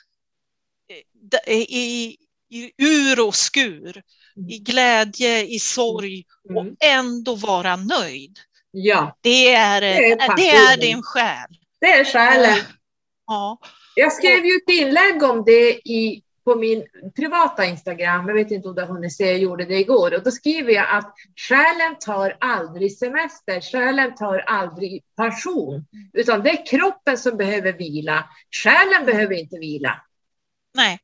eh, 1.46 1.54
i, 1.54 2.16
i 2.50 2.72
ur 2.78 3.26
och 3.26 3.34
skur, 3.34 4.02
i 4.36 4.56
mm. 4.56 4.64
glädje, 4.64 5.46
i 5.46 5.58
sorg 5.58 6.24
och 6.54 6.60
mm. 6.60 6.76
ändå 6.80 7.34
vara 7.34 7.76
nöjd? 7.76 8.38
Ja. 8.70 9.18
Det 9.20 9.54
är, 9.54 9.80
det 9.80 10.12
är, 10.12 10.36
det 10.36 10.50
är 10.50 10.76
din 10.76 11.02
själ. 11.02 11.58
Det 11.80 11.92
är 11.92 12.04
själen. 12.04 12.58
Ja. 13.26 13.58
Jag 13.94 14.12
skrev 14.12 14.44
ju 14.44 14.56
ett 14.56 14.70
inlägg 14.70 15.22
om 15.22 15.44
det 15.44 15.88
i 15.88 16.22
på 16.48 16.54
min 16.54 16.86
privata 17.16 17.64
Instagram, 17.64 18.28
jag 18.28 18.34
vet 18.34 18.50
inte 18.50 18.68
om 18.68 18.74
du 18.74 18.80
har 18.80 18.88
hunnit 18.88 19.16
se, 19.16 19.24
jag 19.24 19.38
gjorde 19.38 19.64
det 19.64 19.78
igår, 19.78 20.14
och 20.14 20.22
då 20.22 20.30
skriver 20.30 20.72
jag 20.72 20.86
att 20.90 21.14
själen 21.36 21.98
tar 22.00 22.36
aldrig 22.40 22.98
semester, 22.98 23.60
själen 23.60 24.14
tar 24.14 24.38
aldrig 24.38 25.02
passion, 25.16 25.86
utan 26.12 26.42
det 26.42 26.50
är 26.50 26.66
kroppen 26.66 27.18
som 27.18 27.36
behöver 27.36 27.72
vila. 27.72 28.24
Själen 28.50 29.06
behöver 29.06 29.34
inte 29.34 29.58
vila. 29.58 30.02
Nej, 30.74 30.98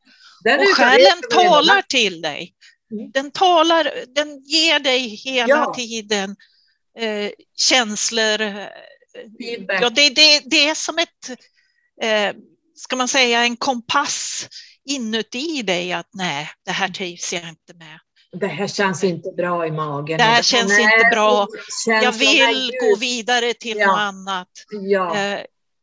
den 0.44 0.60
och 0.60 0.76
själen 0.76 1.20
talar 1.30 1.82
till 1.82 2.20
dig. 2.20 2.54
Mm. 2.92 3.10
Den 3.10 3.30
talar, 3.30 3.92
den 4.14 4.42
ger 4.44 4.78
dig 4.78 5.08
hela 5.08 5.48
ja. 5.48 5.74
tiden 5.76 6.36
eh, 6.98 7.30
känslor. 7.56 8.38
Feedback. 9.38 9.82
Ja, 9.82 9.90
det, 9.90 10.08
det, 10.08 10.42
det 10.44 10.68
är 10.68 10.74
som 10.74 10.98
ett, 10.98 11.40
eh, 12.02 12.36
ska 12.76 12.96
man 12.96 13.08
säga, 13.08 13.44
en 13.44 13.56
kompass 13.56 14.48
inuti 14.84 15.62
dig 15.62 15.92
att 15.92 16.08
nej, 16.12 16.50
det 16.64 16.70
här 16.70 16.88
trivs 16.88 17.32
jag 17.32 17.48
inte 17.48 17.74
med. 17.74 17.98
Det 18.40 18.46
här 18.46 18.68
känns 18.68 19.04
inte 19.04 19.30
bra 19.36 19.66
i 19.66 19.70
magen. 19.70 20.18
Det 20.18 20.24
här 20.24 20.42
känns 20.42 20.68
nej, 20.68 20.82
inte 20.82 21.08
bra. 21.12 21.48
Jag 21.86 22.12
vill 22.12 22.72
gå 22.80 22.96
vidare 22.96 23.54
till 23.54 23.76
ja. 23.78 23.86
något 23.86 23.98
annat. 23.98 24.48
Ja. 24.70 25.16
Eh, 25.16 25.40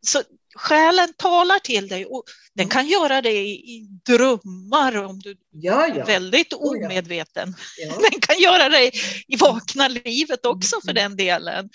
så 0.08 0.22
själen 0.56 1.14
talar 1.18 1.60
till 1.60 1.88
dig 1.88 2.06
och 2.06 2.24
den 2.54 2.70
kan 2.70 2.88
göra 2.88 3.22
det 3.22 3.48
i 3.48 3.88
drömmar 4.06 4.98
om 4.98 5.20
du 5.20 5.36
ja, 5.52 5.88
ja. 5.88 5.96
är 5.96 6.06
väldigt 6.06 6.54
omedveten. 6.54 7.56
Ja. 7.78 7.96
Den 8.12 8.22
kan 8.22 8.40
göra 8.40 8.70
det 8.70 8.92
i 9.28 9.36
vakna 9.40 9.88
livet 9.88 10.46
också 10.46 10.82
för 10.86 10.94
den 10.94 11.16
delen. 11.16 11.70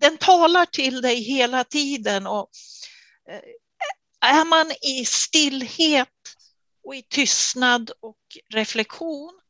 Den 0.00 0.16
talar 0.16 0.66
till 0.66 1.02
dig 1.02 1.22
hela 1.22 1.64
tiden 1.64 2.26
och 2.26 2.50
eh, 3.30 3.40
är 4.24 4.44
man 4.44 4.72
i 4.82 5.04
stillhet 5.04 6.08
och 6.84 6.94
i 6.94 7.02
tystnad 7.02 7.90
och 8.00 8.18
reflektion 8.50 9.40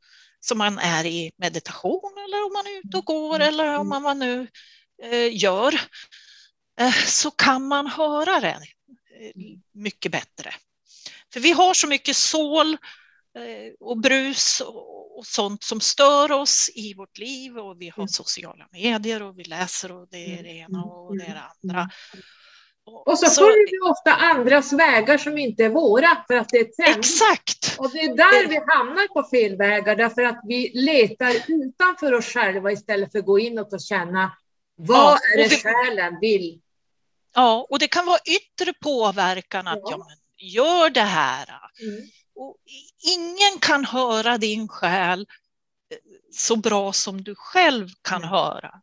som 0.41 0.59
man 0.59 0.79
är 0.79 1.07
i 1.07 1.33
meditation 1.37 2.13
eller 2.25 2.47
om 2.47 2.53
man 2.53 2.67
är 2.67 2.79
ute 2.79 2.97
och 2.97 3.05
går 3.05 3.35
mm. 3.35 3.49
eller 3.49 3.79
om 3.79 3.89
man 3.89 4.19
nu 4.19 4.49
eh, 5.03 5.37
gör 5.37 5.81
eh, 6.81 6.95
så 7.07 7.31
kan 7.31 7.69
man 7.69 7.87
höra 7.87 8.41
det 8.41 8.59
eh, 9.21 9.33
mycket 9.73 10.13
bättre. 10.13 10.55
För 11.33 11.41
vi 11.41 11.53
har 11.53 11.75
så 11.75 11.87
mycket 11.87 12.17
sål 12.17 12.77
och 13.81 13.99
brus 13.99 14.63
och, 14.67 15.27
sånt 15.27 15.63
som 15.63 15.81
stör 15.81 16.33
oss 16.33 16.71
i 16.75 16.95
vårt 16.95 17.19
liv 17.19 17.59
och 17.59 17.81
vi 17.81 17.89
har 17.89 18.03
mm. 18.03 18.09
sociala 18.09 18.69
medier 18.73 19.23
och 19.23 19.39
vi 19.39 19.45
läser 19.45 19.93
och 19.93 20.09
det 20.11 20.39
är 20.39 20.43
det 20.43 20.49
ena 20.49 20.85
och 20.85 21.19
det 21.19 21.25
är 21.25 21.35
det 21.35 21.43
andra. 21.63 21.91
Och 22.87 23.19
så, 23.19 23.27
så 23.27 23.41
följer 23.41 23.71
vi 23.71 23.91
ofta 23.91 24.15
andras 24.15 24.73
vägar 24.73 25.19
som 25.19 25.39
inte 25.39 25.65
är 25.65 25.69
våra 25.69 26.25
för 26.27 26.35
att 26.35 26.49
det 26.49 26.59
är 26.59 26.65
trend. 26.65 26.99
Exakt! 26.99 27.77
Och 27.79 27.91
det 27.91 27.99
är 27.99 28.17
där 28.17 28.49
vi 28.49 28.57
hamnar 28.57 29.09
på 29.09 29.29
fel 29.31 29.57
vägar 29.57 29.97
därför 29.97 30.23
att 30.23 30.41
vi 30.45 30.71
letar 30.75 31.35
utanför 31.49 32.13
oss 32.13 32.25
själva 32.25 32.73
istället 32.73 33.13
för 33.13 33.19
att 33.19 33.27
gå 33.27 33.39
inåt 33.39 33.73
och 33.73 33.81
känna 33.81 34.37
Vad 34.77 34.99
ja, 34.99 35.19
är 35.35 35.37
det 35.37 35.49
vi, 35.49 35.57
själen 35.57 36.21
vill? 36.21 36.61
Ja, 37.35 37.67
och 37.71 37.79
det 37.79 37.89
kan 37.89 38.07
vara 38.07 38.19
yttre 38.25 38.73
påverkan 38.73 39.67
att 39.67 39.79
ja. 39.83 39.91
ja 39.91 39.97
men, 39.97 40.17
gör 40.49 40.91
det 40.91 41.01
här. 41.01 41.49
Mm. 41.83 42.03
Och 42.37 42.57
ingen 43.17 43.59
kan 43.61 43.85
höra 43.85 44.39
din 44.39 44.69
själ 44.69 45.21
eh, 45.21 45.97
så 46.33 46.57
bra 46.57 46.93
som 46.93 47.23
du 47.23 47.35
själv 47.35 47.89
kan 48.03 48.25
höra. 48.25 48.81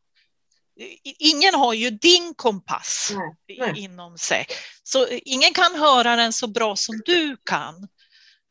Ingen 1.03 1.53
har 1.53 1.73
ju 1.73 1.89
din 1.89 2.33
kompass 2.35 3.11
nej, 3.15 3.57
nej. 3.59 3.83
inom 3.83 4.17
sig. 4.17 4.45
Så 4.83 5.07
ingen 5.07 5.53
kan 5.53 5.75
höra 5.75 6.15
den 6.15 6.33
så 6.33 6.47
bra 6.47 6.75
som 6.75 7.01
du 7.05 7.37
kan. 7.43 7.87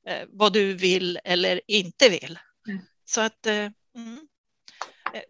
Eh, 0.09 0.26
vad 0.28 0.52
du 0.52 0.74
vill 0.74 1.18
eller 1.24 1.60
inte 1.66 2.09
vill. 2.09 2.38
Mm. 2.68 2.82
Så 3.05 3.20
att 3.20 3.47
eh, 3.47 3.55
mm. 3.97 4.26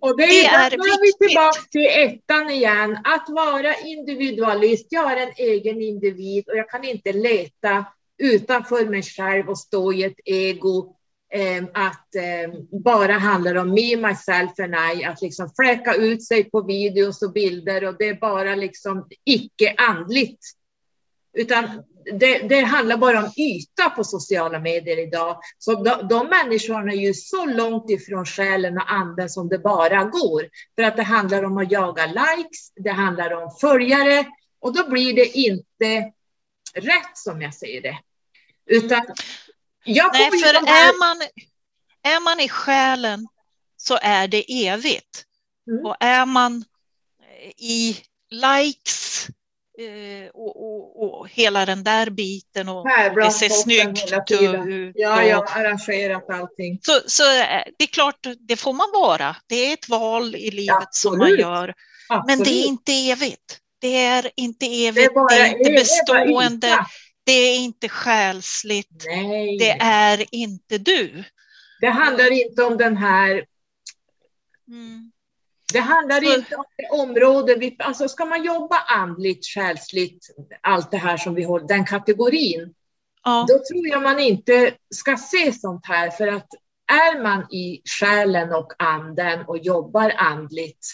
Och 0.01 0.17
det, 0.17 0.27
det 0.27 0.45
är, 0.45 0.71
är 0.73 1.01
vi 1.03 1.29
tillbaka 1.29 1.61
till 1.71 1.87
ettan 1.87 2.51
igen, 2.51 2.99
att 3.05 3.27
vara 3.29 3.77
individualist. 3.77 4.87
Jag 4.91 5.13
är 5.13 5.17
en 5.17 5.33
egen 5.37 5.83
individ 5.83 6.49
och 6.49 6.57
jag 6.57 6.71
kan 6.71 6.85
inte 6.85 7.13
leta 7.13 7.85
utanför 8.23 8.87
mig 8.87 9.03
själv 9.03 9.49
och 9.49 9.59
stå 9.59 9.93
i 9.93 10.03
ett 10.05 10.21
ego 10.25 10.87
eh, 10.87 10.93
Ehm, 11.33 11.69
att 11.75 12.15
ehm, 12.15 12.51
bara 12.85 13.13
handlar 13.13 13.55
om 13.55 13.69
me, 13.69 13.97
myself 13.97 14.59
and 14.59 14.75
I, 14.75 15.05
att 15.05 15.23
liksom 15.23 15.51
fläka 15.57 15.95
ut 15.95 16.25
sig 16.25 16.45
på 16.45 16.63
videos 16.63 17.23
och 17.23 17.33
bilder 17.33 17.85
och 17.85 17.97
det 17.99 18.09
är 18.09 18.15
bara 18.15 18.55
liksom 18.55 19.09
icke 19.25 19.75
andligt. 19.77 20.41
Utan 21.33 21.83
det, 22.19 22.39
det, 22.39 22.61
handlar 22.61 22.97
bara 22.97 23.19
om 23.19 23.31
yta 23.37 23.91
på 23.91 24.05
sociala 24.05 24.59
medier 24.59 24.99
idag. 24.99 25.41
Så 25.59 25.75
de, 25.75 26.09
de 26.09 26.27
människorna 26.27 26.93
är 26.93 26.97
ju 26.97 27.15
så 27.15 27.47
långt 27.47 27.91
ifrån 27.91 28.27
själen 28.27 28.77
och 28.77 28.93
anden 28.93 29.29
som 29.29 29.49
det 29.49 29.59
bara 29.59 30.05
går. 30.05 30.49
För 30.75 30.83
att 30.83 30.97
det 30.97 31.03
handlar 31.03 31.43
om 31.43 31.59
att 31.59 31.73
jaga 31.73 32.07
likes, 32.07 32.73
det 32.77 32.91
handlar 32.91 33.43
om 33.43 33.51
följare 33.61 34.27
och 34.61 34.75
då 34.77 34.91
blir 34.91 35.15
det 35.15 35.39
inte 35.39 36.13
rätt 36.75 37.17
som 37.17 37.43
jag 37.43 37.55
säger 37.55 37.83
det. 37.83 37.99
Utan 38.67 39.03
Nej, 39.87 40.31
för 40.31 40.67
här... 40.67 40.89
är, 40.89 40.99
man, 40.99 41.17
är 42.03 42.21
man 42.21 42.41
i 42.41 42.49
själen 42.49 43.27
så 43.77 43.99
är 44.03 44.29
det 44.29 44.67
evigt. 44.67 45.25
Mm. 45.71 45.87
Och 45.87 45.97
är 46.01 46.27
man 46.27 46.65
i 47.57 47.97
likes 48.31 49.29
Eh, 49.81 50.29
och, 50.35 50.57
och, 50.57 51.21
och, 51.21 51.29
hela 51.29 51.67
den 51.67 51.85
där 51.85 52.11
biten 52.11 52.69
och 52.69 52.87
det 53.23 53.31
ser 53.31 53.49
snyggt 53.49 54.31
ut. 54.31 54.93
Ja, 54.95 55.11
har 55.11 55.61
arrangerat 55.61 56.31
allting. 56.31 56.79
Så, 56.83 57.01
så 57.07 57.23
eh, 57.23 57.63
det 57.79 57.85
är 57.85 57.87
klart, 57.87 58.27
det 58.39 58.57
får 58.57 58.73
man 58.73 58.87
vara. 58.93 59.37
Det 59.47 59.55
är 59.55 59.73
ett 59.73 59.89
val 59.89 60.35
i 60.35 60.51
livet 60.51 60.77
Absolut. 60.77 60.93
som 60.93 61.19
man 61.19 61.39
gör. 61.39 61.75
Absolut. 62.09 62.39
Men 62.39 62.47
det 62.47 62.51
är 62.51 62.67
inte 62.67 62.93
evigt. 62.93 63.59
Det 63.81 63.97
är 63.97 64.31
inte 64.37 64.67
evigt, 64.67 65.15
det 65.29 65.35
är, 65.35 65.39
det 65.39 65.41
är 65.41 65.59
inte 65.59 65.71
bestående, 65.71 66.87
det 67.31 67.35
är 67.35 67.59
inte 67.59 67.89
själsligt, 67.89 69.05
Nej. 69.07 69.59
det 69.59 69.71
är 69.81 70.27
inte 70.31 70.79
du. 70.79 71.25
Det 71.81 71.89
handlar 71.89 72.33
inte 72.33 72.63
om 72.63 72.77
den 72.77 72.97
här 72.97 73.45
mm. 74.69 75.13
Det 75.73 75.81
handlar 75.81 76.21
så... 76.21 76.35
inte 76.39 76.57
om 76.57 76.65
det 76.77 76.89
område, 76.89 77.55
vi, 77.55 77.77
alltså 77.79 78.09
ska 78.09 78.25
man 78.25 78.45
jobba 78.45 78.77
andligt, 78.77 79.47
själsligt, 79.47 80.27
allt 80.61 80.91
det 80.91 80.97
här 80.97 81.17
som 81.17 81.35
vi 81.35 81.43
har, 81.43 81.61
den 81.61 81.85
kategorin, 81.85 82.75
ja. 83.25 83.47
då 83.49 83.55
tror 83.55 83.89
jag 83.89 84.03
man 84.03 84.21
inte 84.21 84.75
ska 84.95 85.17
se 85.17 85.53
sånt 85.53 85.87
här, 85.87 86.11
för 86.11 86.29
att 86.29 86.49
är 86.93 87.23
man 87.23 87.53
i 87.53 87.83
själen 88.01 88.53
och 88.53 88.73
anden 88.79 89.45
och 89.47 89.59
jobbar 89.59 90.13
andligt 90.17 90.87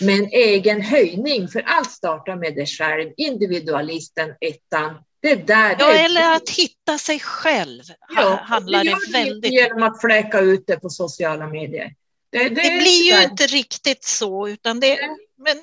med 0.00 0.18
en 0.18 0.26
egen 0.26 0.82
höjning, 0.82 1.48
för 1.48 1.60
allt 1.60 1.90
startar 1.90 2.36
med 2.36 2.54
dig 2.54 2.66
själv, 2.66 3.12
individualisten, 3.16 4.34
ettan, 4.40 4.94
det 5.22 5.34
där, 5.34 5.76
ja, 5.78 5.92
det 5.92 5.98
eller 5.98 6.36
att 6.36 6.50
hitta 6.50 6.98
sig 6.98 7.20
själv 7.20 7.82
ja, 8.16 8.40
handlar 8.44 8.84
det, 8.84 8.90
det 8.90 9.12
väldigt... 9.12 9.52
Genom 9.52 9.82
att 9.82 10.00
fläcka 10.00 10.40
ut 10.40 10.64
det 10.66 10.76
på 10.76 10.90
sociala 10.90 11.46
medier. 11.46 11.94
Det, 12.32 12.38
det, 12.38 12.48
det 12.48 12.78
blir 12.80 13.02
ju 13.02 13.22
inte 13.22 13.46
riktigt 13.46 14.04
så, 14.04 14.48
utan 14.48 14.80
det, 14.80 14.98
men 15.38 15.56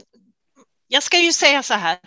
jag 0.88 1.03
ska 1.03 1.19
ju 1.19 1.34
säga 1.34 1.63
så 1.63 1.73
här. 1.73 1.97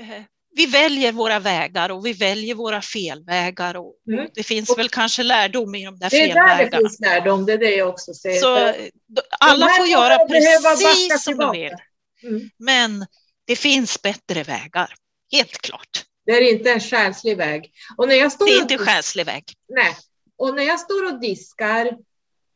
Eh, 0.00 0.22
vi 0.56 0.66
väljer 0.66 1.12
våra 1.12 1.38
vägar 1.38 1.90
och 1.90 2.06
vi 2.06 2.12
väljer 2.12 2.54
våra 2.54 2.82
felvägar. 2.82 3.76
Och 3.76 3.94
mm. 4.08 4.28
Det 4.34 4.42
finns 4.42 4.70
och, 4.70 4.78
väl 4.78 4.88
kanske 4.88 5.22
lärdom 5.22 5.74
i 5.74 5.84
de 5.84 5.98
där 5.98 6.10
felvägarna. 6.10 6.46
Det 6.46 6.52
är 6.52 6.70
där 6.70 6.70
det 6.70 6.76
finns 6.76 7.00
lärdom, 7.00 7.46
det 7.46 7.52
är 7.52 7.58
det 7.58 7.76
jag 7.76 7.88
också 7.88 8.14
säger. 8.14 8.40
Så, 8.40 8.74
alla 9.40 9.68
får 9.68 9.86
göra 9.86 10.18
precis 10.26 11.24
som 11.24 11.36
de 11.36 11.52
vill. 11.52 11.76
Mm. 12.22 12.50
Men 12.58 13.06
det 13.44 13.56
finns 13.56 14.02
bättre 14.02 14.42
vägar, 14.42 14.94
helt 15.32 15.58
klart. 15.58 16.05
Det 16.26 16.32
är 16.32 16.52
inte 16.52 16.72
en 16.72 16.80
själslig 16.80 17.36
väg. 17.36 17.72
Och 17.96 18.08
när 18.08 18.14
jag 18.14 18.32
står 18.32 18.46
det 18.46 18.52
är 18.52 18.62
inte 18.62 18.74
en 18.74 18.86
själslig 18.86 19.26
väg. 19.26 19.44
Nej. 19.68 19.96
Och 20.38 20.54
när 20.54 20.62
jag 20.62 20.80
står 20.80 21.06
och 21.06 21.20
diskar 21.20 21.96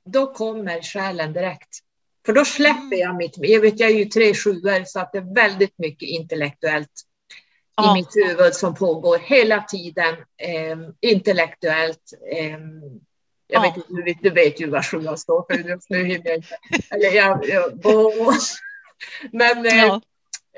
då 0.05 0.34
kommer 0.34 0.82
själen 0.82 1.32
direkt. 1.32 1.78
För 2.26 2.32
då 2.32 2.44
släpper 2.44 2.80
mm. 2.80 2.98
jag 2.98 3.16
mitt, 3.16 3.34
jag 3.36 3.60
vet 3.60 3.80
jag 3.80 3.90
är 3.90 3.94
ju 3.94 4.05
tre 4.05 4.34
sjuor 4.34 4.84
så 4.84 5.01
att 5.01 5.12
det 5.12 5.18
är 5.18 5.34
väldigt 5.34 5.78
mycket 5.78 6.09
intellektuellt 6.09 7.02
ja. 7.76 7.90
i 7.90 7.94
mitt 7.94 8.16
huvud 8.16 8.55
som 8.55 8.74
pågår 8.74 9.18
hela 9.18 9.62
tiden. 9.62 10.14
Eh, 10.36 10.78
intellektuellt. 11.01 12.12
Eh, 12.32 12.51
jag 12.51 12.59
ja. 13.47 13.60
vet 13.60 13.76
inte, 13.76 13.92
du 13.92 14.02
vet, 14.02 14.22
du 14.22 14.30
vet 14.30 14.60
ju 14.60 14.70
vad 14.70 14.86
sjuan 14.86 15.18
står 15.18 15.44
för 15.51 15.68
just 15.68 15.90
nu. 15.90 16.22
Eller 16.90 17.12
jag, 17.12 17.48
jag, 17.48 17.84
men, 19.32 19.66
eh, 19.66 19.76
ja. 19.76 20.01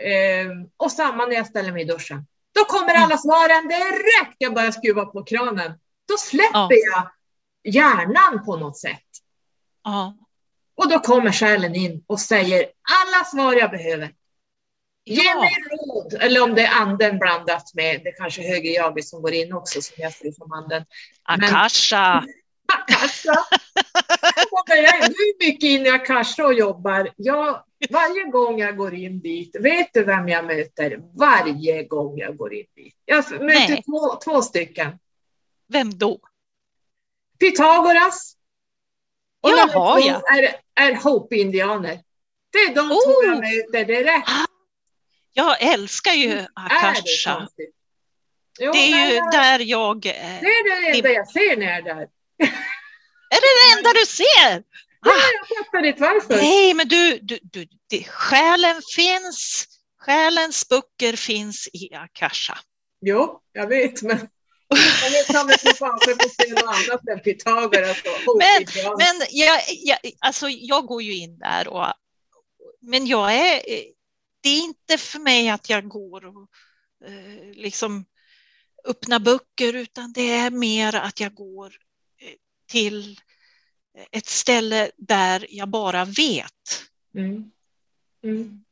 eh, 0.03 0.49
och 0.77 0.93
samma 0.93 1.27
när 1.27 1.35
jag 1.35 1.47
ställer 1.47 1.73
mig 1.73 1.83
i 1.83 1.85
duschen. 1.85 2.27
Då 2.53 2.65
kommer 2.65 2.95
alla 2.95 3.19
svaren 3.19 3.69
direkt. 3.69 4.37
Jag 4.39 4.55
börjar 4.55 4.71
skruva 4.71 5.05
på 5.05 5.25
kranen. 5.25 5.73
Då 6.09 6.17
släpper 6.19 6.77
jag 6.93 7.11
hjärnan 7.65 8.45
på 8.45 8.57
något 8.57 8.79
sätt. 8.79 9.09
Ja. 9.85 10.17
Och 10.75 10.89
då 10.89 10.99
kommer 10.99 11.33
själen 11.33 11.75
in 11.75 12.05
och 12.07 12.21
säger 12.21 12.67
alla 13.03 13.25
svar 13.25 13.53
jag 13.53 13.71
behöver. 13.71 14.13
Ge 15.05 15.23
ja. 15.23 15.41
mig 15.41 15.51
råd, 15.71 16.15
eller 16.21 16.43
om 16.43 16.55
det 16.55 16.63
är 16.63 16.81
anden 16.81 17.19
blandat 17.19 17.75
med 17.75 18.01
det 18.05 18.13
kanske 18.13 18.43
högre 18.43 18.69
jaget 18.69 19.09
som 19.09 19.23
går 19.23 19.33
in 19.33 19.53
också, 19.53 19.83
som 19.83 19.95
jag 19.99 20.13
ser 20.13 20.33
som 20.33 20.53
anden. 20.53 20.85
Akasha. 21.23 22.25
Akasha. 22.79 23.47
jag 24.67 24.79
är 24.79 25.05
ännu 25.05 25.15
mycket 25.41 25.63
inne 25.63 25.89
i 25.89 25.91
Akasha 25.91 26.47
och 26.47 26.55
jobbar. 26.55 27.11
Jag, 27.17 27.65
varje 27.91 28.25
gång 28.25 28.59
jag 28.59 28.77
går 28.77 28.95
in 28.95 29.21
dit, 29.21 29.57
vet 29.61 29.93
du 29.93 30.05
vem 30.05 30.29
jag 30.29 30.45
möter? 30.45 31.03
Varje 31.15 31.85
gång 31.85 32.19
jag 32.19 32.37
går 32.37 32.55
in 32.55 32.67
dit. 32.77 32.95
Jag 33.05 33.31
möter 33.41 33.83
två, 33.83 34.17
två 34.17 34.43
stycken. 34.43 34.99
Vem 35.69 35.99
då? 35.99 36.19
Pythagoras. 37.41 38.37
Och 39.41 39.51
Jaha, 39.51 40.01
ja. 40.01 40.23
är, 40.37 40.55
är 40.75 40.95
Hopi-indianer. 40.95 42.01
Det 42.53 42.59
är 42.59 42.75
de 42.75 42.81
oh. 42.81 43.05
två 43.05 43.25
jag 43.25 43.37
möter 43.37 43.85
direkt. 43.85 44.29
Jag 45.33 45.63
älskar 45.63 46.13
ju 46.13 46.47
Akasha. 46.55 47.49
Det, 47.57 47.67
jo, 48.61 48.73
det 48.73 48.79
är 48.79 49.09
ju 49.09 49.15
jag, 49.15 49.33
där 49.33 49.59
jag... 49.59 50.01
Det 50.01 50.11
är 50.11 50.93
det 50.93 50.97
enda 50.97 51.11
jag 51.11 51.29
ser 51.29 51.57
när 51.57 51.67
jag 51.67 51.77
är 51.77 51.83
där. 51.83 52.09
Är 53.31 53.41
det 53.41 53.53
det 53.61 53.79
enda 53.79 53.93
du 54.01 54.07
ser? 54.07 54.63
Ja, 55.05 55.13
jag 55.49 55.65
fattar 55.65 55.87
inte 55.87 56.01
varför. 56.01 56.37
Nej, 56.37 56.75
men 56.75 56.89
du, 56.89 57.19
du, 57.23 57.39
du 57.43 57.67
det, 57.91 58.05
själen 58.05 58.83
finns. 58.97 59.67
Själens 59.99 60.69
böcker 60.69 61.17
finns 61.17 61.69
i 61.73 61.95
Akasha. 61.95 62.59
Jo, 63.01 63.41
jag 63.53 63.67
vet, 63.67 64.03
men 64.03 64.29
men, 68.39 68.65
men 68.99 69.27
jag, 69.31 69.61
jag, 69.69 69.99
alltså 70.19 70.49
jag 70.49 70.87
går 70.87 71.03
ju 71.03 71.17
in 71.17 71.39
där 71.39 71.69
och 71.69 71.87
men 72.81 73.07
jag 73.07 73.35
är, 73.35 73.63
det 74.41 74.49
är 74.49 74.61
inte 74.63 74.99
för 74.99 75.19
mig 75.19 75.49
att 75.49 75.71
jag 75.71 75.89
går 75.89 76.27
och 76.27 76.49
eh, 77.09 77.53
liksom 77.55 78.05
öppnar 78.85 79.19
böcker 79.19 79.73
utan 79.73 80.13
det 80.13 80.31
är 80.31 80.51
mer 80.51 80.95
att 80.95 81.21
jag 81.21 81.35
går 81.35 81.73
till 82.73 83.21
ett 84.11 84.27
ställe 84.27 84.91
där 84.97 85.47
jag 85.49 85.69
bara 85.69 86.05
vet. 86.05 86.85
Mm. 87.15 87.51
Mm. 88.25 88.65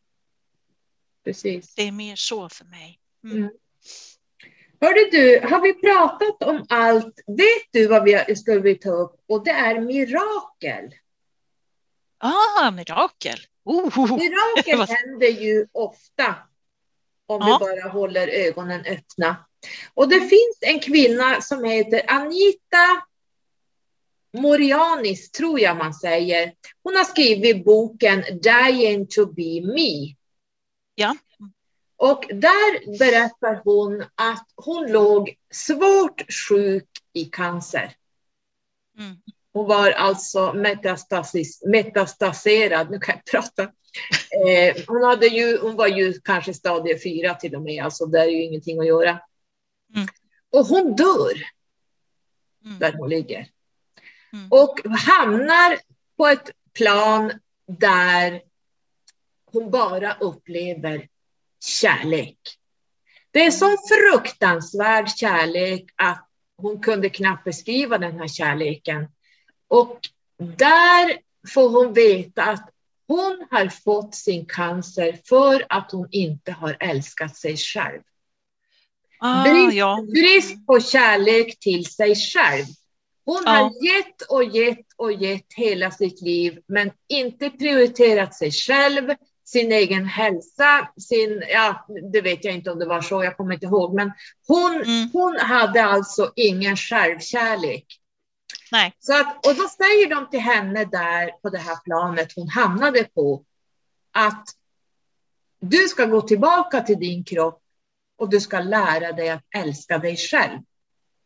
Precis. 1.25 1.75
Det 1.75 1.83
är 1.83 1.93
mer 1.93 2.17
så 2.17 2.49
för 2.49 2.65
mig. 2.65 2.99
Mm. 3.25 3.37
mm. 3.37 3.51
Hörde 4.81 5.11
du, 5.11 5.41
har 5.41 5.61
vi 5.61 5.75
pratat 5.75 6.43
om 6.43 6.67
allt? 6.69 7.21
Vet 7.27 7.69
du 7.71 7.87
vad 7.87 8.05
vi 8.05 8.37
skulle 8.37 8.75
ta 8.75 8.91
upp? 8.91 9.21
Och 9.29 9.45
det 9.45 9.51
är 9.51 9.81
mirakel. 9.81 10.95
Ah, 12.19 12.71
mirakel. 12.71 13.39
Oh. 13.65 14.19
Mirakel 14.19 14.81
händer 14.97 15.43
ju 15.43 15.67
ofta 15.73 16.35
om 17.27 17.41
ja. 17.41 17.59
vi 17.61 17.67
bara 17.67 17.93
håller 17.93 18.29
ögonen 18.29 18.81
öppna. 18.87 19.37
Och 19.95 20.09
det 20.09 20.21
finns 20.21 20.59
en 20.61 20.81
kvinna 20.81 21.41
som 21.41 21.65
heter 21.65 22.03
Anita 22.09 23.03
Morianis, 24.33 25.31
tror 25.31 25.61
jag 25.61 25.77
man 25.77 25.95
säger. 25.95 26.55
Hon 26.83 26.97
har 26.97 27.05
skrivit 27.05 27.65
boken 27.65 28.25
Dying 28.43 29.07
to 29.07 29.27
be 29.27 29.61
me. 29.75 30.15
Ja. 30.95 31.17
Och 31.97 32.25
där 32.29 32.99
berättar 32.99 33.61
hon 33.65 34.05
att 34.15 34.47
hon 34.57 34.93
låg 34.93 35.35
svårt 35.51 36.23
sjuk 36.49 36.89
i 37.13 37.25
cancer. 37.25 37.95
Mm. 38.99 39.17
Hon 39.53 39.67
var 39.67 39.91
alltså 39.91 40.53
metastaserad, 41.65 42.91
nu 42.91 42.99
kan 42.99 43.15
jag 43.15 43.25
prata. 43.25 43.63
Eh, 44.47 44.77
hon, 44.87 45.03
hade 45.03 45.27
ju, 45.27 45.59
hon 45.59 45.77
var 45.77 45.87
ju 45.87 46.13
kanske 46.13 46.55
stadie 46.55 46.99
fyra 47.03 47.35
till 47.35 47.55
och 47.55 47.63
med, 47.63 47.85
alltså 47.85 48.07
det 48.07 48.21
är 48.21 48.27
ju 48.27 48.43
ingenting 48.43 48.81
att 48.81 48.87
göra. 48.87 49.21
Mm. 49.95 50.09
Och 50.51 50.67
hon 50.67 50.97
dör 50.97 51.35
Mm. 52.65 52.79
där 52.79 52.93
hon 52.93 53.09
ligger. 53.09 53.49
Mm. 54.33 54.47
Och 54.51 54.81
hamnar 54.99 55.79
på 56.17 56.27
ett 56.27 56.51
plan 56.73 57.33
där 57.67 58.43
hon 59.53 59.71
bara 59.71 60.15
upplever 60.15 61.09
kärlek. 61.65 62.39
Det 63.31 63.47
är 63.47 63.51
sån 63.51 63.77
fruktansvärd 63.89 65.09
kärlek 65.09 65.85
att 65.97 66.29
hon 66.57 66.81
kunde 66.81 67.09
knappt 67.09 67.45
beskriva 67.45 67.99
den 67.99 68.19
här 68.19 68.29
kärleken. 68.29 69.09
Och 69.69 70.01
där 70.39 71.19
får 71.55 71.69
hon 71.71 71.93
veta 71.93 72.43
att 72.45 72.71
hon 73.07 73.47
har 73.51 73.69
fått 73.69 74.15
sin 74.15 74.47
cancer 74.47 75.19
för 75.29 75.67
att 75.69 75.93
hon 75.93 76.09
inte 76.11 76.53
har 76.53 76.77
älskat 76.81 77.37
sig 77.37 77.57
själv. 77.57 78.01
Ah, 79.19 79.43
Brist, 79.43 79.77
ja. 79.77 80.05
brist 80.13 80.67
på 80.67 80.81
kärlek 80.81 81.59
till 81.61 81.87
sig 81.87 82.15
själv. 82.17 82.67
Hon 83.31 83.43
Ja. 83.47 83.51
har 83.51 83.85
gett 83.87 84.23
och 84.23 84.45
gett 84.45 84.87
och 84.97 85.13
gett 85.13 85.47
hela 85.57 85.91
sitt 85.91 86.21
liv, 86.21 86.61
men 86.67 86.91
inte 87.09 87.51
prioriterat 87.51 88.35
sig 88.35 88.51
själv, 88.53 89.15
sin 89.45 89.73
egen 89.73 90.05
hälsa, 90.07 90.89
sin, 90.97 91.43
ja, 91.49 91.87
det 92.13 92.21
vet 92.21 92.45
jag 92.45 92.55
inte 92.55 92.71
om 92.71 92.79
det 92.79 92.87
var 92.87 93.01
så, 93.01 93.25
jag 93.25 93.37
kommer 93.37 93.55
inte 93.55 93.67
ihåg, 93.67 93.95
men 93.95 94.13
hon, 94.49 94.75
Mm. 94.75 95.11
hon 95.13 95.37
hade 95.41 95.85
alltså 95.85 96.33
ingen 96.37 96.77
självkärlek. 96.77 97.87
Nej. 98.73 98.93
Så 98.99 99.21
att, 99.21 99.47
och 99.47 99.55
då 99.55 99.69
säger 99.69 100.11
de 100.15 100.31
till 100.31 100.41
henne 100.41 100.85
där 100.85 101.31
på 101.43 101.51
det 101.51 101.59
här 101.59 101.77
planet 101.85 102.33
hon 102.37 102.49
hamnade 102.49 103.05
på, 103.05 103.45
att 104.13 104.45
du 105.61 105.89
ska 105.89 106.05
gå 106.07 106.23
tillbaka 106.23 106.81
till 106.81 106.99
din 106.99 107.25
kropp 107.25 107.63
och 108.19 108.31
du 108.31 108.41
ska 108.41 108.61
lära 108.61 109.13
dig 109.13 109.29
att 109.31 109.45
älska 109.57 109.99
dig 109.99 110.17
själv. 110.17 110.59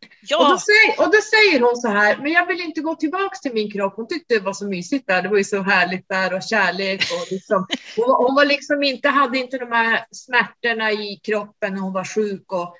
Och, 0.04 0.28
då 0.28 0.36
Ja, 0.38 0.58
säger, 0.60 1.06
och 1.06 1.12
då 1.14 1.20
säger 1.20 1.60
hon 1.60 1.76
så 1.76 1.88
här, 1.88 2.16
men 2.16 2.32
jag 2.32 2.46
vill 2.46 2.60
inte 2.60 2.80
gå 2.80 2.94
tillbaka 2.94 3.36
till 3.42 3.54
min 3.54 3.70
kropp. 3.70 3.92
Hon 3.96 4.08
tyckte 4.08 4.34
det 4.34 4.40
var 4.40 4.52
så 4.52 4.66
mysigt 4.68 5.06
där, 5.06 5.22
det 5.22 5.28
var 5.28 5.36
ju 5.36 5.44
så 5.44 5.62
härligt 5.62 6.08
där 6.08 6.34
och 6.34 6.42
kärlek. 6.42 7.00
Och 7.12 7.32
liksom, 7.32 7.66
hon, 7.96 8.08
var- 8.08 8.26
hon 8.26 8.34
var 8.34 8.44
liksom 8.44 8.82
inte, 8.82 9.08
hade 9.08 9.38
inte 9.38 9.58
de 9.58 9.72
här 9.72 10.06
smärtorna 10.10 10.92
i 10.92 11.20
kroppen 11.24 11.74
när 11.74 11.80
hon 11.80 11.92
var 11.92 12.04
sjuk. 12.04 12.52
Och, 12.52 12.76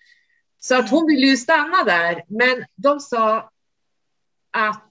så 0.61 0.75
att 0.79 0.91
hon 0.91 1.07
ville 1.07 1.27
ju 1.27 1.37
stanna 1.37 1.85
där, 1.85 2.25
men 2.29 2.65
de 2.77 3.01
sa 3.01 3.51
att 4.51 4.91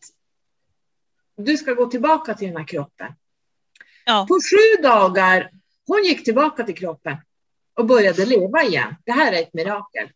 du 1.37 1.57
ska 1.57 1.73
gå 1.73 1.85
tillbaka 1.85 2.33
till 2.33 2.47
den 2.47 2.57
här 2.57 2.67
kroppen. 2.67 3.13
ja. 4.05 4.25
På 4.29 4.33
sju 4.35 4.81
dagar, 4.83 5.51
hon 5.87 6.03
gick 6.03 6.23
tillbaka 6.23 6.63
till 6.63 6.77
kroppen 6.77 7.17
och 7.75 7.85
började 7.85 8.25
leva 8.25 8.63
igen. 8.63 8.95
Det 9.05 9.11
här 9.11 9.31
är 9.33 9.41
ett 9.41 9.53
mirakel. 9.53 10.09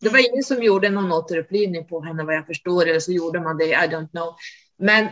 Det 0.00 0.08
var 0.08 0.30
ingen 0.32 0.42
som 0.44 0.62
gjorde 0.62 0.90
någon 0.90 1.12
återupplivning 1.12 1.84
på 1.86 2.02
henne 2.04 2.24
vad 2.24 2.34
jag 2.34 2.46
förstår, 2.46 2.86
eller 2.86 3.00
så 3.00 3.12
gjorde 3.12 3.40
man 3.40 3.58
det, 3.58 3.64
I 3.64 3.74
don't 3.74 4.10
know. 4.10 4.34
Men 4.78 5.08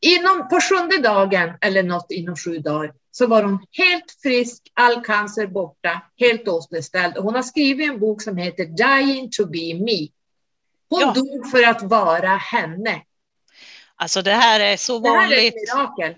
inom, 0.00 0.48
på 0.48 0.60
sjunde 0.60 0.98
dagen, 0.98 1.52
eller 1.60 1.82
något 1.82 2.06
inom 2.10 2.36
sju 2.36 2.58
dagar, 2.58 2.92
så 3.10 3.26
var 3.26 3.42
hon 3.42 3.66
helt 3.72 4.16
frisk, 4.22 4.62
all 4.74 5.04
cancer 5.04 5.46
borta, 5.46 6.00
helt 6.16 6.48
återställd. 6.48 7.16
Och 7.16 7.24
hon 7.24 7.34
har 7.34 7.42
skrivit 7.42 7.90
en 7.90 8.00
bok 8.00 8.22
som 8.22 8.36
heter 8.36 8.64
Dying 8.64 9.30
to 9.30 9.46
be 9.46 9.74
me. 9.84 10.08
Hon 10.88 11.00
Ja. 11.00 11.12
dog 11.12 11.50
för 11.50 11.62
att 11.66 11.82
vara 11.82 12.28
henne. 12.36 13.02
Alltså 13.96 14.22
det 14.22 14.30
här 14.32 14.60
är 14.60 14.76
så 14.76 14.98
Det 14.98 15.08
här 15.08 15.16
är 15.16 15.22
ett 15.22 15.30
vanligt. 15.30 15.54
mirakel. 15.54 16.14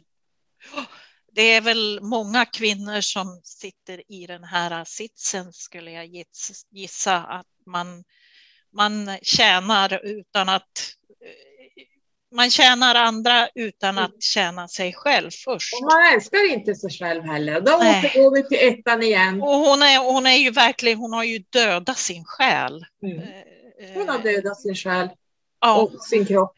Det 1.36 1.42
är 1.42 1.60
väl 1.60 1.98
många 2.02 2.44
kvinnor 2.44 3.00
som 3.00 3.40
sitter 3.44 4.02
i 4.12 4.26
den 4.26 4.44
här 4.44 4.84
sitsen 4.84 5.52
skulle 5.52 5.90
jag 5.90 6.04
giss- 6.06 6.66
gissa 6.70 7.16
att 7.16 7.46
man, 7.66 8.04
man 8.72 9.18
tjänar 9.22 10.00
utan 10.04 10.48
att 10.48 10.62
eh, 11.24 11.84
man 12.36 12.50
tjänar 12.50 12.94
andra 12.94 13.48
utan 13.54 13.98
att 13.98 14.22
tjäna 14.22 14.68
sig 14.68 14.92
själv 14.92 15.30
först. 15.44 15.74
Och 15.74 15.82
man 15.92 16.14
älskar 16.14 16.52
inte 16.52 16.74
sig 16.74 16.90
själv 16.90 17.22
heller. 17.22 17.60
Då 17.60 17.76
Nej. 17.80 17.98
återgår 18.06 18.34
vi 18.34 18.48
till 18.48 18.68
ettan 18.78 19.02
igen. 19.02 19.42
Och 19.42 19.48
hon 19.58 19.82
är, 19.82 20.12
hon 20.12 20.26
är 20.26 20.36
ju 20.36 20.50
verkligen, 20.50 20.98
hon 20.98 21.12
har 21.12 21.24
ju 21.24 21.38
dödat 21.38 21.98
sin 21.98 22.24
själ. 22.24 22.84
Mm. 23.02 23.18
Eh, 23.18 23.92
Hon 23.94 24.08
har 24.08 24.18
dödat 24.18 24.60
sin 24.60 24.74
själ 24.74 25.08
ja, 25.60 25.82
och 25.82 26.04
sin 26.04 26.26
kropp. 26.26 26.56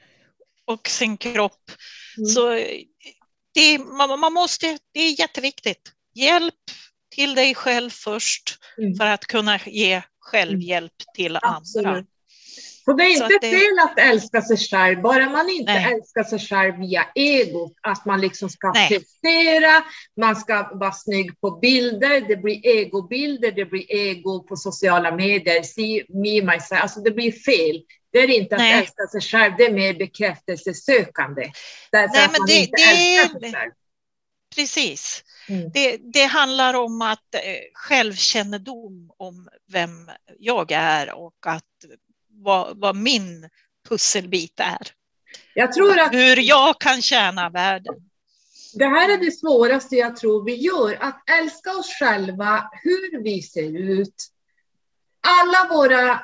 och 0.65 0.89
sin 0.89 1.17
kropp. 1.17 1.71
Mm. 2.19 2.27
Så 2.27 2.53
det, 3.61 3.79
man, 3.79 4.21
man 4.21 4.33
måste, 4.33 4.79
det 4.93 5.01
är 5.01 5.21
jätteviktigt. 5.21 5.93
Hjälp 6.15 6.55
till 7.15 7.35
dig 7.35 7.55
själv 7.55 7.91
först 7.91 8.59
Mm. 8.79 8.95
för 8.95 9.07
att 9.07 9.25
kunna 9.27 9.59
ge 9.67 10.03
självhjälp 10.21 10.93
till 11.15 11.37
andra. 11.37 11.57
Absolut. 11.57 12.07
Så 12.85 12.93
det 12.93 13.05
är 13.05 13.11
inte 13.13 13.25
att 13.25 13.31
det- 13.41 13.51
fel 13.51 13.79
att 13.85 13.99
älska 13.99 14.43
sig 14.43 14.57
själv, 14.57 15.03
bara 15.03 15.29
man 15.31 15.51
inte 15.51 15.73
Nej. 15.73 15.95
älskar 15.95 16.25
sig 16.25 16.39
själv 16.39 16.79
via 16.79 17.07
egot. 17.15 17.73
Att 17.83 18.05
man 18.07 18.21
liksom 18.21 18.49
ska 18.51 18.73
Nej. 18.73 18.89
prestera, 18.89 19.85
man 20.21 20.37
ska 20.37 20.71
vara 20.75 20.93
snygg 20.93 21.41
på 21.41 21.51
bilder, 21.51 22.29
det 22.29 22.37
blir 22.37 22.67
egobilder, 22.67 23.53
det 23.53 23.65
blir 23.65 23.93
ego 23.93 24.43
på 24.43 24.57
sociala 24.57 25.17
medier. 25.17 25.63
See 25.63 26.05
me, 26.09 26.43
myself. 26.53 26.83
Alltså 26.83 27.01
det 27.01 27.11
blir 27.11 27.33
fel. 27.33 27.83
Det 28.13 28.19
är 28.19 28.31
inte 28.31 28.55
att 28.55 28.59
Nej. 28.61 28.79
älska 28.83 29.07
sig 29.07 29.21
själv, 29.21 29.55
det 29.59 29.65
är 29.67 29.73
mer 29.73 29.95
bekräftelsesökande. 29.95 31.53
Därför 31.93 32.15
Nej, 32.15 32.25
att 32.25 32.33
men 32.33 32.41
man 32.41 32.47
det- 32.47 32.55
inte 32.61 32.73
det- 32.77 33.17
älskar 33.17 33.41
sig 33.41 33.53
själv. 33.53 33.71
Precis. 34.57 35.25
Mm. 35.49 35.71
Det, 35.75 35.97
det 36.13 36.25
handlar 36.25 36.75
om 36.75 37.03
att 37.03 37.35
eh, 37.35 37.41
självkännedom 37.75 39.11
om 39.17 39.49
vem 39.73 40.11
jag 40.39 40.73
är 40.73 41.15
och 41.15 41.35
att 41.47 41.65
vad, 42.31 42.81
vad 42.81 42.97
min 42.97 43.49
pusselbit 43.89 44.61
är. 44.61 44.79
Jag 45.55 45.73
tror 45.73 45.99
att 45.99 46.15
Hur 46.15 46.37
jag 46.37 46.81
kan 46.81 47.03
tjäna 47.03 47.51
världen. 47.51 47.95
Det 48.75 48.85
här 48.87 49.13
är 49.13 49.19
det 49.19 49.31
svåraste 49.31 49.97
jag 49.97 50.17
tror 50.17 50.45
vi 50.45 50.55
gör, 50.55 50.99
att 51.01 51.31
älska 51.31 51.71
oss 51.71 51.91
själva, 51.99 52.71
hur 52.83 53.23
vi 53.23 53.43
ser 53.43 53.79
ut. 53.81 54.15
Alla 55.21 55.75
våra 55.75 56.21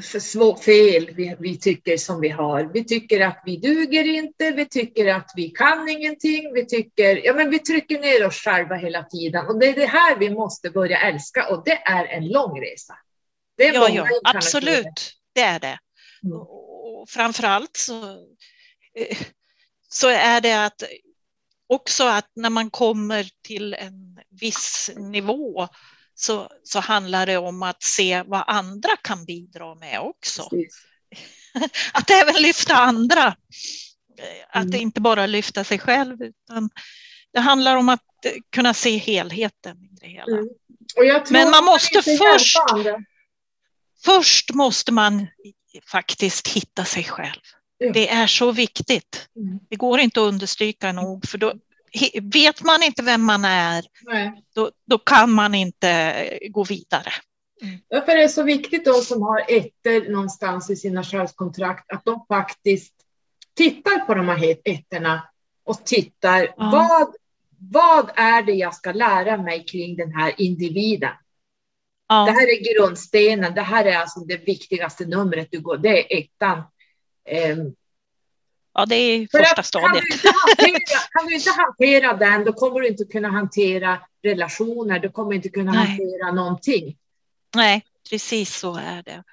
f- 0.00 0.22
svå- 0.22 0.56
fel 0.56 1.10
vi, 1.14 1.36
vi 1.38 1.58
tycker 1.58 1.96
som 1.96 2.20
vi 2.20 2.28
har. 2.28 2.70
Vi 2.72 2.84
tycker 2.84 3.20
att 3.20 3.42
vi 3.44 3.56
duger 3.56 4.04
inte, 4.04 4.50
vi 4.50 4.66
tycker 4.66 5.14
att 5.14 5.32
vi 5.36 5.50
kan 5.50 5.88
ingenting, 5.88 6.54
vi 6.54 6.66
tycker, 6.66 7.26
ja 7.26 7.34
men 7.34 7.50
vi 7.50 7.58
trycker 7.58 7.98
ner 8.00 8.26
oss 8.26 8.36
själva 8.36 8.74
hela 8.74 9.02
tiden. 9.04 9.46
Och 9.46 9.58
det 9.60 9.66
är 9.66 9.74
det 9.74 9.86
här 9.86 10.16
vi 10.16 10.30
måste 10.30 10.70
börja 10.70 10.98
älska 11.00 11.48
och 11.48 11.62
det 11.64 11.82
är 11.84 12.04
en 12.04 12.28
lång 12.28 12.60
resa. 12.60 12.94
Det 13.56 13.66
är 13.66 13.74
Ja, 13.74 13.88
ja, 13.88 14.06
absolut. 14.24 15.12
Det 15.32 15.40
är 15.40 15.58
det. 15.58 15.78
Mm. 16.24 16.38
Och 16.38 17.08
framför 17.08 17.42
allt 17.42 17.76
så, 17.76 18.10
eh, 18.94 19.18
så 19.88 20.08
är 20.08 20.40
det 20.40 20.64
att 20.64 20.82
också 21.66 22.04
att 22.04 22.30
när 22.34 22.50
man 22.50 22.70
kommer 22.70 23.30
till 23.42 23.74
en 23.74 24.20
viss 24.40 24.90
nivå 24.96 25.68
så, 26.20 26.48
så 26.62 26.80
handlar 26.80 27.26
det 27.26 27.36
om 27.36 27.62
att 27.62 27.82
se 27.82 28.22
vad 28.26 28.44
andra 28.46 28.96
kan 29.02 29.24
bidra 29.24 29.74
med 29.74 30.00
också. 30.00 30.48
Precis. 30.50 30.76
Att 31.92 32.10
även 32.10 32.42
lyfta 32.42 32.74
andra. 32.74 33.26
Eh, 33.26 34.60
Att 34.60 34.64
Mm. 34.64 34.80
inte 34.80 35.00
bara 35.00 35.26
lyfta 35.26 35.64
sig 35.64 35.78
själv 35.78 36.22
utan 36.22 36.70
det 37.32 37.40
handlar 37.40 37.76
om 37.76 37.88
att 37.88 38.24
eh, 38.24 38.32
kunna 38.52 38.74
se 38.74 38.96
helheten 38.96 39.76
i 39.82 39.88
det 40.00 40.06
hela. 40.08 40.36
Mm. 40.36 41.22
Men 41.30 41.50
man 41.50 41.64
måste 41.64 42.02
först-. 42.02 42.56
Först 44.04 44.54
måste 44.54 44.92
man 44.92 45.26
faktiskt 45.90 46.48
hitta 46.48 46.84
sig 46.84 47.04
själv. 47.04 47.40
Det 47.92 48.08
är 48.08 48.26
så 48.26 48.52
viktigt. 48.52 49.28
Mm. 49.36 49.58
Det 49.70 49.76
går 49.76 50.00
inte 50.00 50.20
att 50.20 50.24
understryka 50.28 50.92
nog, 50.92 51.28
för 51.28 51.38
då 51.38 51.54
vet 52.22 52.62
man 52.62 52.82
inte 52.82 53.02
vem 53.02 53.22
man 53.24 53.44
är, 53.44 53.84
då, 54.54 54.70
då 54.86 54.98
kan 54.98 55.30
man 55.32 55.54
inte 55.54 56.38
gå 56.50 56.64
vidare. 56.64 57.12
Därför 57.90 58.12
är 58.12 58.16
det 58.16 58.28
så 58.28 58.42
viktigt 58.42 58.84
de 58.84 58.92
som 58.92 59.22
har 59.22 59.40
ettor 59.48 60.12
någonstans 60.12 60.70
i 60.70 60.76
sina 60.76 61.04
själskontrakt 61.04 61.92
att 61.92 62.04
de 62.04 62.24
faktiskt 62.28 62.94
tittar 63.56 63.98
på 63.98 64.14
de 64.14 64.28
här 64.28 64.56
ettorna 64.64 65.28
och 65.64 65.84
tittar 65.84 66.54
Ja. 66.56 66.70
vad, 66.72 67.14
vad 67.58 68.10
är 68.16 68.42
det 68.42 68.52
jag 68.52 68.74
ska 68.74 68.92
lära 68.92 69.36
mig 69.36 69.64
kring 69.64 69.96
den 69.96 70.12
här 70.12 70.34
individen? 70.38 71.10
Det 72.08 72.14
Ja, 72.14 72.24
här 72.24 72.46
är 72.48 72.74
grundstenen, 72.78 73.54
det 73.54 73.62
här 73.62 73.84
är 73.84 73.96
alltså 73.96 74.20
det 74.20 74.36
viktigaste 74.36 75.04
numret 75.06 75.48
du 75.50 75.60
går, 75.60 75.76
det 75.76 75.88
är 76.14 76.18
ettan. 76.18 76.62
Ehm, 77.28 77.74
ja, 78.74 78.86
det 78.86 78.94
är 78.94 79.28
första 79.38 79.62
stadiet. 79.62 80.04
Kan 80.22 80.32
du, 80.56 80.62
hantera, 80.62 80.80
kan 81.10 81.26
du, 81.26 81.34
inte 81.34 81.50
hantera 81.50 82.16
den, 82.16 82.44
då 82.44 82.52
kommer 82.52 82.80
du 82.80 82.88
inte 82.88 83.04
kunna 83.04 83.28
hantera 83.28 83.98
relationer, 84.22 84.98
du 84.98 85.08
kommer 85.10 85.34
inte 85.34 85.48
kunna 85.48 85.72
Nej. 85.72 85.86
hantera 85.86 86.32
någonting. 86.32 86.96
Nej, 87.54 87.84
precis 88.10 88.56
så 88.56 88.76
är 88.76 89.02
det. 89.02 89.24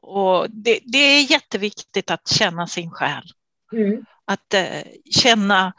Och 0.00 0.50
det, 0.50 0.80
det 0.84 0.98
är 0.98 1.30
jätteviktigt 1.30 2.10
att 2.10 2.28
känna 2.28 2.66
sin 2.66 2.90
själ. 2.90 3.24
Mm. 3.72 4.04
Att 4.24 4.54
eh, 4.54 4.82
känna 5.10 5.72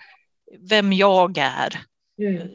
vem 0.70 0.94
jag 0.94 1.38
är. 1.38 1.82
Mm. 2.20 2.48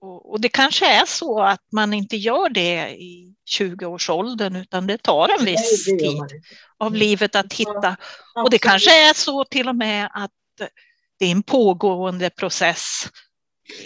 Och, 0.00 0.30
och, 0.32 0.40
det 0.40 0.48
kanske 0.48 1.00
är 1.00 1.06
så 1.06 1.42
att 1.42 1.62
man 1.72 1.92
inte 1.92 2.16
gör 2.16 2.48
det 2.48 2.90
i 2.90 3.34
20-årsåldern 3.58 4.56
utan 4.56 4.86
det 4.86 4.98
tar 4.98 5.28
en 5.38 5.44
viss 5.44 5.86
Nej, 5.88 5.98
tid 5.98 6.42
av 6.78 6.86
mm. 6.86 6.98
livet 6.98 7.36
att 7.36 7.52
hitta. 7.52 7.96
Ja, 8.34 8.42
och 8.42 8.50
det 8.50 8.58
kanske 8.58 9.08
är 9.08 9.14
så 9.14 9.44
till 9.44 9.68
och 9.68 9.76
med 9.76 10.10
att 10.14 10.30
det 11.18 11.26
är 11.26 11.32
en 11.32 11.42
pågående 11.42 12.30
process 12.30 13.08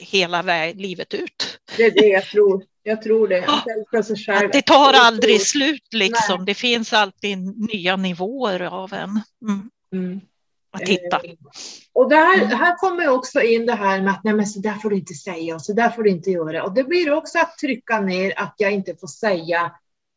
hela 0.01 0.43
livet 0.73 1.15
ut. 1.15 1.59
Det 1.77 1.85
är 1.85 1.91
det 1.91 2.07
jag 2.07 2.25
tror. 2.25 2.65
Jag 2.83 3.03
tror 3.03 3.29
det. 3.29 3.45
Att 3.45 4.53
det 4.53 4.63
tar 4.63 4.93
aldrig 4.93 5.41
slut 5.41 5.93
liksom. 5.93 6.37
Nej. 6.37 6.47
Det 6.47 6.55
finns 6.55 6.93
alltid 6.93 7.39
nya 7.73 7.97
nivåer 7.97 8.61
av 8.61 8.93
en. 8.93 9.21
Mm. 9.49 9.71
Mm. 9.93 10.21
Att 10.75 10.89
hitta. 10.89 11.17
Eh, 11.17 11.35
och 11.93 12.09
där, 12.09 12.47
här 12.47 12.77
kommer 12.77 13.09
också 13.09 13.41
in 13.41 13.67
det 13.67 13.75
här 13.75 14.03
med 14.03 14.13
att 14.13 14.25
nej 14.25 14.35
men 14.35 14.47
så 14.47 14.61
där 14.61 14.75
får 14.75 14.91
du 14.91 14.97
inte 14.97 15.15
säga 15.15 15.55
och 15.55 15.63
så 15.63 15.73
där 15.73 15.91
får 15.91 16.03
du 16.03 16.11
inte 16.11 16.31
göra. 16.31 16.65
Och 16.65 16.75
det 16.75 16.85
blir 16.85 17.13
också 17.13 17.39
att 17.39 17.59
trycka 17.59 18.01
ner 18.01 18.33
att 18.37 18.55
jag 18.59 18.73
inte 18.73 18.97
får 18.97 19.07
säga 19.07 19.73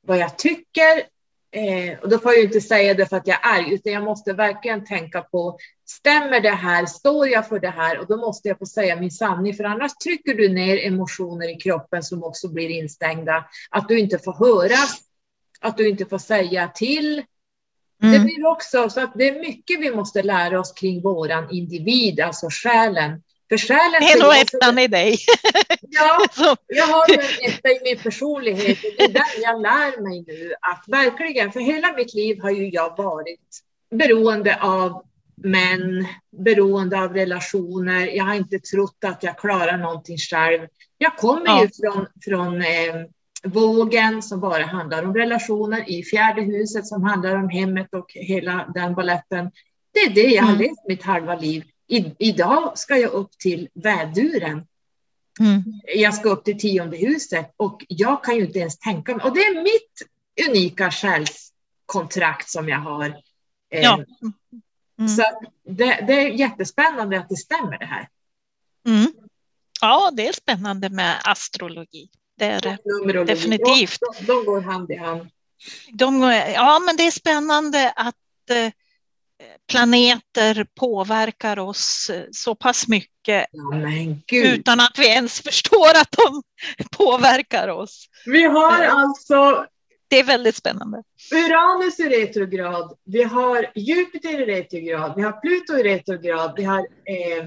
vad 0.08 0.18
jag 0.18 0.38
tycker. 0.38 1.04
Eh, 1.52 2.00
och 2.00 2.10
då 2.10 2.20
får 2.20 2.34
jag 2.34 2.44
inte 2.44 2.62
säga 2.62 2.94
det 2.94 3.06
för 3.06 3.18
att 3.18 3.28
jag 3.28 3.46
är 3.46 3.60
arg, 3.60 3.74
utan 3.74 3.94
jag 3.94 4.04
måste 4.04 4.34
verkligen 4.34 4.86
tänka 4.86 5.22
på 5.22 5.58
stämmer 5.86 6.40
det 6.40 6.50
här? 6.50 6.86
Står 6.86 7.28
jag 7.28 7.48
för 7.48 7.60
det 7.60 7.70
här? 7.70 8.00
Och 8.00 8.08
då 8.08 8.18
måste 8.18 8.48
jag 8.48 8.60
få 8.60 8.66
säga 8.66 8.96
min 8.96 9.12
sanning, 9.12 9.54
för 9.54 9.64
annars 9.64 9.94
trycker 9.94 10.34
du 10.34 10.50
ner 10.50 10.78
emotioner 10.78 11.56
i 11.56 11.56
kroppen 11.56 12.04
som 12.04 12.24
också 12.24 12.48
blir 12.48 12.70
instängda. 12.70 13.46
Att 13.70 13.88
du 13.88 14.00
inte 14.00 14.20
får 14.20 14.34
höra, 14.34 14.78
att 15.62 15.78
du 15.78 15.90
inte 15.90 16.06
får 16.06 16.18
säga 16.18 16.68
till. 16.68 17.24
Mm. 18.04 18.14
Det 18.14 18.20
blir 18.20 18.46
också 18.46 18.90
så 18.90 19.02
att 19.02 19.12
det 19.16 19.28
är 19.28 19.40
mycket 19.40 19.80
vi 19.80 19.96
måste 19.96 20.24
lära 20.24 20.60
oss 20.60 20.72
kring 20.72 21.02
våran 21.02 21.52
individ, 21.52 22.20
alltså 22.20 22.48
själen. 22.52 23.22
För 23.50 23.58
själen... 23.58 24.02
Det 24.02 24.12
är 24.12 24.24
nog 24.24 24.36
ettan 24.36 24.80
i 24.80 24.88
dig. 24.88 25.18
Ja, 25.82 26.26
jag 26.68 26.88
har 26.88 27.14
en 27.14 27.52
etta 27.52 27.70
i 27.70 27.80
min 27.84 27.98
personlighet. 27.98 28.78
Det 28.82 29.04
är 29.04 29.08
den 29.08 29.42
jag 29.44 29.62
lär 29.62 30.02
mig 30.02 30.24
nu 30.28 30.54
att 30.62 30.84
verkligen, 30.88 31.52
för 31.52 31.60
hela 31.60 31.94
mitt 31.94 32.14
liv 32.14 32.42
har 32.42 32.52
ju 32.52 32.70
jag 32.70 32.98
varit 32.98 33.64
beroende 33.92 34.58
av 34.62 35.04
män, 35.44 36.08
beroende 36.38 37.00
av 37.02 37.14
relationer. 37.14 38.08
Jag 38.08 38.26
har 38.26 38.36
inte 38.36 38.60
trott 38.60 39.04
att 39.06 39.24
jag 39.24 39.38
klarar 39.38 39.78
någonting 39.78 40.18
själv. 40.18 40.68
Jag 40.98 41.18
kommer 41.18 41.46
ja. 41.46 41.62
ju 41.62 41.70
från, 41.70 42.08
från 42.26 42.62
eh, 42.62 42.96
vågen 43.44 44.22
som 44.22 44.40
bara 44.40 44.66
handlar 44.66 45.04
om 45.04 45.14
relationer, 45.14 45.90
i 45.90 46.04
fjärde 46.04 46.42
huset 46.42 46.88
som 46.88 47.04
handlar 47.04 47.36
om 47.36 47.50
hemmet 47.50 47.94
och 47.94 48.12
hela 48.14 48.72
den 48.74 48.96
balletten. 48.96 49.52
Det 49.94 50.00
är 50.00 50.10
det 50.10 50.30
jag 50.30 50.44
har 50.44 50.50
mm. 50.50 50.62
levt 50.62 50.88
mitt 50.88 51.04
halva 51.04 51.36
liv. 51.36 51.64
I, 51.88 52.16
idag 52.20 52.78
ska 52.78 52.98
jag 52.98 53.12
upp 53.12 53.32
till 53.38 53.70
väduren. 53.74 54.68
Mm. 55.40 55.64
Jag 55.96 56.14
ska 56.14 56.30
upp 56.30 56.46
till 56.46 56.60
tionde 56.60 56.98
huset 56.98 57.54
och 57.58 57.86
jag 57.88 58.24
kan 58.24 58.36
ju 58.36 58.46
inte 58.46 58.60
ens 58.60 58.80
tänka 58.80 59.16
mig. 59.16 59.26
Och 59.26 59.34
det 59.34 59.40
är 59.40 59.64
mitt 59.64 60.08
unika 60.50 60.92
själskontrakt 60.92 62.50
som 62.50 62.70
jag 62.70 62.80
har. 62.80 63.06
Eh, 63.70 63.82
ja. 63.82 64.04
Mm. 65.00 65.10
Så 65.10 65.24
det, 65.64 66.04
det, 66.08 66.14
är 66.14 66.30
jättespännande 66.30 67.20
att 67.20 67.30
det 67.30 67.36
stämmer 67.36 67.78
det 67.78 67.86
här. 67.86 68.10
Mm. 68.88 69.14
Ja, 69.82 70.12
det 70.14 70.28
är 70.28 70.34
spännande 70.34 70.90
med 70.90 71.22
astrologi. 71.24 72.10
Det 72.38 72.46
är 72.46 72.62
det 72.62 73.24
definitivt. 73.24 74.00
De, 74.20 74.26
de, 74.26 74.46
går 74.46 74.62
hand 74.62 74.92
i 74.92 74.96
hand. 74.96 75.30
De, 75.92 76.22
ja, 76.56 76.82
men 76.86 76.98
det 76.98 77.04
är 77.04 77.12
spännande 77.12 77.94
att 77.96 78.16
eh, 78.50 78.72
planeter 79.72 80.68
påverkar 80.76 81.60
oss 81.60 82.10
eh, 82.10 82.24
så 82.32 82.56
pass 82.56 82.88
mycket 82.88 83.46
ja, 83.52 84.44
utan 84.44 84.80
att 84.80 85.00
vi 85.00 85.08
ens 85.08 85.42
förstår 85.44 85.90
att 85.90 86.12
de 86.12 86.44
påverkar 86.92 87.68
oss. 87.68 88.06
Vi 88.26 88.44
har 88.44 88.84
eh, 88.84 88.96
alltså 88.96 89.66
det 90.10 90.20
är 90.20 90.24
väldigt 90.24 90.56
spännande. 90.56 91.04
Uranus 91.34 92.00
i 92.00 92.10
retrograd, 92.10 92.98
vi 93.04 93.24
har 93.24 93.72
Jupiter 93.76 94.42
i 94.42 94.46
retrograd, 94.46 95.14
vi 95.16 95.22
har 95.22 95.32
Pluto 95.32 95.78
i 95.78 95.84
retrograd, 95.84 96.54
vi 96.58 96.64
har 96.64 96.80
eh, 96.80 97.46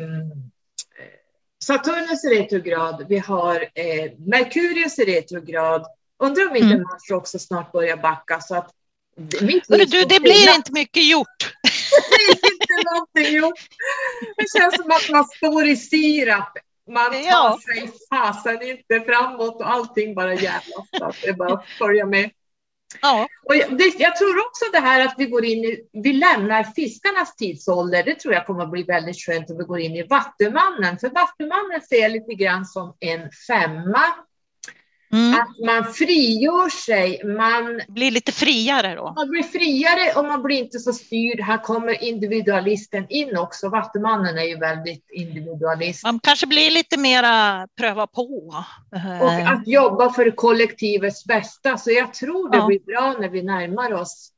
Saturnus 1.64 2.24
i 2.24 2.28
retrograd, 2.28 3.06
vi 3.08 3.18
har 3.18 3.56
eh, 3.74 4.12
Merkurius 4.18 4.98
i 4.98 5.04
retrograd. 5.04 5.86
Undrar 6.22 6.50
om 6.50 6.56
inte 6.56 6.74
mm. 6.74 6.82
Mars 6.82 7.10
också 7.10 7.38
snart 7.38 7.72
börjar 7.72 7.96
backa. 7.96 8.40
Så 8.40 8.56
att 8.56 8.70
mitt 9.40 9.64
du, 9.68 10.04
det 10.04 10.20
blir 10.20 10.54
inte 10.54 10.72
mycket 10.72 11.10
gjort. 11.10 11.54
inte 12.52 12.90
någonting 12.92 13.36
gjort. 13.36 13.68
Det 14.36 14.58
känns 14.58 14.76
som 14.76 14.90
att 14.90 15.10
man 15.10 15.24
står 15.24 15.66
i 15.66 15.76
sirap. 15.76 16.58
Man 16.90 17.12
tar 17.12 17.18
ja. 17.18 17.58
sig 17.64 17.90
fasen 18.10 18.62
inte 18.62 19.00
framåt 19.00 19.60
och 19.60 19.70
allting 19.70 20.14
bara 20.14 20.34
jävlas. 20.34 21.20
Det 21.22 21.28
är 21.28 21.32
bara 21.32 21.52
att 21.52 21.66
följa 21.78 22.06
med. 22.06 22.30
Ja. 23.02 23.28
Och 23.42 23.54
det, 23.54 23.94
jag 23.98 24.16
tror 24.16 24.38
också 24.46 24.64
det 24.72 24.78
här 24.78 25.06
att 25.06 25.14
vi 25.18 25.26
går 25.26 25.44
in 25.44 25.64
i, 25.64 25.88
vi 25.92 26.12
lämnar 26.12 26.64
fiskarnas 26.64 27.36
tidsålder. 27.36 28.02
Det 28.04 28.14
tror 28.14 28.34
jag 28.34 28.46
kommer 28.46 28.62
att 28.64 28.70
bli 28.70 28.82
väldigt 28.82 29.16
skönt 29.16 29.50
om 29.50 29.58
vi 29.58 29.64
går 29.64 29.80
in 29.80 29.96
i 29.96 30.02
Vattumannen. 30.02 30.98
För 30.98 31.10
Vattumannen 31.10 31.80
ser 31.88 32.08
lite 32.08 32.34
grann 32.34 32.64
som 32.64 32.96
en 33.00 33.30
femma 33.48 34.02
Mm. 35.12 35.40
Att 35.40 35.58
man 35.66 35.92
frigör 35.94 36.68
sig. 36.68 37.24
Man 37.24 37.80
blir 37.88 38.10
lite 38.10 38.32
friare 38.32 38.94
då? 38.94 39.12
Man 39.16 39.30
blir 39.30 39.42
friare 39.42 40.12
och 40.16 40.24
man 40.24 40.42
blir 40.42 40.56
inte 40.56 40.78
så 40.78 40.92
styrd. 40.92 41.40
Här 41.40 41.58
kommer 41.58 42.02
individualisten 42.02 43.06
in 43.08 43.36
också. 43.36 43.68
Vattumannen 43.68 44.38
är 44.38 44.44
ju 44.44 44.58
väldigt 44.58 45.10
individualist. 45.10 46.04
Man 46.04 46.20
kanske 46.22 46.46
blir 46.46 46.70
lite 46.70 46.98
mera 46.98 47.66
pröva 47.76 48.06
på. 48.06 48.54
Och 49.20 49.32
att 49.32 49.66
jobba 49.66 50.12
för 50.12 50.30
kollektivets 50.30 51.24
bästa. 51.24 51.78
Så 51.78 51.90
jag 51.90 52.14
tror 52.14 52.50
det 52.50 52.56
ja. 52.56 52.66
blir 52.66 52.80
bra 52.80 53.16
när 53.20 53.28
vi 53.28 53.42
närmar 53.42 53.92
oss 53.92 54.32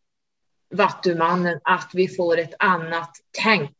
Vattumannen 0.74 1.60
att 1.64 1.90
vi 1.94 2.08
får 2.08 2.38
ett 2.38 2.54
annat 2.58 3.10
tänk. 3.42 3.76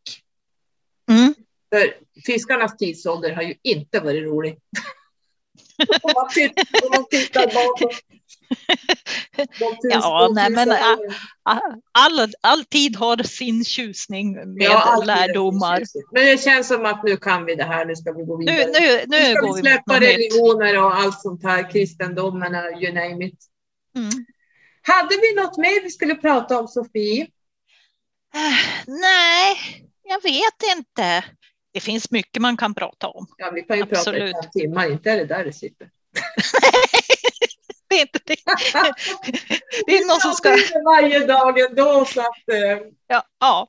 Mm. 1.11 1.35
För 1.75 1.95
fiskarnas 2.27 2.77
tidsålder 2.77 3.33
har 3.33 3.43
ju 3.43 3.55
inte 3.63 4.01
varit 4.01 4.25
rolig. 4.25 4.59
Om 6.03 6.13
man 6.15 6.29
tittar, 6.29 6.85
om 6.85 6.91
man 6.91 7.09
tittar 7.11 7.47
bakåt. 7.47 8.01
Ja, 9.83 10.31
nej, 10.35 10.51
men 10.51 10.73
all, 11.93 12.33
all 12.41 12.65
tid 12.65 12.97
har 12.97 13.23
sin 13.23 13.65
tjusning 13.65 14.33
med 14.33 14.63
ja, 14.63 15.03
lärdomar. 15.07 15.83
Men 16.13 16.27
det 16.27 16.43
känns 16.43 16.69
som 16.69 16.87
att 16.87 17.03
nu 17.05 17.17
kan 17.17 17.45
vi 17.45 17.55
det 17.55 17.65
här, 17.65 17.85
nu 17.85 17.97
ska 17.97 18.13
vi 18.13 18.25
gå 18.25 18.37
vidare. 18.37 18.57
Nu, 18.57 18.73
nu, 18.81 19.05
nu, 19.07 19.29
nu 19.29 19.35
ska 19.35 19.53
vi 19.53 19.61
släppa 19.61 20.01
religioner 20.01 20.83
och 20.83 20.97
allt 20.97 21.21
sånt 21.21 21.43
här, 21.45 21.71
kristendomen, 21.71 22.55
you 22.55 22.93
name 22.93 23.27
it. 23.27 23.39
Mm. 23.97 24.11
Hade 24.83 25.17
vi 25.17 25.35
något 25.35 25.57
mer 25.57 25.83
vi 25.83 25.91
skulle 25.91 26.15
prata 26.15 26.61
om, 26.61 26.69
Sofie? 26.69 27.23
Uh, 28.35 28.87
nej, 28.87 29.57
jag 30.03 30.23
vet 30.23 30.77
inte 30.77 31.25
det 31.73 31.81
finns 31.81 32.11
mycket 32.11 32.43
man 32.43 32.57
kan 32.57 32.75
prata 32.75 33.09
om. 33.09 33.27
Ja, 33.37 33.51
vi 33.51 33.63
kan 33.63 33.77
ju 33.77 33.83
Absolut. 33.83 34.33
prata 34.35 34.49
i 34.49 34.61
timmar, 34.61 34.91
inte 34.91 35.11
är 35.11 35.17
det 35.17 35.25
där 35.25 35.45
det 35.45 35.53
sitter. 35.53 35.91
det 37.89 37.95
är 37.95 38.01
inte 38.01 38.19
det. 38.25 38.37
det 39.87 39.97
är 39.97 40.09
någon 40.09 40.21
som 40.21 40.33
ska... 40.33 40.57
Varje 40.85 41.27
dag 41.27 41.59
ändå 41.59 42.05
så 42.05 42.21
att... 42.21 42.49
Eh, 42.53 42.87
ja, 43.07 43.23
ja, 43.41 43.69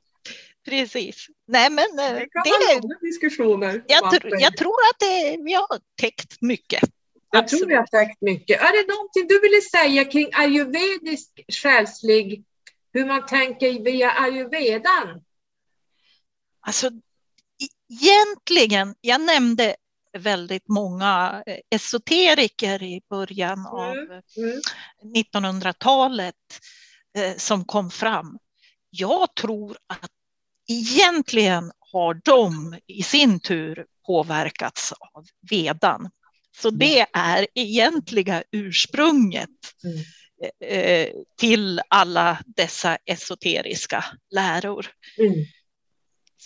precis. 0.64 1.26
Nej, 1.46 1.70
men 1.70 1.84
eh, 1.84 2.14
det, 2.14 2.28
kan 2.28 2.42
det 2.44 2.50
är 2.50 3.00
diskussioner. 3.00 3.84
Jag, 3.86 4.10
tr 4.10 4.28
jag 4.38 4.56
tror 4.56 4.76
att 4.90 4.98
det, 4.98 5.36
vi 5.44 5.54
har 5.54 5.80
täckt 6.00 6.40
mycket. 6.40 6.82
Jag 7.30 7.42
Absolut. 7.42 7.60
tror 7.60 7.68
vi 7.68 7.74
har 7.74 7.86
täckt 7.86 8.20
mycket. 8.20 8.60
Är 8.60 8.72
det 8.72 8.92
någonting 8.94 9.26
du 9.28 9.40
ville 9.40 9.60
säga 9.60 10.04
kring 10.04 10.30
ayurvedisk 10.32 11.30
själslig, 11.62 12.44
hur 12.92 13.06
man 13.06 13.26
tänker 13.26 13.84
via 13.84 14.10
ayurvedan? 14.10 15.24
Alltså, 16.60 16.90
egentligen, 18.02 18.94
jag 19.00 19.20
nämnde 19.20 19.76
väldigt 20.18 20.68
många 20.68 21.42
eh, 21.46 21.58
esoteriker 21.70 22.82
i 22.82 23.00
början 23.10 23.58
mm. 23.58 23.66
av 23.66 23.96
mm. 24.36 24.60
1900-talet 25.34 26.34
eh, 27.18 27.36
som 27.36 27.64
kom 27.64 27.90
fram. 27.90 28.38
Jag 28.90 29.34
tror 29.34 29.76
att 29.86 30.10
egentligen 30.68 31.72
har 31.92 32.20
de 32.24 32.78
i 32.86 33.02
sin 33.02 33.40
tur 33.40 33.86
påverkats 34.06 34.92
av 34.92 35.26
vedan. 35.50 36.10
Så 36.56 36.68
mm. 36.68 36.78
det 36.78 37.06
är 37.12 37.46
egentliga 37.54 38.42
ursprunget 38.50 39.50
mm. 39.84 40.04
eh, 40.60 41.08
till 41.38 41.80
alla 41.88 42.42
dessa 42.46 42.98
esoteriska 43.04 44.04
läror. 44.30 44.86
Mm. 45.18 45.34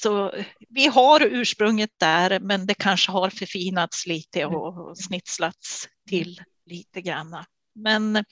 Så 0.02 0.32
vi 0.68 0.86
har 0.86 1.22
ursprunget 1.22 1.90
där, 1.96 2.40
men 2.40 2.66
det 2.66 2.74
kanske 2.74 3.12
har 3.12 3.30
förfinats 3.30 4.06
lite 4.06 4.44
och 4.44 4.98
snitslats 4.98 5.88
till 6.08 6.40
lite 6.66 7.00
grann. 7.00 7.44
Men 7.74 8.24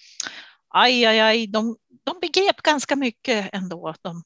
aj, 0.68 1.04
aj, 1.04 1.20
aj, 1.20 1.46
de, 1.46 1.76
de 2.04 2.20
begrep 2.20 2.62
ganska 2.62 2.96
mycket 2.96 3.50
ändå. 3.52 3.94
De, 4.02 4.22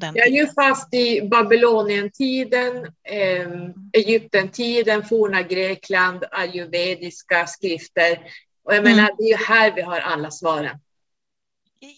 Jag 0.00 0.26
är 0.26 0.30
ju 0.30 0.46
fast 0.46 0.94
i 0.94 1.22
Babylonientiden, 1.22 2.76
eh, 3.02 3.48
Egyptentiden, 3.92 5.04
forna 5.04 5.42
Grekland, 5.42 6.24
ayurvediska 6.30 7.46
skrifter. 7.46 8.20
Och 8.64 8.74
jag 8.74 8.84
menar, 8.84 9.02
mm. 9.02 9.14
det 9.18 9.24
är 9.24 9.28
ju 9.28 9.44
här 9.44 9.72
vi 9.74 9.82
har 9.82 10.00
alla 10.00 10.30
svaren. 10.30 10.78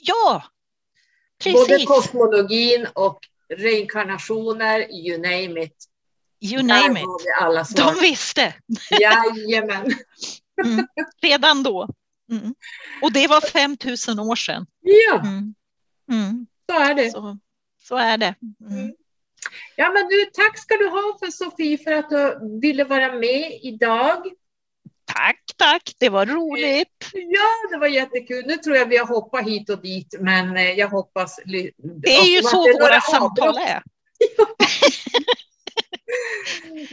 Ja, 0.01 0.45
precis. 1.43 1.69
Både 1.69 1.85
kosmologin 1.87 2.87
och 2.95 3.21
reinkarnationer, 3.57 4.87
you 4.91 5.19
name 5.19 5.63
it. 5.63 5.85
You 6.41 6.63
name 6.63 7.01
it. 7.01 7.07
Alla 7.41 7.65
svar. 7.65 7.95
De 7.95 8.01
visste. 8.01 8.55
Jajamän. 9.01 9.93
Mm. 10.65 10.87
Redan 11.23 11.63
då. 11.63 11.89
Mm. 12.31 12.55
Och 13.03 13.13
det 13.13 13.27
var 13.27 13.41
5000 13.41 14.19
år 14.19 14.37
sedan. 14.37 14.67
Ja, 14.81 15.21
mm. 15.21 15.55
mm. 16.11 16.47
så 16.71 16.79
är 16.79 16.95
det. 16.95 17.11
Så, 17.11 17.39
så 17.83 17.97
är 17.97 18.19
det. 18.19 18.35
Mm. 18.61 18.79
Mm. 18.79 18.95
Ja, 19.77 19.93
men 19.93 20.09
du, 20.09 20.25
tack 20.25 20.59
ska 20.59 20.77
du 20.77 20.89
ha 20.89 21.17
för 21.21 21.31
Sofie 21.31 21.79
för 21.79 21.93
att 21.93 22.11
du 22.11 22.39
ville 22.61 22.85
vara 22.85 23.13
med 23.13 23.59
idag. 23.63 24.33
Tack. 25.59 25.95
Det 25.99 26.09
var 26.09 26.27
roligt. 26.27 27.11
Ja, 27.13 27.69
det 27.71 27.79
var 27.79 27.87
jättekul. 27.87 28.47
Nu 28.47 28.57
tror 28.57 28.77
jag 28.77 28.87
vi 28.87 28.97
har 28.97 29.07
hoppat 29.07 29.47
hit 29.47 29.71
och 29.71 29.83
dit, 29.83 30.15
men 30.21 30.57
eh, 30.57 30.71
jag 30.71 30.89
hoppas. 30.89 31.41
Det 32.03 32.17
är 32.17 32.37
ju 32.37 32.43
så 32.43 32.63
våra 32.81 33.01
samtal 33.01 33.59
är. 33.59 33.83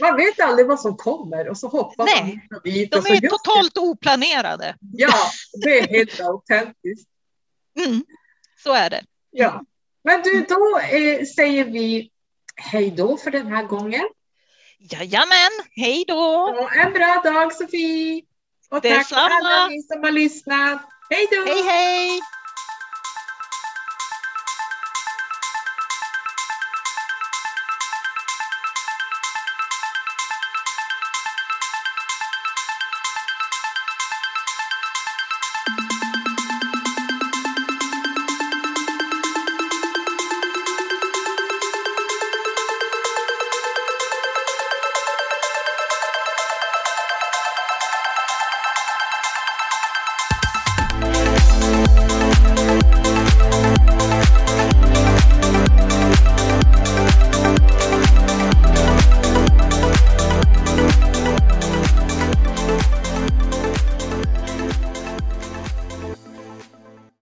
man 0.00 0.16
vet 0.16 0.40
aldrig 0.40 0.66
vad 0.66 0.80
som 0.80 0.96
kommer 0.96 1.48
och 1.48 1.58
så 1.58 1.68
hoppar 1.68 2.04
Nej, 2.04 2.22
man 2.22 2.30
hit 2.30 2.52
och 2.54 2.62
dit. 2.62 2.90
De 2.90 3.26
är 3.26 3.28
totalt 3.28 3.78
oplanerade. 3.78 4.76
Ja, 4.92 5.14
det 5.64 5.78
är 5.78 5.88
helt 5.88 6.20
autentiskt. 6.26 7.08
Mm, 7.78 8.04
så 8.62 8.72
är 8.72 8.90
det. 8.90 9.04
Ja, 9.30 9.62
men 10.04 10.22
du, 10.22 10.46
då 10.48 10.78
eh, 10.78 11.24
säger 11.24 11.64
vi 11.64 12.10
hej 12.56 12.90
då 12.90 13.16
för 13.16 13.30
den 13.30 13.46
här 13.46 13.64
gången. 13.64 14.08
Jajamän, 14.78 15.50
hej 15.76 16.04
då! 16.08 16.54
Ja, 16.56 16.70
en 16.82 16.92
bra 16.92 17.20
dag 17.24 17.52
Sofie! 17.52 18.22
Och 18.76 18.82
tack 18.82 19.08
för 19.08 19.16
alla 19.16 19.66
ni 19.66 19.82
som 19.82 20.02
har 20.02 20.10
lyssnat. 20.10 20.80
Hej 21.10 21.26
då! 21.30 21.52
Hej 21.52 21.62
hej! 21.62 22.20